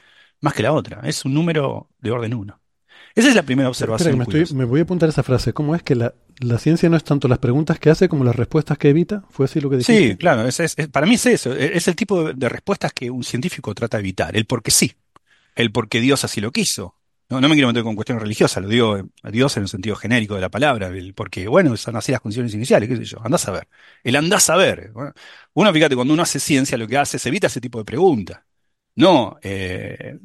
más 0.42 0.54
que 0.54 0.64
la 0.64 0.74
otra. 0.74 1.02
Es 1.08 1.26
un 1.26 1.34
número 1.34 1.90
de 2.00 2.12
orden 2.12 2.34
uno. 2.36 2.62
Esa 3.16 3.30
es 3.30 3.36
la 3.36 3.44
primera 3.44 3.70
Espera, 3.70 3.70
observación. 3.70 4.12
que 4.12 4.18
me, 4.18 4.24
estoy- 4.24 4.56
me 4.58 4.66
voy 4.66 4.80
a 4.82 4.84
apuntar 4.84 5.10
esa 5.10 5.24
frase. 5.24 5.54
¿Cómo 5.54 5.76
es 5.76 5.84
que 5.84 5.96
la, 5.96 6.14
la 6.40 6.58
ciencia 6.60 6.90
no 6.90 6.98
es 6.98 7.04
tanto 7.04 7.28
las 7.28 7.40
preguntas 7.40 7.80
que 7.80 7.90
hace 7.90 8.10
como 8.10 8.24
las 8.24 8.36
respuestas 8.36 8.78
que 8.78 8.90
evita? 8.90 9.24
¿Fue 9.30 9.46
así 9.46 9.62
lo 9.62 9.70
que 9.70 9.78
dijiste? 9.78 10.12
Sí, 10.12 10.18
claro, 10.18 10.48
es, 10.48 10.76
para 10.92 11.06
mí 11.06 11.16
es 11.16 11.26
eso, 11.28 11.54
es, 11.54 11.72
es 11.76 11.88
el 11.88 11.96
tipo 11.96 12.24
de, 12.26 12.34
de 12.34 12.50
respuestas 12.50 12.92
que 12.94 13.10
un 13.12 13.24
científico 13.24 13.74
trata 13.76 13.98
de 13.98 14.02
evitar, 14.02 14.36
el 14.36 14.46
porque 14.46 14.72
sí, 14.72 14.94
el 15.56 15.72
porque 15.72 16.02
Dios 16.02 16.24
así 16.26 16.42
lo 16.42 16.52
quiso. 16.52 16.96
No, 17.30 17.42
no 17.42 17.50
me 17.50 17.56
quiero 17.56 17.70
meter 17.70 17.84
con 17.84 17.96
cuestiones 17.96 18.22
religiosas, 18.22 18.62
lo 18.64 18.70
digo 18.70 19.00
a 19.24 19.32
Dios 19.32 19.58
en 19.58 19.64
el 19.64 19.70
sentido 19.70 19.96
genérico 19.96 20.36
de 20.36 20.42
la 20.42 20.50
palabra, 20.50 20.88
el 20.88 21.14
porque, 21.16 21.48
bueno, 21.48 21.76
son 21.78 21.96
así 21.96 22.12
las 22.12 22.22
condiciones 22.22 22.54
iniciales, 22.54 22.88
qué 22.88 22.98
sé 22.98 23.06
yo, 23.06 23.18
andás 23.24 23.48
a 23.48 23.52
ver. 23.52 23.68
El 24.04 24.16
andás 24.16 24.50
a 24.52 24.56
ver. 24.56 24.92
Bueno, 24.94 25.14
uno, 25.54 25.74
fíjate, 25.74 25.96
cuando 25.96 26.14
uno 26.14 26.22
hace 26.24 26.40
ciencia, 26.40 26.78
lo 26.78 26.88
que 26.88 26.98
hace 26.98 27.18
es 27.18 27.26
evita 27.26 27.48
ese 27.48 27.62
tipo 27.62 27.80
de 27.80 27.86
preguntas. 27.86 28.42
No 28.96 29.38
eh, 29.44 30.20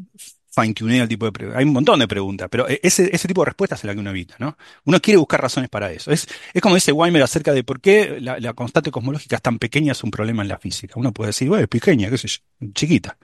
fine-tunea 0.52 1.02
el 1.04 1.08
tipo 1.08 1.26
de 1.26 1.32
preguntas. 1.32 1.58
Hay 1.58 1.64
un 1.64 1.72
montón 1.72 1.98
de 2.00 2.08
preguntas, 2.08 2.48
pero 2.50 2.68
e- 2.68 2.80
ese, 2.82 3.14
ese 3.14 3.28
tipo 3.28 3.42
de 3.42 3.46
respuestas 3.46 3.80
es 3.80 3.84
la 3.84 3.94
que 3.94 4.00
uno 4.00 4.10
evita, 4.10 4.34
¿no? 4.38 4.56
Uno 4.84 5.00
quiere 5.00 5.18
buscar 5.18 5.40
razones 5.40 5.70
para 5.70 5.90
eso. 5.92 6.10
Es, 6.10 6.26
es 6.52 6.62
como 6.62 6.74
dice 6.74 6.92
Weimer 6.92 7.22
acerca 7.22 7.52
de 7.52 7.64
por 7.64 7.80
qué 7.80 8.18
la, 8.20 8.38
la 8.40 8.52
constante 8.54 8.90
cosmológica 8.90 9.36
es 9.36 9.42
tan 9.42 9.58
pequeña, 9.58 9.92
es 9.92 10.02
un 10.04 10.10
problema 10.10 10.42
en 10.42 10.48
la 10.48 10.58
física. 10.58 10.94
Uno 10.96 11.12
puede 11.12 11.28
decir, 11.28 11.48
bueno, 11.48 11.62
es 11.62 11.68
pequeña, 11.68 12.10
qué 12.10 12.18
sé 12.18 12.28
yo, 12.28 12.38
chiquita. 12.74 13.16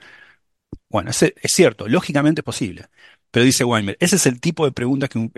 Bueno, 0.89 1.09
ese- 1.11 1.35
es 1.41 1.53
cierto, 1.53 1.87
lógicamente 1.87 2.41
es 2.41 2.45
posible. 2.45 2.87
Pero 3.31 3.45
dice 3.45 3.63
Weimer, 3.63 3.97
ese 3.99 4.15
es 4.15 4.25
el 4.25 4.39
tipo 4.39 4.65
de 4.65 4.71
preguntas 4.71 5.09
que 5.09 5.17
un, 5.19 5.29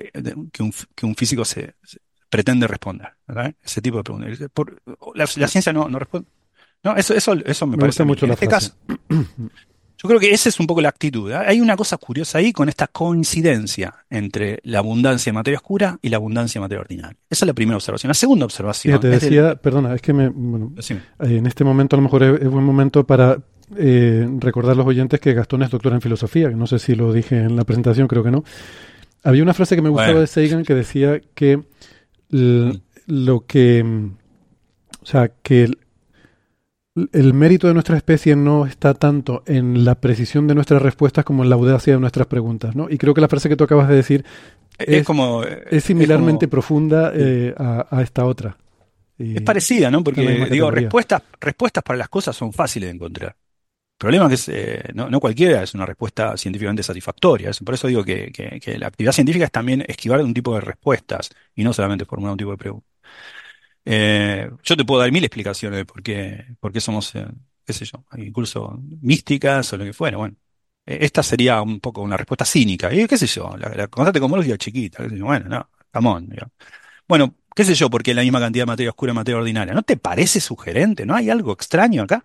que 0.52 0.64
un, 0.64 0.74
que 0.96 1.06
un 1.06 1.16
físico 1.16 1.44
se, 1.44 1.76
se 1.84 2.00
pretende 2.30 2.68
responder. 2.68 3.10
¿verdad? 3.28 3.54
Ese 3.64 3.82
tipo 3.82 3.98
de 3.98 4.04
preguntas. 4.04 4.50
Por- 4.54 4.82
la, 5.16 5.28
la 5.36 5.48
ciencia 5.48 5.74
no, 5.74 5.90
no 5.90 5.98
responde. 6.00 6.28
No, 6.84 6.96
eso, 6.96 7.14
eso, 7.14 7.34
eso 7.34 7.66
me, 7.68 7.72
Me 7.72 7.82
parece 7.82 8.04
gusta 8.04 8.06
mucho 8.06 8.26
En 8.26 8.30
la 8.30 8.34
este 8.36 8.46
frase. 8.48 8.72
caso, 8.72 8.78
yo 10.02 10.08
creo 10.08 10.20
que 10.20 10.32
esa 10.32 10.48
es 10.50 10.60
un 10.60 10.68
poco 10.68 10.80
la 10.82 10.90
actitud. 10.90 11.30
¿eh? 11.32 11.36
Hay 11.36 11.60
una 11.60 11.76
cosa 11.76 11.98
curiosa 11.98 12.38
ahí 12.38 12.54
con 12.54 12.70
esta 12.70 12.88
coincidencia 12.88 13.94
entre 14.10 14.60
la 14.64 14.80
abundancia 14.80 15.32
de 15.32 15.34
materia 15.36 15.58
oscura 15.58 16.00
y 16.02 16.10
la 16.10 16.18
abundancia 16.18 16.60
de 16.60 16.64
materia 16.64 16.82
ordinaria. 16.82 17.18
Esa 17.30 17.46
es 17.46 17.48
la 17.48 17.54
primera 17.54 17.76
observación. 17.78 18.08
La 18.10 18.14
segunda 18.14 18.46
observación 18.46 18.96
es 18.96 19.02
del- 19.02 19.12
decía, 19.20 19.56
perdona, 19.56 19.94
es 19.94 20.02
que 20.02 20.14
me, 20.14 20.30
bueno, 20.30 20.74
eh, 20.78 21.02
en 21.20 21.46
este 21.46 21.64
momento 21.64 21.96
a 21.96 21.98
lo 21.98 22.04
mejor 22.04 22.24
es, 22.24 22.42
es 22.42 22.48
buen 22.50 22.64
momento 22.64 23.06
para 23.06 23.38
eh, 23.78 24.28
recordar 24.40 24.72
a 24.72 24.76
los 24.76 24.88
oyentes 24.88 25.20
que 25.20 25.34
Gastón 25.34 25.64
es 25.64 25.70
doctor 25.70 25.94
en 25.94 26.02
filosofía, 26.02 26.50
no 26.50 26.66
sé 26.66 26.80
si 26.80 26.96
lo 26.96 27.12
dije 27.14 27.38
en 27.38 27.56
la 27.56 27.66
presentación, 27.66 28.08
creo 28.08 28.24
que 28.24 28.32
no. 28.32 28.44
Había 29.24 29.44
una 29.44 29.54
frase 29.54 29.76
que 29.76 29.82
me 29.82 29.90
gustaba 29.90 30.08
Bueno. 30.14 30.22
de 30.22 30.28
Sagan 30.28 30.64
que 30.64 30.74
decía 30.76 31.20
que 31.36 31.62
l- 32.32 32.82
lo 33.06 33.46
que, 33.46 33.84
o 35.02 35.06
sea, 35.06 35.30
que 35.44 35.70
el, 37.14 37.34
mérito 37.34 37.68
de 37.68 37.74
nuestra 37.74 37.96
especie 37.98 38.36
no 38.36 38.66
está 38.66 38.94
tanto 38.94 39.44
en 39.46 39.86
la 39.86 39.96
precisión 39.96 40.48
de 40.48 40.56
nuestras 40.56 40.82
respuestas 40.82 41.24
como 41.26 41.44
en 41.44 41.50
la 41.50 41.56
audacia 41.56 41.94
de 41.94 42.00
nuestras 42.00 42.28
preguntas, 42.28 42.76
¿no? 42.76 42.88
Y 42.90 42.98
creo 42.98 43.14
que 43.14 43.22
la 43.22 43.28
frase 43.28 43.48
que 43.50 43.56
tú 43.56 43.64
acabas 43.64 43.88
de 43.88 43.96
decir 43.96 44.26
Es, 44.78 44.88
es- 45.00 45.06
como. 45.06 45.44
es 45.44 45.84
similarmente 45.84 46.48
como- 46.48 46.52
profunda 46.52 47.12
eh, 47.16 47.54
a, 47.58 47.88
a 47.90 48.02
esta 48.02 48.26
otra. 48.26 48.58
Y- 49.18 49.36
Es 49.36 49.42
parecida, 49.42 49.92
¿no? 49.92 50.04
Porque, 50.04 50.48
digo, 50.50 50.72
respuestas, 50.72 51.22
respuestas 51.40 51.84
para 51.84 51.98
las 51.98 52.10
cosas 52.10 52.36
son 52.36 52.54
fáciles 52.54 52.90
de 52.90 52.96
encontrar. 52.96 53.30
El 53.32 53.98
problema 53.98 54.34
es 54.34 54.46
que 54.46 54.52
eh, 54.56 54.84
no, 54.94 55.10
no 55.10 55.20
cualquiera 55.20 55.62
es 55.62 55.74
una 55.74 55.86
respuesta 55.86 56.38
científicamente 56.38 56.84
satisfactoria. 56.84 57.52
Por 57.66 57.74
eso 57.74 57.88
digo 57.88 58.04
que, 58.04 58.32
que- 58.32 58.60
que 58.62 58.78
la 58.78 58.88
actividad 58.88 59.12
científica 59.12 59.46
es 59.46 59.52
también 59.52 59.84
esquivar 59.88 60.22
un 60.22 60.34
tipo 60.34 60.56
de 60.56 60.62
respuestas 60.62 61.30
y 61.56 61.64
no 61.66 61.74
solamente 61.74 62.06
formular 62.06 62.32
un 62.32 62.38
tipo 62.38 62.52
de 62.52 62.58
preguntas. 62.58 62.90
Eh, 63.92 64.48
yo 64.64 64.78
te 64.78 64.86
puedo 64.86 65.02
dar 65.02 65.12
mil 65.12 65.24
explicaciones 65.24 65.78
de 65.78 65.86
por 65.86 66.04
qué, 66.04 66.46
por 66.60 66.72
qué 66.72 66.80
somos, 66.80 67.16
eh, 67.16 67.26
qué 67.66 67.74
sé 67.74 67.86
yo, 67.86 68.06
incluso 68.18 68.80
místicas 69.02 69.74
o 69.74 69.78
lo 69.78 69.84
que 69.84 69.94
fuera. 69.94 70.16
Bueno, 70.18 70.36
eh, 70.86 71.00
esta 71.02 71.24
sería 71.24 71.60
un 71.64 71.80
poco 71.80 72.02
una 72.04 72.16
respuesta 72.16 72.46
cínica. 72.46 72.94
Y 72.94 73.08
qué 73.08 73.18
sé 73.18 73.26
yo, 73.26 73.58
la, 73.58 73.70
la 73.70 73.88
constante 73.88 74.20
cosmológica 74.20 74.54
es 74.54 74.60
chiquita. 74.60 75.04
bueno, 75.22 75.50
no, 75.50 75.68
digamos. 76.22 76.52
Bueno, 77.08 77.36
qué 77.56 77.64
sé 77.66 77.74
yo, 77.74 77.90
porque 77.90 78.14
la 78.14 78.22
misma 78.22 78.40
cantidad 78.40 78.64
de 78.64 78.68
materia 78.68 78.92
oscura 78.92 79.12
y 79.12 79.16
materia 79.16 79.40
ordinaria. 79.40 79.74
¿No 79.74 79.82
te 79.82 79.98
parece 79.98 80.40
sugerente? 80.40 81.06
¿No 81.08 81.16
hay 81.16 81.32
algo 81.32 81.54
extraño 81.54 82.04
acá? 82.04 82.24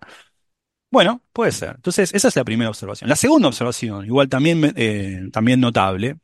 Bueno, 0.91 1.23
puede 1.33 1.51
ser. 1.51 1.71
Entonces, 1.77 2.13
esa 2.13 2.27
es 2.27 2.35
la 2.35 2.43
primera 2.43 2.69
observación. 2.69 3.09
La 3.09 3.15
segunda 3.15 3.47
observación, 3.47 4.05
igual 4.05 4.29
también, 4.29 5.31
también 5.31 5.59
notable, 5.59 6.17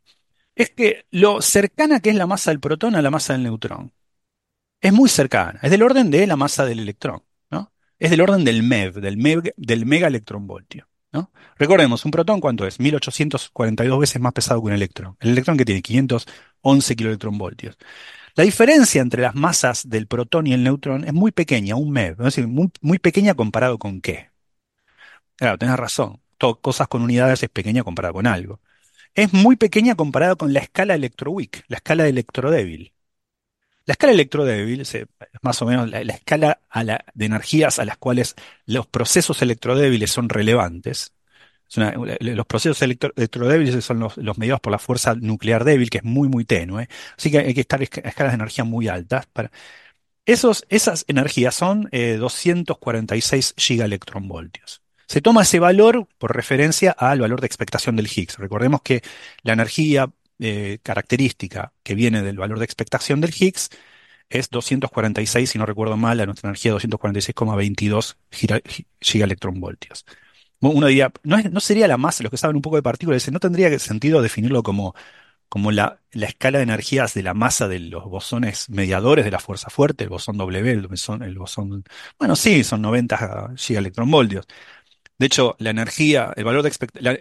es 0.54 0.70
que 0.70 1.06
lo 1.10 1.42
cercana 1.42 2.00
que 2.00 2.10
es 2.10 2.16
la 2.16 2.26
masa 2.28 2.52
del 2.52 2.60
protón 2.60 2.94
a 2.96 3.02
la 3.02 3.10
masa 3.10 3.34
del 3.34 3.44
neutrón. 3.44 3.92
Es 4.82 4.92
muy 4.92 5.08
cercana. 5.08 5.60
Es 5.62 5.70
del 5.70 5.82
orden 5.82 6.10
de 6.10 6.26
la 6.26 6.36
masa 6.36 6.66
del 6.66 6.80
electrón, 6.80 7.22
¿no? 7.50 7.72
Es 7.98 8.10
del 8.10 8.20
orden 8.20 8.44
del 8.44 8.62
MeV, 8.64 9.00
del, 9.00 9.52
del 9.56 9.86
mega 9.86 10.08
electronvoltio. 10.08 10.88
¿no? 11.12 11.30
Recordemos, 11.56 12.04
un 12.04 12.10
protón, 12.10 12.40
¿cuánto 12.40 12.66
es? 12.66 12.80
1842 12.80 14.00
veces 14.00 14.20
más 14.20 14.32
pesado 14.32 14.60
que 14.60 14.66
un 14.66 14.72
electrón. 14.72 15.16
El 15.20 15.30
electrón 15.30 15.56
que 15.56 15.64
tiene 15.64 15.82
511 15.82 16.96
kiloelectronvoltios. 16.96 17.76
La 18.34 18.44
diferencia 18.44 19.02
entre 19.02 19.22
las 19.22 19.34
masas 19.34 19.88
del 19.88 20.06
protón 20.06 20.46
y 20.46 20.54
el 20.54 20.64
neutrón 20.64 21.04
es 21.04 21.12
muy 21.12 21.32
pequeña, 21.32 21.76
un 21.76 21.90
MeV, 21.90 22.12
es 22.12 22.34
decir, 22.34 22.48
muy, 22.48 22.98
pequeña 22.98 23.34
comparado 23.34 23.78
con 23.78 24.00
qué. 24.00 24.30
Claro, 25.36 25.58
tenés 25.58 25.76
razón. 25.76 26.20
cosas 26.60 26.88
con 26.88 27.02
unidades 27.02 27.42
es 27.42 27.50
pequeña 27.50 27.84
comparado 27.84 28.14
con 28.14 28.26
algo. 28.26 28.60
Es 29.14 29.32
muy 29.32 29.56
pequeña 29.56 29.94
comparado 29.94 30.36
con 30.36 30.52
la 30.52 30.60
escala 30.60 30.94
electroweak, 30.94 31.64
la 31.68 31.76
escala 31.76 32.08
electrodébil. 32.08 32.92
La 33.84 33.92
escala 33.92 34.12
electrodébil 34.12 34.80
es 34.82 34.96
más 35.42 35.60
o 35.62 35.66
menos 35.66 35.90
la, 35.90 36.00
escala 36.00 36.60
de 37.14 37.26
energías 37.26 37.78
a 37.78 37.84
las 37.84 37.96
cuales 37.96 38.34
los 38.64 38.86
procesos 38.86 39.42
electrodébiles 39.42 40.10
son 40.10 40.28
relevantes. 40.28 41.12
los 42.20 42.46
procesos 42.46 42.80
electrodébiles 42.82 43.84
son 43.84 43.98
los, 44.00 44.38
mediados 44.38 44.60
por 44.60 44.70
la 44.70 44.78
fuerza 44.78 45.14
nuclear 45.14 45.64
débil, 45.64 45.90
que 45.90 45.98
es 45.98 46.04
muy, 46.04 46.28
muy 46.28 46.44
tenue. 46.44 46.88
Así 47.18 47.30
que 47.30 47.38
hay 47.38 47.54
que 47.54 47.62
estar 47.62 47.80
a 47.80 47.84
escalas 47.84 48.32
de 48.32 48.36
energía 48.36 48.64
muy 48.64 48.88
altas. 48.88 49.26
Para... 49.26 49.50
Esos, 50.24 50.64
esas 50.68 51.04
energías 51.08 51.54
son 51.54 51.88
246 51.90 53.50
eh, 53.50 53.54
gigaelectronvoltios. 53.60 54.82
Se 55.06 55.20
toma 55.20 55.42
ese 55.42 55.58
valor 55.58 56.06
por 56.18 56.34
referencia 56.34 56.92
al 56.92 57.20
valor 57.20 57.40
de 57.40 57.46
expectación 57.46 57.96
del 57.96 58.06
Higgs. 58.06 58.38
Recordemos 58.38 58.82
que 58.82 59.02
la 59.42 59.52
energía 59.52 60.08
eh, 60.38 60.78
característica 60.82 61.72
que 61.82 61.94
viene 61.94 62.22
del 62.22 62.38
valor 62.38 62.58
de 62.58 62.64
expectación 62.64 63.20
del 63.20 63.34
Higgs 63.38 63.70
es 64.28 64.50
246, 64.50 65.50
si 65.50 65.58
no 65.58 65.66
recuerdo 65.66 65.96
mal, 65.96 66.20
a 66.20 66.26
nuestra 66.26 66.48
energía 66.48 66.72
246,22 66.72 68.16
gigaelectronvoltios. 69.00 70.04
Uno 70.60 70.86
diría, 70.86 71.12
¿no, 71.24 71.60
sería 71.60 71.88
la 71.88 71.96
masa, 71.96 72.22
los 72.22 72.30
que 72.30 72.36
saben 72.36 72.56
un 72.56 72.62
poco 72.62 72.76
de 72.76 72.82
partículas, 72.82 73.30
no 73.32 73.40
tendría 73.40 73.76
sentido 73.78 74.22
definirlo 74.22 74.62
como, 74.62 74.94
como 75.48 75.72
la, 75.72 76.00
escala 76.12 76.58
de 76.58 76.64
energías 76.64 77.14
de 77.14 77.22
la 77.24 77.34
masa 77.34 77.68
de 77.68 77.80
los 77.80 78.04
bosones 78.04 78.70
mediadores 78.70 79.24
de 79.24 79.32
la 79.32 79.40
fuerza 79.40 79.70
fuerte, 79.70 80.04
el 80.04 80.10
bosón 80.10 80.38
W, 80.38 80.70
el 80.70 80.86
bosón, 80.86 81.22
el 81.22 81.36
bosón 81.36 81.84
bueno, 82.18 82.36
sí, 82.36 82.64
son 82.64 82.80
90 82.82 83.54
gigaelectronvoltios. 83.56 84.46
De 85.18 85.26
hecho, 85.26 85.56
la 85.58 85.70
energía, 85.70 86.32
el 86.36 86.44
valor, 86.44 86.62
de 86.62 86.72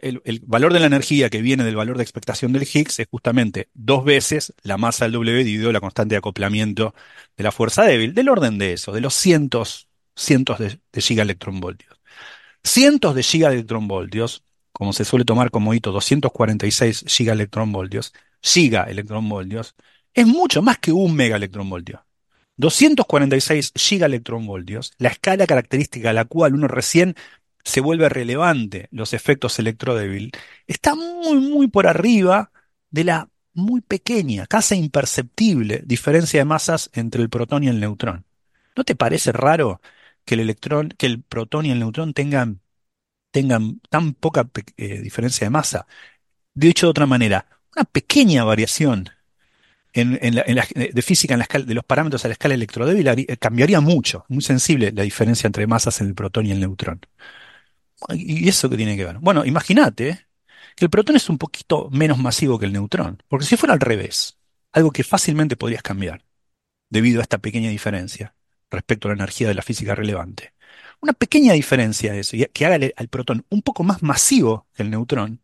el, 0.01 0.41
valor 0.45 0.73
de 0.73 0.79
la 0.79 0.87
energía 0.87 1.29
que 1.29 1.41
viene 1.41 1.63
del 1.63 1.75
valor 1.75 1.97
de 1.97 2.03
expectación 2.03 2.53
del 2.53 2.63
Higgs 2.63 2.99
es 2.99 3.07
justamente 3.09 3.69
dos 3.73 4.03
veces 4.03 4.53
la 4.63 4.77
masa 4.77 5.05
del 5.05 5.13
W 5.13 5.43
dividido 5.43 5.71
la 5.71 5.81
constante 5.81 6.15
de 6.15 6.19
acoplamiento 6.19 6.95
de 7.37 7.43
la 7.43 7.51
fuerza 7.51 7.83
débil, 7.83 8.13
del 8.13 8.29
orden 8.29 8.57
de 8.57 8.73
eso, 8.73 8.91
de 8.91 9.01
los 9.01 9.13
cientos, 9.13 9.87
cientos 10.15 10.59
de, 10.59 10.79
gigaelectronvoltios. 11.01 11.99
Cientos 12.63 13.15
de 13.15 13.23
gigaelectronvoltios, 13.23 14.43
como 14.71 14.93
se 14.93 15.05
suele 15.05 15.25
tomar 15.25 15.51
como 15.51 15.73
hito 15.73 15.91
246 15.91 17.05
gigaelectronvoltios, 17.07 18.13
gigaelectronvoltios, 18.41 19.75
es 20.13 20.27
mucho 20.27 20.61
más 20.61 20.79
que 20.79 20.91
un 20.91 21.15
megaelectronvoltio. 21.15 22.05
246 22.57 23.73
gigaelectronvoltios, 23.75 24.93
la 24.97 25.09
escala 25.09 25.47
característica 25.47 26.11
a 26.11 26.13
la 26.13 26.25
cual 26.25 26.53
uno 26.53 26.67
recién 26.67 27.15
se 27.63 27.81
vuelve 27.81 28.09
relevante 28.09 28.87
los 28.91 29.13
efectos 29.13 29.59
electrodébil, 29.59 30.31
está 30.67 30.95
muy, 30.95 31.37
muy 31.37 31.67
por 31.67 31.87
arriba 31.87 32.51
de 32.89 33.03
la 33.03 33.29
muy 33.53 33.81
pequeña, 33.81 34.47
casi 34.47 34.75
imperceptible 34.75 35.83
diferencia 35.85 36.39
de 36.39 36.45
masas 36.45 36.89
entre 36.93 37.21
el 37.21 37.29
protón 37.29 37.63
y 37.63 37.67
el 37.67 37.79
neutrón. 37.79 38.25
¿No 38.75 38.83
te 38.83 38.95
parece 38.95 39.31
raro 39.31 39.81
que 40.25 40.35
el 40.35 40.41
electrón, 40.41 40.89
que 40.97 41.05
el 41.07 41.21
protón 41.21 41.65
y 41.65 41.71
el 41.71 41.79
neutrón 41.79 42.13
tengan, 42.13 42.61
tengan 43.31 43.81
tan 43.89 44.13
poca 44.13 44.49
eh, 44.77 44.99
diferencia 45.01 45.45
de 45.45 45.51
masa? 45.51 45.87
Dicho 46.53 46.87
de 46.87 46.91
otra 46.91 47.05
manera, 47.05 47.45
una 47.75 47.85
pequeña 47.85 48.43
variación 48.43 49.09
en, 49.93 50.13
de 50.13 51.01
física 51.01 51.33
en 51.33 51.39
la 51.39 51.43
escala, 51.43 51.65
de 51.65 51.73
los 51.73 51.83
parámetros 51.83 52.23
a 52.23 52.29
la 52.29 52.33
escala 52.33 52.53
electrodébil 52.53 53.37
cambiaría 53.39 53.81
mucho, 53.81 54.25
muy 54.29 54.41
sensible 54.41 54.91
la 54.93 55.03
diferencia 55.03 55.47
entre 55.47 55.67
masas 55.67 55.99
en 56.01 56.07
el 56.07 56.15
protón 56.15 56.45
y 56.45 56.51
el 56.51 56.59
neutrón. 56.59 57.01
¿Y 58.09 58.47
eso 58.49 58.69
qué 58.69 58.77
tiene 58.77 58.97
que 58.97 59.05
ver? 59.05 59.19
Bueno, 59.19 59.45
imagínate 59.45 60.27
que 60.75 60.85
el 60.85 60.91
protón 60.91 61.15
es 61.15 61.29
un 61.29 61.37
poquito 61.37 61.89
menos 61.91 62.17
masivo 62.17 62.59
que 62.59 62.65
el 62.65 62.73
neutrón, 62.73 63.21
porque 63.27 63.45
si 63.45 63.57
fuera 63.57 63.73
al 63.73 63.79
revés, 63.79 64.37
algo 64.71 64.91
que 64.91 65.03
fácilmente 65.03 65.55
podrías 65.57 65.83
cambiar 65.83 66.23
debido 66.89 67.19
a 67.19 67.23
esta 67.23 67.37
pequeña 67.39 67.69
diferencia 67.69 68.35
respecto 68.69 69.07
a 69.07 69.11
la 69.11 69.15
energía 69.15 69.47
de 69.47 69.55
la 69.55 69.61
física 69.61 69.95
relevante. 69.95 70.53
Una 71.01 71.13
pequeña 71.13 71.53
diferencia 71.53 72.13
de 72.13 72.19
eso, 72.19 72.37
que 72.53 72.65
haga 72.65 72.79
al 72.95 73.07
protón 73.07 73.45
un 73.49 73.61
poco 73.61 73.83
más 73.83 74.03
masivo 74.03 74.67
que 74.73 74.83
el 74.83 74.91
neutrón, 74.91 75.41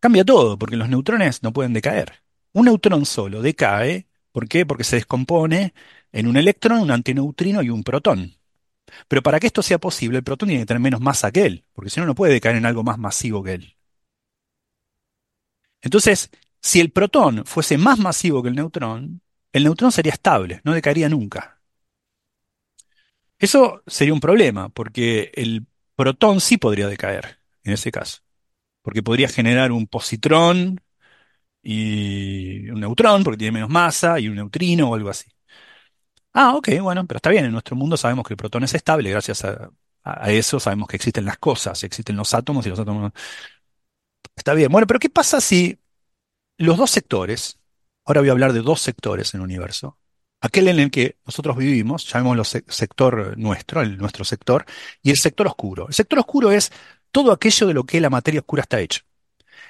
cambia 0.00 0.24
todo, 0.24 0.58
porque 0.58 0.76
los 0.76 0.88
neutrones 0.88 1.42
no 1.42 1.52
pueden 1.52 1.72
decaer. 1.72 2.22
Un 2.52 2.66
neutrón 2.66 3.06
solo 3.06 3.42
decae, 3.42 4.08
¿por 4.32 4.48
qué? 4.48 4.66
Porque 4.66 4.84
se 4.84 4.96
descompone 4.96 5.74
en 6.12 6.26
un 6.26 6.36
electrón, 6.36 6.80
un 6.80 6.90
antineutrino 6.90 7.62
y 7.62 7.70
un 7.70 7.84
protón. 7.84 8.34
Pero 9.08 9.22
para 9.22 9.40
que 9.40 9.46
esto 9.46 9.62
sea 9.62 9.78
posible, 9.78 10.18
el 10.18 10.24
protón 10.24 10.48
tiene 10.48 10.62
que 10.62 10.66
tener 10.66 10.80
menos 10.80 11.00
masa 11.00 11.30
que 11.32 11.46
él, 11.46 11.64
porque 11.72 11.90
si 11.90 12.00
no, 12.00 12.06
no 12.06 12.14
puede 12.14 12.32
decaer 12.34 12.56
en 12.56 12.66
algo 12.66 12.82
más 12.82 12.98
masivo 12.98 13.42
que 13.42 13.54
él. 13.54 13.76
Entonces, 15.82 16.30
si 16.60 16.80
el 16.80 16.90
protón 16.92 17.44
fuese 17.46 17.78
más 17.78 17.98
masivo 17.98 18.42
que 18.42 18.48
el 18.50 18.54
neutrón, 18.56 19.22
el 19.52 19.64
neutrón 19.64 19.92
sería 19.92 20.12
estable, 20.12 20.60
no 20.64 20.74
decaería 20.74 21.08
nunca. 21.08 21.60
Eso 23.38 23.82
sería 23.86 24.12
un 24.14 24.20
problema, 24.20 24.68
porque 24.68 25.32
el 25.34 25.66
protón 25.96 26.40
sí 26.40 26.58
podría 26.58 26.88
decaer 26.88 27.38
en 27.64 27.72
ese 27.72 27.90
caso, 27.90 28.20
porque 28.82 29.02
podría 29.02 29.28
generar 29.28 29.72
un 29.72 29.86
positrón 29.86 30.80
y 31.62 32.68
un 32.70 32.80
neutrón, 32.80 33.24
porque 33.24 33.38
tiene 33.38 33.52
menos 33.52 33.70
masa, 33.70 34.20
y 34.20 34.28
un 34.28 34.36
neutrino 34.36 34.90
o 34.90 34.94
algo 34.94 35.10
así. 35.10 35.30
Ah, 36.32 36.54
ok, 36.54 36.68
bueno, 36.80 37.06
pero 37.06 37.16
está 37.18 37.30
bien, 37.30 37.44
en 37.44 37.52
nuestro 37.52 37.74
mundo 37.76 37.96
sabemos 37.96 38.26
que 38.26 38.34
el 38.34 38.38
protón 38.38 38.62
es 38.62 38.74
estable, 38.74 39.10
gracias 39.10 39.44
a, 39.44 39.70
eso 40.30 40.60
sabemos 40.60 40.88
que 40.88 40.96
existen 40.96 41.24
las 41.24 41.38
cosas, 41.38 41.82
existen 41.84 42.16
los 42.16 42.32
átomos 42.34 42.66
y 42.66 42.70
los 42.70 42.78
átomos... 42.78 43.12
Está 44.36 44.54
bien, 44.54 44.70
bueno, 44.70 44.86
pero 44.86 45.00
¿qué 45.00 45.10
pasa 45.10 45.40
si 45.40 45.78
los 46.56 46.78
dos 46.78 46.90
sectores, 46.90 47.58
ahora 48.04 48.20
voy 48.20 48.30
a 48.30 48.32
hablar 48.32 48.52
de 48.52 48.62
dos 48.62 48.80
sectores 48.80 49.34
en 49.34 49.40
el 49.40 49.44
universo, 49.44 49.98
aquel 50.40 50.68
en 50.68 50.78
el 50.78 50.90
que 50.90 51.18
nosotros 51.26 51.56
vivimos, 51.56 52.06
llamémoslo 52.10 52.44
sector 52.44 53.36
nuestro, 53.36 53.82
el, 53.82 53.98
nuestro 53.98 54.24
sector, 54.24 54.64
y 55.02 55.10
el 55.10 55.16
sector 55.18 55.46
oscuro. 55.48 55.88
El 55.88 55.94
sector 55.94 56.18
oscuro 56.18 56.52
es 56.52 56.72
todo 57.10 57.32
aquello 57.32 57.66
de 57.66 57.74
lo 57.74 57.84
que 57.84 58.00
la 58.00 58.10
materia 58.10 58.40
oscura 58.40 58.62
está 58.62 58.80
hecho. 58.80 59.02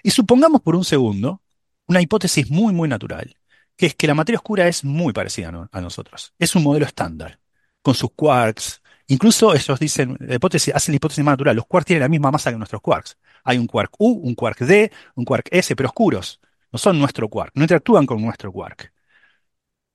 Y 0.03 0.11
supongamos 0.11 0.61
por 0.63 0.77
un 0.77 0.85
segundo 0.85 1.43
una 1.87 2.03
hipótesis 2.03 2.51
muy, 2.51 2.73
muy 2.73 2.89
natural 2.89 3.40
que 3.81 3.87
es 3.87 3.95
que 3.95 4.07
la 4.07 4.15
materia 4.15 4.37
oscura 4.37 4.69
es 4.69 4.85
muy 4.85 5.15
parecida 5.15 5.71
a 5.73 5.81
nosotros. 5.81 6.35
Es 6.39 6.55
un 6.55 6.63
modelo 6.63 6.85
estándar, 6.85 7.41
con 7.81 7.95
sus 7.95 8.11
quarks. 8.15 8.83
Incluso 9.07 9.55
ellos 9.55 9.81
dicen, 9.81 10.19
la 10.21 10.35
hipótesis, 10.35 10.75
hacen 10.75 10.93
la 10.93 10.97
hipótesis 10.97 11.25
más 11.25 11.33
natural, 11.33 11.57
los 11.57 11.65
quarks 11.65 11.87
tienen 11.87 12.03
la 12.03 12.11
misma 12.11 12.31
masa 12.31 12.51
que 12.51 12.59
nuestros 12.59 12.83
quarks. 12.83 13.17
Hay 13.43 13.57
un 13.57 13.67
quark 13.67 13.95
U, 13.99 14.21
un 14.23 14.35
quark 14.35 14.59
D, 14.59 14.93
un 15.15 15.25
quark 15.25 15.49
S, 15.51 15.75
pero 15.75 15.89
oscuros. 15.89 16.43
No 16.71 16.79
son 16.79 16.99
nuestro 16.99 17.31
quark, 17.31 17.53
no 17.55 17.63
interactúan 17.63 18.05
con 18.05 18.21
nuestro 18.21 18.53
quark. 18.53 18.93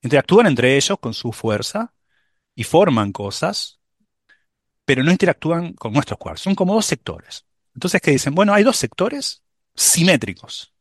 Interactúan 0.01 0.47
entre 0.47 0.75
ellos 0.75 0.97
con 0.99 1.13
su 1.13 1.31
fuerza 1.31 1.93
y 2.55 2.63
forman 2.63 3.11
cosas, 3.11 3.79
pero 4.83 5.03
no 5.03 5.11
interactúan 5.11 5.73
con 5.73 5.93
nuestros 5.93 6.17
quarks. 6.17 6.41
Son 6.41 6.55
como 6.55 6.73
dos 6.73 6.87
sectores. 6.87 7.45
Entonces, 7.75 8.01
¿qué 8.01 8.09
dicen? 8.09 8.33
Bueno, 8.33 8.51
hay 8.51 8.63
dos 8.63 8.77
sectores 8.77 9.43
simétricos 9.75 10.74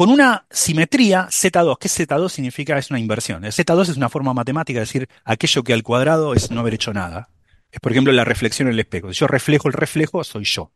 con 0.00 0.08
una 0.08 0.46
simetría 0.50 1.26
Z2. 1.26 1.76
¿Qué 1.78 1.86
Z2 1.86 2.30
significa? 2.30 2.78
Es 2.78 2.88
una 2.88 2.98
inversión. 2.98 3.44
El 3.44 3.52
Z2 3.52 3.82
es 3.82 3.98
una 3.98 4.08
forma 4.08 4.32
matemática 4.32 4.78
de 4.78 4.86
decir 4.86 5.10
aquello 5.26 5.62
que 5.62 5.74
al 5.74 5.82
cuadrado 5.82 6.32
es 6.32 6.50
no 6.50 6.60
haber 6.60 6.72
hecho 6.72 6.94
nada. 6.94 7.28
Es, 7.70 7.80
por 7.80 7.92
ejemplo, 7.92 8.10
la 8.10 8.24
reflexión 8.24 8.68
en 8.68 8.72
el 8.72 8.80
espejo. 8.80 9.12
Si 9.12 9.20
yo 9.20 9.26
reflejo 9.26 9.68
el 9.68 9.74
reflejo, 9.74 10.24
soy 10.24 10.44
yo. 10.44 10.72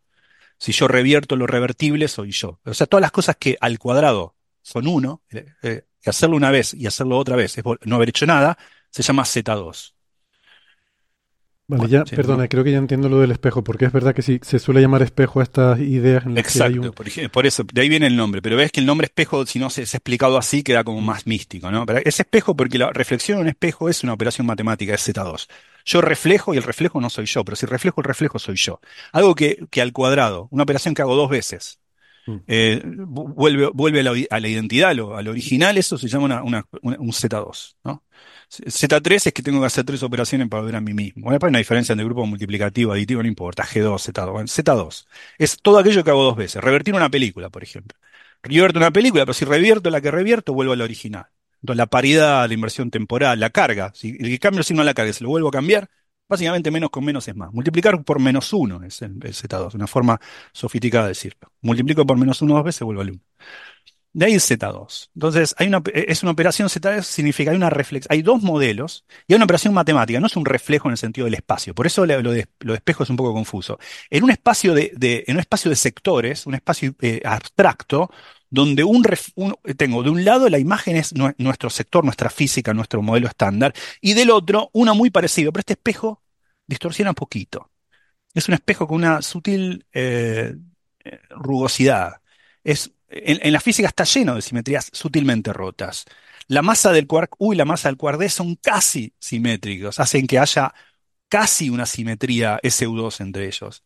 Si 0.58 0.72
yo 0.72 0.88
revierto 0.88 1.36
lo 1.36 1.46
revertible, 1.46 2.06
soy 2.06 2.32
yo. 2.32 2.60
O 2.66 2.74
sea, 2.74 2.86
todas 2.86 3.00
las 3.00 3.12
cosas 3.12 3.36
que 3.36 3.56
al 3.62 3.78
cuadrado 3.78 4.36
son 4.60 4.86
uno, 4.86 5.22
eh, 5.30 5.46
eh, 5.62 5.86
hacerlo 6.04 6.36
una 6.36 6.50
vez 6.50 6.74
y 6.74 6.86
hacerlo 6.86 7.16
otra 7.16 7.34
vez 7.34 7.56
es 7.56 7.64
no 7.86 7.96
haber 7.96 8.10
hecho 8.10 8.26
nada, 8.26 8.58
se 8.90 9.02
llama 9.02 9.22
Z2. 9.22 9.94
Vale, 11.66 11.88
ya, 11.88 12.04
perdona, 12.04 12.46
creo 12.46 12.62
que 12.62 12.72
ya 12.72 12.78
entiendo 12.78 13.08
lo 13.08 13.20
del 13.20 13.30
espejo, 13.30 13.64
porque 13.64 13.86
es 13.86 13.92
verdad 13.92 14.14
que 14.14 14.20
sí, 14.20 14.38
se 14.42 14.58
suele 14.58 14.82
llamar 14.82 15.02
espejo 15.02 15.40
a 15.40 15.42
estas 15.42 15.80
ideas 15.80 16.26
en 16.26 16.34
las 16.34 16.52
que 16.52 16.62
hay 16.62 16.78
un... 16.78 16.90
por, 16.92 17.06
por, 17.30 17.46
eso, 17.46 17.64
de 17.72 17.80
ahí 17.80 17.88
viene 17.88 18.06
el 18.06 18.16
nombre, 18.16 18.42
pero 18.42 18.56
ves 18.56 18.70
que 18.70 18.80
el 18.80 18.86
nombre 18.86 19.06
espejo, 19.06 19.46
si 19.46 19.58
no 19.58 19.70
se, 19.70 19.80
ha 19.80 19.84
explicado 19.84 20.36
así, 20.36 20.62
queda 20.62 20.84
como 20.84 21.00
más 21.00 21.26
místico, 21.26 21.70
¿no? 21.70 21.86
Pero 21.86 22.00
es 22.04 22.20
espejo 22.20 22.54
porque 22.54 22.76
la 22.76 22.90
reflexión 22.90 23.38
en 23.38 23.44
un 23.44 23.48
espejo 23.48 23.88
es 23.88 24.02
una 24.02 24.12
operación 24.12 24.46
matemática, 24.46 24.94
es 24.94 25.08
Z2. 25.08 25.46
Yo 25.86 26.00
reflejo 26.02 26.52
y 26.52 26.58
el 26.58 26.62
reflejo 26.62 27.00
no 27.00 27.08
soy 27.08 27.26
yo, 27.26 27.44
pero 27.44 27.56
si 27.56 27.64
reflejo 27.64 28.00
el 28.00 28.04
reflejo 28.04 28.38
soy 28.38 28.56
yo. 28.56 28.80
Algo 29.12 29.34
que, 29.34 29.66
que 29.70 29.80
al 29.80 29.92
cuadrado, 29.92 30.48
una 30.50 30.64
operación 30.64 30.94
que 30.94 31.02
hago 31.02 31.16
dos 31.16 31.30
veces, 31.30 31.78
Mm. 32.26 32.36
Eh, 32.46 32.82
vuelve 32.84 33.70
vuelve 33.72 34.00
a 34.00 34.40
la, 34.40 34.48
identidad, 34.48 34.90
al 34.90 35.28
original, 35.28 35.76
eso 35.76 35.98
se 35.98 36.08
llama 36.08 36.42
una, 36.42 36.66
un 36.82 37.12
Z2. 37.12 37.76
¿no? 37.84 38.02
Z3 38.48 39.26
es 39.26 39.32
que 39.32 39.42
tengo 39.42 39.60
que 39.60 39.66
hacer 39.66 39.84
tres 39.84 40.02
operaciones 40.02 40.48
para 40.48 40.62
ver 40.62 40.76
a 40.76 40.80
mí 40.80 40.94
mismo. 40.94 41.24
Bueno, 41.24 41.38
hay 41.42 41.48
una 41.48 41.58
diferencia 41.58 41.92
entre 41.92 42.04
grupo 42.04 42.26
multiplicativo, 42.26 42.92
aditivo, 42.92 43.22
no 43.22 43.28
importa, 43.28 43.64
G2, 43.64 44.02
Z2. 44.02 44.46
Z2 44.46 45.06
es 45.38 45.58
todo 45.60 45.78
aquello 45.78 46.04
que 46.04 46.10
hago 46.10 46.22
dos 46.24 46.36
veces. 46.36 46.62
Revertir 46.62 46.94
una 46.94 47.10
película, 47.10 47.50
por 47.50 47.62
ejemplo. 47.62 47.98
Revierto 48.42 48.78
una 48.78 48.90
película, 48.92 49.24
pero 49.24 49.34
si 49.34 49.44
revierto 49.44 49.90
la 49.90 50.00
que 50.00 50.10
revierto, 50.10 50.52
vuelvo 50.52 50.72
a 50.72 50.76
la 50.76 50.84
original. 50.84 51.26
Entonces, 51.62 51.78
la 51.78 51.86
paridad, 51.86 52.46
la 52.46 52.54
inversión 52.54 52.90
temporal, 52.90 53.40
la 53.40 53.50
carga, 53.50 53.90
si 53.94 54.10
el 54.10 54.28
que 54.28 54.38
cambio 54.38 54.58
el 54.60 54.64
signo 54.64 54.82
a 54.82 54.84
la 54.84 54.92
carga 54.94 55.12
se 55.14 55.24
lo 55.24 55.30
vuelvo 55.30 55.48
a 55.48 55.50
cambiar, 55.50 55.88
básicamente 56.28 56.70
menos 56.70 56.90
con 56.90 57.04
menos 57.04 57.26
es 57.26 57.34
más. 57.36 57.52
Multiplicar 57.52 58.04
por 58.04 58.20
menos 58.20 58.52
uno 58.52 58.82
es 58.84 59.00
el, 59.02 59.12
el 59.22 59.32
Z2, 59.34 59.74
una 59.74 59.86
forma 59.86 60.20
sofisticada 60.52 61.04
de 61.04 61.10
decirlo. 61.10 61.52
Multiplico 61.62 62.04
por 62.06 62.18
menos 62.18 62.42
uno 62.42 62.54
dos 62.54 62.64
veces, 62.64 62.82
vuelvo 62.82 63.00
al 63.02 63.10
1. 63.12 63.20
De 64.14 64.26
ahí 64.26 64.34
Z2. 64.34 65.10
Entonces, 65.16 65.56
hay 65.58 65.66
una, 65.66 65.82
es 65.92 66.22
una 66.22 66.30
operación 66.30 66.68
Z2, 66.68 67.02
significa 67.02 67.50
hay 67.50 67.56
una 67.56 67.68
reflex, 67.68 68.06
hay 68.08 68.22
dos 68.22 68.42
modelos 68.42 69.04
y 69.26 69.32
hay 69.32 69.36
una 69.36 69.44
operación 69.44 69.74
matemática, 69.74 70.20
no 70.20 70.28
es 70.28 70.36
un 70.36 70.44
reflejo 70.44 70.86
en 70.86 70.92
el 70.92 70.98
sentido 70.98 71.24
del 71.24 71.34
espacio. 71.34 71.74
Por 71.74 71.88
eso 71.88 72.06
lo 72.06 72.32
de, 72.32 72.46
lo 72.60 72.74
espejo 72.74 73.02
es 73.02 73.10
un 73.10 73.16
poco 73.16 73.32
confuso. 73.32 73.76
En 74.10 74.22
un 74.22 74.30
espacio 74.30 74.72
de, 74.72 75.24
en 75.26 75.34
un 75.34 75.40
espacio 75.40 75.68
de 75.68 75.74
sectores, 75.74 76.46
un 76.46 76.54
espacio 76.54 76.94
eh, 77.00 77.22
abstracto, 77.24 78.08
donde 78.48 78.84
un, 78.84 79.04
tengo 79.76 80.04
de 80.04 80.10
un 80.10 80.24
lado 80.24 80.48
la 80.48 80.60
imagen 80.60 80.94
es 80.94 81.12
nuestro 81.12 81.68
sector, 81.68 82.04
nuestra 82.04 82.30
física, 82.30 82.72
nuestro 82.72 83.02
modelo 83.02 83.26
estándar, 83.26 83.74
y 84.00 84.14
del 84.14 84.30
otro 84.30 84.70
una 84.72 84.94
muy 84.94 85.10
parecida, 85.10 85.50
pero 85.50 85.60
este 85.60 85.72
espejo 85.72 86.22
distorsiona 86.68 87.10
un 87.10 87.16
poquito. 87.16 87.72
Es 88.32 88.46
un 88.48 88.54
espejo 88.54 88.86
con 88.86 88.96
una 88.98 89.22
sutil 89.22 89.86
eh, 89.92 90.54
eh, 91.04 91.20
rugosidad. 91.30 92.20
Es 92.62 92.92
en, 93.14 93.52
la 93.52 93.60
física 93.60 93.88
está 93.88 94.04
lleno 94.04 94.34
de 94.34 94.42
simetrías 94.42 94.90
sutilmente 94.92 95.52
rotas. 95.52 96.04
La 96.48 96.62
masa 96.62 96.92
del 96.92 97.06
quark 97.06 97.36
U 97.38 97.52
y 97.52 97.56
la 97.56 97.64
masa 97.64 97.88
del 97.88 97.96
quark 97.96 98.18
D 98.18 98.28
son 98.28 98.56
casi 98.56 99.14
simétricos, 99.18 100.00
hacen 100.00 100.26
que 100.26 100.38
haya 100.38 100.74
casi 101.28 101.70
una 101.70 101.86
simetría 101.86 102.60
SU2 102.62 103.20
entre 103.20 103.46
ellos. 103.46 103.82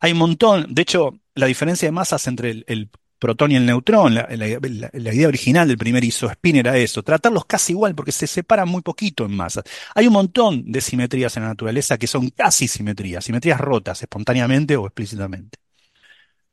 Hay 0.00 0.12
un 0.12 0.18
montón, 0.18 0.66
de 0.74 0.82
hecho, 0.82 1.18
la 1.34 1.46
diferencia 1.46 1.88
de 1.88 1.92
masas 1.92 2.26
entre 2.26 2.64
el, 2.66 2.90
protón 3.18 3.52
y 3.52 3.56
el 3.56 3.64
neutrón, 3.64 4.16
la, 4.16 4.34
idea 4.34 5.28
original 5.28 5.68
del 5.68 5.78
primer 5.78 6.02
isospin 6.02 6.56
era 6.56 6.76
eso, 6.76 7.04
tratarlos 7.04 7.44
casi 7.44 7.72
igual 7.72 7.94
porque 7.94 8.10
se 8.10 8.26
separan 8.26 8.68
muy 8.68 8.82
poquito 8.82 9.24
en 9.24 9.36
masas. 9.36 9.64
Hay 9.94 10.08
un 10.08 10.12
montón 10.12 10.64
de 10.70 10.80
simetrías 10.80 11.36
en 11.36 11.44
la 11.44 11.50
naturaleza 11.50 11.98
que 11.98 12.08
son 12.08 12.30
casi 12.30 12.66
simetrías, 12.66 13.24
simetrías 13.24 13.60
rotas 13.60 14.02
espontáneamente 14.02 14.76
o 14.76 14.86
explícitamente. 14.86 15.61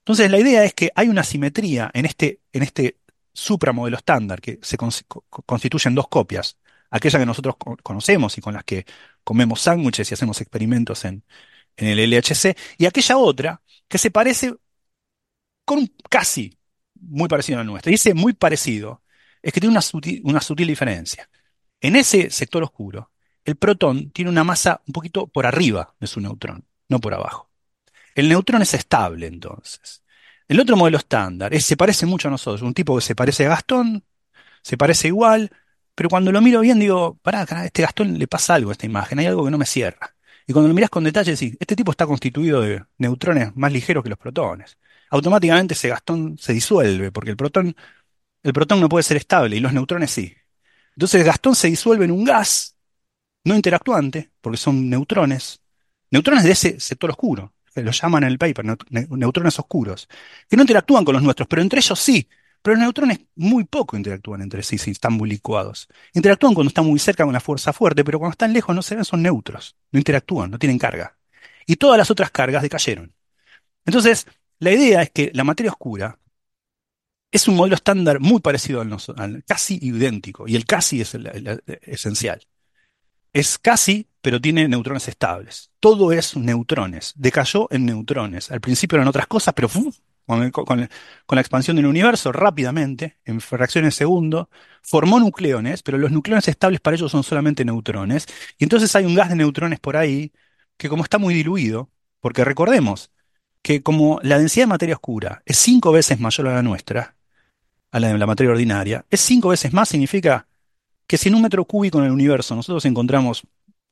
Entonces, 0.10 0.32
la 0.32 0.40
idea 0.40 0.64
es 0.64 0.74
que 0.74 0.92
hay 0.96 1.08
una 1.08 1.24
simetría 1.24 1.92
en 1.94 2.08
este, 2.08 2.42
en 2.52 2.64
este 2.64 2.98
supramodelo 3.32 3.96
estándar 3.96 4.42
que 4.42 4.58
se 4.64 4.76
constituyen 4.76 5.94
dos 5.94 6.08
copias, 6.08 6.58
aquella 6.90 7.20
que 7.20 7.28
nosotros 7.28 7.56
conocemos 7.84 8.36
y 8.36 8.42
con 8.42 8.56
las 8.56 8.64
que 8.64 8.88
comemos 9.24 9.62
sándwiches 9.62 10.10
y 10.10 10.16
hacemos 10.16 10.42
experimentos 10.42 11.06
en, 11.06 11.24
el 11.78 12.00
LHC, 12.00 12.58
y 12.80 12.88
aquella 12.88 13.18
otra 13.18 13.62
que 13.88 14.00
se 14.00 14.10
parece 14.10 14.56
con 15.64 15.78
un 15.78 15.96
casi 16.10 16.58
muy 16.96 17.30
parecido 17.30 17.60
a 17.60 17.64
la 17.64 17.70
nuestra. 17.70 17.92
Y 17.92 17.96
ese 17.96 18.16
muy 18.16 18.34
parecido 18.34 19.04
es 19.44 19.54
que 19.54 19.62
tiene 19.62 19.78
una 19.78 19.86
una 20.24 20.42
sutil 20.42 20.68
diferencia. 20.68 21.30
En 21.82 21.96
ese 21.96 22.32
sector 22.32 22.64
oscuro, 22.64 23.12
el 23.46 23.58
protón 23.58 24.10
tiene 24.10 24.32
una 24.32 24.44
masa 24.44 24.82
un 24.88 24.94
poquito 24.94 25.28
por 25.28 25.46
arriba 25.46 25.96
de 26.00 26.08
su 26.08 26.20
neutrón, 26.20 26.66
no 26.88 27.00
por 27.00 27.14
abajo. 27.14 27.49
El 28.20 28.28
neutrón 28.28 28.62
es 28.62 28.74
estable 28.74 29.28
entonces. 29.28 30.04
El 30.50 30.60
otro 30.60 30.76
modelo 30.76 30.98
estándar 30.98 31.54
es, 31.54 31.64
se 31.64 31.78
parece 31.78 32.06
mucho 32.06 32.28
a 32.28 32.32
nosotros, 32.32 32.62
un 32.64 32.74
tipo 32.74 32.94
que 32.98 33.02
se 33.02 33.16
parece 33.16 33.46
a 33.46 33.50
Gastón, 33.50 34.04
se 34.62 34.78
parece 34.78 35.08
igual, 35.08 35.50
pero 35.96 36.10
cuando 36.10 36.30
lo 36.34 36.42
miro 36.42 36.60
bien 36.60 36.80
digo, 36.80 37.18
pará, 37.22 37.46
a 37.50 37.66
este 37.66 37.82
Gastón 37.82 38.20
le 38.20 38.28
pasa 38.28 38.56
algo 38.56 38.72
a 38.72 38.74
esta 38.74 38.86
imagen, 38.86 39.20
hay 39.20 39.28
algo 39.28 39.46
que 39.46 39.52
no 39.52 39.58
me 39.58 39.66
cierra. 39.66 40.16
Y 40.46 40.52
cuando 40.52 40.68
lo 40.68 40.74
miras 40.74 40.90
con 40.90 41.06
detalle 41.06 41.32
decís, 41.32 41.56
este 41.62 41.78
tipo 41.78 41.92
está 41.92 42.06
constituido 42.06 42.62
de 42.62 42.84
neutrones 42.98 43.56
más 43.56 43.72
ligeros 43.72 44.04
que 44.04 44.10
los 44.10 44.20
protones. 44.20 44.78
Automáticamente 45.12 45.74
ese 45.74 45.88
Gastón 45.88 46.38
se 46.38 46.52
disuelve, 46.52 47.14
porque 47.14 47.32
el 47.32 47.38
protón, 47.38 47.74
el 48.44 48.54
protón 48.54 48.82
no 48.82 48.90
puede 48.90 49.04
ser 49.04 49.16
estable 49.16 49.56
y 49.56 49.62
los 49.62 49.72
neutrones 49.72 50.12
sí. 50.12 50.36
Entonces 50.94 51.26
Gastón 51.26 51.56
se 51.56 51.70
disuelve 51.70 52.04
en 52.04 52.12
un 52.12 52.26
gas 52.26 52.76
no 53.46 53.56
interactuante, 53.56 54.32
porque 54.42 54.58
son 54.58 54.90
neutrones, 54.90 55.62
neutrones 56.12 56.44
de 56.44 56.52
ese 56.52 56.80
sector 56.82 57.12
oscuro 57.12 57.54
los 57.76 58.02
llaman 58.02 58.24
en 58.24 58.30
el 58.30 58.38
paper, 58.38 58.66
neutrones 59.10 59.60
oscuros, 59.60 60.08
que 60.50 60.56
no 60.56 60.64
interactúan 60.64 61.06
con 61.06 61.14
los 61.14 61.24
nuestros, 61.24 61.48
pero 61.48 61.62
entre 61.62 61.80
ellos 61.80 62.00
sí. 62.00 62.28
Pero 62.62 62.76
los 62.76 62.84
neutrones 62.84 63.22
muy 63.36 63.64
poco 63.64 63.96
interactúan 63.96 64.42
entre 64.42 64.64
sí 64.64 64.78
si 64.78 64.92
están 64.92 65.14
muy 65.14 65.30
licuados. 65.30 65.88
Interactúan 66.14 66.54
cuando 66.54 66.68
están 66.68 66.86
muy 66.86 67.00
cerca 67.00 67.24
con 67.24 67.30
una 67.30 67.40
fuerza 67.40 67.72
fuerte, 67.72 68.04
pero 68.04 68.20
cuando 68.20 68.34
están 68.34 68.52
lejos 68.52 68.76
no 68.76 68.82
se 68.82 68.96
ven, 68.96 69.06
son 69.06 69.22
neutros. 69.22 69.78
No 69.92 70.00
interactúan, 70.00 70.52
no 70.52 70.60
tienen 70.60 70.78
carga. 70.78 71.18
Y 71.66 71.78
todas 71.78 71.98
las 71.98 72.12
otras 72.12 72.32
cargas 72.32 72.62
decayeron. 72.62 73.14
Entonces, 73.86 74.28
la 74.60 74.72
idea 74.72 75.02
es 75.02 75.10
que 75.12 75.32
la 75.34 75.46
materia 75.46 75.72
oscura 75.72 76.20
es 77.32 77.48
un 77.48 77.56
modelo 77.56 77.76
estándar 77.76 78.20
muy 78.20 78.42
parecido 78.42 78.82
al, 78.82 79.44
casi 79.46 79.80
idéntico, 79.82 80.48
y 80.48 80.56
el 80.56 80.66
casi 80.66 81.02
es 81.02 81.14
el 81.14 81.62
esencial. 81.84 82.46
Es 83.34 83.58
casi 83.58 84.10
pero 84.22 84.42
tiene 84.42 84.68
neutrones 84.68 85.08
estables. 85.08 85.72
Todo 85.80 86.12
es 86.12 86.36
neutrones. 86.36 87.14
Decayó 87.16 87.68
en 87.72 87.86
neutrones. 87.86 88.52
Al 88.52 88.62
principio 88.62 88.98
eran 88.98 89.08
otras 89.08 89.28
cosas, 89.28 89.54
pero 89.54 89.70
con, 90.62 90.90
la 91.30 91.42
expansión 91.42 91.78
del 91.78 91.86
universo, 91.86 92.32
rápidamente, 92.32 93.18
en 93.26 93.42
fracciones 93.42 93.96
de 93.96 93.98
segundo, 93.98 94.50
formó 94.84 95.20
nucleones, 95.20 95.84
pero 95.84 95.98
los 95.98 96.12
nucleones 96.12 96.48
estables 96.48 96.82
para 96.82 96.96
ellos 96.96 97.12
son 97.12 97.24
solamente 97.24 97.64
neutrones. 97.66 98.26
Y 98.58 98.66
entonces 98.66 98.94
hay 98.96 99.06
un 99.06 99.16
gas 99.16 99.30
de 99.30 99.36
neutrones 99.36 99.80
por 99.80 99.96
ahí 99.98 100.32
que 100.78 100.90
como 100.90 101.04
está 101.04 101.18
muy 101.18 101.34
diluido, 101.34 101.90
porque 102.20 102.44
recordemos 102.44 103.12
que 103.62 103.84
como 103.84 104.20
la 104.24 104.38
densidad 104.38 104.64
de 104.66 104.70
materia 104.70 104.96
oscura 104.96 105.44
es 105.46 105.58
cinco 105.58 105.92
veces 105.92 106.20
mayor 106.20 106.48
a 106.48 106.56
la 106.56 106.62
nuestra, 106.62 107.16
a 107.92 108.00
la 108.00 108.10
de 108.10 108.18
la 108.18 108.28
materia 108.28 108.52
ordinaria, 108.52 109.06
es 109.10 109.22
cinco 109.22 109.50
veces 109.50 109.74
más, 109.74 109.90
significa 109.90 110.48
que 111.10 111.18
si 111.18 111.28
en 111.28 111.34
un 111.34 111.42
metro 111.42 111.66
cúbico 111.66 111.98
en 111.98 112.06
el 112.06 112.12
universo 112.12 112.56
nosotros 112.56 112.86
encontramos 112.86 113.42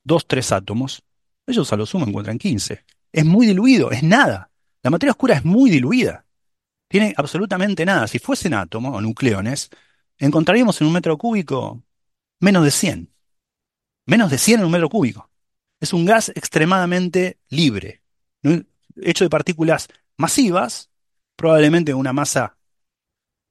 dos, 0.04 0.24
tres 0.24 0.52
átomos, 0.52 1.02
ellos 1.48 1.72
a 1.72 1.76
lo 1.76 1.84
sumo 1.84 2.06
encuentran 2.06 2.38
15. 2.38 2.84
Es 3.10 3.24
muy 3.24 3.44
diluido, 3.44 3.90
es 3.90 4.04
nada. 4.04 4.52
La 4.84 4.90
materia 4.90 5.10
oscura 5.10 5.34
es 5.34 5.44
muy 5.44 5.68
diluida. 5.68 6.24
Tiene 6.86 7.14
absolutamente 7.16 7.84
nada. 7.84 8.06
Si 8.06 8.20
fuesen 8.20 8.54
átomos 8.54 8.94
o 8.94 9.00
nucleones, 9.00 9.68
encontraríamos 10.16 10.80
en 10.80 10.86
un 10.86 10.92
metro 10.92 11.18
cúbico 11.18 11.82
menos 12.38 12.62
de 12.62 12.70
100. 12.70 13.12
Menos 14.06 14.30
de 14.30 14.38
100 14.38 14.60
en 14.60 14.66
un 14.66 14.72
metro 14.72 14.88
cúbico. 14.88 15.28
Es 15.80 15.92
un 15.92 16.04
gas 16.04 16.28
extremadamente 16.28 17.40
libre, 17.48 18.00
hecho 18.94 19.24
de 19.24 19.30
partículas 19.30 19.88
masivas, 20.16 20.90
probablemente 21.34 21.94
una 21.94 22.12
masa 22.12 22.58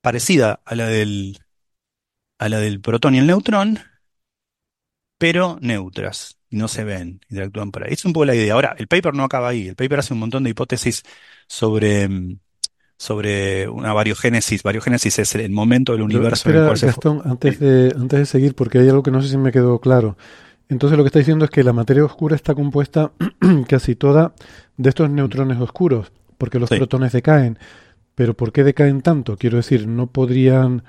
parecida 0.02 0.61
a 0.64 0.76
la 0.76 0.88
del, 0.88 1.38
a 2.38 2.50
la 2.50 2.60
del 2.60 2.82
protón 2.82 3.16
y 3.16 3.20
el 3.20 3.28
neutrón, 3.28 3.80
pero 5.18 5.58
neutras 5.62 6.38
y 6.50 6.58
no 6.58 6.68
se 6.68 6.84
ven, 6.84 7.20
interactúan 7.30 7.72
por 7.72 7.84
ahí. 7.84 7.94
Es 7.94 8.06
un 8.06 8.14
poco 8.14 8.26
la 8.26 8.36
idea. 8.36 8.54
Ahora, 8.54 8.76
el 8.78 8.88
paper 8.88 9.14
no 9.14 9.24
acaba 9.24 9.50
ahí. 9.50 9.68
El 9.68 9.76
paper 9.76 10.00
hace 10.00 10.14
un 10.14 10.20
montón 10.20 10.44
de 10.44 10.52
hipótesis 10.52 11.04
sobre, 11.48 12.08
mm, 12.08 12.40
sobre 12.98 13.68
una 13.68 13.94
variogénesis. 13.94 14.64
Variogénesis 14.64 15.20
es 15.20 15.36
el 15.36 15.52
momento 15.52 15.92
del 15.92 16.04
universo 16.04 16.50
en 16.50 16.56
el 16.56 16.66
cual 16.66 16.80
Gastón, 16.80 17.22
antes 17.26 17.60
de, 17.60 17.94
antes 17.98 18.20
de 18.20 18.26
seguir, 18.26 18.56
porque 18.56 18.80
hay 18.80 18.88
algo 18.88 19.04
que 19.04 19.12
no 19.12 19.22
sé 19.22 19.30
si 19.30 19.38
me 19.38 19.52
quedó 19.52 19.80
claro. 19.80 20.18
Entonces 20.70 20.98
lo 20.98 21.04
que 21.04 21.08
está 21.08 21.20
diciendo 21.20 21.46
es 21.46 21.52
que 21.52 21.64
la 21.64 21.74
materia 21.74 22.04
oscura 22.04 22.36
está 22.36 22.54
compuesta 22.56 23.12
casi 23.68 23.96
toda 23.96 24.34
de 24.78 24.90
estos 24.90 25.10
neutrones 25.10 25.60
oscuros, 25.60 26.12
porque 26.38 26.60
los 26.60 26.70
protones 26.70 27.12
decaen. 27.12 27.58
Pero 28.16 28.36
¿por 28.36 28.52
qué 28.52 28.64
decaen 28.64 29.02
tanto? 29.02 29.38
Quiero 29.38 29.58
decir, 29.58 29.88
no 29.88 30.08
podrían 30.08 30.84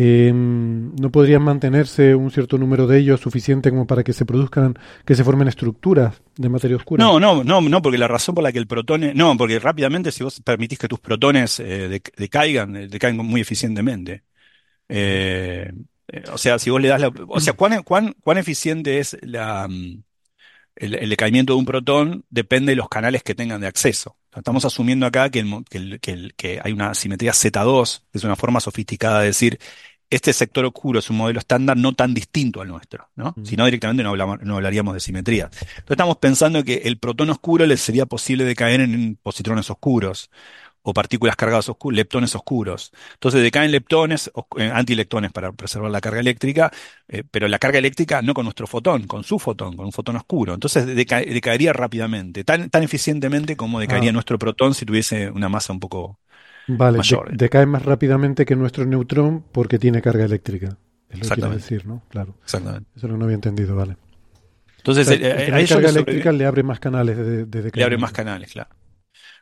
eh, 0.00 0.32
no 0.32 1.10
podrían 1.10 1.42
mantenerse 1.42 2.14
un 2.14 2.30
cierto 2.30 2.56
número 2.56 2.86
de 2.86 3.00
ellos 3.00 3.20
suficiente 3.20 3.70
como 3.70 3.84
para 3.84 4.04
que 4.04 4.12
se 4.12 4.24
produzcan, 4.24 4.78
que 5.04 5.16
se 5.16 5.24
formen 5.24 5.48
estructuras 5.48 6.22
de 6.36 6.48
materia 6.48 6.76
oscura. 6.76 7.02
No, 7.02 7.18
no, 7.18 7.42
no, 7.42 7.60
no, 7.60 7.82
porque 7.82 7.98
la 7.98 8.06
razón 8.06 8.36
por 8.36 8.44
la 8.44 8.52
que 8.52 8.58
el 8.58 8.68
protón, 8.68 9.10
no, 9.16 9.36
porque 9.36 9.58
rápidamente 9.58 10.12
si 10.12 10.22
vos 10.22 10.40
permitís 10.40 10.78
que 10.78 10.86
tus 10.86 11.00
protones 11.00 11.58
eh, 11.58 12.00
decaigan, 12.16 12.76
eh, 12.76 12.86
decaen 12.86 13.16
muy 13.16 13.40
eficientemente. 13.40 14.22
Eh, 14.88 15.72
o 16.32 16.38
sea, 16.38 16.60
si 16.60 16.70
vos 16.70 16.80
le 16.80 16.86
das 16.86 17.00
la, 17.00 17.10
o 17.26 17.40
sea, 17.40 17.54
cuán 17.54 18.14
eficiente 18.38 19.00
es 19.00 19.18
la, 19.22 19.66
mm, 19.66 20.00
el, 20.78 21.08
decaimiento 21.10 21.54
de 21.54 21.58
un 21.58 21.64
protón 21.64 22.24
depende 22.30 22.72
de 22.72 22.76
los 22.76 22.88
canales 22.88 23.22
que 23.22 23.34
tengan 23.34 23.60
de 23.60 23.66
acceso. 23.66 24.16
Estamos 24.34 24.64
asumiendo 24.64 25.06
acá 25.06 25.30
que, 25.30 25.44
que, 26.36 26.60
hay 26.62 26.72
una 26.72 26.94
simetría 26.94 27.32
Z2, 27.32 28.02
que 28.12 28.18
es 28.18 28.24
una 28.24 28.36
forma 28.36 28.60
sofisticada 28.60 29.20
de 29.20 29.26
decir 29.26 29.58
este 30.10 30.32
sector 30.32 30.64
oscuro 30.64 30.98
es 30.98 31.10
un 31.10 31.16
modelo 31.16 31.38
estándar 31.38 31.76
no 31.76 31.92
tan 31.92 32.14
distinto 32.14 32.60
al 32.60 32.68
nuestro, 32.68 33.08
¿no? 33.14 33.34
Si 33.44 33.56
no, 33.56 33.64
directamente 33.66 34.02
no, 34.02 34.16
no, 34.16 34.54
hablaríamos 34.56 34.94
de 34.94 35.00
simetría. 35.00 35.44
Entonces 35.44 35.90
estamos 35.90 36.16
pensando 36.16 36.64
que 36.64 36.82
el 36.84 36.98
protón 36.98 37.30
oscuro 37.30 37.66
le 37.66 37.76
sería 37.76 38.06
posible 38.06 38.44
decaer 38.44 38.80
en 38.80 39.16
positrones 39.22 39.70
oscuros. 39.70 40.30
o 40.82 40.94
partículas 40.94 41.36
cargadas 41.36 41.68
oscuras, 41.68 41.96
leptones 41.96 42.34
oscuros. 42.34 42.92
Entonces 43.14 43.42
decaen 43.42 43.70
leptones, 43.72 44.30
eh, 44.56 44.70
antileptones 44.72 45.32
para 45.32 45.52
preservar 45.52 45.90
la 45.90 46.00
carga 46.00 46.20
eléctrica, 46.20 46.72
eh, 47.08 47.24
pero 47.30 47.46
la 47.46 47.58
carga 47.58 47.78
eléctrica 47.78 48.22
no 48.22 48.32
con 48.32 48.44
nuestro 48.44 48.66
fotón, 48.66 49.06
con 49.06 49.22
su 49.22 49.38
fotón, 49.38 49.76
con 49.76 49.86
un 49.86 49.92
fotón 49.92 50.16
oscuro. 50.16 50.54
Entonces 50.54 50.86
decaería 50.86 51.74
rápidamente, 51.74 52.42
tan, 52.42 52.70
tan 52.70 52.82
eficientemente 52.84 53.54
como 53.56 53.80
decaería 53.80 54.10
ah. 54.10 54.12
nuestro 54.14 54.38
protón 54.38 54.72
si 54.72 54.86
tuviese 54.86 55.30
una 55.30 55.50
masa 55.50 55.74
un 55.74 55.80
poco 55.80 56.20
vale, 56.68 57.00
decae 57.32 57.66
más 57.66 57.84
rápidamente 57.84 58.44
que 58.44 58.54
nuestro 58.56 58.84
neutrón 58.84 59.44
porque 59.52 59.78
tiene 59.78 60.00
carga 60.02 60.24
eléctrica. 60.24 60.76
Es 61.08 61.20
lo 61.20 61.28
que 61.28 61.40
quiere 61.40 61.56
decir, 61.56 61.86
¿no? 61.86 62.02
Claro. 62.08 62.34
Exactamente. 62.42 62.88
Eso 62.96 63.08
no 63.08 63.24
había 63.24 63.34
entendido, 63.34 63.74
vale. 63.74 63.96
Entonces, 64.78 65.08
la 65.08 65.66
carga 65.66 65.88
eléctrica 65.88 66.32
le 66.32 66.46
abre 66.46 66.62
más 66.62 66.80
canales 66.80 67.16
de, 67.16 67.44
de, 67.46 67.70
Le 67.74 67.84
abre 67.84 67.98
más 67.98 68.12
canales, 68.12 68.52
claro. 68.52 68.70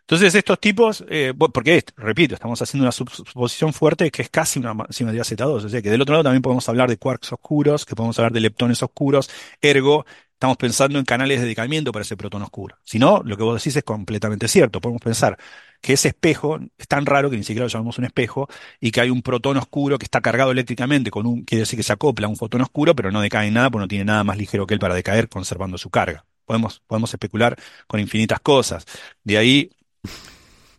Entonces 0.06 0.36
estos 0.36 0.60
tipos, 0.60 1.04
eh, 1.08 1.34
porque 1.36 1.82
repito, 1.96 2.36
estamos 2.36 2.62
haciendo 2.62 2.84
una 2.84 2.92
suposición 2.92 3.72
fuerte 3.72 4.08
que 4.12 4.22
es 4.22 4.30
casi 4.30 4.60
una 4.60 4.86
simetría 4.88 5.22
Z2, 5.22 5.64
o 5.64 5.68
sea 5.68 5.82
que 5.82 5.90
del 5.90 6.00
otro 6.00 6.12
lado 6.12 6.22
también 6.22 6.42
podemos 6.42 6.68
hablar 6.68 6.88
de 6.88 6.96
quarks 6.96 7.32
oscuros, 7.32 7.84
que 7.84 7.96
podemos 7.96 8.16
hablar 8.20 8.32
de 8.32 8.38
leptones 8.38 8.80
oscuros, 8.84 9.28
ergo 9.60 10.06
estamos 10.36 10.58
pensando 10.58 10.98
en 10.98 11.06
canales 11.06 11.40
de 11.40 11.46
decaimiento 11.46 11.92
para 11.92 12.02
ese 12.02 12.14
protón 12.14 12.42
oscuro. 12.42 12.76
Si 12.84 12.98
no, 12.98 13.22
lo 13.24 13.38
que 13.38 13.42
vos 13.42 13.62
decís 13.62 13.74
es 13.74 13.84
completamente 13.84 14.48
cierto. 14.48 14.82
Podemos 14.82 15.00
pensar 15.00 15.38
que 15.80 15.94
ese 15.94 16.08
espejo 16.08 16.58
es 16.76 16.88
tan 16.88 17.06
raro 17.06 17.30
que 17.30 17.38
ni 17.38 17.42
siquiera 17.42 17.64
lo 17.64 17.68
llamamos 17.68 17.96
un 17.96 18.04
espejo 18.04 18.46
y 18.78 18.90
que 18.90 19.00
hay 19.00 19.08
un 19.08 19.22
protón 19.22 19.56
oscuro 19.56 19.98
que 19.98 20.04
está 20.04 20.20
cargado 20.20 20.50
eléctricamente 20.50 21.10
con 21.10 21.24
un, 21.26 21.42
quiere 21.44 21.60
decir 21.60 21.78
que 21.78 21.82
se 21.82 21.92
acopla 21.94 22.26
a 22.26 22.30
un 22.30 22.36
fotón 22.36 22.60
oscuro, 22.60 22.94
pero 22.94 23.10
no 23.10 23.22
decae 23.22 23.48
en 23.48 23.54
nada 23.54 23.70
porque 23.70 23.84
no 23.84 23.88
tiene 23.88 24.04
nada 24.04 24.24
más 24.24 24.36
ligero 24.36 24.66
que 24.66 24.74
él 24.74 24.80
para 24.80 24.94
decaer 24.94 25.30
conservando 25.30 25.78
su 25.78 25.88
carga. 25.88 26.26
Podemos, 26.44 26.82
podemos 26.86 27.12
especular 27.14 27.56
con 27.86 27.98
infinitas 27.98 28.40
cosas. 28.40 28.84
De 29.24 29.38
ahí 29.38 29.70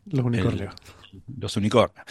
los 0.05 0.23
unicornios. 0.23 0.75
los 1.35 1.57
unicornios. 1.57 2.05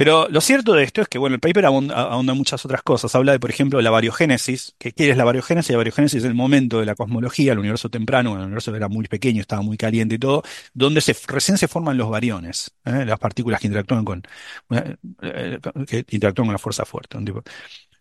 Pero 0.00 0.28
lo 0.30 0.40
cierto 0.40 0.72
de 0.72 0.82
esto 0.82 1.02
es 1.02 1.08
que, 1.08 1.18
bueno, 1.18 1.34
el 1.34 1.40
paper 1.40 1.66
ahonda, 1.66 2.32
muchas 2.32 2.64
otras 2.64 2.82
cosas. 2.82 3.14
Habla 3.14 3.32
de, 3.32 3.38
por 3.38 3.50
ejemplo, 3.50 3.82
la 3.82 3.90
variogénesis. 3.90 4.74
¿Qué, 4.78 4.94
es 4.96 5.14
la 5.14 5.24
variogénesis? 5.24 5.72
La 5.72 5.76
variogénesis 5.76 6.20
es 6.20 6.24
el 6.24 6.32
momento 6.32 6.80
de 6.80 6.86
la 6.86 6.94
cosmología, 6.94 7.52
el 7.52 7.58
universo 7.58 7.90
temprano, 7.90 8.34
el 8.34 8.44
universo 8.44 8.74
era 8.74 8.88
muy 8.88 9.06
pequeño, 9.08 9.42
estaba 9.42 9.60
muy 9.60 9.76
caliente 9.76 10.14
y 10.14 10.18
todo, 10.18 10.42
donde 10.72 11.02
se, 11.02 11.14
recién 11.28 11.58
se 11.58 11.68
forman 11.68 11.98
los 11.98 12.08
variones, 12.08 12.72
¿eh? 12.86 13.04
las 13.04 13.18
partículas 13.18 13.60
que 13.60 13.66
interactúan 13.66 14.06
con, 14.06 14.22
eh, 14.70 15.58
que 15.86 16.06
interactúan 16.08 16.46
con 16.46 16.54
la 16.54 16.58
fuerza 16.58 16.86
fuerte. 16.86 17.18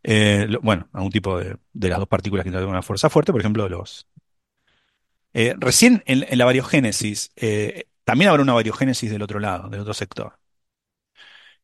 Eh, 0.02 0.48
bueno, 0.62 0.88
a 0.94 1.02
un 1.02 1.12
tipo 1.12 1.38
de, 1.38 1.58
las 1.74 2.00
dos 2.00 2.08
partículas 2.08 2.46
que 2.46 2.48
interactúan 2.48 2.70
con 2.70 2.76
la 2.78 2.82
fuerza 2.82 3.10
fuerte, 3.10 3.34
por 3.34 3.42
ejemplo, 3.42 3.68
los... 3.68 4.08
recién 5.34 6.02
en, 6.06 6.26
en, 6.30 6.38
la 6.38 6.46
variogénesis 6.46 7.34
también 8.06 8.30
habrá 8.30 8.42
una 8.42 8.54
variogénesis 8.54 9.12
del 9.12 9.22
otro 9.22 9.40
lado, 9.42 9.68
del 9.68 9.82
otro 9.82 9.94
sector. 9.94 10.40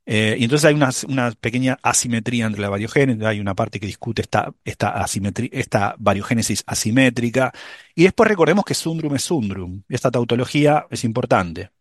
Eh, 0.05 0.35
y 0.39 0.43
entonces 0.43 0.65
hay 0.65 0.75
una, 0.75 1.31
pequeña 1.31 1.79
asimetría 1.81 2.45
entre 2.45 2.61
la 2.61 2.69
variogénesis, 2.69 3.23
hay 3.23 3.39
una 3.39 3.55
parte 3.55 3.79
que 3.79 3.87
discute 3.87 4.21
esta, 4.21 4.53
esta, 4.63 5.05
esta 5.51 5.95
variogénesis 5.97 6.63
asimétrica. 6.67 7.51
Y 7.95 8.03
después 8.03 8.29
recordemos 8.29 8.65
que 8.65 8.73
Sundrum 8.75 9.15
es 9.15 9.23
Sundrum. 9.23 9.83
Esta 9.89 10.11
tautología 10.11 10.85
es 10.91 11.03
importante. 11.03 11.71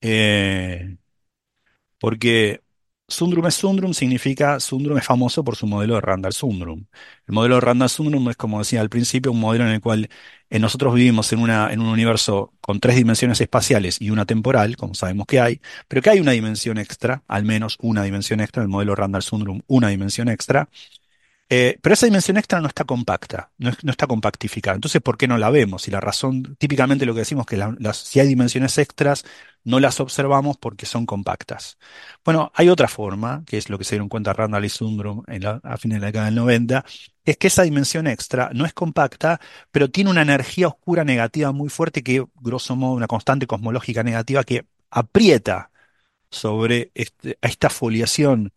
Eh, 0.00 0.96
porque 1.98 2.63
Sundrum 3.14 3.46
es 3.46 3.54
Sundrum 3.54 3.94
significa, 3.94 4.60
Sundrum 4.60 4.98
es 4.98 5.04
famoso 5.04 5.44
por 5.44 5.56
su 5.56 5.66
modelo 5.66 5.94
de 5.94 6.00
Randall-Sundrum. 6.00 6.86
El 7.26 7.34
modelo 7.34 7.56
de 7.56 7.60
Randall-Sundrum 7.62 8.30
es, 8.30 8.36
como 8.36 8.58
decía 8.58 8.80
al 8.80 8.90
principio, 8.90 9.32
un 9.32 9.40
modelo 9.40 9.64
en 9.64 9.70
el 9.70 9.80
cual 9.80 10.08
eh, 10.50 10.58
nosotros 10.58 10.94
vivimos 10.94 11.32
en, 11.32 11.38
una, 11.40 11.72
en 11.72 11.80
un 11.80 11.86
universo 11.86 12.52
con 12.60 12.80
tres 12.80 12.96
dimensiones 12.96 13.40
espaciales 13.40 14.00
y 14.00 14.10
una 14.10 14.26
temporal, 14.26 14.76
como 14.76 14.94
sabemos 14.94 15.26
que 15.26 15.40
hay, 15.40 15.60
pero 15.88 16.02
que 16.02 16.10
hay 16.10 16.20
una 16.20 16.32
dimensión 16.32 16.78
extra, 16.78 17.22
al 17.28 17.44
menos 17.44 17.78
una 17.80 18.02
dimensión 18.02 18.40
extra, 18.40 18.62
el 18.62 18.68
modelo 18.68 18.94
Randall-Sundrum, 18.94 19.62
una 19.66 19.88
dimensión 19.88 20.28
extra, 20.28 20.68
eh, 21.56 21.78
pero 21.80 21.92
esa 21.94 22.06
dimensión 22.06 22.36
extra 22.36 22.60
no 22.60 22.66
está 22.66 22.82
compacta, 22.84 23.52
no, 23.58 23.70
está 23.70 24.08
compactificada. 24.08 24.74
Entonces, 24.74 25.00
¿por 25.00 25.16
qué 25.16 25.28
no 25.28 25.38
la 25.38 25.50
vemos? 25.50 25.86
Y 25.86 25.92
la 25.92 26.00
razón, 26.00 26.56
típicamente 26.58 27.06
lo 27.06 27.14
que 27.14 27.20
decimos 27.20 27.46
que 27.46 27.56
si 27.92 28.18
hay 28.18 28.26
dimensiones 28.26 28.76
extras, 28.78 29.24
no 29.62 29.78
las 29.78 30.00
observamos 30.00 30.56
porque 30.58 30.84
son 30.84 31.06
compactas. 31.06 31.78
Bueno, 32.24 32.50
hay 32.56 32.68
otra 32.70 32.88
forma, 32.88 33.44
que 33.46 33.56
es 33.56 33.70
lo 33.70 33.78
que 33.78 33.84
se 33.84 33.94
dieron 33.94 34.08
cuenta 34.08 34.32
Randall 34.32 34.64
y 34.64 34.68
Sundrum 34.68 35.22
a 35.62 35.76
fines 35.76 35.96
de 35.96 36.00
la 36.00 36.06
década 36.06 36.24
del 36.26 36.34
90, 36.34 36.84
es 37.24 37.36
que 37.36 37.46
esa 37.46 37.62
dimensión 37.62 38.08
extra 38.08 38.50
no 38.52 38.66
es 38.66 38.72
compacta, 38.72 39.40
pero 39.70 39.88
tiene 39.90 40.10
una 40.10 40.22
energía 40.22 40.66
oscura 40.66 41.04
negativa 41.04 41.52
muy 41.52 41.68
fuerte 41.68 42.02
que, 42.02 42.24
grosso 42.40 42.74
modo, 42.74 42.94
una 42.94 43.06
constante 43.06 43.46
cosmológica 43.46 44.02
negativa 44.02 44.42
que 44.42 44.66
aprieta 44.90 45.70
sobre 46.30 46.90
este, 46.94 47.38
esta 47.42 47.70
foliación 47.70 48.52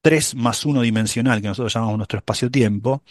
3 0.00 0.34
más 0.36 0.64
1 0.64 0.82
dimensional 0.82 1.40
que 1.42 1.48
nosotros 1.48 1.74
llamamos 1.74 1.96
nuestro 1.96 2.18
espacio-tiempo, 2.18 3.02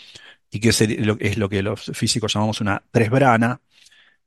y 0.49 0.59
que 0.59 0.69
es 0.69 1.37
lo 1.37 1.49
que 1.49 1.61
los 1.63 1.91
físicos 1.93 2.33
llamamos 2.33 2.61
una 2.61 2.81
tresbrana, 2.91 3.61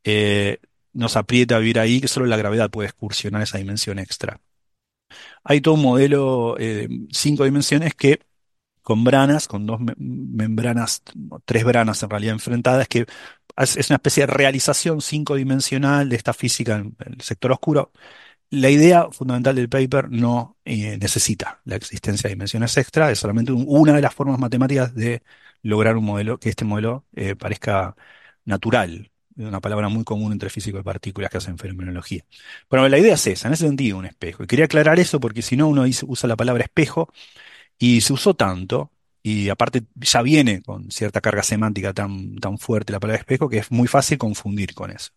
eh, 0.05 0.59
nos 0.93 1.17
aprieta 1.17 1.57
a 1.57 1.59
vivir 1.61 1.79
ahí, 1.79 2.01
que 2.01 2.09
solo 2.09 2.27
la 2.27 2.37
gravedad 2.37 2.71
puede 2.71 2.89
excursionar 2.89 3.43
esa 3.43 3.59
dimensión 3.59 3.99
extra. 3.99 4.41
Hay 5.45 5.61
todo 5.61 5.75
un 5.75 5.83
modelo 5.83 6.57
de 6.59 6.85
eh, 6.85 6.89
cinco 7.13 7.45
dimensiones 7.45 7.95
que 7.95 8.21
con 8.83 9.05
branas, 9.05 9.47
con 9.47 9.67
dos 9.67 9.81
membranas, 9.99 11.03
tres 11.45 11.65
branas 11.65 12.03
en 12.03 12.11
realidad 12.11 12.35
enfrentadas, 12.35 12.89
que 12.89 13.07
es 13.57 13.91
una 13.91 13.97
especie 13.97 14.27
de 14.27 14.33
realización 14.33 15.01
cinco 15.01 15.37
dimensional 15.37 16.09
de 16.09 16.17
esta 16.17 16.33
física 16.33 16.77
en 16.77 16.97
el 16.99 17.21
sector 17.21 17.53
oscuro. 17.53 17.93
La 18.51 18.69
idea 18.69 19.09
fundamental 19.13 19.55
del 19.55 19.69
paper 19.69 20.11
no 20.11 20.57
eh, 20.65 20.99
necesita 20.99 21.61
la 21.65 21.77
existencia 21.77 22.29
de 22.29 22.35
dimensiones 22.35 22.77
extra, 22.77 23.11
es 23.11 23.19
solamente 23.21 23.53
una 23.53 23.93
de 23.93 24.03
las 24.03 24.13
formas 24.15 24.41
matemáticas 24.41 24.93
de 24.95 25.23
lograr 25.63 25.97
un 25.97 26.05
modelo, 26.05 26.39
que 26.39 26.49
este 26.49 26.65
modelo 26.65 27.05
eh, 27.15 27.37
parezca 27.37 27.95
natural, 28.45 29.13
una 29.37 29.61
palabra 29.61 29.89
muy 29.89 30.03
común 30.05 30.33
entre 30.33 30.51
físicos 30.51 30.81
de 30.81 30.85
partículas 30.85 31.31
que 31.31 31.39
hacen 31.39 31.59
fenomenología. 31.59 32.25
Bueno, 32.69 32.89
la 32.89 32.99
idea 32.99 33.15
es 33.15 33.27
esa, 33.29 33.49
en 33.49 33.55
ese 33.55 33.67
sentido, 33.67 33.99
un 33.99 34.07
espejo. 34.07 34.43
Y 34.43 34.47
quería 34.49 34.65
aclarar 34.65 34.99
eso 34.99 35.21
porque 35.21 35.43
si 35.43 35.57
no 35.57 35.69
uno 35.69 35.85
usa 35.85 36.29
la 36.29 36.37
palabra 36.37 36.65
espejo 36.65 37.09
y 37.79 38.01
se 38.03 38.13
usó 38.13 38.35
tanto, 38.35 38.93
y 39.23 39.49
aparte 39.51 39.85
ya 39.95 40.23
viene 40.23 40.63
con 40.63 40.91
cierta 40.91 41.21
carga 41.21 41.43
semántica 41.43 41.93
tan, 41.95 42.37
tan 42.37 42.59
fuerte 42.59 42.93
la 42.93 43.01
palabra 43.01 43.21
espejo, 43.21 43.49
que 43.49 43.59
es 43.59 43.71
muy 43.71 43.89
fácil 43.89 44.19
confundir 44.19 44.75
con 44.75 44.91
eso. 44.91 45.13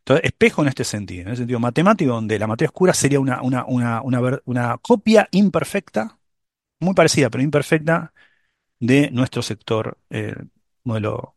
Entonces, 0.00 0.24
espejo 0.24 0.62
en 0.62 0.68
este 0.68 0.84
sentido, 0.84 1.22
en 1.22 1.28
el 1.28 1.36
sentido 1.36 1.60
matemático, 1.60 2.12
donde 2.12 2.38
la 2.38 2.46
materia 2.46 2.68
oscura 2.68 2.94
sería 2.94 3.20
una, 3.20 3.42
una, 3.42 3.64
una, 3.66 4.02
una, 4.44 4.78
copia 4.78 5.28
imperfecta, 5.30 6.18
muy 6.80 6.94
parecida, 6.94 7.30
pero 7.30 7.44
imperfecta, 7.44 8.12
de 8.78 9.10
nuestro 9.10 9.42
sector 9.42 9.98
eh, 10.08 10.34
modelo, 10.84 11.34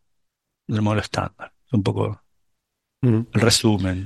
del 0.67 0.81
modelo 0.81 1.01
estándar. 1.01 1.53
Es 1.67 1.73
un 1.73 1.83
poco 1.83 2.21
el 3.01 3.27
resumen. 3.33 4.05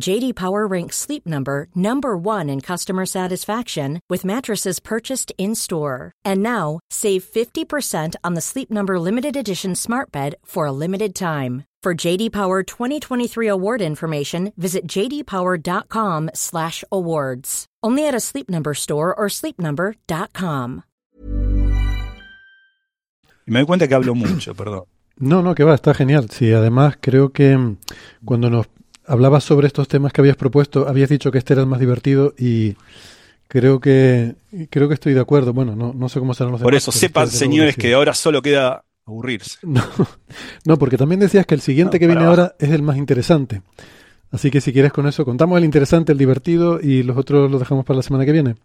JD 0.00 0.34
Power 0.34 0.66
ranks 0.66 0.96
Sleep 0.96 1.24
Number 1.26 1.68
number 1.74 2.16
1 2.16 2.48
in 2.50 2.60
customer 2.60 3.06
satisfaction 3.06 4.00
with 4.10 4.24
mattresses 4.24 4.80
purchased 4.80 5.32
in-store. 5.38 6.12
And 6.24 6.42
now, 6.42 6.80
save 6.90 7.24
50% 7.24 8.14
on 8.22 8.34
the 8.34 8.40
Sleep 8.40 8.70
Number 8.70 8.98
limited 8.98 9.36
edition 9.36 9.74
Smart 9.74 10.12
Bed 10.12 10.34
for 10.44 10.66
a 10.66 10.72
limited 10.72 11.14
time. 11.14 11.64
For 11.82 11.94
JD 11.94 12.32
Power 12.32 12.62
2023 12.62 13.46
award 13.46 13.82
information, 13.82 14.52
visit 14.56 14.86
jdpower.com/awards. 14.88 17.66
Only 17.82 18.08
at 18.08 18.14
a 18.14 18.20
Sleep 18.20 18.48
Number 18.48 18.72
store 18.74 19.14
or 19.14 19.28
sleepnumber.com. 19.28 20.82
Y 23.46 23.52
me 23.52 23.60
doy 23.60 23.66
cuenta 23.66 23.86
que 23.86 23.94
hablo 23.94 24.14
mucho, 24.14 24.54
perdón. 24.54 24.84
No, 25.18 25.42
no, 25.42 25.54
que 25.54 25.64
va, 25.64 25.74
está 25.74 25.92
genial. 25.92 26.30
Sí, 26.30 26.50
además 26.52 26.96
creo 27.00 27.32
que 27.32 27.54
mm, 27.54 27.76
cuando 28.24 28.48
nos 28.48 28.66
hablabas 29.06 29.44
sobre 29.44 29.66
estos 29.66 29.88
temas 29.88 30.12
que 30.12 30.20
habías 30.20 30.36
propuesto, 30.36 30.88
habías 30.88 31.10
dicho 31.10 31.30
que 31.30 31.38
este 31.38 31.54
era 31.54 31.62
el 31.62 31.68
más 31.68 31.80
divertido 31.80 32.34
y 32.38 32.76
creo 33.48 33.80
que 33.80 34.34
creo 34.70 34.88
que 34.88 34.94
estoy 34.94 35.14
de 35.14 35.20
acuerdo. 35.20 35.52
Bueno, 35.52 35.76
no, 35.76 35.92
no 35.92 36.08
sé 36.08 36.18
cómo 36.18 36.34
serán 36.34 36.52
los 36.52 36.62
Por 36.62 36.74
eso, 36.74 36.92
sepan, 36.92 37.28
señores, 37.28 37.76
que 37.76 37.94
ahora 37.94 38.14
solo 38.14 38.42
queda 38.42 38.84
aburrirse. 39.06 39.58
No, 39.66 39.82
no, 40.64 40.78
porque 40.78 40.96
también 40.96 41.20
decías 41.20 41.46
que 41.46 41.54
el 41.54 41.60
siguiente 41.60 41.96
No, 41.96 42.00
que 42.00 42.06
viene 42.06 42.24
ahora 42.24 42.54
es 42.58 42.70
el 42.70 42.82
más 42.82 42.96
interesante. 42.96 43.62
Así 44.30 44.50
que 44.50 44.60
si 44.60 44.72
quieres 44.72 44.92
con 44.92 45.06
eso, 45.06 45.24
contamos 45.24 45.58
el 45.58 45.64
interesante, 45.64 46.10
el 46.10 46.18
divertido 46.18 46.80
y 46.80 47.04
los 47.04 47.16
otros 47.16 47.50
los 47.50 47.60
dejamos 47.60 47.84
para 47.84 47.98
la 47.98 48.02
semana 48.02 48.24
que 48.24 48.32
viene. 48.32 48.56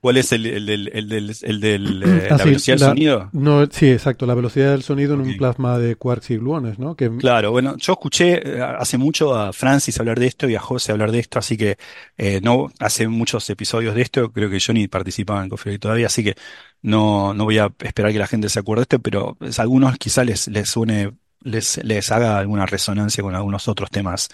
¿Cuál 0.00 0.16
es 0.16 0.32
el, 0.32 0.46
el 0.46 0.64
del, 0.66 0.88
el 0.94 1.34
el 1.42 1.60
del, 1.60 2.02
eh, 2.02 2.28
Ah, 2.30 2.36
la 2.36 2.38
sí, 2.38 2.44
velocidad 2.48 2.76
del 2.76 2.80
la- 2.80 2.86
sonido? 2.88 3.28
No, 3.32 3.66
sí, 3.70 3.90
exacto, 3.90 4.24
la 4.24 4.34
velocidad 4.34 4.70
del 4.70 4.82
sonido 4.82 5.12
en 5.14 5.20
un 5.20 5.36
plasma 5.36 5.78
de 5.78 5.94
quarks 5.96 6.30
y 6.30 6.36
gluones, 6.38 6.78
¿no? 6.78 6.96
Que, 6.96 7.10
Claro, 7.18 7.50
bueno, 7.50 7.76
yo 7.76 7.92
escuché 7.92 8.56
eh, 8.58 8.62
hace 8.62 8.96
mucho 8.96 9.34
a 9.36 9.52
Francis 9.52 10.00
hablar 10.00 10.18
de 10.18 10.26
esto 10.26 10.48
y 10.48 10.54
a 10.56 10.60
José 10.60 10.92
hablar 10.92 11.12
de 11.12 11.18
esto, 11.18 11.38
así 11.38 11.58
que 11.58 11.76
eh, 12.16 12.40
no 12.42 12.68
hace 12.78 13.08
muchos 13.08 13.48
episodios 13.50 13.94
de 13.94 14.00
esto, 14.00 14.32
creo 14.32 14.48
que 14.48 14.58
yo 14.58 14.72
ni 14.72 14.88
participaba 14.88 15.42
en 15.42 15.50
Coffee 15.50 15.78
todavía, 15.78 16.06
así 16.06 16.24
que 16.24 16.34
no, 16.80 17.34
no 17.34 17.44
voy 17.44 17.58
a 17.58 17.70
esperar 17.80 18.10
que 18.12 18.18
la 18.18 18.26
gente 18.26 18.48
se 18.48 18.58
acuerde 18.58 18.80
de 18.80 18.82
esto, 18.84 18.98
pero 19.00 19.36
a 19.40 19.60
algunos 19.62 19.98
quizá 19.98 20.24
les, 20.24 20.48
les 20.48 20.66
suene, 20.68 21.12
les, 21.42 21.78
les 21.84 22.10
haga 22.10 22.38
alguna 22.38 22.64
resonancia 22.64 23.22
con 23.22 23.34
algunos 23.34 23.68
otros 23.68 23.90
temas 23.90 24.28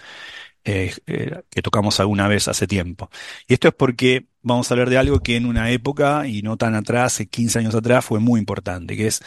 eh, 0.63 0.93
eh, 1.07 1.41
que 1.49 1.61
tocamos 1.61 1.99
alguna 1.99 2.27
vez 2.27 2.47
hace 2.47 2.67
tiempo. 2.67 3.09
Y 3.47 3.53
esto 3.53 3.67
es 3.69 3.73
porque 3.75 4.27
vamos 4.41 4.69
a 4.69 4.73
hablar 4.73 4.89
de 4.89 4.97
algo 4.97 5.21
que 5.21 5.35
en 5.37 5.45
una 5.45 5.71
época, 5.71 6.27
y 6.27 6.41
no 6.41 6.57
tan 6.57 6.75
atrás, 6.75 7.19
eh, 7.19 7.27
15 7.27 7.59
años 7.59 7.75
atrás, 7.75 8.05
fue 8.05 8.19
muy 8.19 8.39
importante, 8.39 8.97
que 8.97 9.07
es, 9.07 9.21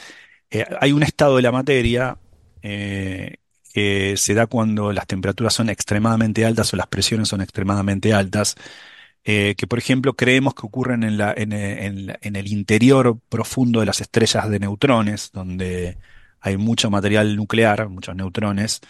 eh, 0.51 0.66
hay 0.81 0.93
un 0.93 1.02
estado 1.02 1.36
de 1.36 1.43
la 1.43 1.52
materia 1.52 2.19
eh, 2.62 3.36
que 3.74 4.16
se 4.16 4.35
da 4.35 4.47
cuando 4.47 4.93
las 4.93 5.07
temperaturas 5.07 5.55
son 5.55 5.70
extremadamente 5.70 6.44
altas 6.44 6.73
o 6.74 6.77
las 6.77 6.89
presiones 6.89 7.28
son 7.28 7.40
extremadamente 7.43 8.12
altas, 8.15 8.57
eh, 9.24 9.55
que 9.57 9.66
por 9.66 9.78
ejemplo 9.78 10.15
creemos 10.16 10.55
que 10.55 10.66
ocurren 10.66 11.02
eh, 11.05 11.09
en 11.09 11.19
la- 11.19 12.19
en 12.23 12.36
el 12.36 12.47
interior 12.52 13.19
profundo 13.28 13.81
de 13.81 13.86
las 13.86 14.01
estrellas 14.01 14.48
de 14.51 14.59
neutrones, 14.61 15.31
donde 15.32 15.98
hay 16.40 16.57
mucho 16.57 16.90
material 16.90 17.36
nuclear, 17.36 17.89
muchos 17.89 18.16
neutrones, 18.16 18.81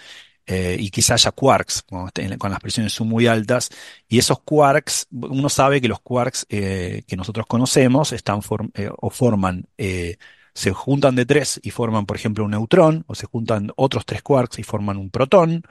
eh, 0.46 0.76
y 0.78 0.90
quizá 0.90 1.14
haya 1.14 1.30
quarks 1.32 1.82
cuando 1.82 2.48
las 2.48 2.60
presiones 2.60 2.92
son 2.92 3.08
muy 3.08 3.26
altas, 3.26 3.70
y 4.08 4.18
esos 4.18 4.40
quarks, 4.40 5.06
uno 5.10 5.48
sabe 5.48 5.80
que 5.80 5.88
los 5.88 6.00
quarks 6.00 6.46
eh, 6.48 7.02
que 7.06 7.16
nosotros 7.16 7.46
conocemos 7.46 8.12
están 8.12 8.40
eh, 8.74 8.90
o 8.98 9.10
forman, 9.10 9.66
se 10.52 10.72
juntan 10.72 11.14
de 11.14 11.26
tres 11.26 11.60
y 11.62 11.70
forman, 11.70 12.06
por 12.06 12.16
ejemplo, 12.16 12.44
un 12.44 12.50
neutrón, 12.52 13.04
o 13.06 13.14
se 13.14 13.26
juntan 13.26 13.70
otros 13.76 14.04
tres 14.04 14.22
quarks 14.22 14.58
y 14.58 14.62
forman 14.64 14.96
un 14.96 15.10
protón, 15.10 15.62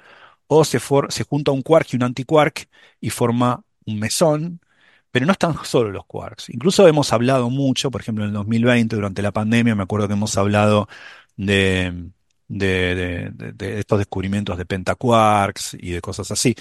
o 0.48 0.64
se, 0.66 0.80
se 1.10 1.24
junta 1.26 1.52
un 1.52 1.62
quark 1.62 1.88
y 1.94 1.98
un 1.98 2.04
antiquark 2.04 2.70
y 3.02 3.10
forma 3.10 3.64
un 3.86 4.00
mesón, 4.00 4.62
pero 5.12 5.26
no 5.26 5.34
están 5.34 5.56
solo 5.66 5.92
los 5.92 6.06
quarks. 6.06 6.50
Incluso 6.50 6.88
hemos 6.88 7.14
hablado 7.14 7.50
mucho, 7.50 7.92
por 7.92 8.02
ejemplo, 8.02 8.24
en 8.24 8.30
el 8.30 8.36
2020, 8.36 8.96
durante 8.96 9.22
la 9.22 9.32
pandemia, 9.32 9.76
me 9.76 9.84
acuerdo 9.84 10.08
que 10.08 10.14
hemos 10.14 10.38
hablado 10.38 10.88
de, 11.38 12.12
de, 12.50 13.32
de- 13.36 13.54
de- 13.54 13.80
estos 13.80 14.00
descubrimientos 14.00 14.58
de 14.58 14.66
pentaquarks 14.68 15.76
y 15.80 15.92
de 15.92 16.02
cosas 16.02 16.32
así, 16.32 16.56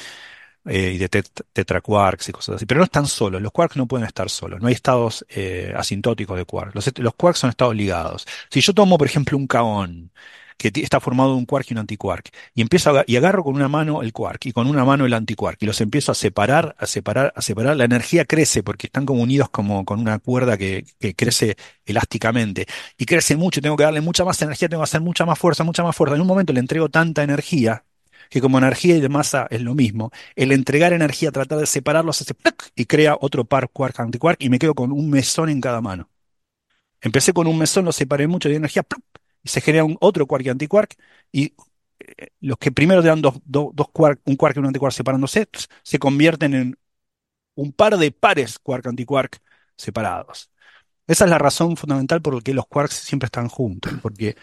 eh, 0.66 0.92
y 0.94 0.98
de 0.98 1.08
tet- 1.10 1.44
tetraquarks 1.52 2.28
y 2.28 2.32
cosas 2.32 2.56
así. 2.56 2.66
Pero 2.66 2.78
no 2.78 2.84
están 2.84 3.06
solos, 3.06 3.42
los 3.42 3.52
quarks 3.52 3.76
no 3.76 3.86
pueden 3.86 4.06
estar 4.06 4.28
solos, 4.30 4.60
no 4.60 4.68
hay 4.68 4.74
estados 4.74 5.24
eh, 5.30 5.72
asintóticos 5.76 6.36
de 6.36 6.44
quarks. 6.44 6.74
Los, 6.74 6.98
los 6.98 7.14
quarks 7.14 7.40
son 7.40 7.50
estados 7.50 7.74
ligados. 7.76 8.26
Si 8.50 8.60
yo 8.60 8.74
tomo, 8.74 8.98
por 8.98 9.06
ejemplo, 9.06 9.38
un 9.38 9.46
kaón, 9.46 10.12
que 10.58 10.70
está 10.74 11.00
formado 11.00 11.30
de 11.30 11.36
un 11.38 11.46
quark 11.46 11.70
y 11.70 11.74
un 11.74 11.78
antiquark, 11.78 12.30
y 12.54 12.62
empiezo 12.62 12.90
a, 12.98 13.04
y 13.06 13.16
agarro 13.16 13.44
con 13.44 13.54
una 13.54 13.68
mano 13.68 14.02
el 14.02 14.12
quark 14.12 14.46
y 14.46 14.52
con 14.52 14.66
una 14.66 14.84
mano 14.84 15.06
el 15.06 15.14
antiquark, 15.14 15.58
y 15.62 15.66
los 15.66 15.80
empiezo 15.80 16.12
a 16.12 16.14
separar, 16.14 16.76
a 16.78 16.86
separar, 16.86 17.32
a 17.36 17.42
separar, 17.42 17.76
la 17.76 17.84
energía 17.84 18.24
crece 18.26 18.62
porque 18.62 18.88
están 18.88 19.06
como 19.06 19.22
unidos 19.22 19.48
como 19.50 19.84
con 19.84 20.00
una 20.00 20.18
cuerda 20.18 20.58
que, 20.58 20.84
que 20.98 21.14
crece 21.14 21.56
elásticamente, 21.86 22.66
y 22.98 23.06
crece 23.06 23.36
mucho, 23.36 23.60
tengo 23.62 23.76
que 23.76 23.84
darle 23.84 24.00
mucha 24.00 24.24
más 24.24 24.40
energía, 24.42 24.68
tengo 24.68 24.82
que 24.82 24.88
hacer 24.88 25.00
mucha 25.00 25.24
más 25.24 25.38
fuerza, 25.38 25.64
mucha 25.64 25.82
más 25.82 25.96
fuerza. 25.96 26.16
En 26.16 26.20
un 26.20 26.26
momento 26.26 26.52
le 26.52 26.60
entrego 26.60 26.88
tanta 26.88 27.22
energía 27.22 27.84
que 28.30 28.40
como 28.40 28.58
energía 28.58 28.96
y 28.96 29.00
de 29.00 29.08
masa 29.08 29.46
es 29.50 29.62
lo 29.62 29.74
mismo, 29.74 30.10
el 30.36 30.52
entregar 30.52 30.92
energía, 30.92 31.32
tratar 31.32 31.58
de 31.58 31.66
separarlos, 31.66 32.20
hace 32.20 32.34
¡plac! 32.34 32.72
y 32.74 32.86
crea 32.86 33.16
otro 33.20 33.44
par 33.44 33.70
quark 33.70 33.98
antiquark 34.00 34.36
y 34.40 34.50
me 34.50 34.58
quedo 34.58 34.74
con 34.74 34.92
un 34.92 35.10
mesón 35.10 35.48
en 35.48 35.60
cada 35.60 35.80
mano. 35.80 36.10
Empecé 37.00 37.32
con 37.32 37.46
un 37.46 37.58
mesón, 37.58 37.84
lo 37.84 37.92
separé 37.92 38.26
mucho 38.26 38.48
de 38.48 38.56
energía. 38.56 38.84
Y 39.42 39.48
se 39.48 39.60
genera 39.60 39.84
un 39.84 39.96
otro 40.00 40.26
quark 40.26 40.44
y 40.46 40.48
antiquark, 40.48 40.96
y 41.32 41.54
eh, 42.00 42.28
los 42.40 42.58
que 42.58 42.72
primero 42.72 43.02
te 43.02 43.08
dan 43.08 43.22
dos, 43.22 43.40
dos, 43.44 43.70
dos 43.74 43.88
quark, 43.90 44.20
un 44.24 44.36
quark 44.36 44.56
y 44.56 44.60
un 44.60 44.66
antiquark 44.66 44.92
separándose, 44.92 45.48
se 45.82 45.98
convierten 45.98 46.54
en 46.54 46.78
un 47.56 47.72
par 47.72 47.98
de 47.98 48.12
pares 48.12 48.58
quark-antiquark 48.58 49.40
separados. 49.76 50.50
Esa 51.08 51.24
es 51.24 51.30
la 51.30 51.38
razón 51.38 51.76
fundamental 51.76 52.22
por 52.22 52.34
la 52.34 52.40
que 52.40 52.54
los 52.54 52.66
quarks 52.66 52.94
siempre 52.94 53.26
están 53.26 53.48
juntos, 53.48 53.92
porque 54.00 54.36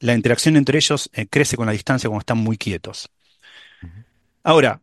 la 0.00 0.14
interacción 0.14 0.56
entre 0.56 0.78
ellos 0.78 1.10
eh, 1.12 1.26
crece 1.26 1.56
con 1.56 1.66
la 1.66 1.72
distancia 1.72 2.08
cuando 2.08 2.20
están 2.22 2.38
muy 2.38 2.56
quietos. 2.56 3.10
Ahora, 4.42 4.80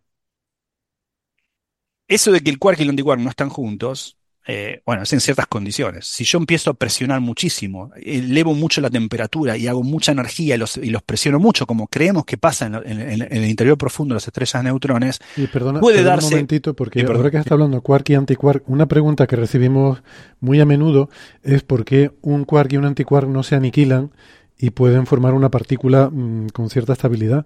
eso 2.07 2.31
de 2.31 2.41
que 2.41 2.49
el 2.51 2.59
quark 2.59 2.79
y 2.79 2.83
el 2.83 2.89
antiquark 2.89 3.21
no 3.21 3.29
están 3.29 3.49
juntos, 3.49 4.18
eh, 4.47 4.81
bueno, 4.85 5.03
es 5.03 5.13
en 5.13 5.19
ciertas 5.19 5.45
condiciones. 5.47 6.07
Si 6.07 6.23
yo 6.23 6.39
empiezo 6.39 6.71
a 6.71 6.73
presionar 6.73 7.21
muchísimo, 7.21 7.91
elevo 8.01 8.55
mucho 8.55 8.81
la 8.81 8.89
temperatura 8.89 9.55
y 9.57 9.67
hago 9.67 9.83
mucha 9.83 10.11
energía 10.11 10.55
y 10.55 10.57
los, 10.57 10.77
y 10.77 10.89
los 10.89 11.03
presiono 11.03 11.37
mucho, 11.39 11.67
como 11.67 11.87
creemos 11.87 12.25
que 12.25 12.37
pasa 12.37 12.65
en, 12.65 12.75
en- 12.75 13.21
el 13.31 13.45
interior 13.45 13.77
profundo 13.77 14.13
de 14.13 14.17
las 14.17 14.27
estrellas 14.27 14.63
de 14.63 14.69
neutrones, 14.69 15.19
Y 15.37 15.45
perdona, 15.47 15.79
Puede 15.79 15.97
perdona 15.97 16.15
darse- 16.17 16.25
un 16.25 16.31
momentito, 16.31 16.73
porque 16.75 17.01
ahora 17.01 17.29
que 17.29 17.37
está 17.37 17.53
hablando 17.53 17.77
de 17.77 17.81
quark 17.83 18.09
y 18.09 18.15
antiquark, 18.15 18.63
una 18.67 18.87
pregunta 18.87 19.27
que 19.27 19.35
recibimos 19.35 20.01
muy 20.39 20.59
a 20.59 20.65
menudo 20.65 21.09
es 21.43 21.61
por 21.61 21.85
qué 21.85 22.11
un 22.21 22.45
quark 22.45 22.73
y 22.73 22.77
un 22.77 22.85
antiquark 22.85 23.27
no 23.27 23.43
se 23.43 23.55
aniquilan 23.55 24.11
y 24.57 24.71
pueden 24.71 25.05
formar 25.05 25.33
una 25.35 25.49
partícula 25.49 26.09
mm, 26.11 26.47
con 26.49 26.69
cierta 26.69 26.93
estabilidad. 26.93 27.45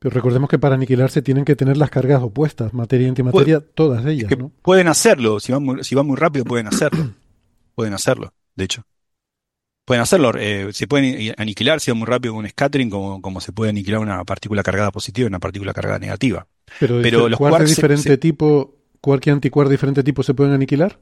Pero 0.00 0.14
recordemos 0.14 0.48
que 0.48 0.58
para 0.58 0.76
aniquilarse 0.76 1.20
tienen 1.20 1.44
que 1.44 1.54
tener 1.54 1.76
las 1.76 1.90
cargas 1.90 2.22
opuestas, 2.22 2.72
materia 2.72 3.04
y 3.06 3.10
antimateria, 3.10 3.60
todas 3.60 4.04
ellas, 4.06 4.30
que 4.30 4.36
¿no? 4.36 4.50
pueden 4.62 4.88
hacerlo, 4.88 5.38
si 5.40 5.52
van 5.52 5.62
muy, 5.62 5.84
si 5.84 5.94
van 5.94 6.06
muy 6.06 6.16
rápido 6.16 6.46
pueden 6.46 6.66
hacerlo, 6.68 7.10
pueden 7.74 7.92
hacerlo, 7.92 8.32
de 8.56 8.64
hecho. 8.64 8.82
Pueden 9.84 10.00
hacerlo, 10.02 10.32
eh, 10.38 10.72
se 10.72 10.86
pueden 10.86 11.34
aniquilar 11.36 11.80
si 11.80 11.90
van 11.90 11.98
muy 11.98 12.06
rápido 12.06 12.32
con 12.32 12.44
un 12.44 12.50
scattering, 12.50 12.88
como, 12.88 13.20
como 13.20 13.42
se 13.42 13.52
puede 13.52 13.70
aniquilar 13.70 14.00
una 14.00 14.24
partícula 14.24 14.62
cargada 14.62 14.90
positiva 14.90 15.26
y 15.26 15.28
una 15.28 15.38
partícula 15.38 15.74
cargada 15.74 15.98
negativa. 15.98 16.46
Pero, 16.78 17.28
los 17.28 17.38
quarks 17.38 17.64
de 17.64 17.66
diferente 17.66 18.10
se- 18.10 18.16
tipo, 18.16 18.76
y 19.04 19.30
antiquark 19.30 19.68
de 19.68 19.74
diferente 19.74 20.02
tipo, 20.02 20.22
¿se 20.22 20.32
pueden 20.32 20.54
aniquilar? 20.54 20.98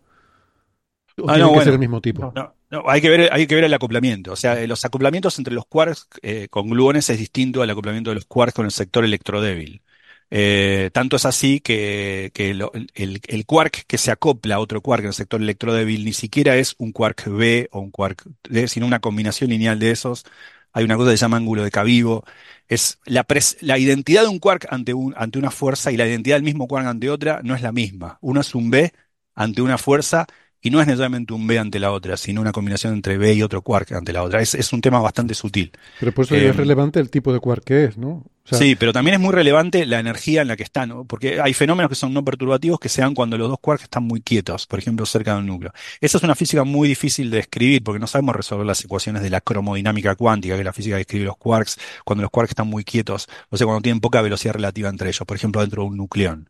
¿O 1.20 1.30
Ah, 1.30 1.34
tienen 1.34 1.48
no, 1.48 1.52
que 1.52 1.54
bueno. 1.56 1.64
ser 1.64 1.74
el 1.74 1.78
mismo 1.78 2.00
tipo? 2.00 2.32
No. 2.34 2.54
No, 2.70 2.82
hay 2.86 3.00
que 3.00 3.08
ver, 3.08 3.30
hay 3.32 3.46
que 3.46 3.54
ver 3.54 3.64
el 3.64 3.72
acoplamiento. 3.74 4.32
O 4.32 4.36
sea, 4.36 4.54
los 4.66 4.84
acoplamientos 4.84 5.38
entre 5.38 5.54
los 5.54 5.64
quarks 5.66 6.06
eh, 6.22 6.48
con 6.50 6.68
gluones 6.68 7.08
es 7.08 7.18
distinto 7.18 7.62
al 7.62 7.70
acoplamiento 7.70 8.10
de 8.10 8.16
los 8.16 8.26
quarks 8.26 8.54
con 8.54 8.66
el 8.66 8.72
sector 8.72 9.04
electrodébil. 9.04 9.82
Eh, 10.30 10.90
tanto 10.92 11.16
es 11.16 11.24
así 11.24 11.60
que, 11.60 12.30
que 12.34 12.52
lo- 12.52 12.70
el, 12.94 13.20
el 13.26 13.46
quark 13.46 13.84
que 13.86 13.96
se 13.96 14.10
acopla 14.10 14.56
a 14.56 14.58
otro 14.60 14.82
quark 14.82 15.00
en 15.02 15.08
el 15.08 15.14
sector 15.14 15.40
electrodébil 15.40 16.04
ni 16.04 16.12
siquiera 16.12 16.56
es 16.56 16.74
un 16.78 16.92
quark 16.92 17.26
B 17.28 17.68
o 17.72 17.80
un 17.80 17.90
quark 17.90 18.24
D, 18.48 18.68
sino 18.68 18.86
una 18.86 19.00
combinación 19.00 19.48
lineal 19.50 19.78
de 19.78 19.90
esos. 19.92 20.24
Hay 20.72 20.84
una 20.84 20.96
cosa 20.96 21.10
que 21.12 21.16
se 21.16 21.22
llama 21.22 21.38
ángulo 21.38 21.62
de 21.64 21.70
Cavivo. 21.70 22.24
Es 22.68 22.98
la, 23.06 23.26
pres- 23.26 23.56
la 23.62 23.78
identidad 23.78 24.22
de 24.22 24.28
un 24.28 24.38
quark 24.38 24.66
ante, 24.70 24.92
un, 24.94 25.14
ante 25.16 25.38
una 25.38 25.50
fuerza 25.50 25.90
y 25.92 25.96
la 25.96 26.06
identidad 26.06 26.36
del 26.36 26.42
mismo 26.44 26.68
quark 26.68 26.86
ante 26.86 27.08
otra 27.10 27.40
no 27.42 27.54
es 27.54 27.62
la 27.62 27.72
misma. 27.72 28.18
Uno 28.20 28.40
es 28.40 28.54
un 28.54 28.70
B 28.70 28.92
ante 29.34 29.62
una 29.62 29.78
fuerza 29.78 30.26
y 30.60 30.70
no 30.70 30.80
es 30.80 30.86
necesariamente 30.86 31.32
un 31.34 31.46
B 31.46 31.58
ante 31.58 31.78
la 31.78 31.92
otra, 31.92 32.16
sino 32.16 32.40
una 32.40 32.52
combinación 32.52 32.94
entre 32.94 33.18
B 33.18 33.34
y 33.34 33.42
otro 33.42 33.62
quark 33.62 33.92
ante 33.92 34.12
la 34.12 34.22
otra. 34.22 34.40
Es, 34.40 34.54
es 34.54 34.72
un 34.72 34.80
tema 34.80 35.00
bastante 35.00 35.34
sutil. 35.34 35.72
Pero 35.98 36.12
por 36.14 36.24
eso 36.24 36.36
Eh, 36.36 36.48
es 36.48 36.56
relevante 36.56 37.00
el 37.00 37.10
tipo 37.10 37.32
de 37.32 37.40
quark 37.40 37.64
que 37.64 37.84
es, 37.84 37.98
¿no? 37.98 38.10
O 38.44 38.48
sea, 38.48 38.58
sí, 38.58 38.76
pero 38.76 38.92
también 38.94 39.14
es 39.14 39.20
muy 39.20 39.32
relevante 39.34 39.84
la 39.84 39.98
energía 40.00 40.40
en 40.42 40.48
la 40.48 40.56
que 40.56 40.62
están, 40.62 40.88
¿no? 40.88 41.04
porque 41.04 41.40
hay 41.40 41.52
fenómenos 41.52 41.90
que 41.90 41.94
son 41.94 42.14
no 42.14 42.24
perturbativos 42.24 42.80
que 42.80 42.88
se 42.88 43.02
dan 43.02 43.14
cuando 43.14 43.36
los 43.36 43.48
dos 43.48 43.58
quarks 43.60 43.84
están 43.84 44.04
muy 44.04 44.22
quietos, 44.22 44.66
por 44.66 44.78
ejemplo, 44.78 45.04
cerca 45.04 45.34
de 45.34 45.40
un 45.40 45.46
núcleo. 45.46 45.72
Esa 46.00 46.16
es 46.18 46.24
una 46.24 46.34
física 46.34 46.64
muy 46.64 46.88
difícil 46.88 47.30
de 47.30 47.38
describir 47.38 47.84
porque 47.84 47.98
no 48.00 48.06
sabemos 48.06 48.34
resolver 48.34 48.66
las 48.66 48.82
ecuaciones 48.82 49.22
de 49.22 49.30
la 49.30 49.40
cromodinámica 49.42 50.14
cuántica, 50.16 50.54
que 50.54 50.60
es 50.62 50.64
la 50.64 50.72
física 50.72 50.94
que 50.94 51.00
describe 51.00 51.26
los 51.26 51.36
quarks, 51.36 51.78
cuando 52.04 52.22
los 52.22 52.30
quarks 52.30 52.52
están 52.52 52.68
muy 52.68 52.84
quietos, 52.84 53.28
o 53.50 53.56
sea, 53.58 53.66
cuando 53.66 53.82
tienen 53.82 54.00
poca 54.00 54.22
velocidad 54.22 54.54
relativa 54.54 54.88
entre 54.88 55.08
ellos, 55.10 55.26
por 55.26 55.36
ejemplo, 55.36 55.60
dentro 55.60 55.82
de 55.82 55.88
un 55.90 55.96
nucleón. 55.98 56.48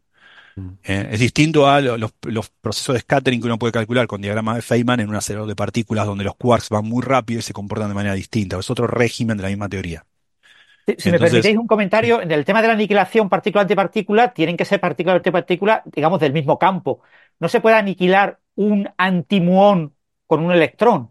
Eh, 0.84 1.08
es 1.12 1.20
distinto 1.20 1.68
a 1.68 1.80
lo- 1.80 1.96
los, 1.96 2.12
los 2.22 2.50
procesos 2.50 2.94
de 2.94 3.00
scattering 3.00 3.40
que 3.40 3.46
uno 3.46 3.58
puede 3.58 3.72
calcular 3.72 4.06
con 4.06 4.20
diagrama 4.20 4.54
de 4.54 4.62
Feynman 4.62 5.00
en 5.00 5.08
un 5.08 5.16
acelerador 5.16 5.48
de 5.48 5.56
partículas 5.56 6.06
donde 6.06 6.24
los 6.24 6.36
quarks 6.36 6.68
van 6.70 6.84
muy 6.84 7.02
rápido 7.02 7.40
y 7.40 7.42
se 7.42 7.52
comportan 7.52 7.88
de 7.88 7.94
manera 7.94 8.14
distinta. 8.14 8.58
Es 8.58 8.70
otro 8.70 8.86
régimen 8.86 9.36
de 9.36 9.42
la 9.42 9.48
misma 9.48 9.68
teoría. 9.68 10.04
Si, 10.86 10.94
si 10.98 11.10
me 11.10 11.18
permitéis 11.18 11.56
un 11.56 11.66
comentario, 11.66 12.22
en 12.22 12.30
el 12.32 12.44
tema 12.44 12.62
de 12.62 12.68
la 12.68 12.74
aniquilación 12.74 13.28
partícula-antipartícula, 13.28 14.32
tienen 14.32 14.56
que 14.56 14.64
ser 14.64 14.80
partícula-antipartícula, 14.80 15.82
digamos, 15.94 16.18
del 16.20 16.32
mismo 16.32 16.58
campo. 16.58 17.02
No 17.40 17.48
se 17.48 17.60
puede 17.60 17.76
aniquilar 17.76 18.40
un 18.54 18.88
antimuón 18.96 19.94
con 20.26 20.42
un 20.42 20.52
electrón 20.52 21.10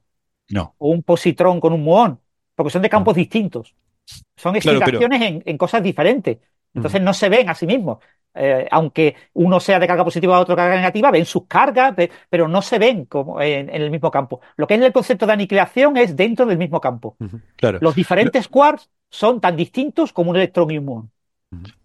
No. 0.50 0.74
o 0.80 0.90
un 0.90 1.04
positrón 1.04 1.60
con 1.60 1.74
un 1.74 1.84
muón, 1.84 2.20
porque 2.56 2.72
son 2.72 2.82
de 2.82 2.90
campos 2.90 3.16
distintos. 3.16 3.76
Son 4.36 4.56
excitaciones 4.56 5.42
en, 5.46 5.58
cosas 5.58 5.84
diferentes. 5.84 6.38
Entonces 6.74 7.02
no 7.02 7.14
se 7.14 7.30
ven 7.30 7.50
a 7.50 7.56
sí 7.56 7.66
mismos. 7.68 8.00
Eh, 8.38 8.68
aunque 8.72 9.16
uno 9.34 9.60
sea 9.60 9.80
de 9.80 9.88
carga 9.88 10.04
positiva, 10.04 10.40
otro 10.40 10.56
de 10.56 10.62
carga 10.62 10.76
negativa, 10.76 11.12
ven 11.12 11.26
sus 11.26 11.46
cargas, 11.48 11.96
pero 12.30 12.48
no 12.48 12.62
se 12.62 12.80
ven 12.80 13.06
como 13.06 13.42
en, 13.42 13.70
el 13.70 13.90
mismo 13.90 14.12
campo. 14.12 14.42
Lo 14.56 14.68
que 14.68 14.76
es 14.76 14.82
el 14.82 14.94
concepto 14.94 15.26
de 15.26 15.34
aniquilación 15.34 15.98
es 15.98 16.16
dentro 16.16 16.46
del 16.46 16.58
mismo 16.58 16.80
campo. 16.80 17.18
Claro. 17.56 17.80
Los 17.82 17.96
diferentes 17.96 18.48
quarks 18.48 18.90
son 19.10 19.42
tan 19.42 19.56
distintos 19.56 20.14
como 20.14 20.32
un 20.32 20.38
electrón 20.38 20.72
y 20.72 20.78
un 20.78 20.86
muón. 20.86 21.12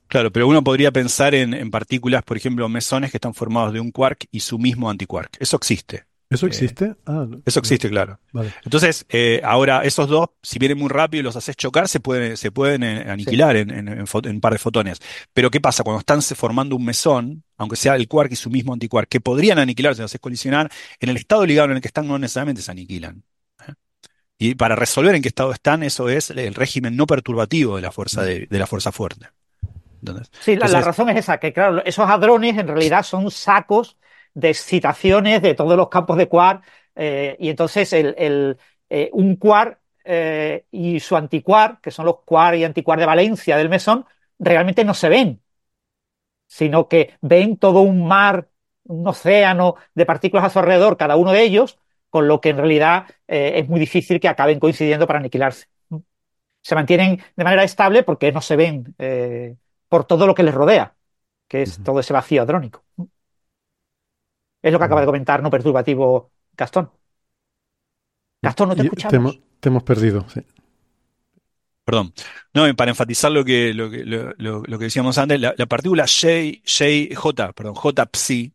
Claro, 0.08 0.30
pero 0.30 0.46
uno 0.46 0.62
podría 0.62 0.90
pensar 0.90 1.34
en, 1.34 1.70
partículas, 1.70 2.22
por 2.22 2.36
ejemplo, 2.36 2.68
mesones 2.68 3.10
que 3.10 3.16
están 3.16 3.32
formados 3.32 3.72
de 3.72 3.80
un 3.80 3.90
quark 3.90 4.26
y 4.30 4.40
su 4.40 4.58
mismo 4.58 4.90
antiquark. 4.90 5.38
Eso 5.40 5.56
existe. 5.56 6.04
¿Eso 6.32 6.46
existe? 6.46 6.94
ah, 7.06 7.26
eso 7.44 7.60
existe, 7.60 7.88
claro. 7.88 8.18
Entonces, 8.64 9.04
eh, 9.08 9.40
ahora 9.44 9.82
esos 9.84 10.08
dos, 10.08 10.28
si 10.42 10.58
vienen 10.58 10.78
muy 10.78 10.88
rápido 10.88 11.20
y 11.20 11.24
los 11.24 11.36
haces 11.36 11.56
chocar, 11.56 11.88
se 11.88 12.00
pueden, 12.00 12.36
se 12.36 12.50
pueden 12.50 12.82
eh, 12.82 13.10
aniquilar 13.10 13.56
en, 13.56 13.88
un 14.00 14.40
par 14.40 14.52
de 14.52 14.58
fotones. 14.58 14.98
Pero 15.32 15.50
¿qué 15.50 15.60
pasa? 15.60 15.82
Cuando 15.82 16.00
están 16.00 16.22
formando 16.22 16.76
un 16.76 16.84
mesón, 16.84 17.44
aunque 17.56 17.76
sea 17.76 17.96
el 17.96 18.08
quark 18.08 18.32
y 18.32 18.36
su 18.36 18.50
mismo 18.50 18.72
antiquark, 18.72 19.08
que 19.08 19.20
podrían 19.20 19.58
aniquilarse, 19.58 19.96
si 19.96 20.02
los 20.02 20.10
haces 20.10 20.20
colisionar, 20.20 20.70
en 21.00 21.08
el 21.08 21.16
estado 21.16 21.46
ligado 21.46 21.70
en 21.70 21.76
el 21.76 21.82
que 21.82 21.88
están 21.88 22.06
no 22.06 22.18
necesariamente 22.18 22.62
se 22.62 22.70
aniquilan. 22.70 23.22
¿eh? 23.68 23.72
Y 24.38 24.54
para 24.54 24.76
resolver 24.76 25.14
en 25.14 25.22
qué 25.22 25.28
estado 25.28 25.52
están, 25.52 25.82
eso 25.82 26.08
es 26.08 26.30
el 26.30 26.54
régimen 26.54 26.96
no 26.96 27.06
perturbativo 27.06 27.76
de 27.76 27.82
la 27.82 27.92
fuerza, 27.92 28.22
de 28.22 28.46
la 28.50 28.66
fuerza 28.66 28.92
fuerte 28.92 29.26
sí, 30.40 30.56
la, 30.56 30.80
razón 30.80 31.08
es 31.10 31.16
esa, 31.16 31.38
que 31.38 31.52
claro, 31.52 31.82
esos 31.84 32.08
hadrones 32.08 32.58
en 32.58 32.66
realidad 32.66 33.02
son 33.02 33.30
sacos 33.30 33.96
de 34.34 34.50
excitaciones 34.50 35.42
de 35.42 35.54
todos 35.54 35.76
los 35.76 35.88
campos 35.88 36.16
de 36.16 36.28
quark, 36.28 36.64
eh, 36.94 37.36
y 37.38 37.48
entonces 37.48 37.92
el, 37.92 38.58
eh, 38.88 39.10
un 39.12 39.36
quark 39.36 39.78
eh, 40.04 40.66
y 40.70 41.00
su 41.00 41.16
antiquark, 41.16 41.80
que 41.80 41.90
son 41.90 42.06
los 42.06 42.20
quark 42.24 42.56
y 42.56 42.64
antiquark 42.64 43.00
de 43.00 43.06
valencia 43.06 43.56
del 43.56 43.68
mesón, 43.68 44.04
realmente 44.38 44.84
no 44.84 44.94
se 44.94 45.08
ven, 45.08 45.42
sino 46.46 46.88
que 46.88 47.14
ven 47.20 47.56
todo 47.56 47.80
un 47.80 48.06
mar, 48.06 48.48
un 48.84 49.06
océano 49.06 49.76
de 49.94 50.06
partículas 50.06 50.44
a 50.44 50.50
su 50.50 50.58
alrededor, 50.58 50.96
cada 50.96 51.16
uno 51.16 51.32
de 51.32 51.42
ellos, 51.42 51.78
con 52.10 52.28
lo 52.28 52.40
que 52.40 52.50
en 52.50 52.58
realidad 52.58 53.06
es 53.26 53.66
muy 53.68 53.80
difícil 53.80 54.20
que 54.20 54.28
acaben 54.28 54.60
coincidiendo 54.60 55.06
para 55.06 55.18
aniquilarse. 55.18 55.68
Se 56.60 56.74
mantienen 56.74 57.22
de 57.34 57.44
manera 57.44 57.64
estable 57.64 58.02
porque 58.02 58.32
no 58.32 58.42
se 58.42 58.56
ven 58.56 58.94
por 59.88 60.04
todo 60.04 60.26
lo 60.26 60.34
que 60.34 60.42
les 60.42 60.54
rodea, 60.54 60.94
que 61.48 61.62
es 61.62 61.82
todo 61.82 62.00
ese 62.00 62.12
vacío 62.12 62.42
hadrónico. 62.42 62.84
Es 64.62 64.72
lo 64.72 64.78
que 64.78 64.84
acaba 64.84 65.00
de 65.00 65.06
comentar 65.06 65.42
no 65.42 65.50
perturbativo 65.50 66.30
Gastón. 66.56 66.90
Gastón, 68.40 68.68
no 68.70 68.76
te 68.76 68.82
escuchamos. 68.82 69.38
Te, 69.60 69.68
hemos 69.68 69.82
perdido, 69.82 70.24
sí. 70.28 70.40
Perdón. 71.84 72.12
No, 72.54 72.72
para 72.74 72.90
enfatizar 72.90 73.30
lo 73.32 73.44
que, 73.44 73.74
lo 73.74 73.90
que, 73.90 74.04
lo, 74.04 74.78
que 74.78 74.84
decíamos 74.84 75.18
antes, 75.18 75.40
la, 75.40 75.54
partícula 75.66 76.06
J, 76.06 77.14
J, 77.14 77.52
perdón, 77.52 77.74
J 77.74 78.10
psi, 78.12 78.52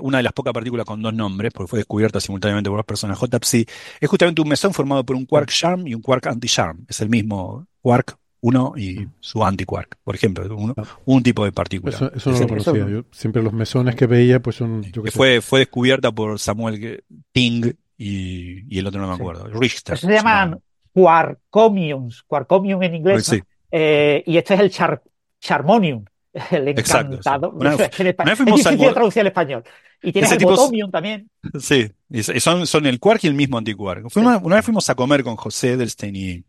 una 0.00 0.18
de 0.18 0.22
las 0.24 0.32
pocas 0.32 0.52
partículas 0.52 0.84
con 0.84 1.00
dos 1.00 1.14
nombres, 1.14 1.52
porque 1.52 1.68
fue 1.68 1.78
descubierta 1.78 2.20
simultáneamente 2.20 2.70
por 2.70 2.78
dos 2.78 2.86
personas, 2.86 3.18
J 3.18 3.38
psi, 3.40 3.66
es 4.00 4.08
justamente 4.08 4.40
un 4.42 4.48
mesón 4.48 4.74
formado 4.74 5.04
por 5.04 5.14
un 5.14 5.26
quark 5.26 5.50
charm 5.50 5.86
y 5.86 5.94
un 5.94 6.02
quark 6.02 6.26
anti-charm. 6.26 6.84
Es 6.88 7.00
el 7.00 7.08
mismo 7.08 7.66
quark 7.80 8.18
uno 8.40 8.74
y 8.76 9.08
su 9.20 9.44
antiquark, 9.44 9.96
por 10.04 10.14
ejemplo, 10.14 10.74
un 11.04 11.22
tipo 11.22 11.44
de 11.44 11.52
partícula. 11.52 12.12
Eso, 12.14 12.30
no 12.30 12.38
lo 12.38 12.48
conocía. 12.48 12.88
Yo 12.88 13.04
siempre 13.10 13.42
los 13.42 13.52
mesones 13.52 13.96
que 13.96 14.06
veía, 14.06 14.40
pues 14.40 14.56
son. 14.56 14.82
que 14.82 15.10
fue, 15.10 15.40
fue 15.40 15.60
descubierta 15.60 16.12
por 16.12 16.38
Samuel 16.38 17.02
Ting 17.32 17.72
y, 17.96 18.78
el 18.78 18.86
otro 18.86 19.00
no 19.00 19.08
me 19.08 19.14
acuerdo, 19.14 19.46
Richter. 19.48 19.98
se 19.98 20.08
llaman 20.08 20.60
quarkomiums, 20.92 22.22
quarkomium 22.22 22.82
en 22.82 22.94
inglés. 22.94 23.42
Eh, 23.70 24.22
y 24.24 24.36
este 24.36 24.54
es 24.54 24.60
el 24.60 25.00
charmonium, 25.40 26.04
el 26.50 26.68
encantado. 26.68 27.50
Una, 27.50 27.76
vez 27.76 27.90
fuimos 28.36 28.60
es 28.60 28.68
difícil 28.68 28.94
traducir 28.94 29.20
al 29.20 29.26
español. 29.26 29.64
Y 30.00 30.12
tiene 30.12 30.28
el 30.28 30.44
botomium 30.44 30.92
también. 30.92 31.28
Sí, 31.58 31.90
y 32.08 32.22
son, 32.22 32.68
son 32.68 32.86
el 32.86 33.00
quark 33.00 33.24
y 33.24 33.26
el 33.26 33.34
mismo 33.34 33.58
antiquark. 33.58 34.06
Una, 34.16 34.38
una 34.38 34.54
vez 34.54 34.64
fuimos 34.64 34.88
a 34.88 34.94
comer 34.94 35.24
con 35.24 35.34
José 35.34 35.72
Edelstein 35.72 36.14
y 36.14 36.44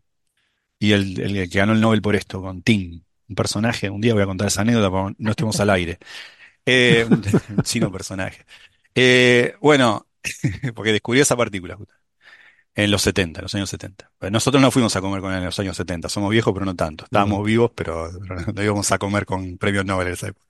y 0.80 0.92
el, 0.92 1.20
el, 1.20 1.48
que 1.50 1.58
ganó 1.58 1.74
el 1.74 1.80
Nobel 1.80 2.02
por 2.02 2.16
esto, 2.16 2.42
con 2.42 2.62
Tim, 2.62 3.02
un 3.28 3.34
personaje, 3.36 3.88
un 3.90 4.00
día 4.00 4.14
voy 4.14 4.24
a 4.24 4.26
contar 4.26 4.48
esa 4.48 4.62
anécdota, 4.62 5.14
no 5.16 5.30
estemos 5.30 5.60
al 5.60 5.70
aire, 5.70 5.98
eh, 6.66 7.06
un 7.08 7.22
chino 7.62 7.92
personaje. 7.92 8.44
Eh, 8.94 9.54
bueno, 9.60 10.06
porque 10.74 10.92
descubrí 10.92 11.20
esa 11.20 11.36
partícula 11.36 11.78
en 12.74 12.90
los 12.90 13.02
70, 13.02 13.40
en 13.40 13.42
los 13.42 13.54
años 13.54 13.70
70. 13.70 14.10
Nosotros 14.30 14.60
no 14.62 14.70
fuimos 14.70 14.96
a 14.96 15.00
comer 15.00 15.20
con 15.20 15.32
él 15.32 15.38
en 15.38 15.44
los 15.44 15.58
años 15.58 15.76
70, 15.76 16.08
somos 16.08 16.30
viejos 16.30 16.52
pero 16.54 16.64
no 16.64 16.74
tanto. 16.74 17.04
Estábamos 17.04 17.44
vivos, 17.44 17.72
pero 17.74 18.10
no 18.54 18.62
íbamos 18.62 18.90
a 18.90 18.98
comer 18.98 19.26
con 19.26 19.58
premios 19.58 19.84
Nobel 19.84 20.08
en 20.08 20.12
esa 20.14 20.28
época. 20.28 20.46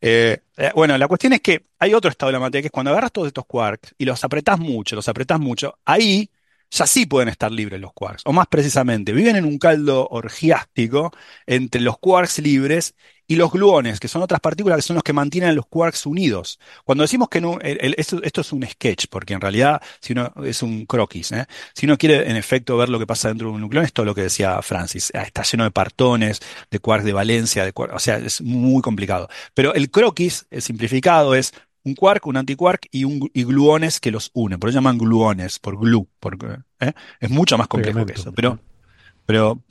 Eh, 0.00 0.38
eh, 0.56 0.70
bueno, 0.76 0.96
la 0.96 1.08
cuestión 1.08 1.32
es 1.32 1.40
que 1.40 1.66
hay 1.78 1.92
otro 1.92 2.10
estado 2.10 2.28
de 2.28 2.34
la 2.34 2.40
materia 2.40 2.62
que 2.62 2.68
es 2.68 2.72
cuando 2.72 2.92
agarras 2.92 3.10
todos 3.10 3.26
estos 3.26 3.46
quarks 3.46 3.94
y 3.98 4.04
los 4.04 4.22
apretás 4.22 4.58
mucho, 4.58 4.94
los 4.94 5.08
apretás 5.08 5.40
mucho, 5.40 5.78
ahí 5.84 6.30
ya 6.70 6.86
sí 6.86 7.06
pueden 7.06 7.28
estar 7.28 7.50
libres 7.50 7.80
los 7.80 7.92
quarks. 7.92 8.22
O 8.24 8.32
más 8.32 8.46
precisamente, 8.46 9.12
viven 9.12 9.36
en 9.36 9.44
un 9.44 9.58
caldo 9.58 10.08
orgiástico 10.10 11.12
entre 11.46 11.80
los 11.80 11.98
quarks 11.98 12.38
libres 12.40 12.94
y 13.30 13.36
los 13.36 13.52
gluones, 13.52 14.00
que 14.00 14.08
son 14.08 14.22
otras 14.22 14.40
partículas 14.40 14.78
que 14.78 14.82
son 14.82 14.94
los 14.94 15.02
que 15.02 15.12
mantienen 15.12 15.54
los 15.54 15.66
quarks 15.66 16.06
unidos. 16.06 16.58
Cuando 16.84 17.02
decimos 17.02 17.28
que 17.28 17.42
no, 17.42 17.58
esto, 17.60 18.20
es 18.22 18.52
un 18.52 18.66
sketch, 18.66 19.06
porque 19.10 19.34
en 19.34 19.40
realidad 19.42 19.82
si 20.00 20.14
uno, 20.14 20.32
es 20.44 20.62
un 20.62 20.86
croquis. 20.86 21.32
¿eh? 21.32 21.46
Si 21.74 21.84
uno 21.84 21.98
quiere 21.98 22.30
en 22.30 22.36
efecto 22.36 22.78
ver 22.78 22.88
lo 22.88 22.98
que 22.98 23.06
pasa 23.06 23.28
dentro 23.28 23.48
de 23.48 23.54
un 23.54 23.60
nucleón, 23.60 23.84
es 23.84 23.92
todo 23.92 24.06
lo 24.06 24.14
que 24.14 24.22
decía 24.22 24.60
Francis. 24.62 25.12
Ah, 25.14 25.22
está 25.22 25.42
lleno 25.42 25.64
de 25.64 25.70
partones, 25.70 26.40
de 26.70 26.78
quarks 26.78 27.04
de 27.04 27.12
valencia, 27.12 27.64
de 27.64 27.72
o 27.76 27.98
sea, 27.98 28.16
es 28.16 28.40
muy 28.40 28.80
complicado. 28.80 29.28
Pero 29.52 29.74
el 29.74 29.90
croquis, 29.90 30.46
el 30.50 30.62
simplificado, 30.62 31.34
es 31.34 31.52
un 31.88 31.94
quark, 31.94 32.26
un 32.26 32.36
antiquark 32.36 32.86
y, 32.90 33.04
un, 33.04 33.30
y 33.32 33.44
gluones 33.44 34.00
que 34.00 34.10
los 34.10 34.30
unen. 34.34 34.58
Por 34.58 34.70
eso 34.70 34.78
llaman 34.78 34.98
gluones, 34.98 35.58
por 35.58 35.78
glue. 35.78 36.06
¿eh? 36.80 36.92
Es 37.20 37.30
mucho 37.30 37.58
más 37.58 37.68
complejo 37.68 38.04
que 38.06 38.12
eso. 38.12 38.32
Pero, 38.32 38.58
pero 39.26 39.62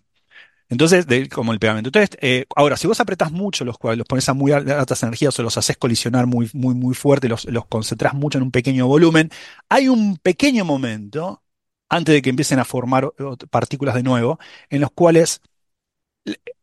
entonces, 0.70 1.06
como 1.30 1.54
el 1.54 1.60
pegamento. 1.60 1.88
Entonces, 1.90 2.18
eh, 2.22 2.46
ahora, 2.56 2.76
si 2.76 2.88
vos 2.88 3.00
apretás 3.00 3.32
mucho 3.32 3.64
los 3.64 3.78
cuales 3.78 4.00
los 4.00 4.08
pones 4.08 4.28
a 4.28 4.34
muy 4.34 4.52
altas 4.52 5.02
energías 5.04 5.38
o 5.40 5.44
los 5.44 5.58
haces 5.58 5.78
colisionar 5.78 6.28
muy, 6.28 6.50
muy, 6.54 6.76
muy 6.76 6.94
fuerte, 6.94 7.30
los, 7.30 7.46
los 7.46 7.66
concentrás 7.68 8.14
mucho 8.14 8.38
en 8.38 8.44
un 8.44 8.52
pequeño 8.52 8.88
volumen, 8.88 9.30
hay 9.70 9.88
un 9.88 10.18
pequeño 10.18 10.66
momento, 10.66 11.44
antes 11.90 12.16
de 12.16 12.22
que 12.22 12.30
empiecen 12.30 12.60
a 12.60 12.66
formar 12.66 13.10
partículas 13.50 13.96
de 13.96 14.04
nuevo, 14.04 14.40
en 14.70 14.82
los 14.82 14.92
cuales 14.92 15.42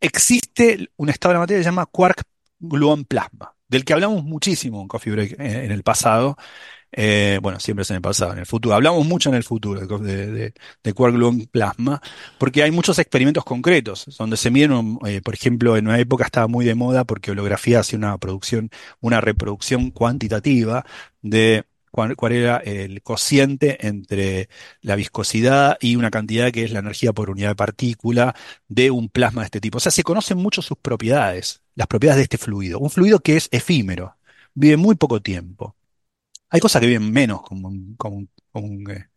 existe 0.01 0.90
un 0.97 1.09
estado 1.09 1.31
de 1.31 1.35
la 1.35 1.40
materia 1.40 1.60
que 1.60 1.64
se 1.64 1.70
llama 1.70 1.86
quark 1.86 2.22
gluon 2.59 3.05
plasma 3.06 3.53
del 3.74 3.84
que 3.84 3.92
hablamos 3.92 4.24
muchísimo 4.24 4.80
en 4.80 4.88
Coffee 4.88 5.12
Break 5.12 5.34
en, 5.38 5.72
el 5.72 5.82
pasado. 5.82 6.36
Eh, 6.92 7.40
bueno, 7.42 7.59
siempre 7.59 7.82
es 7.82 7.90
en 7.90 7.96
el 7.96 8.02
pasado, 8.02 8.32
en 8.32 8.38
el 8.38 8.46
futuro. 8.46 8.74
Hablamos 8.76 9.05
mucho 9.05 9.28
en 9.28 9.34
el 9.34 9.42
futuro 9.42 9.98
de, 9.98 10.26
de, 10.28 10.55
de 10.82 10.92
Quark 10.92 11.14
Gluon 11.14 11.46
Plasma, 11.46 12.01
porque 12.38 12.62
hay 12.62 12.70
muchos 12.70 13.01
experimentos 13.01 13.44
concretos, 13.44 14.06
donde 14.16 14.36
se 14.36 14.51
miden, 14.52 14.98
eh, 15.06 15.20
por 15.22 15.34
ejemplo, 15.34 15.76
en 15.76 15.88
una 15.88 15.98
época 15.98 16.24
estaba 16.24 16.46
muy 16.46 16.64
de 16.64 16.76
moda 16.76 17.05
porque 17.05 17.32
holografía 17.32 17.80
hacía 17.80 17.98
una 17.98 18.16
producción, 18.18 18.70
una 19.01 19.20
reproducción 19.20 19.90
cuantitativa 19.90 20.86
de 21.20 21.64
cuál, 21.94 22.32
era 22.32 22.56
el 22.56 23.02
cociente 23.02 23.86
entre 23.86 24.48
la 24.80 24.96
viscosidad 24.96 25.78
y 25.80 25.94
una 25.94 26.10
cantidad 26.10 26.50
que 26.50 26.64
es 26.64 26.72
la 26.72 26.80
energía 26.80 27.12
por 27.12 27.30
unidad 27.30 27.50
de 27.50 27.54
partícula 27.54 28.34
de 28.68 28.90
un 28.90 29.08
plasma 29.08 29.42
de 29.42 29.46
este 29.46 29.60
tipo. 29.60 29.78
O 29.78 29.80
sea, 29.80 29.92
se 29.92 30.02
conocen 30.02 30.38
mucho 30.38 30.60
sus 30.60 30.76
propiedades, 30.78 31.62
las 31.76 31.86
propiedades 31.86 32.18
de 32.18 32.22
este 32.24 32.38
fluido. 32.38 32.80
Un 32.80 32.90
fluido 32.90 33.20
que 33.20 33.36
es 33.36 33.48
efímero, 33.52 34.16
vive 34.54 34.76
muy 34.76 34.96
poco 34.96 35.22
tiempo. 35.22 35.76
Hay 36.50 36.60
cosas 36.60 36.80
que 36.80 36.88
viven 36.88 37.12
menos, 37.12 37.42
como 37.42 37.68
un, 37.68 37.94
como 37.96 38.26
un, 38.54 38.90
eh, 38.90 39.08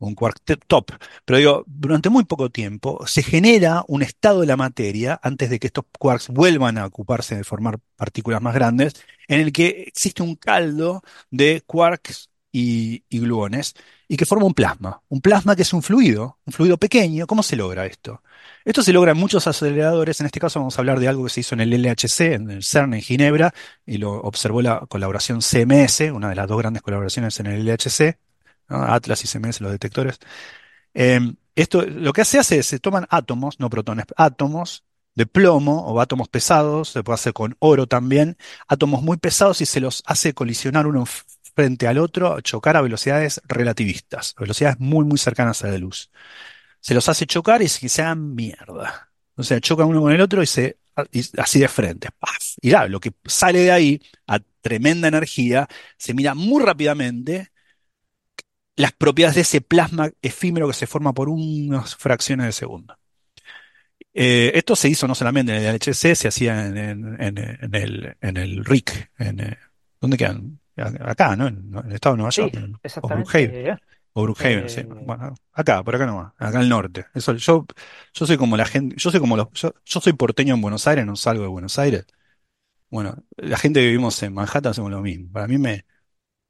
un 0.00 0.14
quark 0.14 0.40
top. 0.66 0.92
Pero 1.24 1.38
digo, 1.38 1.64
durante 1.66 2.10
muy 2.10 2.24
poco 2.24 2.50
tiempo 2.50 3.06
se 3.06 3.22
genera 3.22 3.84
un 3.88 4.02
estado 4.02 4.40
de 4.40 4.46
la 4.46 4.56
materia, 4.56 5.18
antes 5.22 5.50
de 5.50 5.58
que 5.58 5.68
estos 5.68 5.84
quarks 5.98 6.28
vuelvan 6.28 6.78
a 6.78 6.86
ocuparse 6.86 7.36
de 7.36 7.44
formar 7.44 7.78
partículas 7.96 8.42
más 8.42 8.54
grandes, 8.54 8.94
en 9.28 9.40
el 9.40 9.52
que 9.52 9.84
existe 9.86 10.22
un 10.22 10.36
caldo 10.36 11.02
de 11.30 11.62
quarks 11.66 12.30
y, 12.58 13.04
gluones 13.10 13.74
y 14.08 14.16
que 14.16 14.24
forma 14.24 14.46
un 14.46 14.54
plasma. 14.54 15.02
Un 15.08 15.20
plasma 15.20 15.54
que 15.56 15.62
es 15.62 15.72
un 15.72 15.82
fluido, 15.82 16.38
un 16.46 16.52
fluido 16.52 16.78
pequeño. 16.78 17.26
¿Cómo 17.26 17.42
se 17.42 17.56
logra 17.56 17.86
esto? 17.86 18.22
Esto 18.64 18.82
se 18.82 18.92
logra 18.92 19.12
en 19.12 19.18
muchos 19.18 19.46
aceleradores. 19.46 20.20
En 20.20 20.26
este 20.26 20.40
caso 20.40 20.60
vamos 20.60 20.78
a 20.78 20.80
hablar 20.80 20.98
de 20.98 21.08
algo 21.08 21.24
que 21.24 21.30
se 21.30 21.40
hizo 21.40 21.54
en 21.54 21.60
el 21.60 21.70
LHC, 21.70 22.20
en 22.34 22.50
el 22.50 22.64
CERN 22.64 22.94
en 22.94 23.02
Ginebra, 23.02 23.52
y 23.84 23.98
lo 23.98 24.12
observó 24.22 24.62
la 24.62 24.80
colaboración 24.88 25.42
CMS, 25.42 26.12
una 26.12 26.30
de 26.30 26.36
las 26.36 26.48
dos 26.48 26.58
grandes 26.58 26.82
colaboraciones 26.82 27.38
en 27.40 27.46
el 27.46 27.66
LHC, 27.66 28.18
Atlas 28.68 29.24
y 29.24 29.28
CMS, 29.28 29.60
los 29.60 29.72
detectores. 29.72 30.18
Em, 30.94 31.36
esto 31.54 31.82
lo 31.82 32.12
que 32.12 32.24
se 32.24 32.38
hace 32.38 32.58
es 32.58 32.66
se 32.66 32.78
toman 32.80 33.06
átomos, 33.10 33.60
no 33.60 33.70
protones, 33.70 34.06
átomos 34.16 34.84
de 35.14 35.26
plomo 35.26 35.86
o 35.86 36.00
átomos 36.00 36.28
pesados, 36.28 36.90
se 36.90 37.02
puede 37.02 37.14
hacer 37.14 37.32
con 37.32 37.56
oro 37.60 37.86
también, 37.86 38.36
átomos 38.68 39.02
muy 39.02 39.16
pesados 39.16 39.60
y 39.62 39.66
se 39.66 39.80
los 39.80 40.02
hace 40.06 40.34
colisionar 40.34 40.86
uno 40.86 41.04
frente 41.54 41.88
al 41.88 41.98
otro, 41.98 42.40
chocar 42.42 42.76
a 42.76 42.82
velocidades 42.82 43.40
relativistas, 43.48 44.34
velocidades 44.38 44.78
muy 44.78 45.04
muy 45.06 45.18
cercanas 45.18 45.64
a 45.64 45.68
la 45.68 45.78
luz. 45.78 46.10
se 46.80 46.94
los 46.94 47.08
hace 47.08 47.26
chocar 47.26 47.62
y 47.62 47.68
se 47.68 48.02
hagan 48.02 48.34
mierda. 48.34 49.10
O 49.36 49.42
sea, 49.42 49.60
chocan 49.60 49.88
uno 49.88 50.02
con 50.02 50.12
el 50.12 50.20
otro 50.20 50.42
y 50.42 50.46
se 50.46 50.78
así 51.38 51.60
de 51.60 51.68
frente. 51.68 52.08
Y 52.60 52.70
ya, 52.70 52.86
lo 52.88 53.00
que 53.00 53.12
sale 53.26 53.60
de 53.60 53.72
ahí 53.72 54.02
a 54.26 54.40
tremenda 54.60 55.08
energía 55.08 55.68
se 55.98 56.14
mira 56.14 56.34
muy 56.34 56.62
rápidamente 56.62 57.52
las 58.76 58.92
propiedades 58.92 59.36
de 59.36 59.40
ese 59.42 59.60
plasma 59.60 60.10
efímero 60.22 60.68
que 60.68 60.74
se 60.74 60.86
forma 60.86 61.12
por 61.12 61.28
unas 61.28 61.96
fracciones 61.96 62.46
de 62.46 62.52
segundo. 62.52 62.96
Eh, 64.12 64.52
esto 64.54 64.76
se 64.76 64.88
hizo 64.88 65.06
no 65.06 65.14
solamente 65.14 65.54
en 65.54 65.62
el 65.62 65.74
LHC, 65.74 66.14
se 66.14 66.28
hacía 66.28 66.66
en, 66.66 66.76
el, 66.76 68.16
en 68.20 68.36
el 68.36 68.64
RIC. 68.64 69.10
En, 69.18 69.40
eh, 69.40 69.58
¿Dónde 70.00 70.16
quedan? 70.16 70.58
Acá, 70.76 71.36
¿no? 71.36 71.46
En, 71.46 71.70
el 71.86 71.92
estado 71.92 72.14
de 72.14 72.18
Nueva 72.18 72.30
York. 72.30 72.54
o 73.02 73.08
Brookhaven. 73.08 73.78
O 74.12 74.22
Brookhaven, 74.22 74.68
sí. 74.68 74.80
Eh, 74.80 74.84
bueno, 74.84 75.34
acá, 75.52 75.82
por 75.82 75.94
acá 75.94 76.06
nomás, 76.06 76.32
acá 76.38 76.58
al 76.58 76.68
norte. 76.68 77.06
Eso, 77.14 77.34
yo, 77.34 77.66
yo 78.14 78.26
soy 78.26 78.36
como 78.36 78.56
la 78.56 78.64
gente, 78.64 78.94
yo 78.98 79.10
soy 79.10 79.20
como 79.20 79.36
los, 79.36 79.48
yo, 79.52 79.72
soy 79.84 80.12
porteño 80.14 80.54
en 80.54 80.60
Buenos 80.60 80.86
Aires, 80.86 81.04
no 81.04 81.16
salgo 81.16 81.42
de 81.42 81.48
Buenos 81.48 81.78
Aires. 81.78 82.06
Bueno, 82.88 83.22
la 83.36 83.58
gente 83.58 83.80
que 83.80 83.86
vivimos 83.86 84.22
en 84.22 84.32
Manhattan 84.34 84.70
hacemos 84.70 84.90
lo 84.90 85.02
mismo. 85.02 85.30
Para 85.32 85.48
mí 85.48 85.58
me, 85.58 85.84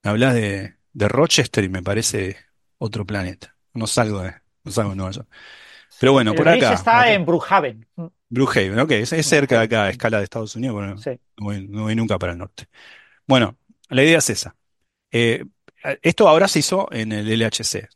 me 0.02 0.10
hablas 0.10 0.34
de, 0.34 0.76
de 0.96 1.08
Rochester 1.08 1.62
y 1.62 1.68
me 1.68 1.82
parece 1.82 2.38
otro 2.78 3.04
planeta. 3.04 3.54
No 3.74 3.86
salgo 3.86 4.22
de, 4.22 4.34
no 4.64 4.72
salgo 4.72 4.90
de 4.90 4.96
Nueva 4.96 5.12
York. 5.12 5.28
Pero 6.00 6.12
bueno, 6.12 6.34
por 6.34 6.48
acá. 6.48 6.72
está 6.72 7.12
en 7.12 7.26
Brookhaven. 7.26 7.86
Brookhaven, 8.30 8.78
ok, 8.78 8.90
es, 8.92 9.26
cerca 9.26 9.58
de 9.58 9.64
acá, 9.64 9.84
a 9.84 9.90
escala 9.90 10.18
de 10.18 10.24
Estados 10.24 10.56
Unidos, 10.56 10.74
bueno, 10.74 10.96
no, 11.68 11.82
voy, 11.82 11.94
nunca 11.94 12.18
para 12.18 12.32
el 12.32 12.38
norte. 12.38 12.68
Bueno, 13.26 13.58
la 13.90 14.02
idea 14.02 14.18
es 14.18 14.30
esa. 14.30 14.56
Eh, 15.10 15.44
esto 16.00 16.28
ahora 16.28 16.48
se 16.48 16.60
hizo 16.60 16.88
en 16.90 17.12
el 17.12 17.28
LHC. 17.28 17.88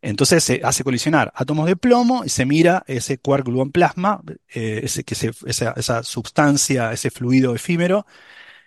Entonces 0.00 0.42
se 0.42 0.60
hace 0.64 0.84
colisionar 0.84 1.32
átomos 1.34 1.66
de 1.66 1.76
plomo 1.76 2.24
y 2.24 2.30
se 2.30 2.46
mira 2.46 2.82
ese 2.86 3.18
quark 3.18 3.44
gluon 3.44 3.72
plasma, 3.72 4.22
eh, 4.54 4.80
ese, 4.84 5.04
que 5.04 5.14
esa, 5.14 5.74
esa, 5.76 6.02
sustancia, 6.02 6.92
ese 6.92 7.10
fluido 7.10 7.54
efímero, 7.54 8.06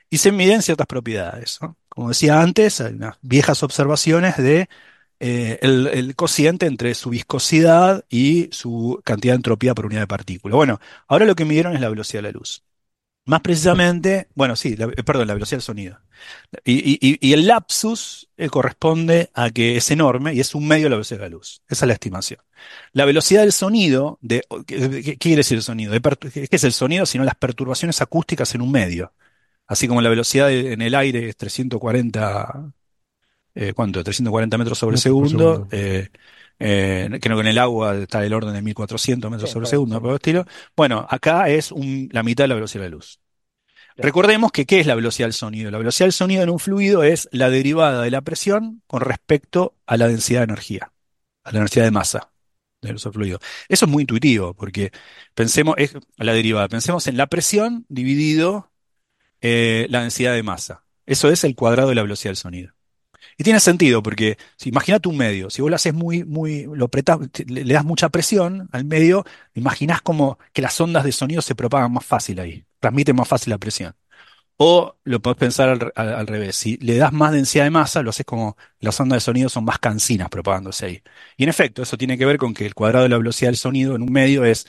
y 0.10 0.18
se 0.18 0.32
miden 0.32 0.62
ciertas 0.62 0.88
propiedades. 0.88 1.60
Como 1.90 2.10
decía 2.10 2.42
antes, 2.42 2.82
hay 2.82 2.94
unas 2.94 3.18
viejas 3.22 3.64
observaciones 3.64 4.38
de 4.38 4.70
eh, 5.20 5.60
el, 5.62 6.16
cociente 6.16 6.66
entre 6.66 6.96
su 6.96 7.10
viscosidad 7.10 8.06
y 8.10 8.50
su 8.52 9.02
cantidad 9.04 9.34
de 9.34 9.38
entropía 9.38 9.76
por 9.76 9.86
unidad 9.86 10.02
de 10.02 10.08
partícula. 10.08 10.56
Bueno, 10.56 10.80
ahora 11.08 11.26
lo 11.26 11.36
que 11.36 11.46
midieron 11.46 11.76
es 11.76 11.82
la 11.82 11.90
velocidad 11.90 12.24
de 12.24 12.32
la 12.32 12.38
luz. 12.40 12.64
Más 13.26 13.42
precisamente, 13.42 14.28
bueno, 14.34 14.56
sí, 14.56 14.76
eh, 14.80 15.04
perdón, 15.04 15.28
la 15.28 15.34
velocidad 15.36 15.58
del 15.58 15.64
sonido. 15.64 16.00
Y, 16.66 17.34
el 17.34 17.48
lapsus 17.48 18.30
eh, 18.38 18.50
corresponde 18.50 19.30
a 19.34 19.52
que 19.52 19.78
es 19.78 19.92
enorme 19.92 20.34
y 20.34 20.40
es 20.40 20.56
un 20.56 20.68
medio 20.68 20.86
de 20.86 20.92
la 20.92 20.96
velocidad 20.96 21.20
de 21.20 21.26
la 21.26 21.30
luz. 21.30 21.62
Esa 21.68 21.86
es 21.86 21.88
la 21.88 21.94
estimación. 21.94 22.40
La 22.94 23.06
velocidad 23.06 23.42
del 23.42 23.52
sonido, 23.52 24.18
de, 24.22 24.44
¿qué, 24.66 25.18
quiere 25.20 25.38
decir 25.38 25.58
el 25.58 25.64
sonido? 25.64 25.94
¿Qué 26.20 26.48
es 26.50 26.64
el 26.64 26.74
sonido? 26.74 27.06
Sino 27.06 27.24
las 27.24 27.36
perturbaciones 27.36 28.02
acústicas 28.02 28.56
en 28.56 28.62
un 28.62 28.72
medio. 28.72 29.14
Así 29.70 29.88
como 29.88 30.02
la 30.02 30.10
velocidad 30.10 30.52
en 30.52 30.82
el 30.82 30.96
aire 30.96 31.30
es 31.30 31.38
340, 31.38 32.74
eh, 33.54 33.74
¿cuánto? 33.76 34.04
340 34.04 34.58
metros 34.58 34.80
sobre 34.80 34.98
segundo. 34.98 35.68
Eh, 35.70 36.10
eh, 36.58 37.20
creo 37.22 37.38
que 37.38 37.42
en 37.42 37.48
el 37.48 37.60
agua 37.60 37.96
está 37.96 38.20
del 38.20 38.34
orden 38.34 38.56
de 38.56 38.64
1400 38.64 39.30
metros 39.30 39.52
sobre 39.52 39.68
segundo, 39.68 40.02
por 40.02 40.16
estilo. 40.16 40.44
Bueno, 40.76 41.06
acá 41.08 41.50
es 41.50 41.72
la 42.12 42.24
mitad 42.24 42.46
de 42.46 42.48
la 42.48 42.56
velocidad 42.56 42.84
de 42.84 42.90
la 42.90 42.96
luz. 42.96 43.20
Recordemos 43.96 44.52
que 44.52 44.66
¿qué 44.66 44.80
es 44.80 44.88
la 44.88 44.96
velocidad 44.96 45.28
del 45.28 45.34
sonido? 45.34 45.70
La 45.70 45.78
velocidad 45.78 46.06
del 46.06 46.14
sonido 46.14 46.42
en 46.42 46.50
un 46.50 46.58
fluido 46.58 47.04
es 47.04 47.30
la 47.32 47.52
derivada 47.52 48.02
de 48.02 48.10
la 48.10 48.22
presión 48.22 48.82
con 48.88 49.02
respecto 49.02 49.76
a 49.86 49.98
la 49.98 50.08
densidad 50.08 50.40
de 50.40 50.46
energía, 50.46 50.94
a 51.44 51.52
la 51.52 51.60
densidad 51.60 51.86
de 51.86 51.92
masa 51.92 52.32
del 52.82 52.98
fluido. 52.98 53.40
Eso 53.68 53.86
es 53.86 53.92
muy 53.92 54.02
intuitivo, 54.02 54.56
porque 54.56 54.92
pensemos, 55.36 55.76
es 55.78 55.96
la 56.18 56.34
derivada, 56.34 56.68
pensemos 56.70 57.06
en 57.06 57.18
la 57.18 57.28
presión 57.28 57.86
dividido 57.88 58.72
eh, 59.42 59.88
la 59.90 60.02
densidad 60.02 60.34
de 60.34 60.44
masa. 60.44 60.84
Eso 61.06 61.30
es 61.30 61.44
el 61.44 61.56
cuadrado 61.56 61.90
de 61.90 61.96
la 61.96 62.04
velocidad 62.04 62.30
del 62.30 62.38
sonido. 62.38 62.74
Y 63.38 63.44
tiene 63.44 63.60
sentido, 63.60 64.04
porque 64.04 64.38
si 64.58 64.70
imagínate 64.70 65.08
un 65.08 65.18
medio, 65.18 65.50
si 65.50 65.62
vos 65.62 65.70
lo 65.72 65.76
haces 65.76 65.94
muy, 65.94 66.26
muy, 66.26 66.66
lo 66.66 66.90
le, 67.48 67.74
das 67.74 67.86
mucha 67.86 68.10
presión 68.10 68.68
al 68.72 68.86
medio, 68.86 69.26
imaginás 69.54 70.02
como 70.02 70.38
que 70.54 70.62
las 70.62 70.80
ondas 70.82 71.06
de 71.06 71.14
sonido 71.14 71.42
se 71.42 71.56
propagan 71.56 71.94
más 71.94 72.06
fácil 72.06 72.40
ahí, 72.40 72.66
transmiten 72.80 73.16
más 73.16 73.28
fácil 73.28 73.52
la 73.52 73.58
presión. 73.58 73.96
O 74.58 74.98
lo 75.06 75.22
podés 75.22 75.38
pensar 75.38 75.70
al, 75.96 76.28
revés, 76.28 76.58
si 76.58 76.76
le 76.78 76.98
das 76.98 77.14
más 77.14 77.32
densidad 77.32 77.64
de 77.64 77.70
masa, 77.70 78.04
lo 78.04 78.10
haces 78.10 78.26
como 78.26 78.58
las 78.82 79.00
ondas 79.00 79.18
de 79.18 79.22
sonido 79.22 79.48
son 79.48 79.64
más 79.64 79.80
cansinas 79.80 80.28
propagándose 80.30 80.86
ahí. 80.86 81.04
Y 81.38 81.44
en 81.44 81.50
efecto, 81.50 81.82
eso 81.84 81.98
tiene 81.98 82.18
que 82.18 82.26
ver 82.26 82.38
con 82.38 82.54
que 82.54 82.66
el 82.66 82.76
cuadrado 82.76 83.04
de 83.04 83.10
la 83.10 83.18
velocidad 83.18 83.50
del 83.50 83.58
sonido 83.58 83.96
en 83.96 84.02
un 84.02 84.12
medio 84.12 84.44
es 84.44 84.68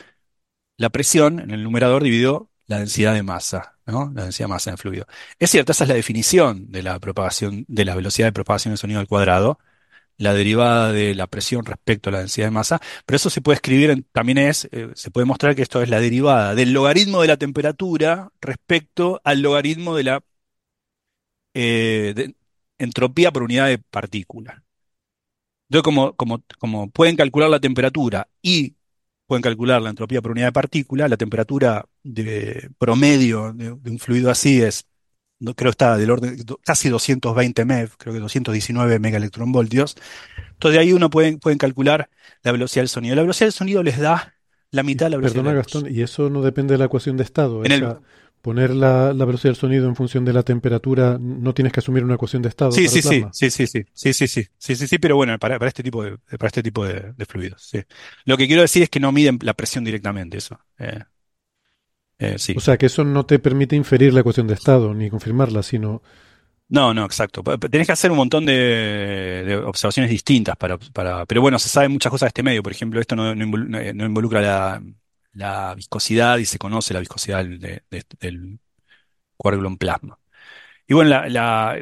la 0.77 0.91
presión 0.91 1.41
en 1.41 1.51
el 1.51 1.65
numerador 1.65 2.05
dividido 2.05 2.51
la 2.67 2.79
densidad 2.79 3.15
de 3.15 3.25
masa, 3.25 3.80
La 4.15 4.25
densidad 4.25 4.47
de 4.47 4.51
masa 4.51 4.71
en 4.71 4.79
fluido. 4.79 5.07
Es 5.39 5.51
cierto, 5.51 5.73
esa 5.73 5.85
es 5.85 5.89
la 5.89 5.95
definición 5.95 6.71
de 6.71 6.83
la 6.83 6.99
propagación, 6.99 7.65
de 7.69 7.85
la 7.85 7.95
velocidad 7.95 8.29
de 8.29 8.33
propagación 8.33 8.73
del 8.73 8.79
sonido 8.79 9.01
al 9.01 9.09
cuadrado, 9.09 9.59
la 10.17 10.35
derivada 10.35 10.93
de 10.93 11.15
la 11.15 11.27
presión 11.27 11.65
respecto 11.65 12.11
a 12.11 12.13
la 12.13 12.19
densidad 12.21 12.47
de 12.49 12.51
masa, 12.53 12.81
pero 13.07 13.17
eso 13.17 13.31
se 13.31 13.41
puede 13.41 13.57
escribir, 13.57 14.05
también 14.13 14.39
es, 14.39 14.69
eh, 14.73 14.91
se 14.95 15.11
puede 15.11 15.25
mostrar 15.27 15.57
que 15.57 15.63
esto 15.63 15.83
es 15.83 15.89
la 15.89 16.01
derivada 16.01 16.55
del 16.55 16.73
logaritmo 16.73 17.23
de 17.23 17.29
la 17.29 17.37
temperatura 17.39 18.31
respecto 18.41 19.21
al 19.25 19.41
logaritmo 19.41 19.97
de 19.97 20.05
la 20.05 20.23
eh, 21.55 22.33
entropía 22.79 23.33
por 23.33 23.43
unidad 23.43 23.67
de 23.69 23.79
partícula. 23.79 24.63
Entonces, 25.69 25.85
como, 25.85 26.43
como 26.59 26.91
pueden 26.91 27.17
calcular 27.17 27.49
la 27.49 27.61
temperatura 27.61 28.29
y 28.43 28.75
pueden 29.31 29.43
calcular 29.43 29.81
la 29.81 29.91
entropía 29.91 30.21
por 30.21 30.33
unidad 30.33 30.49
de 30.49 30.53
partícula, 30.53 31.07
la 31.07 31.17
temperatura 31.17 31.87
de 32.03 32.69
promedio 32.81 33.53
de, 33.53 33.71
un 33.71 33.99
fluido 34.01 34.29
así 34.29 34.61
es, 34.61 34.87
no, 35.39 35.55
creo 35.55 35.71
está 35.71 35.97
del 35.97 36.11
orden 36.11 36.37
casi 36.65 36.89
220 36.89 37.65
MeV, 37.65 37.91
creo 37.97 38.13
que 38.13 38.19
219 38.19 38.99
megaelectronvoltios. 38.99 39.95
Entonces 40.49 40.75
de 40.75 40.79
ahí 40.81 40.93
uno 40.93 41.11
pueden, 41.11 41.39
pueden 41.39 41.59
calcular 41.59 42.11
la 42.43 42.51
velocidad 42.51 42.83
del 42.83 42.89
sonido. 42.89 43.15
La 43.15 43.23
velocidad 43.23 43.47
del 43.47 43.53
sonido 43.53 43.85
les 43.85 44.01
da 44.01 44.35
la 44.73 44.83
mitad 44.83 45.07
de 45.07 45.11
la 45.11 45.17
velocidad. 45.19 45.45
Perdona, 45.45 45.57
Gastón, 45.59 45.87
y 45.89 46.03
eso 46.03 46.29
no 46.29 46.43
depende 46.43 46.75
de 46.75 46.79
la 46.79 46.87
ecuación 46.87 47.17
de 47.17 47.23
estado. 47.23 47.65
En 47.65 47.71
el, 47.71 47.87
poner 48.41 48.71
la, 48.75 49.13
velocidad 49.13 49.51
del 49.51 49.57
sonido 49.57 49.89
en 49.89 49.97
función 49.97 50.25
de 50.25 50.33
la 50.33 50.43
temperatura, 50.43 51.19
no 51.21 51.53
tienes 51.55 51.73
que 51.73 51.81
asumir 51.81 52.05
una 52.05 52.15
ecuación 52.15 52.43
de 52.43 52.49
estado. 52.49 52.73
Sí, 52.73 52.89
sí, 52.89 53.03
sí, 53.03 53.25
sí, 53.33 53.51
sí, 53.51 53.67
sí, 53.67 53.83
sí, 53.93 54.13
sí, 54.15 54.27
sí, 54.59 54.77
sí, 54.77 54.87
sí, 54.87 54.99
pero 54.99 55.17
bueno, 55.17 55.39
para, 55.39 55.57
este 55.67 55.83
tipo 55.83 56.03
de, 56.03 56.17
para 56.19 56.47
este 56.47 56.63
tipo 56.63 56.85
de, 56.85 57.13
fluidos, 57.27 57.63
sí. 57.63 57.81
Lo 58.25 58.37
que 58.37 58.47
quiero 58.47 58.63
decir 58.63 58.83
es 58.83 58.89
que 58.91 59.01
no 59.01 59.13
miden 59.13 59.39
la 59.43 59.55
presión 59.55 59.85
directamente, 59.85 60.39
eso. 60.39 60.59
Eh, 60.79 61.01
eh, 62.19 62.39
sí. 62.39 62.55
O 62.57 62.61
sea, 62.61 62.77
que 62.77 62.87
eso 62.87 63.05
no 63.05 63.27
te 63.27 63.39
permite 63.39 63.77
inferir 63.77 64.15
la 64.15 64.21
ecuación 64.21 64.47
de 64.47 64.55
estado 64.55 64.95
ni 64.95 65.11
confirmarla, 65.11 65.63
sino 65.63 66.03
no, 66.69 66.95
no, 66.95 67.05
exacto. 67.05 67.43
Tenés 67.43 67.87
que 67.89 67.93
hacer 67.93 68.13
un 68.13 68.17
montón 68.17 68.47
de, 68.47 69.61
observaciones 69.67 70.09
distintas 70.09 70.57
para, 70.57 70.79
para, 70.79 71.27
pero 71.27 71.41
bueno, 71.41 71.59
se 71.59 71.69
sabe 71.69 71.89
muchas 71.89 72.11
cosas 72.11 72.27
de 72.27 72.29
este 72.29 72.43
medio. 72.45 72.63
Por 72.63 72.71
ejemplo, 72.71 73.01
esto 73.01 73.17
no, 73.17 73.35
no 73.35 74.07
involucra 74.07 74.41
la, 74.41 74.81
la 75.33 75.75
viscosidad 75.75 76.39
y 76.39 76.45
se 76.45 76.59
conoce 76.59 76.95
la 76.95 77.01
viscosidad 77.01 77.45
del 77.45 78.59
coágulo 79.37 79.77
plasma. 79.77 80.19
Y 80.87 80.95
bueno, 80.95 81.23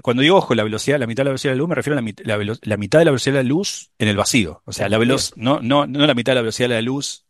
cuando 0.02 0.22
digo 0.22 0.36
ojo, 0.36 0.54
la 0.54 0.64
velocidad, 0.64 0.98
la 0.98 1.06
mitad 1.06 1.22
de 1.22 1.24
la 1.24 1.30
velocidad 1.30 1.52
de 1.52 1.56
la 1.56 1.60
luz, 1.60 1.68
me 1.70 1.74
refiero 1.74 1.94
a 1.94 1.96
la, 1.96 2.02
mitad 2.02 2.98
de 2.98 3.04
la 3.06 3.10
velocidad 3.10 3.36
de 3.36 3.42
la 3.42 3.48
luz 3.48 3.90
en 3.98 4.08
el 4.08 4.16
vacío. 4.16 4.62
O 4.66 4.72
sea, 4.72 4.88
la 4.90 4.98
veloz, 4.98 5.32
no, 5.36 5.60
no, 5.62 5.86
no 5.86 6.06
la 6.06 6.14
mitad 6.14 6.32
de 6.32 6.36
la 6.36 6.42
velocidad 6.42 6.68
de 6.68 6.74
la 6.74 6.82
luz 6.82 7.24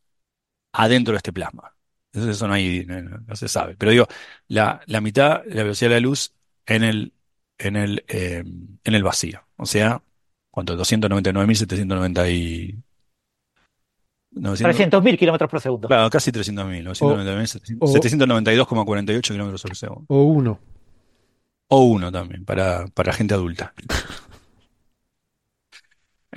adentro 0.72 1.12
de 1.12 1.18
este 1.18 1.32
plasma. 1.32 1.76
Eso, 2.12 2.48
no, 2.48 2.54
hay, 2.54 2.84
no, 2.84 3.36
se 3.36 3.48
sabe. 3.48 3.76
Pero 3.76 3.92
digo, 3.92 4.08
la, 4.48 4.80
mitad 5.00 5.44
de 5.44 5.54
la 5.54 5.62
velocidad 5.62 5.90
de 5.90 5.96
la 5.96 6.00
luz 6.00 6.34
en 6.66 6.82
el, 6.82 7.12
en 7.58 7.76
el, 7.76 8.04
eh, 8.08 8.42
en 8.84 8.94
el 8.94 9.02
vacío. 9.04 9.46
O 9.56 9.66
sea, 9.66 10.02
¿cuánto? 10.50 10.76
299.790 10.76 12.82
300.000 14.34 15.18
kilómetros 15.18 15.50
por 15.50 15.60
segundo. 15.60 15.88
Claro, 15.88 16.10
casi 16.10 16.30
300.000. 16.30 16.84
792,48 17.80 19.22
kilómetros 19.22 19.62
por 19.62 19.76
segundo. 19.76 20.04
O 20.08 20.22
uno. 20.24 20.58
O 21.68 21.82
uno 21.84 22.10
también, 22.10 22.44
para, 22.44 22.86
para 22.88 23.12
gente 23.12 23.34
adulta. 23.34 23.72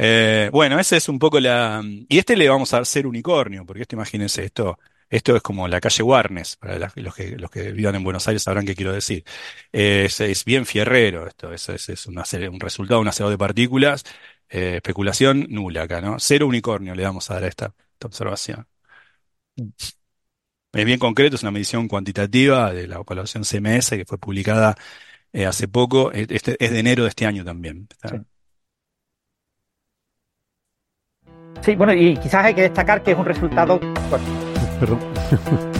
Eh, 0.04 0.50
bueno, 0.54 0.80
ese 0.80 0.98
es 0.98 1.10
un 1.10 1.20
poco 1.20 1.40
la. 1.40 1.84
Y 1.84 2.18
este 2.18 2.36
le 2.38 2.50
vamos 2.50 2.74
a 2.74 2.80
hacer 2.80 3.06
unicornio, 3.06 3.66
porque 3.66 3.82
esto, 3.82 3.96
imagínense, 3.96 4.46
esto, 4.46 4.80
esto 5.10 5.36
es 5.36 5.42
como 5.42 5.68
la 5.68 5.82
calle 5.82 6.02
Warnes, 6.02 6.56
para 6.56 6.80
los, 6.96 7.14
que, 7.14 7.38
los 7.38 7.52
que 7.52 7.72
vivan 7.74 7.96
en 7.96 8.04
Buenos 8.04 8.28
Aires 8.28 8.42
sabrán 8.42 8.66
qué 8.66 8.74
quiero 8.74 8.94
decir. 8.94 9.24
es, 9.72 10.46
bien 10.46 10.66
fierrero 10.66 11.28
esto, 11.28 11.52
es, 11.54 11.68
es, 11.70 12.08
un 12.08 12.60
resultado 12.60 13.00
de 13.00 13.02
una 13.02 13.12
serie 13.12 13.32
de 13.32 13.38
partículas 13.38 14.06
eh, 14.52 14.76
especulación 14.76 15.48
nula 15.50 15.84
acá, 15.84 16.02
¿no? 16.02 16.18
Cero 16.20 16.46
unicornio 16.46 16.94
le 16.94 17.04
vamos 17.04 17.32
a 17.32 17.36
dar 17.36 17.46
a 17.46 17.48
esta, 17.48 17.74
observación. 18.04 18.68
Es 20.74 20.86
bien 20.86 21.00
concreto, 21.00 21.36
es 21.36 21.44
una 21.44 21.52
medición 21.52 21.88
cuantitativa 21.88 22.74
de 22.74 22.88
la 22.88 22.96
evaluación 22.96 23.44
CMS 23.44 23.92
que 23.92 24.06
fue 24.06 24.18
publicada 24.18 24.76
eh, 25.32 25.46
hace 25.46 25.68
poco. 25.68 26.12
Este 26.12 26.58
es 26.60 26.72
de 26.72 26.80
enero 26.80 27.04
de 27.04 27.10
este 27.10 27.26
año 27.26 27.46
también. 27.46 27.88
Sí, 31.62 31.76
bueno, 31.76 31.94
y 31.94 32.18
quizás 32.18 32.46
hay 32.46 32.56
que 32.56 32.64
destacar 32.64 33.04
que 33.04 33.12
es 33.12 33.18
un 33.18 33.26
resultado. 33.26 33.80
Perdón. 34.80 35.00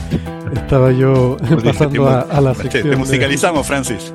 Estaba 0.54 0.92
yo 0.92 1.38
pasando 1.64 2.08
a, 2.08 2.42
la 2.42 2.54
sección. 2.54 2.90
Te, 2.90 2.96
musicalizamos, 2.96 3.66
Francis. 3.66 4.14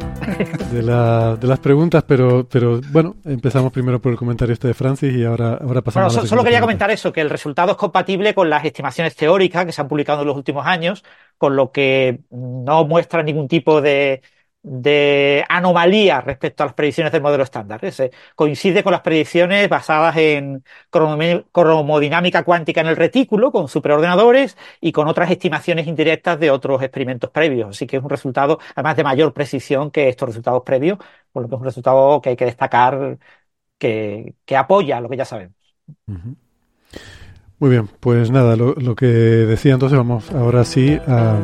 De, 0.70 0.82
la, 0.82 1.36
de, 1.36 1.46
las 1.46 1.58
preguntas, 1.58 2.04
pero, 2.06 2.46
pero 2.48 2.80
bueno, 2.90 3.16
empezamos 3.24 3.72
primero 3.72 4.00
por 4.00 4.12
el 4.12 4.18
comentario 4.18 4.52
este 4.52 4.68
de 4.68 4.74
Francis 4.74 5.14
y 5.14 5.24
ahora, 5.24 5.58
ahora 5.60 5.82
pasamos 5.82 6.16
a 6.16 6.22
la 6.22 6.26
Solo 6.26 6.44
quería 6.44 6.60
comentar 6.60 6.90
eso, 6.90 7.12
que 7.12 7.20
el 7.20 7.30
resultado 7.30 7.72
es 7.72 7.78
compatible 7.78 8.34
con 8.34 8.50
las 8.50 8.64
estimaciones 8.64 9.14
teóricas 9.16 9.64
que 9.64 9.72
se 9.72 9.80
han 9.80 9.88
publicado 9.88 10.22
en 10.22 10.28
los 10.28 10.36
últimos 10.36 10.66
años, 10.66 11.04
con 11.38 11.56
lo 11.56 11.72
que 11.72 12.20
no 12.30 12.84
muestra 12.84 13.22
ningún 13.22 13.48
tipo 13.48 13.80
de, 13.80 14.22
de 14.68 15.44
anomalía 15.48 16.20
respecto 16.20 16.64
a 16.64 16.66
las 16.66 16.74
predicciones 16.74 17.12
del 17.12 17.22
modelo 17.22 17.44
estándar. 17.44 17.80
Coincide 18.34 18.82
con 18.82 18.90
las 18.90 19.00
predicciones 19.00 19.68
basadas 19.68 20.16
en 20.16 20.64
cromodinámica 20.90 22.42
cuántica 22.42 22.80
en 22.80 22.88
el 22.88 22.96
retículo, 22.96 23.52
con 23.52 23.68
superordenadores 23.68 24.56
y 24.80 24.90
con 24.90 25.06
otras 25.06 25.30
estimaciones 25.30 25.86
indirectas 25.86 26.40
de 26.40 26.50
otros 26.50 26.82
experimentos 26.82 27.30
previos. 27.30 27.70
Así 27.70 27.86
que 27.86 27.98
es 27.98 28.02
un 28.02 28.10
resultado, 28.10 28.58
además 28.74 28.96
de 28.96 29.04
mayor 29.04 29.32
precisión 29.32 29.92
que 29.92 30.08
estos 30.08 30.30
resultados 30.30 30.64
previos, 30.64 30.98
por 31.30 31.44
lo 31.44 31.48
que 31.48 31.54
es 31.54 31.60
un 31.60 31.66
resultado 31.66 32.20
que 32.20 32.30
hay 32.30 32.36
que 32.36 32.46
destacar 32.46 33.18
que, 33.78 34.34
apoya 34.56 35.00
lo 35.00 35.08
que 35.08 35.16
ya 35.16 35.24
sabemos. 35.24 35.54
Muy 37.58 37.70
bien, 37.70 37.88
pues 38.00 38.32
nada, 38.32 38.56
lo, 38.56 38.74
lo 38.74 38.96
que 38.96 39.06
decía 39.06 39.74
entonces, 39.74 39.96
vamos 39.96 40.32
ahora 40.32 40.64
sí 40.64 40.98
a 41.06 41.38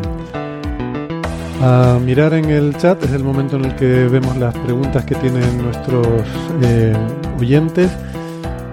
a 1.62 2.01
mirar 2.05 2.34
en 2.34 2.47
el 2.47 2.76
chat. 2.76 3.02
Es 3.05 3.12
el 3.12 3.22
momento 3.22 3.56
en 3.56 3.66
el 3.66 3.76
que 3.76 3.86
vemos 4.09 4.36
las 4.36 4.52
preguntas 4.59 5.05
que 5.05 5.14
tienen 5.14 5.62
nuestros 5.62 6.06
eh, 6.62 6.93
oyentes. 7.39 7.90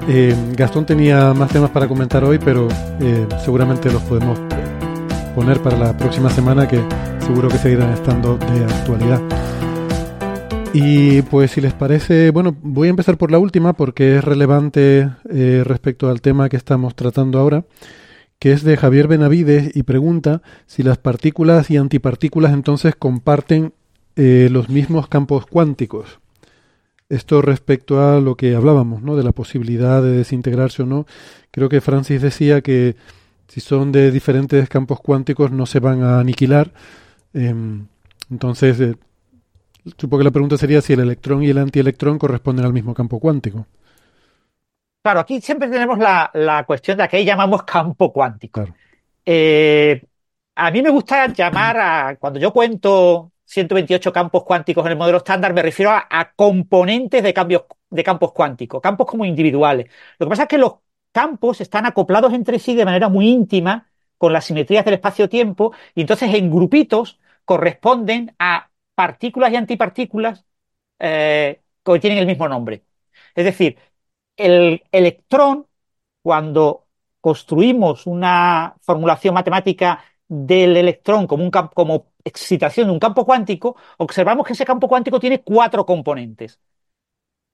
Eh, 0.07 0.35
Gastón 0.55 0.87
tenía 0.87 1.33
más 1.35 1.51
temas 1.51 1.69
para 1.69 1.87
comentar 1.87 2.23
hoy, 2.23 2.39
pero 2.39 2.67
eh, 2.99 3.27
seguramente 3.43 3.91
los 3.91 4.01
podemos 4.03 4.39
poner 5.35 5.61
para 5.61 5.77
la 5.77 5.95
próxima 5.95 6.31
semana, 6.31 6.67
que 6.67 6.81
seguro 7.19 7.47
que 7.47 7.59
seguirán 7.59 7.93
estando 7.93 8.37
de 8.37 8.65
actualidad. 8.65 9.21
Y 10.73 11.21
pues 11.23 11.51
si 11.51 11.61
les 11.61 11.73
parece, 11.73 12.31
bueno, 12.31 12.55
voy 12.61 12.87
a 12.87 12.91
empezar 12.91 13.17
por 13.17 13.31
la 13.31 13.37
última 13.37 13.73
porque 13.73 14.17
es 14.17 14.23
relevante 14.23 15.09
respecto 15.63 16.09
al 16.09 16.21
tema 16.21 16.47
que 16.47 16.57
estamos 16.57 16.95
tratando 16.95 17.39
ahora 17.39 17.63
que 18.39 18.53
es 18.53 18.63
de 18.63 18.77
Javier 18.77 19.07
Benavides 19.07 19.75
y 19.75 19.83
pregunta 19.83 20.41
si 20.65 20.81
las 20.81 20.97
partículas 20.97 21.69
y 21.69 21.77
antipartículas 21.77 22.53
entonces 22.53 22.95
comparten 22.95 23.73
eh, 24.15 24.47
los 24.49 24.69
mismos 24.69 25.07
campos 25.07 25.45
cuánticos. 25.45 26.19
Esto 27.09 27.41
respecto 27.41 28.01
a 28.01 28.21
lo 28.21 28.35
que 28.35 28.55
hablábamos, 28.55 29.01
¿no? 29.01 29.15
De 29.15 29.23
la 29.23 29.31
posibilidad 29.31 30.01
de 30.01 30.11
desintegrarse 30.11 30.83
o 30.83 30.85
no. 30.85 31.05
Creo 31.51 31.67
que 31.67 31.81
Francis 31.81 32.21
decía 32.21 32.61
que 32.61 32.95
si 33.47 33.61
son 33.61 33.91
de 33.91 34.11
diferentes 34.11 34.69
campos 34.69 34.99
cuánticos 35.01 35.51
no 35.51 35.65
se 35.65 35.79
van 35.79 36.03
a 36.03 36.19
aniquilar. 36.19 36.71
Em, 37.33 37.87
entonces, 38.29 38.79
eh, 38.79 38.95
supongo 39.97 40.19
que 40.19 40.25
la 40.25 40.31
pregunta 40.31 40.57
sería 40.57 40.81
si 40.81 40.93
el 40.93 40.99
electrón 40.99 41.43
y 41.43 41.49
el 41.49 41.57
antielectrón 41.57 42.19
corresponden 42.19 42.65
al 42.65 42.73
mismo 42.73 42.93
campo 42.93 43.19
cuántico. 43.19 43.65
Claro, 45.01 45.21
aquí 45.21 45.39
siempre 45.41 45.69
tenemos 45.69 45.97
la, 45.97 46.63
cuestión 46.67 46.97
de 46.97 47.07
que 47.07 47.23
llamamos 47.23 47.63
campo 47.63 48.11
cuántico. 48.11 48.65
Eh, 49.25 50.03
a 50.55 50.71
mí 50.71 50.81
me 50.81 50.89
gusta 50.89 51.27
llamar 51.27 51.77
a, 51.77 52.15
cuando 52.17 52.39
yo 52.39 52.51
cuento 52.51 53.31
128 53.45 54.11
campos 54.11 54.43
cuánticos 54.43 54.85
en 54.85 54.91
el 54.91 54.97
modelo 54.97 55.19
estándar, 55.19 55.53
me 55.53 55.61
refiero 55.61 55.91
a, 55.91 56.31
componentes 56.35 57.23
de, 57.23 57.33
cambios, 57.33 57.63
de 57.89 58.03
campos 58.03 58.33
cuánticos, 58.33 58.81
campos 58.81 59.07
como 59.07 59.25
individuales. 59.25 59.87
Lo 60.19 60.25
que 60.25 60.29
pasa 60.29 60.43
es 60.43 60.49
que 60.49 60.57
los 60.57 60.75
campos 61.11 61.61
están 61.61 61.85
acoplados 61.85 62.33
entre 62.33 62.59
sí 62.59 62.75
de 62.75 62.85
manera 62.85 63.09
muy 63.09 63.29
íntima 63.29 63.89
con 64.17 64.33
las 64.33 64.45
simetrías 64.45 64.85
del 64.85 64.95
espacio-tiempo 64.95 65.73
y 65.95 66.01
entonces 66.01 66.33
en 66.33 66.51
grupitos 66.51 67.19
corresponden 67.45 68.35
a 68.37 68.69
partículas 68.93 69.51
y 69.51 69.55
antipartículas 69.55 70.45
eh, 70.99 71.61
que 71.83 71.99
tienen 71.99 72.19
el 72.19 72.27
mismo 72.27 72.47
nombre. 72.47 72.83
Es 73.33 73.45
decir, 73.45 73.77
el 74.39 74.83
electrón, 74.91 75.67
cuando 76.21 76.87
construimos 77.21 78.07
una 78.07 78.75
formulación 78.81 79.33
matemática 79.33 80.03
del 80.27 80.77
electrón 80.77 81.27
como, 81.27 81.43
un 81.43 81.51
como 81.51 82.07
excitación 82.23 82.87
de 82.87 82.93
un 82.93 82.99
campo 82.99 83.25
cuántico, 83.25 83.75
observamos 83.97 84.45
que 84.45 84.53
ese 84.53 84.65
campo 84.65 84.87
cuántico 84.87 85.19
tiene 85.19 85.41
cuatro 85.41 85.85
componentes. 85.85 86.59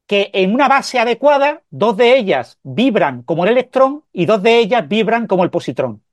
Que 0.08 0.30
en 0.34 0.54
una 0.54 0.68
base 0.68 1.00
adecuada, 1.00 1.64
dos 1.72 1.98
de 1.98 2.16
ellas 2.18 2.60
vibran 2.64 3.24
como 3.24 3.44
el 3.44 3.52
electrón 3.52 4.04
y 4.14 4.26
dos 4.26 4.42
de 4.44 4.60
ellas 4.60 4.88
vibran 4.88 5.26
como 5.28 5.44
el 5.44 5.50
positrón. 5.50 6.04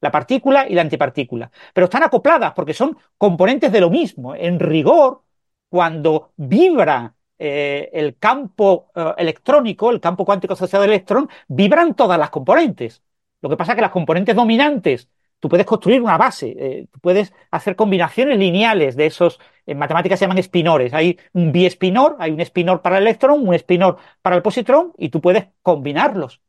La 0.00 0.10
partícula 0.10 0.68
y 0.68 0.74
la 0.74 0.82
antipartícula. 0.82 1.50
Pero 1.74 1.86
están 1.86 2.02
acopladas 2.04 2.52
porque 2.54 2.74
son 2.74 2.96
componentes 3.16 3.72
de 3.72 3.80
lo 3.80 3.90
mismo. 3.90 4.34
En 4.34 4.60
rigor, 4.60 5.22
cuando 5.68 6.32
vibra 6.36 7.14
eh, 7.38 7.90
el 7.92 8.16
campo 8.18 8.90
eh, 8.94 9.14
electrónico, 9.18 9.90
el 9.90 10.00
campo 10.00 10.24
cuántico 10.24 10.54
asociado 10.54 10.84
al 10.84 10.90
electrón, 10.90 11.28
vibran 11.48 11.94
todas 11.94 12.18
las 12.18 12.30
componentes. 12.30 13.02
Lo 13.40 13.48
que 13.48 13.56
pasa 13.56 13.72
es 13.72 13.76
que 13.76 13.82
las 13.82 13.92
componentes 13.92 14.34
dominantes, 14.34 15.08
tú 15.38 15.48
puedes 15.48 15.66
construir 15.66 16.02
una 16.02 16.18
base, 16.18 16.56
eh, 16.58 16.86
tú 16.90 16.98
puedes 17.00 17.32
hacer 17.50 17.76
combinaciones 17.76 18.38
lineales 18.38 18.96
de 18.96 19.06
esos, 19.06 19.38
en 19.66 19.78
matemáticas 19.78 20.18
se 20.18 20.24
llaman 20.24 20.38
espinores. 20.38 20.92
Hay 20.94 21.18
un 21.32 21.52
biespinor, 21.52 22.16
hay 22.18 22.32
un 22.32 22.40
espinor 22.40 22.82
para 22.82 22.98
el 22.98 23.04
electrón, 23.04 23.46
un 23.46 23.54
espinor 23.54 23.98
para 24.22 24.36
el 24.36 24.42
positrón, 24.42 24.92
y 24.98 25.10
tú 25.10 25.20
puedes 25.20 25.46
combinarlos. 25.62 26.40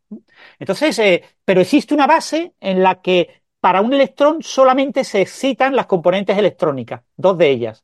Entonces, 0.57 1.21
pero 1.45 1.61
existe 1.61 1.93
una 1.93 2.07
base 2.07 2.53
en 2.59 2.81
la 2.81 3.01
que 3.01 3.41
para 3.59 3.81
un 3.81 3.93
electrón 3.93 4.41
solamente 4.41 5.03
se 5.03 5.21
excitan 5.21 5.75
las 5.75 5.85
componentes 5.85 6.37
electrónicas, 6.37 7.01
dos 7.17 7.37
de 7.37 7.49
ellas. 7.49 7.83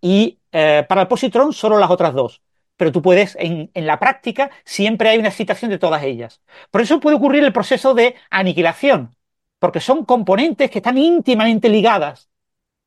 Y 0.00 0.37
eh, 0.52 0.84
para 0.88 1.02
el 1.02 1.08
positrón 1.08 1.52
solo 1.52 1.78
las 1.78 1.90
otras 1.90 2.14
dos. 2.14 2.42
Pero 2.76 2.92
tú 2.92 3.02
puedes, 3.02 3.36
en, 3.40 3.70
la 3.74 3.98
práctica, 3.98 4.50
siempre 4.64 5.08
hay 5.10 5.18
una 5.18 5.28
excitación 5.28 5.70
de 5.70 5.78
todas 5.78 6.02
ellas. 6.04 6.42
Por 6.70 6.80
eso 6.80 7.00
puede 7.00 7.16
ocurrir 7.16 7.44
el 7.44 7.52
proceso 7.52 7.94
de 7.94 8.14
aniquilación, 8.30 9.16
porque 9.58 9.80
son 9.80 10.04
componentes 10.04 10.70
que 10.70 10.78
están 10.78 10.98
íntimamente 10.98 11.68
ligadas 11.68 12.30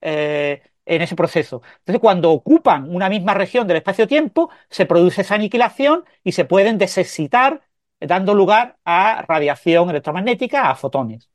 eh, 0.01 0.63
en 0.85 1.01
ese 1.01 1.15
proceso. 1.15 1.61
Entonces, 1.79 1.99
cuando 2.01 2.31
ocupan 2.31 2.93
una 2.93 3.09
misma 3.09 3.33
región 3.33 3.67
del 3.67 3.77
espacio-tiempo, 3.77 4.49
se 4.69 4.85
produce 4.85 5.21
esa 5.21 5.35
aniquilación 5.35 6.05
y 6.23 6.33
se 6.33 6.45
pueden 6.45 6.77
desexcitar, 6.77 7.61
dando 7.99 8.33
lugar 8.33 8.77
a 8.85 9.23
radiación 9.27 9.89
electromagnética, 9.89 10.69
a 10.69 10.75
fotones. 10.75 11.30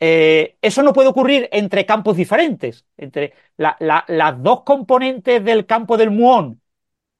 Eh, 0.00 0.56
eso 0.60 0.82
no 0.82 0.92
puede 0.92 1.08
ocurrir 1.08 1.48
entre 1.52 1.86
campos 1.86 2.16
diferentes, 2.16 2.84
entre 2.96 3.34
las 3.56 4.42
dos 4.42 4.62
componentes 4.62 5.44
del 5.44 5.66
campo 5.66 5.96
del 5.96 6.10
muón 6.10 6.60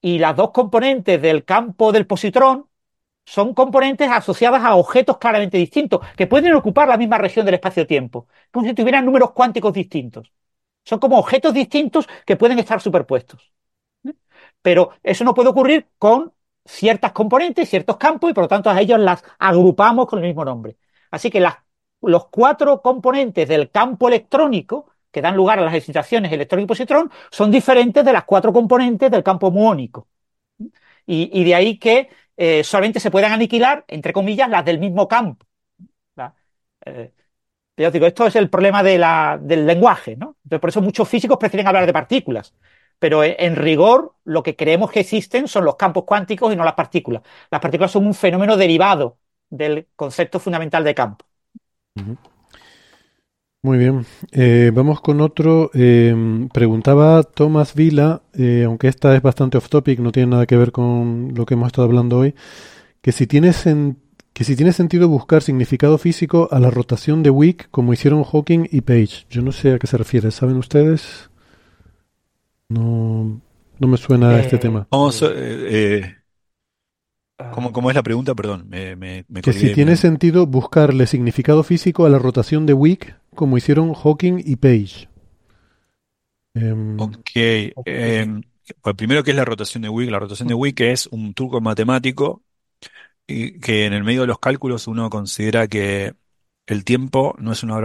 y 0.00 0.18
las 0.18 0.36
dos 0.36 0.50
componentes 0.50 1.20
del 1.22 1.44
campo 1.44 1.92
del 1.92 2.06
positrón 2.06 2.68
son 3.24 3.54
componentes 3.54 4.10
asociadas 4.10 4.62
a 4.62 4.76
objetos 4.76 5.18
claramente 5.18 5.56
distintos, 5.56 6.00
que 6.16 6.26
pueden 6.26 6.54
ocupar 6.54 6.88
la 6.88 6.98
misma 6.98 7.18
región 7.18 7.46
del 7.46 7.54
espacio-tiempo, 7.54 8.28
como 8.50 8.66
si 8.66 8.74
tuvieran 8.74 9.04
números 9.06 9.32
cuánticos 9.32 9.72
distintos. 9.72 10.30
Son 10.84 10.98
como 10.98 11.18
objetos 11.18 11.54
distintos 11.54 12.06
que 12.26 12.36
pueden 12.36 12.58
estar 12.58 12.80
superpuestos. 12.80 13.52
Pero 14.62 14.90
eso 15.02 15.24
no 15.24 15.34
puede 15.34 15.50
ocurrir 15.50 15.88
con 15.98 16.32
ciertas 16.64 17.12
componentes, 17.12 17.68
ciertos 17.68 17.96
campos, 17.96 18.30
y 18.30 18.34
por 18.34 18.44
lo 18.44 18.48
tanto 18.48 18.70
a 18.70 18.80
ellos 18.80 18.98
las 18.98 19.22
agrupamos 19.38 20.06
con 20.06 20.18
el 20.18 20.26
mismo 20.26 20.44
nombre. 20.44 20.76
Así 21.10 21.30
que 21.30 21.40
las 21.40 21.56
los 22.06 22.28
cuatro 22.28 22.82
componentes 22.82 23.48
del 23.48 23.70
campo 23.70 24.08
electrónico 24.08 24.90
que 25.10 25.22
dan 25.22 25.36
lugar 25.36 25.58
a 25.58 25.62
las 25.62 25.74
excitaciones 25.74 26.32
electrón 26.32 26.62
y 26.62 26.66
positrón 26.66 27.10
son 27.30 27.50
diferentes 27.50 28.04
de 28.04 28.12
las 28.12 28.24
cuatro 28.24 28.52
componentes 28.52 29.10
del 29.10 29.22
campo 29.22 29.50
muónico. 29.50 30.08
Y, 31.06 31.44
de 31.44 31.54
ahí 31.54 31.78
que 31.78 32.08
eh, 32.36 32.64
solamente 32.64 33.00
se 33.00 33.10
puedan 33.10 33.32
aniquilar, 33.32 33.84
entre 33.88 34.12
comillas, 34.12 34.48
las 34.48 34.64
del 34.64 34.78
mismo 34.78 35.06
campo. 35.08 35.46
Eh, 36.86 37.12
yo 37.76 37.90
digo, 37.90 38.06
esto 38.06 38.26
es 38.26 38.36
el 38.36 38.50
problema 38.50 38.82
del 38.82 39.66
lenguaje, 39.66 40.16
¿no? 40.16 40.36
Entonces, 40.44 40.60
por 40.60 40.70
eso 40.70 40.82
muchos 40.82 41.08
físicos 41.08 41.38
prefieren 41.38 41.66
hablar 41.66 41.86
de 41.86 41.92
partículas. 41.92 42.54
Pero 42.98 43.24
en 43.24 43.56
rigor, 43.56 44.14
lo 44.24 44.42
que 44.42 44.56
creemos 44.56 44.90
que 44.92 45.00
existen 45.00 45.48
son 45.48 45.64
los 45.64 45.76
campos 45.76 46.04
cuánticos 46.04 46.52
y 46.52 46.56
no 46.56 46.64
las 46.64 46.74
partículas. 46.74 47.22
Las 47.50 47.60
partículas 47.60 47.90
son 47.90 48.06
un 48.06 48.14
fenómeno 48.14 48.56
derivado 48.56 49.18
del 49.50 49.88
concepto 49.96 50.40
fundamental 50.40 50.84
de 50.84 50.94
campo. 50.94 51.26
Muy 53.64 53.78
bien. 53.78 54.04
Eh, 54.32 54.70
vamos 54.74 55.00
con 55.00 55.20
otro. 55.20 55.70
Em, 55.72 56.48
preguntaba 56.48 57.22
Thomas 57.22 57.74
Vila, 57.74 58.22
eh, 58.34 58.64
aunque 58.66 58.88
esta 58.88 59.16
es 59.16 59.22
bastante 59.22 59.56
off 59.56 59.68
topic, 59.70 60.00
no 60.00 60.12
tiene 60.12 60.30
nada 60.32 60.46
que 60.46 60.56
ver 60.56 60.70
con 60.70 61.32
lo 61.34 61.46
que 61.46 61.54
hemos 61.54 61.68
estado 61.68 61.86
hablando 61.86 62.18
hoy, 62.18 62.34
que 63.00 63.12
si 63.12 63.26
tiene, 63.26 63.52
que 64.34 64.44
si 64.44 64.56
tiene 64.56 64.72
sentido 64.72 65.08
buscar 65.08 65.42
significado 65.42 65.96
físico 65.96 66.48
a 66.50 66.60
la 66.60 66.70
rotación 66.70 67.22
de 67.22 67.30
Wick 67.30 67.68
como 67.70 67.94
hicieron 67.94 68.22
Hawking 68.24 68.68
y 68.70 68.82
Page. 68.82 69.26
Yo 69.30 69.40
no 69.40 69.52
sé 69.52 69.72
a 69.72 69.78
qué 69.78 69.86
se 69.86 69.96
refiere. 69.96 70.30
¿Saben 70.30 70.56
ustedes? 70.56 71.30
No, 72.68 73.40
no 73.78 73.88
me 73.88 73.96
suena 73.96 74.30
a 74.30 74.40
este 74.40 74.56
eh, 74.56 74.58
tema. 74.58 74.86
Vamos, 74.90 75.24
¿Cómo, 77.50 77.72
cómo 77.72 77.90
es 77.90 77.96
la 77.96 78.02
pregunta? 78.02 78.34
Perdón, 78.34 78.68
me, 78.68 78.96
me, 78.96 79.24
me 79.28 79.42
Que 79.42 79.52
si 79.52 79.70
tiene 79.70 79.94
sentido 79.96 80.44
buscarle 80.44 81.06
significado 81.06 81.62
físico 81.62 82.04
a 82.04 82.08
la 82.08 82.18
rotación 82.18 82.66
de 82.66 82.72
Wick, 82.72 83.16
como 83.36 83.56
hicieron 83.56 83.94
Hawking 83.94 84.42
y 84.44 84.56
Page. 84.56 85.08
Em, 86.54 86.98
Ok. 86.98 87.30
em, 87.84 88.42
pues 88.80 88.94
primero, 88.96 89.22
¿qué 89.24 89.30
es 89.32 89.36
la 89.36 89.44
rotación 89.44 89.82
de 89.82 89.88
Wick? 89.88 90.10
La 90.10 90.18
rotación 90.18 90.48
de 90.48 90.54
Wick 90.54 90.80
es 90.80 91.06
un 91.08 91.34
truco 91.34 91.60
matemático 91.60 92.42
y 93.26 93.60
que 93.60 93.86
en 93.86 93.94
el 93.94 94.04
medio 94.04 94.22
de 94.22 94.28
los 94.28 94.40
cálculos 94.40 94.88
uno 94.88 95.10
considera 95.10 95.68
que 95.68 96.14
el 96.66 96.84
tiempo 96.84 97.34
no 97.38 97.52
es 97.52 97.62
una, 97.62 97.76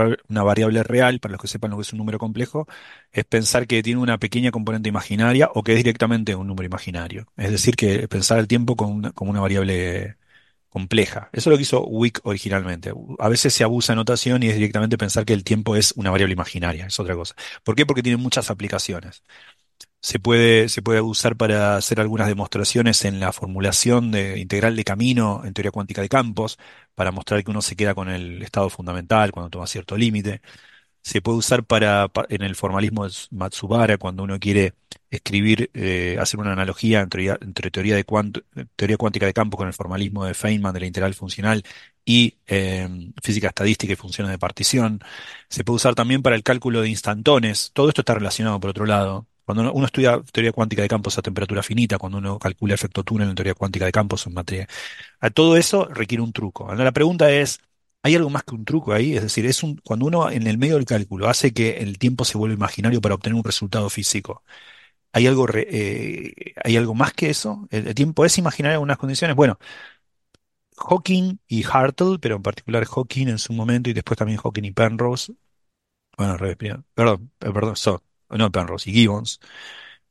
variable- 0.43 0.83
real, 0.83 1.19
para 1.19 1.33
los 1.33 1.41
que 1.41 1.47
sepan 1.47 1.71
lo 1.71 1.77
que 1.77 1.81
es 1.83 1.93
un 1.93 1.97
número 1.99 2.19
complejo, 2.19 2.67
es 3.11 3.25
pensar 3.25 3.67
que 3.67 3.83
tiene 3.83 3.99
una 4.01 4.17
pequeña 4.19 4.51
componente 4.51 4.89
imaginaria 4.89 5.49
o 5.53 5.63
que 5.63 5.73
es 5.73 5.77
directamente 5.77 6.35
un 6.35 6.47
número 6.47 6.65
imaginario. 6.67 7.27
Es 7.37 7.51
decir, 7.51 7.75
que 7.75 8.07
pensar 8.07 8.39
el 8.39 8.47
tiempo 8.47 8.75
como 8.75 8.93
una, 8.93 9.11
como 9.11 9.31
una 9.31 9.41
variable 9.41 10.17
compleja. 10.69 11.29
Eso 11.33 11.49
es 11.49 11.53
lo 11.53 11.57
que 11.57 11.63
hizo 11.63 11.83
Wick 11.85 12.21
originalmente. 12.23 12.93
A 13.19 13.29
veces 13.29 13.53
se 13.53 13.63
abusa 13.63 13.93
de 13.93 13.97
notación 13.97 14.43
y 14.43 14.47
es 14.49 14.55
directamente 14.55 14.97
pensar 14.97 15.25
que 15.25 15.33
el 15.33 15.43
tiempo 15.43 15.75
es 15.75 15.93
una 15.97 16.11
variable 16.11 16.33
imaginaria, 16.33 16.85
es 16.87 16.99
otra 16.99 17.15
cosa. 17.15 17.35
¿Por 17.63 17.75
qué? 17.75 17.85
Porque 17.85 18.03
tiene 18.03 18.17
muchas 18.17 18.49
aplicaciones. 18.51 19.23
Se 20.01 20.17
puede, 20.19 20.69
se 20.69 20.81
puede 20.81 21.01
usar 21.01 21.35
para 21.35 21.75
hacer 21.75 21.99
algunas 21.99 22.27
demostraciones 22.27 23.03
en 23.03 23.19
la 23.19 23.33
formulación 23.33 24.11
de 24.11 24.39
integral 24.39 24.75
de 24.77 24.85
camino 24.85 25.41
en 25.43 25.53
teoría 25.53 25.71
cuántica 25.71 26.01
de 26.01 26.07
campos, 26.09 26.57
para 26.95 27.11
mostrar 27.11 27.43
que 27.43 27.51
uno 27.51 27.61
se 27.61 27.75
queda 27.75 27.93
con 27.93 28.07
el 28.09 28.41
estado 28.41 28.69
fundamental 28.69 29.31
cuando 29.31 29.49
toma 29.49 29.67
cierto 29.67 29.97
límite. 29.97 30.41
Se 31.01 31.21
puede 31.21 31.37
usar 31.39 31.63
para, 31.65 32.07
pa- 32.09 32.25
en 32.29 32.43
el 32.43 32.55
formalismo 32.55 33.07
de 33.07 33.13
Matsubara, 33.31 33.97
cuando 33.97 34.23
uno 34.23 34.39
quiere 34.39 34.73
escribir, 35.09 35.69
eh, 35.73 36.17
hacer 36.19 36.39
una 36.39 36.53
analogía 36.53 37.01
entre, 37.01 37.37
teoría, 37.71 37.95
de 37.95 38.05
teoría 38.75 38.97
cuántica 38.97 39.25
de 39.25 39.33
campos 39.33 39.57
con 39.57 39.67
el 39.67 39.73
formalismo 39.73 40.25
de 40.25 40.33
Feynman 40.33 40.73
de 40.73 40.79
la 40.81 40.87
integral 40.87 41.13
funcional 41.13 41.63
y 42.05 42.37
eh, 42.47 42.87
física 43.23 43.47
estadística 43.49 43.93
y 43.93 43.95
funciones 43.95 44.31
de 44.31 44.39
partición. 44.39 44.99
Se 45.49 45.63
puede 45.63 45.77
usar 45.77 45.95
también 45.95 46.21
para 46.21 46.35
el 46.35 46.43
cálculo 46.43 46.81
de 46.81 46.89
instantones. 46.89 47.71
Todo 47.73 47.89
esto 47.89 48.01
está 48.01 48.13
relacionado, 48.15 48.59
por 48.59 48.71
otro 48.71 48.85
lado. 48.85 49.27
Cuando 49.49 49.73
uno, 49.73 49.85
estudia 49.87 50.21
teoría 50.31 50.51
cuántica 50.51 50.83
de 50.83 50.87
campos 50.87 51.17
a 51.17 51.23
temperatura 51.23 51.63
finita, 51.63 51.97
cuando 51.97 52.19
uno 52.19 52.37
calcula 52.37 52.75
efecto 52.75 53.03
túnel 53.03 53.29
en 53.29 53.35
teoría 53.35 53.55
cuántica 53.55 53.85
de 53.85 53.91
campos 53.91 54.27
en 54.27 54.35
materia. 54.35 54.67
Todo 55.33 55.57
eso 55.57 55.85
requiere 55.85 56.21
un 56.21 56.31
truco. 56.33 56.71
La 56.75 56.91
pregunta 56.91 57.31
es, 57.31 57.59
¿hay 58.03 58.13
algo 58.15 58.29
más 58.29 58.43
que 58.43 58.53
un 58.53 58.63
truco 58.63 58.93
ahí? 58.93 59.15
Es 59.15 59.23
decir, 59.23 59.47
es 59.47 59.63
un, 59.63 59.77
cuando 59.77 60.05
uno 60.05 60.29
en 60.29 60.45
el 60.45 60.59
medio 60.59 60.75
del 60.75 60.85
cálculo 60.85 61.27
hace 61.27 61.51
que 61.51 61.77
el 61.79 61.97
tiempo 61.97 62.25
se 62.25 62.37
vuelva 62.37 62.53
imaginario 62.55 63.01
para 63.01 63.15
obtener 63.15 63.35
un 63.37 63.43
resultado 63.43 63.89
físico. 63.89 64.43
¿Hay 65.13 65.27
algo, 65.27 65.47
eh, 65.55 66.33
¿hay 66.63 66.77
algo 66.77 66.95
más 66.95 67.13
que 67.13 67.31
eso? 67.31 67.67
¿El, 67.71 67.95
tiempo 67.95 68.25
es 68.25 68.37
imaginario 68.37 68.73
en 68.73 68.75
algunas 68.77 68.97
condiciones? 68.99 69.35
Bueno, 69.35 69.57
Hawking 70.77 71.37
y 71.47 71.63
Hartle, 71.63 72.19
pero 72.19 72.35
en 72.35 72.43
particular 72.43 72.85
Hawking 72.85 73.27
en 73.27 73.39
su 73.39 73.53
momento 73.53 73.89
y 73.89 73.93
después 73.93 74.17
también 74.17 74.39
Hawking 74.39 74.63
y 74.65 74.71
Penrose, 74.71 75.33
bueno, 76.17 76.37
perdón, 76.93 77.31
perdón, 77.39 77.75
so, 77.75 78.03
no 78.37 78.51
Penrose 78.51 78.89
y 78.89 78.93
Gibbons, 78.93 79.39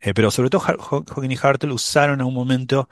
eh, 0.00 0.14
pero 0.14 0.30
sobre 0.30 0.50
todo 0.50 0.60
Hawking 0.62 1.30
y 1.30 1.38
Hartle 1.40 1.72
usaron 1.72 2.20
en 2.20 2.26
un 2.26 2.34
momento 2.34 2.88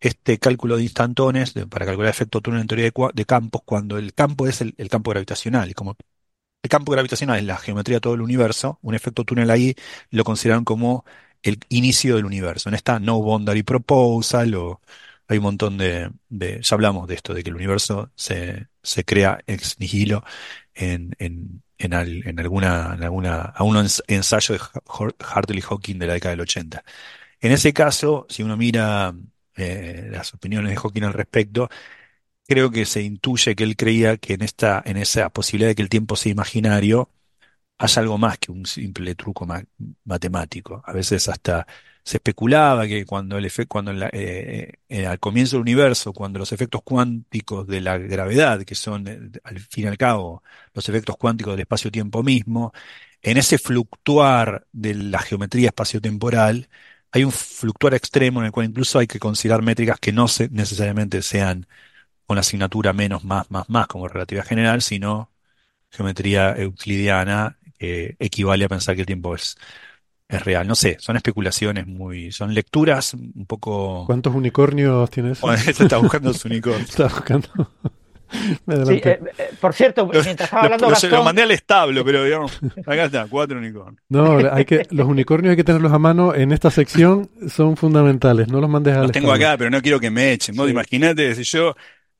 este 0.00 0.38
cálculo 0.38 0.76
de 0.76 0.82
instantones 0.84 1.54
para 1.68 1.86
calcular 1.86 2.10
efecto 2.10 2.40
túnel 2.40 2.62
en 2.62 2.66
teoría 2.66 2.90
de, 3.14 3.24
campos 3.26 3.62
cuando 3.64 3.98
el 3.98 4.14
campo 4.14 4.46
es 4.46 4.60
el, 4.60 4.74
campo 4.90 5.10
gravitacional 5.10 5.70
y 5.70 5.74
como 5.74 5.96
el 6.62 6.70
campo 6.70 6.92
gravitacional 6.92 7.38
es 7.38 7.44
la 7.44 7.56
geometría 7.58 7.96
de 7.96 8.00
todo 8.00 8.14
el 8.14 8.20
universo, 8.22 8.78
un 8.82 8.94
efecto 8.94 9.24
túnel 9.24 9.50
ahí 9.50 9.74
lo 10.10 10.24
consideran 10.24 10.64
como 10.64 11.04
el 11.42 11.58
inicio 11.70 12.16
del 12.16 12.26
universo. 12.26 12.68
En 12.68 12.74
esta 12.74 12.98
no 13.00 13.20
boundary 13.22 13.62
proposal 13.62 14.54
o 14.54 14.80
hay 15.28 15.38
un 15.38 15.44
montón 15.44 15.78
de, 15.78 16.10
de- 16.28 16.60
ya 16.62 16.74
hablamos 16.74 17.08
de 17.08 17.14
esto, 17.14 17.32
de 17.34 17.42
que 17.42 17.50
el 17.50 17.56
universo 17.56 18.10
se, 18.14 18.68
se 18.82 19.04
crea 19.04 19.40
ex 19.46 19.78
nihilo 19.80 20.22
en, 20.74 21.14
en, 21.18 21.62
en, 21.78 21.94
al- 21.94 22.26
en 22.26 22.40
alguna, 22.40 22.94
en 22.96 23.02
alguna, 23.04 23.40
a 23.42 23.64
un 23.64 23.76
ens- 23.76 24.02
ensayo 24.08 24.54
de 24.54 24.60
Har- 24.86 25.14
Hartle 25.20 25.58
y 25.58 25.62
Hawking 25.62 25.98
de 25.98 26.06
la 26.06 26.14
década 26.14 26.30
del 26.32 26.40
80. 26.42 26.84
En 27.40 27.52
ese 27.52 27.72
caso, 27.72 28.26
si 28.30 28.42
uno 28.42 28.56
mira 28.56 29.14
eh, 29.56 30.08
las 30.12 30.34
opiniones 30.34 30.70
de 30.72 30.76
Hawking 30.76 31.04
al 31.04 31.12
respecto, 31.14 31.68
creo 32.46 32.70
que 32.70 32.84
se 32.86 33.02
intuye 33.02 33.54
que 33.54 33.64
él 33.64 33.76
creía 33.76 34.16
que 34.16 34.34
en 34.34 34.42
esta, 34.42 34.82
en 34.84 34.96
esa 34.96 35.30
posibilidad 35.30 35.70
de 35.70 35.74
que 35.76 35.82
el 35.82 35.88
tiempo 35.88 36.16
sea 36.16 36.32
imaginario, 36.32 37.10
haya 37.78 38.02
algo 38.02 38.18
más 38.18 38.38
que 38.38 38.52
un 38.52 38.66
simple 38.66 39.14
truco 39.14 39.46
ma- 39.46 39.64
matemático. 40.04 40.82
A 40.86 40.92
veces 40.92 41.28
hasta 41.28 41.66
se 42.10 42.16
especulaba 42.18 42.86
que 42.88 43.04
cuando 43.06 43.38
el 43.38 43.44
efe- 43.46 43.66
cuando 43.68 43.92
la- 43.92 44.10
eh, 44.12 44.72
eh, 44.88 45.06
al 45.06 45.18
comienzo 45.20 45.56
del 45.56 45.62
universo, 45.62 46.12
cuando 46.12 46.38
los 46.40 46.52
efectos 46.52 46.82
cuánticos 46.84 47.66
de 47.66 47.80
la 47.80 47.98
gravedad, 47.98 48.62
que 48.64 48.74
son 48.74 49.06
eh, 49.08 49.20
al 49.44 49.60
fin 49.60 49.84
y 49.84 49.88
al 49.88 49.96
cabo 49.98 50.42
los 50.74 50.88
efectos 50.88 51.16
cuánticos 51.16 51.52
del 51.54 51.60
espacio-tiempo 51.60 52.22
mismo, 52.22 52.72
en 53.22 53.36
ese 53.38 53.58
fluctuar 53.58 54.66
de 54.72 54.94
la 54.94 55.20
geometría 55.20 55.68
espacio-temporal, 55.68 56.68
hay 57.12 57.24
un 57.24 57.32
fluctuar 57.32 57.94
extremo 57.94 58.40
en 58.40 58.46
el 58.46 58.52
cual 58.52 58.66
incluso 58.66 58.98
hay 58.98 59.06
que 59.06 59.18
considerar 59.18 59.62
métricas 59.62 59.98
que 60.00 60.12
no 60.12 60.28
se- 60.28 60.48
necesariamente 60.50 61.22
sean 61.22 61.66
con 62.26 62.36
la 62.36 62.40
asignatura 62.40 62.92
menos, 62.92 63.24
más, 63.24 63.50
más, 63.50 63.68
más 63.68 63.86
como 63.88 64.08
relatividad 64.08 64.46
general, 64.46 64.82
sino 64.82 65.32
geometría 65.90 66.54
euclidiana 66.56 67.58
que 67.78 68.16
equivale 68.18 68.64
a 68.64 68.68
pensar 68.68 68.94
que 68.94 69.02
el 69.02 69.06
tiempo 69.06 69.34
es, 69.34 69.56
es 70.30 70.44
real. 70.44 70.66
No 70.66 70.74
sé, 70.74 70.96
son 71.00 71.16
especulaciones 71.16 71.86
muy, 71.86 72.30
son 72.32 72.54
lecturas 72.54 73.14
un 73.14 73.46
poco... 73.46 74.04
¿Cuántos 74.06 74.34
unicornios 74.34 75.10
tienes? 75.10 75.40
Bueno, 75.40 75.58
este 75.66 75.82
está 75.84 75.98
buscando 75.98 76.32
su 76.32 76.48
unicornio. 76.48 76.84
Está 76.88 77.04
buscando. 77.04 77.48
Me 78.64 78.76
Sí, 78.76 78.80
adelanté. 78.82 79.10
eh, 79.10 79.20
eh, 79.38 79.50
por 79.60 79.74
cierto, 79.74 80.06
mientras 80.06 80.28
estaba 80.28 80.62
hablando 80.62 80.86
lo- 80.86 80.90
Gastón, 80.92 81.10
lo 81.10 81.24
mandé 81.24 81.42
al 81.42 81.50
establo, 81.50 82.04
pero 82.04 82.22
digamos, 82.22 82.60
acá 82.86 83.04
está, 83.06 83.26
cuatro 83.28 83.58
unicornios. 83.58 84.00
No, 84.08 84.38
hay 84.52 84.64
que, 84.64 84.86
los 84.92 85.08
unicornios 85.08 85.50
hay 85.50 85.56
que 85.56 85.64
tenerlos 85.64 85.92
a 85.92 85.98
mano 85.98 86.32
en 86.32 86.52
esta 86.52 86.70
sección, 86.70 87.28
son 87.48 87.76
fundamentales, 87.76 88.46
no 88.46 88.60
los 88.60 88.70
mandes 88.70 88.94
al 88.94 89.02
Los 89.02 89.10
tengo 89.12 89.26
establo. 89.34 89.46
acá, 89.48 89.58
pero 89.58 89.70
no 89.70 89.82
quiero 89.82 89.98
que 89.98 90.12
me 90.12 90.30
echen. 90.30 90.54
Vos 90.54 90.70
Imagínate, 90.70 91.34
si 91.34 91.42
yo... 91.42 91.74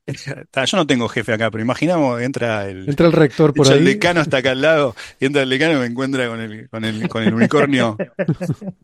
Yo 0.65 0.77
no 0.77 0.87
tengo 0.87 1.07
jefe 1.07 1.33
acá, 1.33 1.51
pero 1.51 1.63
imaginamos, 1.63 2.21
entra 2.21 2.67
el... 2.67 2.89
Entra 2.89 3.07
el 3.07 3.13
rector 3.13 3.53
por 3.53 3.67
hecho, 3.67 3.73
el 3.73 3.79
ahí. 3.79 3.85
decano 3.85 4.21
está 4.21 4.37
acá 4.37 4.51
al 4.51 4.61
lado, 4.61 4.95
y 5.19 5.25
entra 5.25 5.43
el 5.43 5.49
decano 5.49 5.73
y 5.73 5.79
me 5.79 5.85
encuentra 5.85 6.27
con 6.27 6.41
el, 6.41 6.69
con 6.69 6.85
el, 6.85 7.07
con 7.07 7.23
el 7.23 7.33
unicornio. 7.33 7.97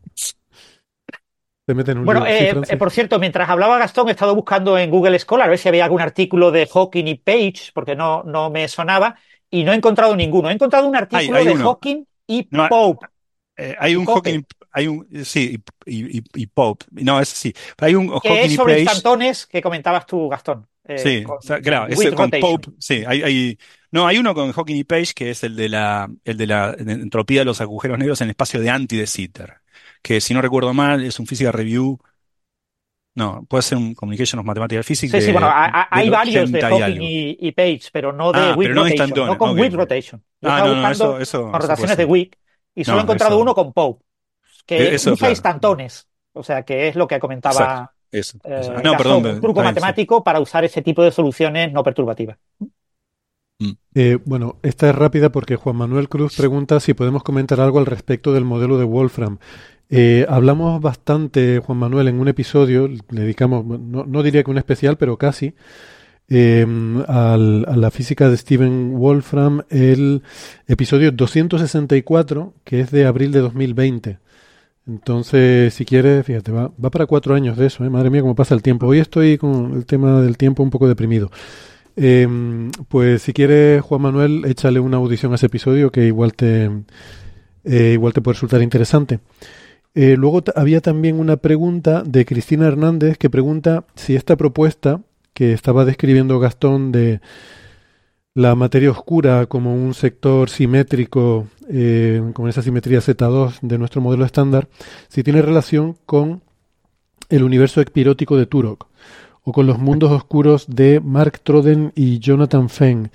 Te 1.65 1.73
meten 1.73 1.97
en 1.97 1.99
un 1.99 2.05
Bueno, 2.05 2.25
eh, 2.25 2.55
eh, 2.69 2.77
por 2.77 2.91
cierto, 2.91 3.19
mientras 3.19 3.49
hablaba 3.49 3.77
Gastón, 3.77 4.07
he 4.07 4.11
estado 4.11 4.35
buscando 4.35 4.77
en 4.77 4.89
Google 4.89 5.19
Scholar 5.19 5.47
a 5.47 5.49
ver 5.49 5.59
si 5.59 5.67
había 5.67 5.83
algún 5.83 6.01
artículo 6.01 6.51
de 6.51 6.65
Hawking 6.65 7.07
y 7.07 7.15
Page, 7.15 7.71
porque 7.73 7.95
no, 7.95 8.23
no 8.23 8.49
me 8.49 8.67
sonaba, 8.69 9.15
y 9.49 9.63
no 9.63 9.73
he 9.73 9.75
encontrado 9.75 10.15
ninguno. 10.15 10.49
He 10.49 10.53
encontrado 10.53 10.87
un 10.87 10.95
artículo 10.95 11.37
hay 11.37 11.43
de 11.43 11.53
uno. 11.53 11.55
Hawking 11.55 12.05
y 12.27 12.47
No, 12.51 12.69
Pope. 12.69 13.07
Eh, 13.57 13.75
hay 13.79 13.95
un 13.95 14.05
Pope. 14.05 14.07
Hawking, 14.07 14.43
hay 14.71 14.87
un, 14.87 15.07
sí, 15.25 15.59
y, 15.85 16.19
y, 16.19 16.23
y 16.35 16.47
Pope. 16.47 16.85
No, 16.91 17.19
ese 17.19 17.35
sí. 17.35 17.53
Pero 17.75 17.87
hay 17.87 17.95
un 17.95 18.07
que 18.21 18.29
Hawking 18.29 18.45
es 18.45 18.51
y 18.51 18.55
sobre 18.55 18.73
Page. 18.73 18.75
instantones 18.75 19.47
que 19.47 19.61
comentabas 19.61 20.05
tú, 20.05 20.29
Gastón. 20.29 20.67
Eh, 20.87 21.03
Sí, 21.03 21.23
con- 21.23 21.39
claro, 21.63 21.87
ese 21.87 22.13
con. 22.13 22.31
Pope, 22.31 22.71
sí, 22.79 23.03
hay, 23.07 23.21
hay, 23.21 23.59
no, 23.91 24.07
hay 24.07 24.17
uno 24.17 24.33
con 24.33 24.51
Hawking 24.51 24.75
y 24.77 24.83
Page 24.83 25.13
que 25.15 25.29
es 25.31 25.43
el 25.43 25.55
de 25.55 25.69
la, 25.69 26.09
el 26.25 26.37
de 26.37 26.47
la 26.47 26.75
entropía 26.77 27.41
de 27.41 27.45
los 27.45 27.61
agujeros 27.61 27.99
negros 27.99 28.21
en 28.21 28.25
el 28.25 28.31
espacio 28.31 28.59
de 28.59 28.69
Anti 28.69 28.97
de 28.97 29.07
Sitter, 29.07 29.55
que 30.01 30.21
si 30.21 30.33
no 30.33 30.41
recuerdo 30.41 30.73
mal 30.73 31.03
es 31.03 31.19
un 31.19 31.27
Physical 31.27 31.53
Review, 31.53 31.99
no, 33.15 33.45
puede 33.49 33.63
ser 33.63 33.77
un 33.77 33.95
Communication 33.95 34.39
of 34.39 34.45
Mathematical 34.45 34.83
Physics 34.83 35.11
Sí, 35.11 35.21
sí, 35.21 35.31
bueno, 35.31 35.47
hay, 35.49 36.09
varios 36.09 36.51
de 36.51 36.59
80 36.59 36.71
y 36.71 36.79
Hawking 36.79 36.97
y, 37.01 37.37
y 37.39 37.51
Page, 37.53 37.89
pero 37.93 38.11
no 38.11 38.33
de 38.33 38.51
Ah, 38.51 38.59
pero 38.61 38.75
no 38.75 38.83
rotation, 38.83 39.25
no 39.25 39.37
con 39.37 39.51
ok, 39.51 39.57
with 39.57 39.73
ok. 39.73 39.73
rotation. 39.73 40.23
Yo 40.41 40.49
Ah, 40.49 40.49
estaba 40.49 40.67
no, 40.67 40.91
eso, 40.91 41.19
eso, 41.19 41.41
con 41.49 41.61
rotaciones 41.61 41.97
de. 41.97 42.05
Wick 42.05 42.37
y 42.75 42.83
solo 42.83 42.99
he 43.01 43.03
encontrado 43.03 43.37
eso- 43.37 43.39
uno 43.39 43.55
con 43.55 43.71
Pope, 43.73 44.03
que 44.65 44.95
Eso, 44.95 45.11
usa 45.11 45.29
claro. 45.29 45.31
instantones, 45.31 46.09
o 46.33 46.43
sea, 46.43 46.63
que 46.65 46.87
es 46.89 46.95
lo 46.95 47.07
que 47.07 47.19
comentaba 47.19 47.95
Eso, 48.11 48.37
eh, 48.43 48.57
eso. 48.61 48.73
No, 48.83 48.95
perdón, 48.97 49.25
un 49.25 49.41
truco 49.41 49.59
sí. 49.61 49.65
matemático 49.65 50.23
para 50.23 50.39
usar 50.39 50.63
ese 50.65 50.81
tipo 50.81 51.03
de 51.03 51.11
soluciones 51.11 51.71
no 51.73 51.83
perturbativas. 51.83 52.37
Eh, 53.95 54.19
bueno, 54.25 54.59
esta 54.61 54.89
es 54.89 54.95
rápida 54.95 55.31
porque 55.31 55.55
Juan 55.55 55.75
Manuel 55.77 56.09
Cruz 56.09 56.35
pregunta 56.37 56.79
si 56.79 56.93
podemos 56.93 57.23
comentar 57.23 57.59
algo 57.59 57.79
al 57.79 57.87
respecto 57.87 58.31
del 58.33 58.45
modelo 58.45 58.77
de 58.77 58.85
Wolfram. 58.85 59.39
Eh, 59.89 60.25
hablamos 60.29 60.79
bastante, 60.81 61.59
Juan 61.59 61.79
Manuel, 61.79 62.07
en 62.09 62.19
un 62.19 62.27
episodio, 62.27 62.87
le 62.87 63.21
dedicamos, 63.21 63.65
no, 63.65 64.05
no 64.05 64.21
diría 64.21 64.43
que 64.43 64.51
un 64.51 64.59
especial, 64.59 64.97
pero 64.97 65.17
casi, 65.17 65.55
eh, 66.29 66.65
al- 67.07 67.65
a 67.67 67.77
la 67.77 67.91
física 67.91 68.29
de 68.29 68.37
Stephen 68.37 68.97
Wolfram, 68.99 69.63
el 69.69 70.23
episodio 70.67 71.11
264, 71.11 72.53
que 72.63 72.81
es 72.81 72.91
de 72.91 73.05
abril 73.05 73.31
de 73.31 73.39
2020. 73.39 74.19
Entonces, 74.87 75.73
si 75.73 75.85
quieres, 75.85 76.25
fíjate, 76.25 76.51
va, 76.51 76.71
va 76.83 76.89
para 76.89 77.05
cuatro 77.05 77.35
años 77.35 77.57
de 77.57 77.67
eso, 77.67 77.83
¿eh? 77.83 77.89
madre 77.89 78.09
mía, 78.09 78.21
cómo 78.21 78.35
pasa 78.35 78.55
el 78.55 78.61
tiempo. 78.61 78.87
Hoy 78.87 78.99
estoy 78.99 79.37
con 79.37 79.73
el 79.73 79.85
tema 79.85 80.21
del 80.21 80.37
tiempo 80.37 80.63
un 80.63 80.69
poco 80.69 80.87
deprimido. 80.87 81.29
Eh, 81.97 82.27
pues 82.87 83.23
si 83.23 83.33
quieres, 83.33 83.81
Juan 83.81 84.01
Manuel, 84.01 84.45
échale 84.45 84.79
una 84.79 84.97
audición 84.97 85.31
a 85.31 85.35
ese 85.35 85.47
episodio 85.47 85.91
que 85.91 86.05
igual 86.05 86.33
te, 86.33 86.69
eh, 87.65 87.91
igual 87.93 88.13
te 88.13 88.21
puede 88.21 88.35
resultar 88.35 88.61
interesante. 88.61 89.19
Eh, 89.95 90.15
luego 90.15 90.43
había 90.55 90.79
también 90.79 91.19
una 91.19 91.37
pregunta 91.37 92.03
de 92.05 92.23
Cristina 92.25 92.67
Hernández 92.67 93.17
que 93.17 93.31
pregunta 93.31 93.85
si 93.95 94.15
esta 94.15 94.35
propuesta 94.35 95.01
que 95.33 95.53
estaba 95.53 95.85
describiendo 95.85 96.39
Gastón 96.39 96.91
de 96.91 97.19
la 98.37 98.53
materia 98.53 98.91
oscura 98.91 99.47
como 99.47 99.73
un 99.73 99.95
sector 99.95 100.51
simétrico 100.51 101.47
eh, 101.69 102.21
con 102.35 102.47
esa 102.47 102.61
simetría 102.61 102.99
Z2 102.99 103.61
de 103.61 103.79
nuestro 103.79 103.99
modelo 103.99 104.25
estándar, 104.25 104.67
si 105.07 105.23
tiene 105.23 105.41
relación 105.41 105.97
con 106.05 106.43
el 107.29 107.41
universo 107.41 107.81
espirótico 107.81 108.37
de 108.37 108.45
Turok 108.45 108.89
o 109.41 109.51
con 109.51 109.65
los 109.65 109.79
mundos 109.79 110.11
oscuros 110.11 110.67
de 110.67 110.99
Mark 110.99 111.39
Troden 111.39 111.91
y 111.95 112.19
Jonathan 112.19 112.69
Feng. 112.69 113.09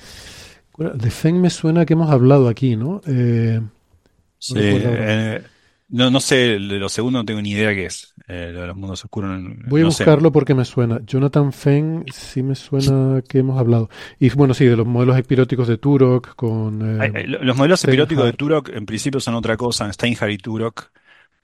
De 0.77 1.11
Feng 1.12 1.40
me 1.40 1.51
suena 1.51 1.86
que 1.86 1.93
hemos 1.93 2.11
hablado 2.11 2.49
aquí, 2.49 2.74
¿no? 2.74 3.01
Eh, 3.07 3.61
sí, 4.40 4.55
no, 5.93 6.10
no 6.10 6.20
sé, 6.20 6.59
lo 6.59 6.89
segundo 6.89 7.19
no 7.19 7.24
tengo 7.27 7.43
ni 7.43 7.51
idea 7.51 7.74
qué 7.74 7.85
es. 7.85 8.14
Eh, 8.27 8.51
de 8.55 8.66
los 8.66 8.74
mundos 8.74 9.05
oscuros. 9.05 9.39
Voy 9.69 9.82
a 9.82 9.85
buscarlo 9.85 10.32
porque 10.32 10.55
me 10.55 10.64
suena. 10.64 11.01
Jonathan 11.05 11.52
Feng 11.52 12.05
sí 12.10 12.43
me 12.43 12.55
suena 12.55 13.20
que 13.28 13.40
hemos 13.40 13.60
hablado. 13.60 13.90
Y 14.19 14.31
bueno, 14.31 14.55
sí, 14.55 14.64
de 14.64 14.74
los 14.74 14.86
modelos 14.86 15.19
espiróticos 15.19 15.69
de 15.69 15.77
Turok 15.77 16.35
con... 16.35 17.02
Eh, 17.02 17.27
los 17.27 17.56
modelos 17.59 17.85
espiróticos 17.85 18.24
de 18.24 18.32
Turok 18.32 18.70
en 18.70 18.86
principio 18.86 19.20
son 19.20 19.35
otra 19.35 19.59
cosa, 19.59 19.93
Steinhardt 19.93 20.32
y 20.32 20.39
Turok. 20.39 20.90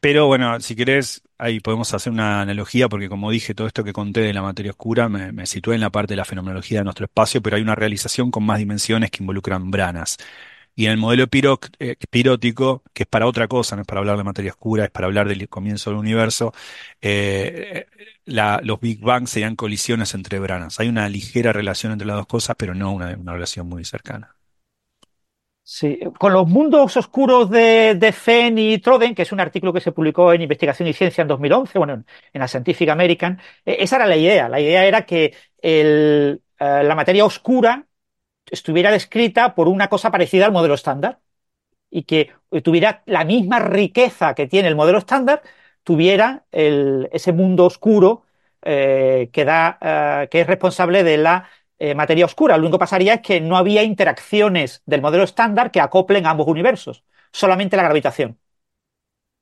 Pero 0.01 0.29
bueno, 0.29 0.59
si 0.61 0.75
querés, 0.75 1.23
ahí 1.37 1.61
podemos 1.61 1.93
hacer 1.93 2.11
una 2.11 2.41
analogía, 2.41 2.89
porque 2.89 3.11
como 3.11 3.31
dije, 3.31 3.55
todo 3.55 3.67
esto 3.67 3.85
que 3.85 3.93
conté 3.93 4.21
de 4.21 4.33
la 4.33 4.41
materia 4.41 4.71
oscura 4.71 5.11
me, 5.11 5.31
me 5.31 5.45
situé 5.45 5.75
en 5.75 5.83
la 5.83 5.91
parte 5.91 6.13
de 6.13 6.17
la 6.17 6.25
fenomenología 6.25 6.79
de 6.79 6.85
nuestro 6.85 7.05
espacio, 7.05 7.43
pero 7.43 7.57
hay 7.57 7.63
una 7.63 7.75
realización 7.75 8.31
con 8.31 8.45
más 8.45 8.61
dimensiones 8.61 9.11
que 9.11 9.23
involucran 9.23 9.71
branas. 9.71 10.17
Y 10.79 10.87
en 10.87 10.93
el 10.93 10.99
modelo 10.99 11.27
pirótico, 11.27 12.85
que 12.93 13.03
es 13.03 13.09
para 13.09 13.27
otra 13.27 13.49
cosa, 13.49 13.75
no 13.75 13.83
es 13.83 13.89
para 13.89 13.99
hablar 13.99 14.17
de 14.17 14.23
materia 14.23 14.53
oscura, 14.53 14.85
es 14.85 14.93
para 14.93 15.09
hablar 15.09 15.27
del 15.27 15.49
comienzo 15.49 15.91
del 15.91 15.99
universo, 15.99 16.53
eh, 17.01 17.87
los 18.27 18.81
Big 18.81 19.01
Bang 19.01 19.27
serían 19.27 19.57
colisiones 19.57 20.15
entre 20.15 20.39
branas. 20.39 20.79
Hay 20.79 20.89
una 20.89 21.09
ligera 21.09 21.53
relación 21.53 21.91
entre 21.91 22.07
las 22.07 22.19
dos 22.19 22.29
cosas, 22.29 22.55
pero 22.57 22.77
no 22.77 22.93
una, 22.93 23.17
relación 23.17 23.69
muy 23.69 23.85
cercana. 23.85 24.37
Sí, 25.65 25.99
con 26.17 26.33
los 26.33 26.47
mundos 26.47 26.97
oscuros 26.97 27.51
de, 27.51 27.97
de 27.97 28.13
Fenn 28.13 28.57
y 28.57 28.79
Troden, 28.79 29.17
que 29.17 29.23
es 29.23 29.33
un 29.33 29.41
artículo 29.41 29.73
que 29.73 29.81
se 29.81 29.91
publicó 29.91 30.33
en 30.33 30.43
Investigación 30.43 30.87
y 30.89 30.93
Ciencia 30.93 31.23
en 31.23 31.29
2011, 31.29 31.77
bueno, 31.77 32.05
en, 32.33 32.41
la 32.41 32.47
Scientific 32.47 32.89
American, 32.89 33.41
eh, 33.67 33.79
esa 33.81 33.97
era 33.97 34.07
la 34.07 34.17
idea. 34.17 34.49
La 34.49 34.61
idea 34.61 34.85
era 34.85 35.05
que 35.05 35.35
el, 35.61 36.41
eh, 36.61 36.83
la 36.85 36.95
materia 36.95 37.25
oscura 37.25 37.88
estuviera 38.51 38.91
descrita 38.91 39.55
por 39.55 39.69
una 39.69 39.89
cosa 39.89 40.11
parecida 40.11 40.47
al 40.47 40.53
modelo 40.53 40.75
estándar 40.75 41.21
y 41.91 42.05
que 42.05 42.33
tuviera 42.63 43.03
la 43.07 43.25
misma 43.25 43.59
riqueza 43.61 44.35
que 44.35 44.47
tiene 44.47 44.69
el 44.69 44.77
modelo 44.77 44.99
estándar, 44.99 45.43
tuviera 45.85 46.45
ese 46.51 47.33
mundo 47.33 47.65
oscuro 47.67 48.25
eh, 48.63 49.31
que, 49.33 49.45
da, 49.45 49.79
eh, 49.81 50.29
que 50.31 50.41
es 50.43 50.47
responsable 50.47 51.05
de 51.05 51.17
la 51.19 51.49
eh, 51.79 51.95
materia 51.95 52.25
oscura. 52.27 52.57
Lo 52.57 52.63
único 52.65 52.79
que 52.79 52.83
pasaría 52.83 53.15
es 53.15 53.21
que 53.23 53.41
no 53.41 53.57
había 53.57 53.83
interacciones 53.83 54.83
del 54.87 55.01
modelo 55.03 55.25
estándar 55.25 55.71
que 55.71 55.81
acoplen 55.81 56.27
ambos 56.27 56.49
universos, 56.49 57.05
solamente 57.33 57.77
la 57.77 57.85
gravitación. 57.85 58.39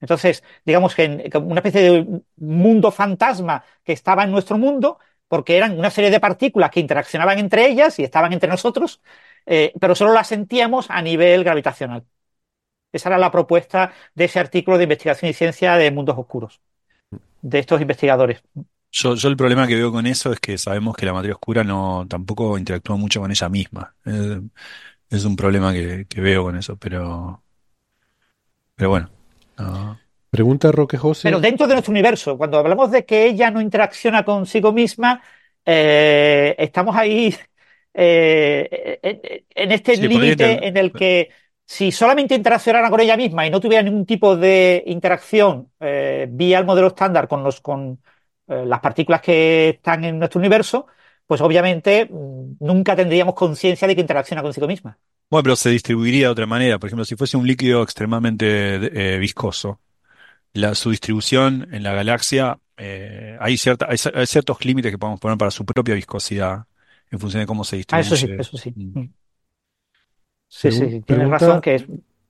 Entonces, 0.01 0.45
digamos 0.65 0.95
que 0.95 1.31
una 1.41 1.61
especie 1.61 1.81
de 1.81 2.23
mundo 2.37 2.91
fantasma 2.91 3.65
que 3.83 3.93
estaba 3.93 4.25
en 4.25 4.31
nuestro 4.31 4.59
mundo, 4.59 4.99
porque 5.29 5.57
eran 5.57 5.79
una 5.79 5.91
serie 5.91 6.11
de 6.11 6.21
partículas 6.21 6.71
que 6.71 6.81
interaccionaban 6.81 7.39
entre 7.39 7.67
ellas 7.67 7.99
y 7.99 8.05
estaban 8.05 8.33
entre 8.33 8.49
nosotros, 8.49 9.01
eh, 9.47 9.73
pero 9.81 9.95
solo 9.95 10.13
las 10.13 10.29
sentíamos 10.29 10.91
a 10.91 11.03
nivel 11.03 11.45
gravitacional. 11.45 12.05
Esa 12.93 13.09
era 13.11 13.19
la 13.19 13.31
propuesta 13.31 13.93
de 14.15 14.25
ese 14.25 14.39
artículo 14.39 14.79
de 14.79 14.85
investigación 14.85 15.31
y 15.31 15.35
ciencia 15.35 15.77
de 15.77 15.91
mundos 15.91 16.17
oscuros, 16.19 16.61
de 17.43 17.59
estos 17.59 17.81
investigadores. 17.81 18.43
Yo, 18.93 19.13
el 19.13 19.37
problema 19.37 19.67
que 19.67 19.75
veo 19.75 19.93
con 19.93 20.07
eso 20.07 20.33
es 20.33 20.41
que 20.41 20.57
sabemos 20.57 20.97
que 20.97 21.05
la 21.05 21.13
materia 21.13 21.35
oscura 21.35 21.65
no 21.65 22.07
tampoco 22.09 22.57
interactúa 22.57 22.97
mucho 22.97 23.21
con 23.21 23.31
ella 23.31 23.49
misma. 23.49 23.95
es 25.11 25.25
un 25.25 25.37
problema 25.37 25.73
que, 25.73 26.07
veo 26.17 26.45
con 26.45 26.57
eso, 26.57 26.77
pero, 26.77 27.43
pero 28.75 28.91
bueno. 28.91 29.11
Pregunta 30.37 30.71
Roque 30.71 30.99
José. 30.99 31.23
Pero 31.23 31.41
dentro 31.41 31.67
de 31.67 31.73
nuestro 31.73 31.93
universo, 31.93 32.37
cuando 32.37 32.59
hablamos 32.59 32.91
de 32.91 33.07
que 33.07 33.25
ella 33.25 33.51
no 33.51 33.63
interacciona 33.63 34.23
consigo 34.23 34.71
misma, 34.71 35.23
eh, 35.65 36.55
estamos 36.59 36.95
ahí 36.95 37.35
eh, 37.95 39.01
en, 39.55 39.73
este 39.73 39.97
límite 39.97 40.69
en 40.69 40.77
el 40.77 40.93
que 40.93 41.31
si 41.65 41.91
solamente 41.91 42.35
interaccionara 42.35 42.91
con 42.91 43.01
ella 43.01 43.17
misma 43.17 43.47
y 43.47 43.51
no 43.51 43.61
tuviera 43.61 43.83
ningún 43.83 44.05
tipo 44.05 44.37
de 44.37 44.85
interacción 44.87 45.73
eh, 45.81 46.29
vía 46.31 46.59
el 46.59 46.67
modelo 46.67 46.89
estándar 46.89 47.27
con, 47.29 47.43
los, 47.43 47.63
con 47.63 47.99
las 48.47 48.81
partículas 48.81 49.23
que 49.23 49.71
están 49.71 50.05
en 50.05 50.19
nuestro 50.19 50.39
universo, 50.39 50.87
pues 51.27 51.41
obviamente 51.41 52.11
mm, 52.11 52.57
nunca 52.61 52.95
tendríamos 52.95 53.35
conciencia 53.35 53.89
de 53.89 53.95
que 53.95 54.03
interacciona 54.03 54.43
consigo 54.43 54.67
misma. 54.67 54.99
Bueno, 55.31 55.45
pero 55.45 55.57
se 55.57 55.71
distribuiría 55.71 56.27
de 56.27 56.33
otra 56.33 56.47
manera. 56.47 56.79
Por 56.79 56.89
ejemplo, 56.89 57.07
si 57.07 57.17
fuese 57.17 57.39
un 57.39 57.47
líquido 57.47 57.83
extremadamente 57.83 59.19
viscoso, 59.19 59.81
su 60.75 60.91
distribución 60.91 61.69
en 61.73 61.83
la 61.83 61.93
galaxia, 61.93 62.59
eh, 62.77 63.37
hay, 63.41 63.57
cierta, 63.57 63.89
hay, 63.89 64.27
ciertos 64.27 64.65
límites 64.65 64.93
que 64.93 64.99
podemos 64.99 65.21
poner 65.21 65.39
para 65.39 65.51
su 65.51 65.65
propia 65.65 65.95
viscosidad 65.95 66.67
en 67.11 67.19
función 67.19 67.43
de 67.43 67.47
cómo 67.47 67.65
se 67.65 67.77
distribuye. 67.77 68.09
Ah, 68.09 68.15
eso 68.15 68.17
sí, 68.17 68.33
eso 68.39 68.57
sí. 68.57 68.73
Mm. 68.75 68.99
Mm. 68.99 69.13
Sí, 70.49 70.71
sí, 70.71 71.01
tienes 71.05 71.29
razón 71.29 71.61
que 71.61 71.75
es... 71.75 71.85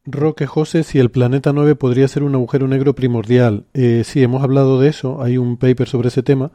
Roque 0.09 0.47
José, 0.47 0.85
si 0.85 1.01
el 1.01 1.11
planeta 1.11 1.53
9 1.53 1.75
podría 1.75 2.07
ser 2.07 2.23
un 2.23 2.35
agujero 2.35 2.69
negro 2.69 2.95
primordial. 2.95 3.65
Eh, 3.75 4.03
sí, 4.05 4.23
hemos 4.23 4.43
hablado 4.45 4.81
de 4.81 4.89
eso, 4.89 5.21
hay 5.21 5.37
un 5.37 5.57
paper 5.57 5.89
sobre 5.89 6.09
ese 6.09 6.23
tema 6.23 6.53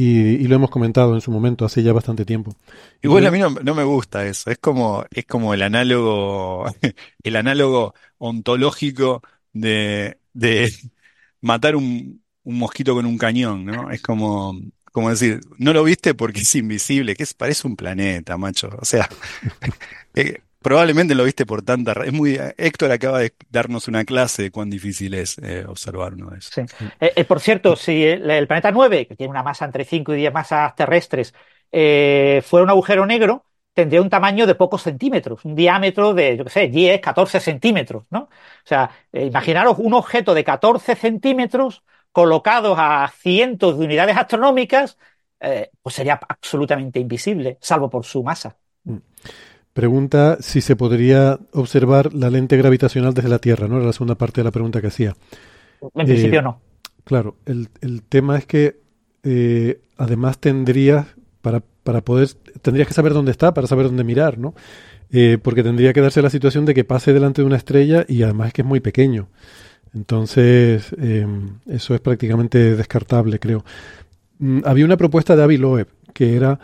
y, 0.00 0.46
lo 0.46 0.54
hemos 0.54 0.70
comentado 0.70 1.14
en 1.14 1.20
su 1.20 1.32
momento, 1.32 1.64
hace 1.64 1.82
ya 1.82 1.92
bastante 1.92 2.24
tiempo. 2.24 2.54
Igual 3.02 3.26
a 3.26 3.32
mí 3.32 3.40
no, 3.40 3.50
no, 3.50 3.74
me 3.74 3.82
gusta 3.82 4.24
eso, 4.26 4.48
es 4.48 4.58
como, 4.58 5.04
es 5.10 5.26
como 5.26 5.54
el 5.54 5.62
análogo, 5.62 6.66
el 7.24 7.36
análogo 7.36 7.94
ontológico 8.18 9.22
de, 9.52 10.18
de 10.38 10.72
matar 11.40 11.76
un, 11.76 12.22
un, 12.44 12.58
mosquito 12.58 12.94
con 12.94 13.06
un 13.06 13.18
cañón, 13.18 13.64
¿no? 13.64 13.90
Es 13.90 14.00
como, 14.00 14.58
como 14.92 15.10
decir, 15.10 15.40
no 15.58 15.72
lo 15.72 15.82
viste 15.84 16.14
porque 16.14 16.40
es 16.40 16.54
invisible, 16.54 17.16
que 17.16 17.24
es, 17.24 17.34
parece 17.34 17.66
un 17.66 17.76
planeta, 17.76 18.36
macho. 18.36 18.70
O 18.80 18.84
sea, 18.84 19.08
eh, 20.14 20.40
probablemente 20.60 21.14
lo 21.14 21.24
viste 21.24 21.44
por 21.44 21.62
tanta... 21.62 21.92
Es 22.04 22.12
muy, 22.12 22.38
Héctor 22.56 22.92
acaba 22.92 23.18
de 23.18 23.34
darnos 23.50 23.88
una 23.88 24.04
clase 24.04 24.44
de 24.44 24.50
cuán 24.50 24.70
difícil 24.70 25.14
es 25.14 25.38
eh, 25.38 25.64
observar 25.66 26.14
uno 26.14 26.30
de 26.30 26.38
esos. 26.38 26.70
Eh, 27.00 27.24
por 27.24 27.40
cierto, 27.40 27.74
si 27.74 28.04
el, 28.04 28.46
planeta 28.46 28.70
9, 28.70 29.06
que 29.08 29.16
tiene 29.16 29.30
una 29.30 29.42
masa 29.42 29.64
entre 29.64 29.84
5 29.84 30.14
y 30.14 30.18
10 30.18 30.32
masas 30.32 30.74
terrestres, 30.76 31.34
fuera 31.70 32.64
un 32.64 32.70
agujero 32.70 33.06
negro, 33.06 33.44
tendría 33.78 34.02
un 34.02 34.10
tamaño 34.10 34.44
de 34.44 34.56
pocos 34.56 34.82
centímetros, 34.82 35.44
un 35.44 35.54
diámetro 35.54 36.12
de, 36.12 36.36
yo 36.36 36.42
qué 36.42 36.50
sé, 36.50 36.66
10, 36.66 37.00
14 37.00 37.38
centímetros, 37.38 38.06
¿no? 38.10 38.22
O 38.22 38.28
sea, 38.64 38.90
eh, 39.12 39.26
imaginaros 39.26 39.78
un 39.78 39.94
objeto 39.94 40.34
de 40.34 40.42
14 40.42 40.96
centímetros 40.96 41.84
colocado 42.10 42.74
a 42.76 43.08
cientos 43.16 43.78
de 43.78 43.84
unidades 43.84 44.16
astronómicas, 44.16 44.98
eh, 45.38 45.70
pues 45.80 45.94
sería 45.94 46.18
absolutamente 46.28 46.98
invisible, 46.98 47.56
salvo 47.60 47.88
por 47.88 48.04
su 48.04 48.24
masa. 48.24 48.56
Mm. 48.82 48.96
Pregunta 49.72 50.38
si 50.40 50.60
se 50.60 50.74
podría 50.74 51.38
observar 51.52 52.12
la 52.12 52.30
lente 52.30 52.56
gravitacional 52.56 53.14
desde 53.14 53.28
la 53.28 53.38
Tierra, 53.38 53.68
¿no? 53.68 53.76
Era 53.76 53.86
la 53.86 53.92
segunda 53.92 54.16
parte 54.16 54.40
de 54.40 54.44
la 54.46 54.50
pregunta 54.50 54.80
que 54.80 54.88
hacía. 54.88 55.14
En 55.94 56.04
principio 56.04 56.40
eh, 56.40 56.42
no. 56.42 56.60
Claro, 57.04 57.36
el, 57.46 57.68
el, 57.80 58.02
tema 58.02 58.38
es 58.38 58.44
que 58.44 58.80
además 59.96 60.38
tendrías, 60.38 61.06
para 61.42 61.62
para 61.88 62.02
poder, 62.02 62.28
tendrías 62.60 62.86
que 62.86 62.92
saber 62.92 63.14
dónde 63.14 63.30
está 63.30 63.54
para 63.54 63.66
saber 63.66 63.86
dónde 63.86 64.04
mirar, 64.04 64.36
¿no? 64.36 64.52
Eh, 65.10 65.38
porque 65.42 65.62
tendría 65.62 65.94
que 65.94 66.02
darse 66.02 66.20
la 66.20 66.28
situación 66.28 66.66
de 66.66 66.74
que 66.74 66.84
pase 66.84 67.14
delante 67.14 67.40
de 67.40 67.46
una 67.46 67.56
estrella 67.56 68.04
y 68.06 68.24
además 68.24 68.48
es 68.48 68.52
que 68.52 68.60
es 68.60 68.68
muy 68.68 68.80
pequeño. 68.80 69.28
Entonces, 69.94 70.94
em, 71.00 71.60
eso 71.66 71.94
es 71.94 72.02
prácticamente 72.02 72.76
descartable, 72.76 73.38
creo. 73.38 73.64
Mm, 74.38 74.58
había 74.66 74.84
una 74.84 74.98
propuesta 74.98 75.34
de 75.34 75.42
Avi 75.42 75.56
Loeb, 75.56 75.88
que 76.12 76.36
era 76.36 76.60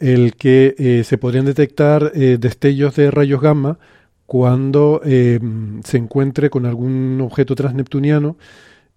el 0.00 0.34
que 0.34 0.74
eh, 0.76 1.04
se 1.04 1.18
podrían 1.18 1.44
detectar 1.44 2.10
eh, 2.12 2.36
destellos 2.40 2.96
de 2.96 3.12
rayos 3.12 3.40
gamma 3.40 3.78
cuando 4.26 5.02
em, 5.04 5.84
se 5.84 5.98
encuentre 5.98 6.50
con 6.50 6.66
algún 6.66 7.20
objeto 7.20 7.54
transneptuniano 7.54 8.36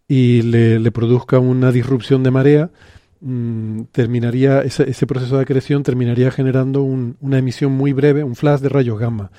y 0.08 0.42
le 0.42 0.92
produzca 0.92 1.38
una 1.38 1.72
disrupción 1.72 2.24
de 2.24 2.32
marea 2.32 2.72
Mm, 3.20 3.84
terminaría 3.92 4.62
ese, 4.62 4.90
ese, 4.90 5.08
proceso 5.08 5.38
de 5.38 5.42
acreción 5.42 5.82
terminaría 5.82 6.30
generando 6.30 6.84
una 6.84 7.38
emisión 7.40 7.72
muy 7.72 7.92
breve, 7.94 8.24
un 8.24 8.36
flash 8.36 8.60
de 8.62 8.70
rayos 8.70 9.00
gamma. 9.00 9.32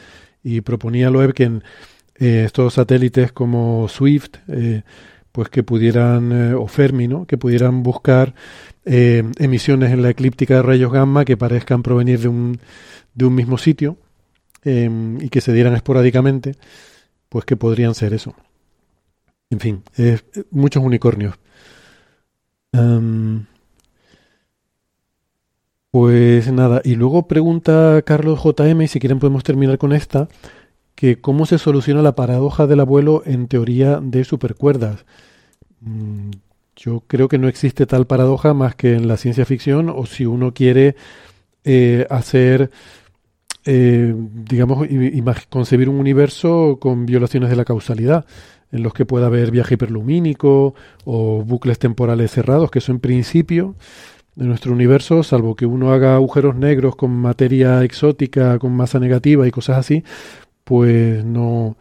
Y 0.42 0.60
proponía 0.62 1.10
Loeb 1.10 1.34
que 1.34 1.44
en 1.44 1.62
eh, 2.18 2.44
estos 2.44 2.74
satélites 2.74 3.32
como 3.32 3.88
Swift, 3.88 4.36
eh, 4.48 4.82
pues 5.30 5.48
que 5.48 5.62
pudieran, 5.62 6.32
eh, 6.32 6.54
o 6.54 6.66
Fermi, 6.66 7.06
¿no? 7.06 7.26
que 7.26 7.38
pudieran 7.38 7.82
buscar 7.82 8.34
emisiones 8.84 9.92
en 9.92 10.00
la 10.00 10.08
eclíptica 10.08 10.54
de 10.54 10.62
rayos 10.62 10.90
gamma 10.90 11.26
que 11.26 11.36
parezcan 11.36 11.82
provenir 11.82 12.20
de 12.20 12.28
un, 12.28 12.58
de 13.12 13.26
un 13.26 13.34
mismo 13.34 13.58
sitio 13.58 13.98
y 14.64 15.28
que 15.28 15.42
se 15.42 15.52
dieran 15.52 15.74
esporádicamente, 15.74 16.54
pues 17.28 17.44
que 17.44 17.54
podrían 17.58 17.94
ser 17.94 18.14
eso. 18.14 18.34
En 19.50 19.60
fin, 19.60 19.82
muchos 20.50 20.82
unicornios. 20.82 21.34
Em, 22.72 23.44
pues 25.90 26.52
nada, 26.52 26.82
y 26.84 26.96
luego 26.96 27.26
pregunta 27.28 28.02
Carlos 28.02 28.40
JM, 28.42 28.82
y 28.82 28.88
si 28.88 29.00
quieren 29.00 29.18
podemos 29.18 29.44
terminar 29.44 29.78
con 29.78 29.92
esta, 29.92 30.28
que 30.94 31.20
cómo 31.20 31.46
se 31.46 31.58
soluciona 31.58 32.02
la 32.02 32.14
paradoja 32.14 32.66
del 32.66 32.80
abuelo 32.80 33.22
en 33.24 33.48
teoría 33.48 34.00
de 34.02 34.24
supercuerdas. 34.24 35.06
Mm, 35.80 36.30
yo 36.76 37.04
creo 37.06 37.28
que 37.28 37.38
no 37.38 37.48
existe 37.48 37.86
tal 37.86 38.06
paradoja 38.06 38.54
más 38.54 38.74
que 38.74 38.94
en 38.94 39.08
la 39.08 39.16
ciencia 39.16 39.44
ficción 39.44 39.88
o 39.90 40.06
si 40.06 40.26
uno 40.26 40.52
quiere 40.54 40.96
eh, 41.64 42.06
hacer, 42.10 42.70
eh, 43.64 44.14
digamos, 44.16 44.88
concebir 45.50 45.88
un 45.88 46.00
universo 46.00 46.78
con 46.80 47.06
violaciones 47.06 47.50
de 47.50 47.56
la 47.56 47.64
causalidad, 47.64 48.26
en 48.72 48.82
los 48.82 48.92
que 48.92 49.06
pueda 49.06 49.26
haber 49.26 49.50
viaje 49.50 49.74
hiperlumínico 49.74 50.74
o 51.04 51.42
bucles 51.44 51.78
temporales 51.78 52.30
cerrados, 52.30 52.70
que 52.70 52.80
eso 52.80 52.92
en 52.92 53.00
principio 53.00 53.76
de 54.38 54.46
nuestro 54.46 54.72
universo, 54.72 55.24
salvo 55.24 55.56
que 55.56 55.66
uno 55.66 55.92
haga 55.92 56.14
agujeros 56.14 56.54
negros 56.54 56.94
con 56.94 57.10
materia 57.10 57.82
exótica, 57.82 58.60
con 58.60 58.72
masa 58.72 59.00
negativa 59.00 59.48
y 59.48 59.50
cosas 59.50 59.78
así, 59.78 60.04
pues 60.62 61.24
no, 61.24 61.76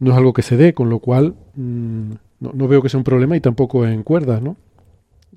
no 0.00 0.10
es 0.10 0.16
algo 0.16 0.32
que 0.32 0.42
se 0.42 0.56
dé, 0.56 0.74
con 0.74 0.90
lo 0.90 0.98
cual 0.98 1.36
mm, 1.54 2.12
no, 2.40 2.66
veo 2.66 2.82
que 2.82 2.88
sea 2.88 2.98
un 2.98 3.04
problema 3.04 3.36
y 3.36 3.40
tampoco 3.40 3.86
en 3.86 4.02
cuerdas, 4.02 4.42
¿no? 4.42 4.56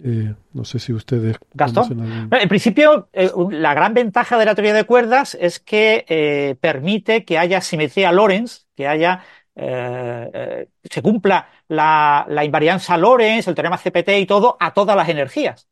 Eh, 0.03 0.33
no 0.53 0.65
sé 0.65 0.79
si 0.79 0.91
ustedes. 0.91 1.37
Gastón. 1.53 2.29
En 2.31 2.49
principio, 2.49 3.09
eh, 3.13 3.29
la 3.51 3.75
gran 3.75 3.93
ventaja 3.93 4.39
de 4.39 4.45
la 4.45 4.55
teoría 4.55 4.73
de 4.73 4.85
cuerdas 4.85 5.37
es 5.39 5.59
que 5.59 6.03
eh, 6.09 6.55
permite 6.59 7.25
que 7.25 7.37
haya 7.37 7.61
simetría 7.61 8.11
Lorentz, 8.11 8.65
que 8.75 8.87
haya 8.87 9.21
se 9.55 11.01
cumpla 11.01 11.47
la, 11.69 12.25
la, 12.27 12.43
invarianza 12.43 12.97
Lorentz, 12.97 13.47
el 13.47 13.55
teorema 13.55 13.77
CPT 13.77 14.09
y 14.19 14.25
todo 14.25 14.57
a 14.59 14.73
todas 14.73 14.97
las 14.97 15.07
energías. 15.07 15.69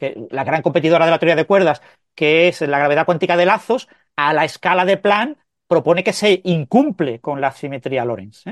Que 0.00 0.26
la 0.30 0.44
gran 0.44 0.62
competidora 0.62 1.04
de 1.04 1.12
la 1.12 1.18
teoría 1.20 1.36
de 1.36 1.46
cuerdas, 1.46 1.82
que 2.16 2.48
es 2.48 2.60
la 2.62 2.78
gravedad 2.78 3.06
cuántica 3.06 3.36
de 3.36 3.46
lazos, 3.46 3.88
a 4.16 4.32
la 4.34 4.44
escala 4.44 4.84
de 4.84 4.96
Planck 4.96 5.38
propone 5.68 6.02
que 6.02 6.12
se 6.12 6.40
incumple 6.44 7.20
con 7.20 7.40
la 7.40 7.52
simetría 7.52 8.04
Lorentz 8.04 8.44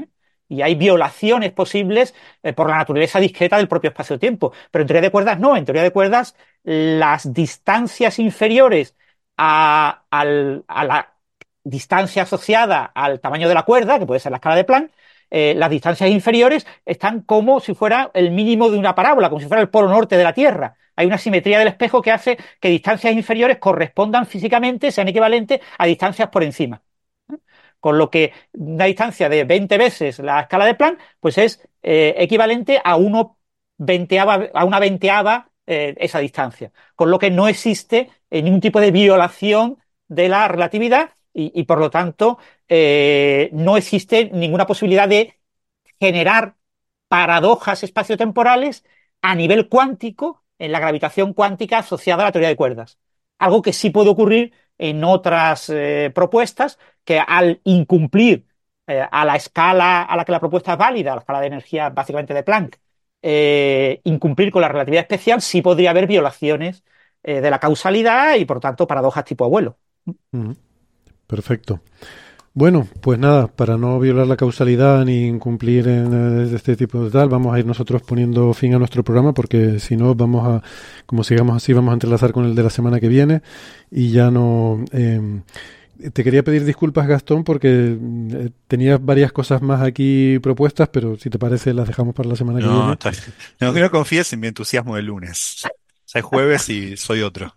y 0.48 0.62
hay 0.62 0.74
violaciones 0.74 1.52
posibles 1.52 2.14
eh, 2.42 2.52
por 2.52 2.68
la 2.70 2.78
naturaleza 2.78 3.20
discreta 3.20 3.58
del 3.58 3.68
propio 3.68 3.90
espacio-tiempo. 3.90 4.52
Pero 4.70 4.82
en 4.82 4.88
teoría 4.88 5.02
de 5.02 5.10
cuerdas 5.10 5.38
no, 5.38 5.56
en 5.56 5.64
teoría 5.64 5.82
de 5.82 5.92
cuerdas 5.92 6.34
las 6.64 7.32
distancias 7.32 8.18
inferiores 8.18 8.96
a, 9.36 10.04
la 10.10 11.14
distancia 11.64 12.22
asociada 12.22 12.84
al 12.94 13.20
tamaño 13.20 13.48
de 13.48 13.54
la 13.54 13.64
cuerda, 13.64 13.98
que 13.98 14.06
puede 14.06 14.20
ser 14.20 14.32
la 14.32 14.38
escala 14.38 14.56
de 14.56 14.64
Planck, 14.64 14.92
eh, 15.30 15.54
las 15.54 15.70
distancias 15.70 16.08
inferiores 16.10 16.66
están 16.86 17.20
como 17.22 17.60
si 17.60 17.74
fuera 17.74 18.10
el 18.14 18.30
mínimo 18.30 18.70
de 18.70 18.78
una 18.78 18.94
parábola, 18.94 19.28
como 19.28 19.40
si 19.40 19.46
fuera 19.46 19.60
el 19.60 19.68
polo 19.68 19.88
norte 19.88 20.16
de 20.16 20.24
la 20.24 20.32
Tierra. 20.32 20.76
Hay 20.98 21.06
una 21.06 21.18
simetría 21.18 21.58
del 21.60 21.68
espejo 21.68 22.02
que 22.02 22.12
hace 22.12 22.38
que 22.60 22.68
distancias 22.70 23.12
inferiores 23.14 23.58
correspondan 23.58 24.26
físicamente, 24.26 24.90
sean 24.92 25.08
equivalentes 25.08 25.60
a 25.78 25.86
distancias 25.86 26.28
por 26.28 26.42
encima 26.42 26.82
con 27.80 27.98
lo 27.98 28.10
que 28.10 28.32
una 28.52 28.86
distancia 28.86 29.28
de 29.28 29.44
20 29.44 29.78
veces 29.78 30.18
la 30.18 30.40
escala 30.40 30.66
de 30.66 30.74
Planck, 30.74 30.98
pues 31.20 31.38
es 31.38 31.68
eh, 31.82 32.14
equivalente 32.18 32.80
a, 32.82 32.96
una 32.96 33.28
veinteava 33.78 35.50
eh, 35.66 35.94
esa 35.98 36.18
distancia, 36.18 36.72
con 36.94 37.10
lo 37.10 37.18
que 37.18 37.30
no 37.30 37.48
existe 37.48 38.10
eh, 38.30 38.42
ningún 38.42 38.60
tipo 38.60 38.80
de 38.80 38.90
violación 38.90 39.78
de 40.08 40.28
la 40.28 40.48
relatividad 40.48 41.10
y, 41.34 41.62
por 41.64 41.78
lo 41.78 41.88
tanto 41.90 42.38
no 42.68 43.76
existe 43.76 44.28
ninguna 44.32 44.66
posibilidad 44.66 45.08
de 45.08 45.38
generar 46.00 46.56
paradojas 47.06 47.84
espaciotemporales 47.84 48.84
a 49.22 49.36
nivel 49.36 49.68
cuántico 49.68 50.42
en 50.59 50.72
la 50.72 50.80
gravitación 50.80 51.32
cuántica 51.35 51.78
asociada 51.78 52.22
a 52.22 52.26
la 52.26 52.32
teoría 52.32 52.48
de 52.48 52.56
cuerdas. 52.56 52.98
Algo 53.39 53.62
que 53.62 53.72
sí 53.72 53.90
puede 53.90 54.10
ocurrir 54.10 54.52
en 54.78 55.02
otras 55.05 55.72
propuestas, 56.14 56.78
que 57.05 57.18
al 57.18 57.60
incumplir 57.64 58.48
eh, 58.89 59.06
a 59.10 59.26
la 59.26 59.36
escala 59.36 60.02
a 60.02 60.16
la 60.16 60.24
que 60.24 60.32
la 60.32 60.40
propuesta 60.40 60.72
es 60.72 60.78
válida, 60.78 61.12
a 61.12 61.16
la 61.16 61.20
escala 61.20 61.40
de 61.40 61.48
energía 61.48 61.90
básicamente 61.90 62.32
de 62.32 62.43
Planck, 62.43 62.78
eh, 63.20 64.01
incumplir 64.05 64.51
con 64.51 64.62
la 64.62 64.68
relatividad 64.68 65.02
especial, 65.02 65.43
sí 65.43 65.60
podría 65.60 65.90
haber 65.90 66.06
violaciones 66.06 66.85
eh, 67.22 67.43
de 67.43 67.51
la 67.51 67.59
causalidad 67.59 68.36
y, 68.36 68.47
por 68.47 68.60
tanto, 68.60 68.86
paradojas 68.86 69.26
tipo 69.26 69.44
abuelo. 69.44 69.76
Perfecto. 71.26 71.82
Bueno, 72.59 72.89
pues 73.01 73.20
nada, 73.20 73.47
para 73.47 73.78
no 73.78 74.01
violar 74.01 74.26
la 74.26 74.36
causalidad 74.36 75.05
ni 75.05 75.28
incumplir 75.28 75.86
en 75.86 76.52
este 76.52 76.74
tipo 76.74 77.05
de 77.05 77.09
tal, 77.09 77.28
vamos 77.28 77.55
a 77.55 77.60
ir 77.60 77.64
nosotros 77.64 78.02
poniendo 78.02 78.52
fin 78.52 78.74
a 78.74 78.80
nuestro 78.80 79.05
programa 79.05 79.32
porque 79.32 79.78
si 79.78 79.97
no 79.97 80.16
vamos 80.16 80.44
a, 80.44 80.62
como 81.06 81.22
sigamos 81.22 81.56
así, 81.56 81.72
vamos 81.72 81.93
a 81.93 81.94
entrelazar 81.94 82.32
con 82.32 82.47
el 82.47 82.56
de 82.56 82.62
la 82.64 82.70
semana 82.70 82.98
que 82.98 83.06
viene 83.06 83.43
y 83.93 84.10
ya 84.10 84.32
no, 84.32 84.85
te 86.12 86.24
quería 86.24 86.43
pedir 86.43 86.64
disculpas, 86.64 87.06
Gastón, 87.06 87.44
porque 87.44 87.97
eh, 87.97 88.51
tenías 88.66 88.98
varias 89.01 89.30
cosas 89.30 89.62
más 89.62 89.80
aquí 89.80 90.40
propuestas, 90.40 90.89
pero 90.89 91.16
si 91.16 91.30
te 91.30 91.39
parece, 91.39 91.72
las 91.72 91.86
dejamos 91.86 92.12
para 92.12 92.28
la 92.28 92.35
semana 92.35 92.59
que 92.59 92.66
viene. 92.66 92.93
Está 92.93 93.12
No, 93.60 93.72
que 93.72 93.78
no 93.78 93.89
confíes 93.93 94.32
en 94.32 94.40
mi 94.40 94.48
entusiasmo 94.48 94.97
de 94.97 95.02
lunes. 95.02 95.64
O 95.64 96.18
es 96.18 96.24
jueves 96.24 96.68
y 96.70 96.97
soy 96.97 97.22
otro. 97.22 97.55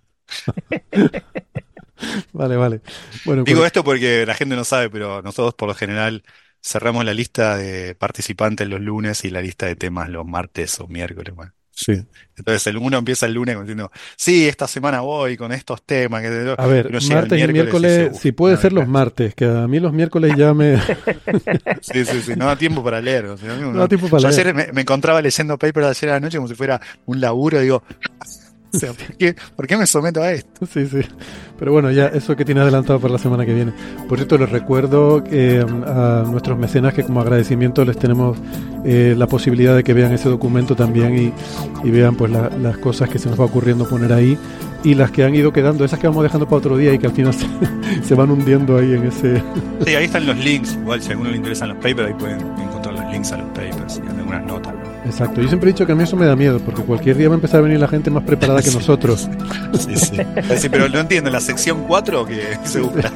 vale, 2.33 2.55
vale. 2.55 2.81
Bueno, 3.25 3.43
Digo 3.43 3.59
pues 3.59 3.67
esto 3.67 3.83
porque 3.83 4.25
la 4.25 4.33
gente 4.33 4.55
no 4.55 4.63
sabe, 4.63 4.89
pero 4.89 5.21
nosotros 5.21 5.53
por 5.53 5.67
lo 5.67 5.75
general 5.75 6.23
cerramos 6.61 7.05
la 7.05 7.13
lista 7.13 7.57
de 7.57 7.95
participantes 7.95 8.67
los 8.67 8.81
lunes 8.81 9.25
y 9.25 9.29
la 9.29 9.41
lista 9.41 9.65
de 9.65 9.75
temas 9.75 10.09
los 10.09 10.25
martes 10.25 10.79
o 10.79 10.87
miércoles. 10.87 11.33
Bueno. 11.35 11.53
Sí. 11.73 11.93
Entonces 12.37 12.67
el 12.67 12.77
uno 12.77 12.97
empieza 12.97 13.25
el 13.25 13.33
lunes 13.33 13.59
diciendo, 13.59 13.91
sí, 14.15 14.47
esta 14.47 14.67
semana 14.67 15.01
voy 15.01 15.37
con 15.37 15.51
estos 15.51 15.81
temas. 15.83 16.21
Que... 16.21 16.55
A 16.57 16.67
ver, 16.67 16.91
martes 17.09 17.41
y 17.41 17.47
miércoles, 17.51 18.17
si 18.19 18.31
puede 18.31 18.57
ser 18.57 18.73
los 18.73 18.87
martes, 18.87 19.33
que 19.33 19.45
a 19.45 19.67
mí 19.67 19.79
los 19.79 19.93
miércoles 19.93 20.33
ya 20.37 20.53
me... 20.53 20.79
sí, 21.81 22.05
sí, 22.05 22.21
sí, 22.21 22.33
no 22.35 22.45
da 22.45 22.55
tiempo 22.55 22.83
para 22.83 23.01
leer. 23.01 23.25
no, 23.25 23.73
da 23.73 23.87
tiempo 23.87 24.09
para 24.09 24.29
leer. 24.29 24.33
Ayer 24.33 24.53
me, 24.53 24.71
me, 24.73 24.81
encontraba 24.81 25.21
leyendo 25.21 25.57
papers 25.57 25.87
ayer 25.87 26.09
a 26.11 26.13
la 26.13 26.19
noche 26.19 26.37
como 26.37 26.47
si 26.47 26.55
fuera 26.55 26.79
un 27.05 27.19
laburo, 27.21 27.59
digo, 27.59 27.83
¿por, 29.55 29.67
qué, 29.67 29.77
me 29.77 29.85
someto 29.85 30.21
a 30.21 30.31
esto? 30.31 30.65
Sí, 30.65 30.87
sí. 30.87 31.01
Pero 31.59 31.71
bueno, 31.71 31.91
ya 31.91 32.07
eso 32.07 32.35
que 32.35 32.45
tiene 32.45 32.61
adelantado 32.61 32.99
para 32.99 33.13
la 33.13 33.19
semana 33.19 33.45
que 33.45 33.53
viene. 33.53 33.73
Por 34.07 34.17
cierto, 34.17 34.37
les 34.37 34.49
recuerdo 34.49 35.23
eh, 35.29 35.63
a 35.85 36.23
nuestros 36.27 36.57
mecenas 36.57 36.93
que 36.93 37.03
como 37.03 37.21
agradecimiento 37.21 37.85
les 37.85 37.97
tenemos 37.97 38.37
eh, 38.85 39.13
la 39.17 39.27
posibilidad 39.27 39.75
de 39.75 39.83
que 39.83 39.93
vean 39.93 40.13
ese 40.13 40.29
documento 40.29 40.75
también 40.75 41.33
y, 41.83 41.89
vean 41.91 42.15
pues 42.15 42.31
las 42.31 42.77
cosas 42.77 43.09
que 43.09 43.19
se 43.19 43.29
nos 43.29 43.39
va 43.39 43.45
ocurriendo 43.45 43.87
poner 43.87 44.13
ahí 44.13 44.37
y 44.83 44.95
las 44.95 45.11
que 45.11 45.23
han 45.23 45.35
ido 45.35 45.51
quedando, 45.51 45.85
esas 45.85 45.99
que 45.99 46.07
vamos 46.07 46.23
dejando 46.23 46.45
para 46.45 46.57
otro 46.57 46.77
día 46.77 46.93
y 46.93 46.99
que 46.99 47.07
al 47.07 47.13
final 47.13 47.33
se, 48.03 48.15
van 48.15 48.31
hundiendo 48.31 48.77
ahí 48.77 48.93
en 48.93 49.03
ese... 49.03 49.43
Sí, 49.85 49.95
ahí 49.95 50.05
están 50.05 50.25
los 50.25 50.37
links, 50.37 50.73
igual 50.73 51.01
si 51.01 51.09
a 51.09 51.11
alguno 51.11 51.29
le 51.29 51.37
interesan 51.37 51.69
los 51.69 51.77
papers, 51.77 52.07
ahí 52.07 52.13
pueden 52.13 52.39
encontrar 52.39 52.95
los 52.95 53.11
links 53.11 53.31
a 53.31 53.37
los 53.37 53.49
papers 53.49 54.01
y 54.03 54.09
algunas 54.09 54.45
notas. 54.45 54.80
Exacto, 55.11 55.41
yo 55.41 55.47
siempre 55.49 55.69
he 55.69 55.73
dicho 55.73 55.85
que 55.85 55.91
a 55.91 55.95
mí 55.95 56.03
eso 56.03 56.15
me 56.15 56.25
da 56.25 56.35
miedo, 56.35 56.59
porque 56.59 56.81
cualquier 56.83 57.17
día 57.17 57.27
va 57.27 57.35
a 57.35 57.37
empezar 57.37 57.59
a 57.59 57.63
venir 57.63 57.79
la 57.79 57.87
gente 57.87 58.09
más 58.09 58.23
preparada 58.23 58.61
que 58.61 58.71
nosotros. 58.73 59.29
Sí, 59.77 59.95
sí. 59.95 60.17
sí, 60.57 60.69
pero 60.69 60.87
no 60.89 60.99
entiendo, 60.99 61.29
¿la 61.29 61.39
sección 61.41 61.83
4 61.87 62.25
que 62.25 62.57
se 62.63 62.79
gusta? 62.79 63.11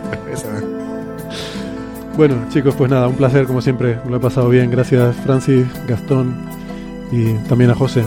Bueno, 2.17 2.35
chicos, 2.49 2.75
pues 2.75 2.89
nada, 2.91 3.07
un 3.07 3.15
placer 3.15 3.45
como 3.45 3.61
siempre, 3.61 3.97
me 4.05 4.11
lo 4.11 4.17
he 4.17 4.19
pasado 4.19 4.49
bien. 4.49 4.71
Gracias, 4.71 5.15
Francis, 5.17 5.65
Gastón 5.87 6.35
y 7.11 7.33
también 7.49 7.71
a 7.71 7.75
José. 7.75 8.03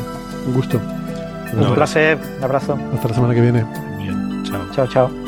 Un 0.47 0.55
gusto. 0.55 0.81
Un 1.59 1.75
placer, 1.75 2.19
un 2.39 2.45
abrazo. 2.45 2.79
Hasta 2.95 3.09
la 3.09 3.15
semana 3.15 3.35
que 3.35 3.41
viene. 3.41 3.65
Bien, 3.99 4.43
chao. 4.45 4.61
Chao, 4.75 4.87
chao. 4.87 5.28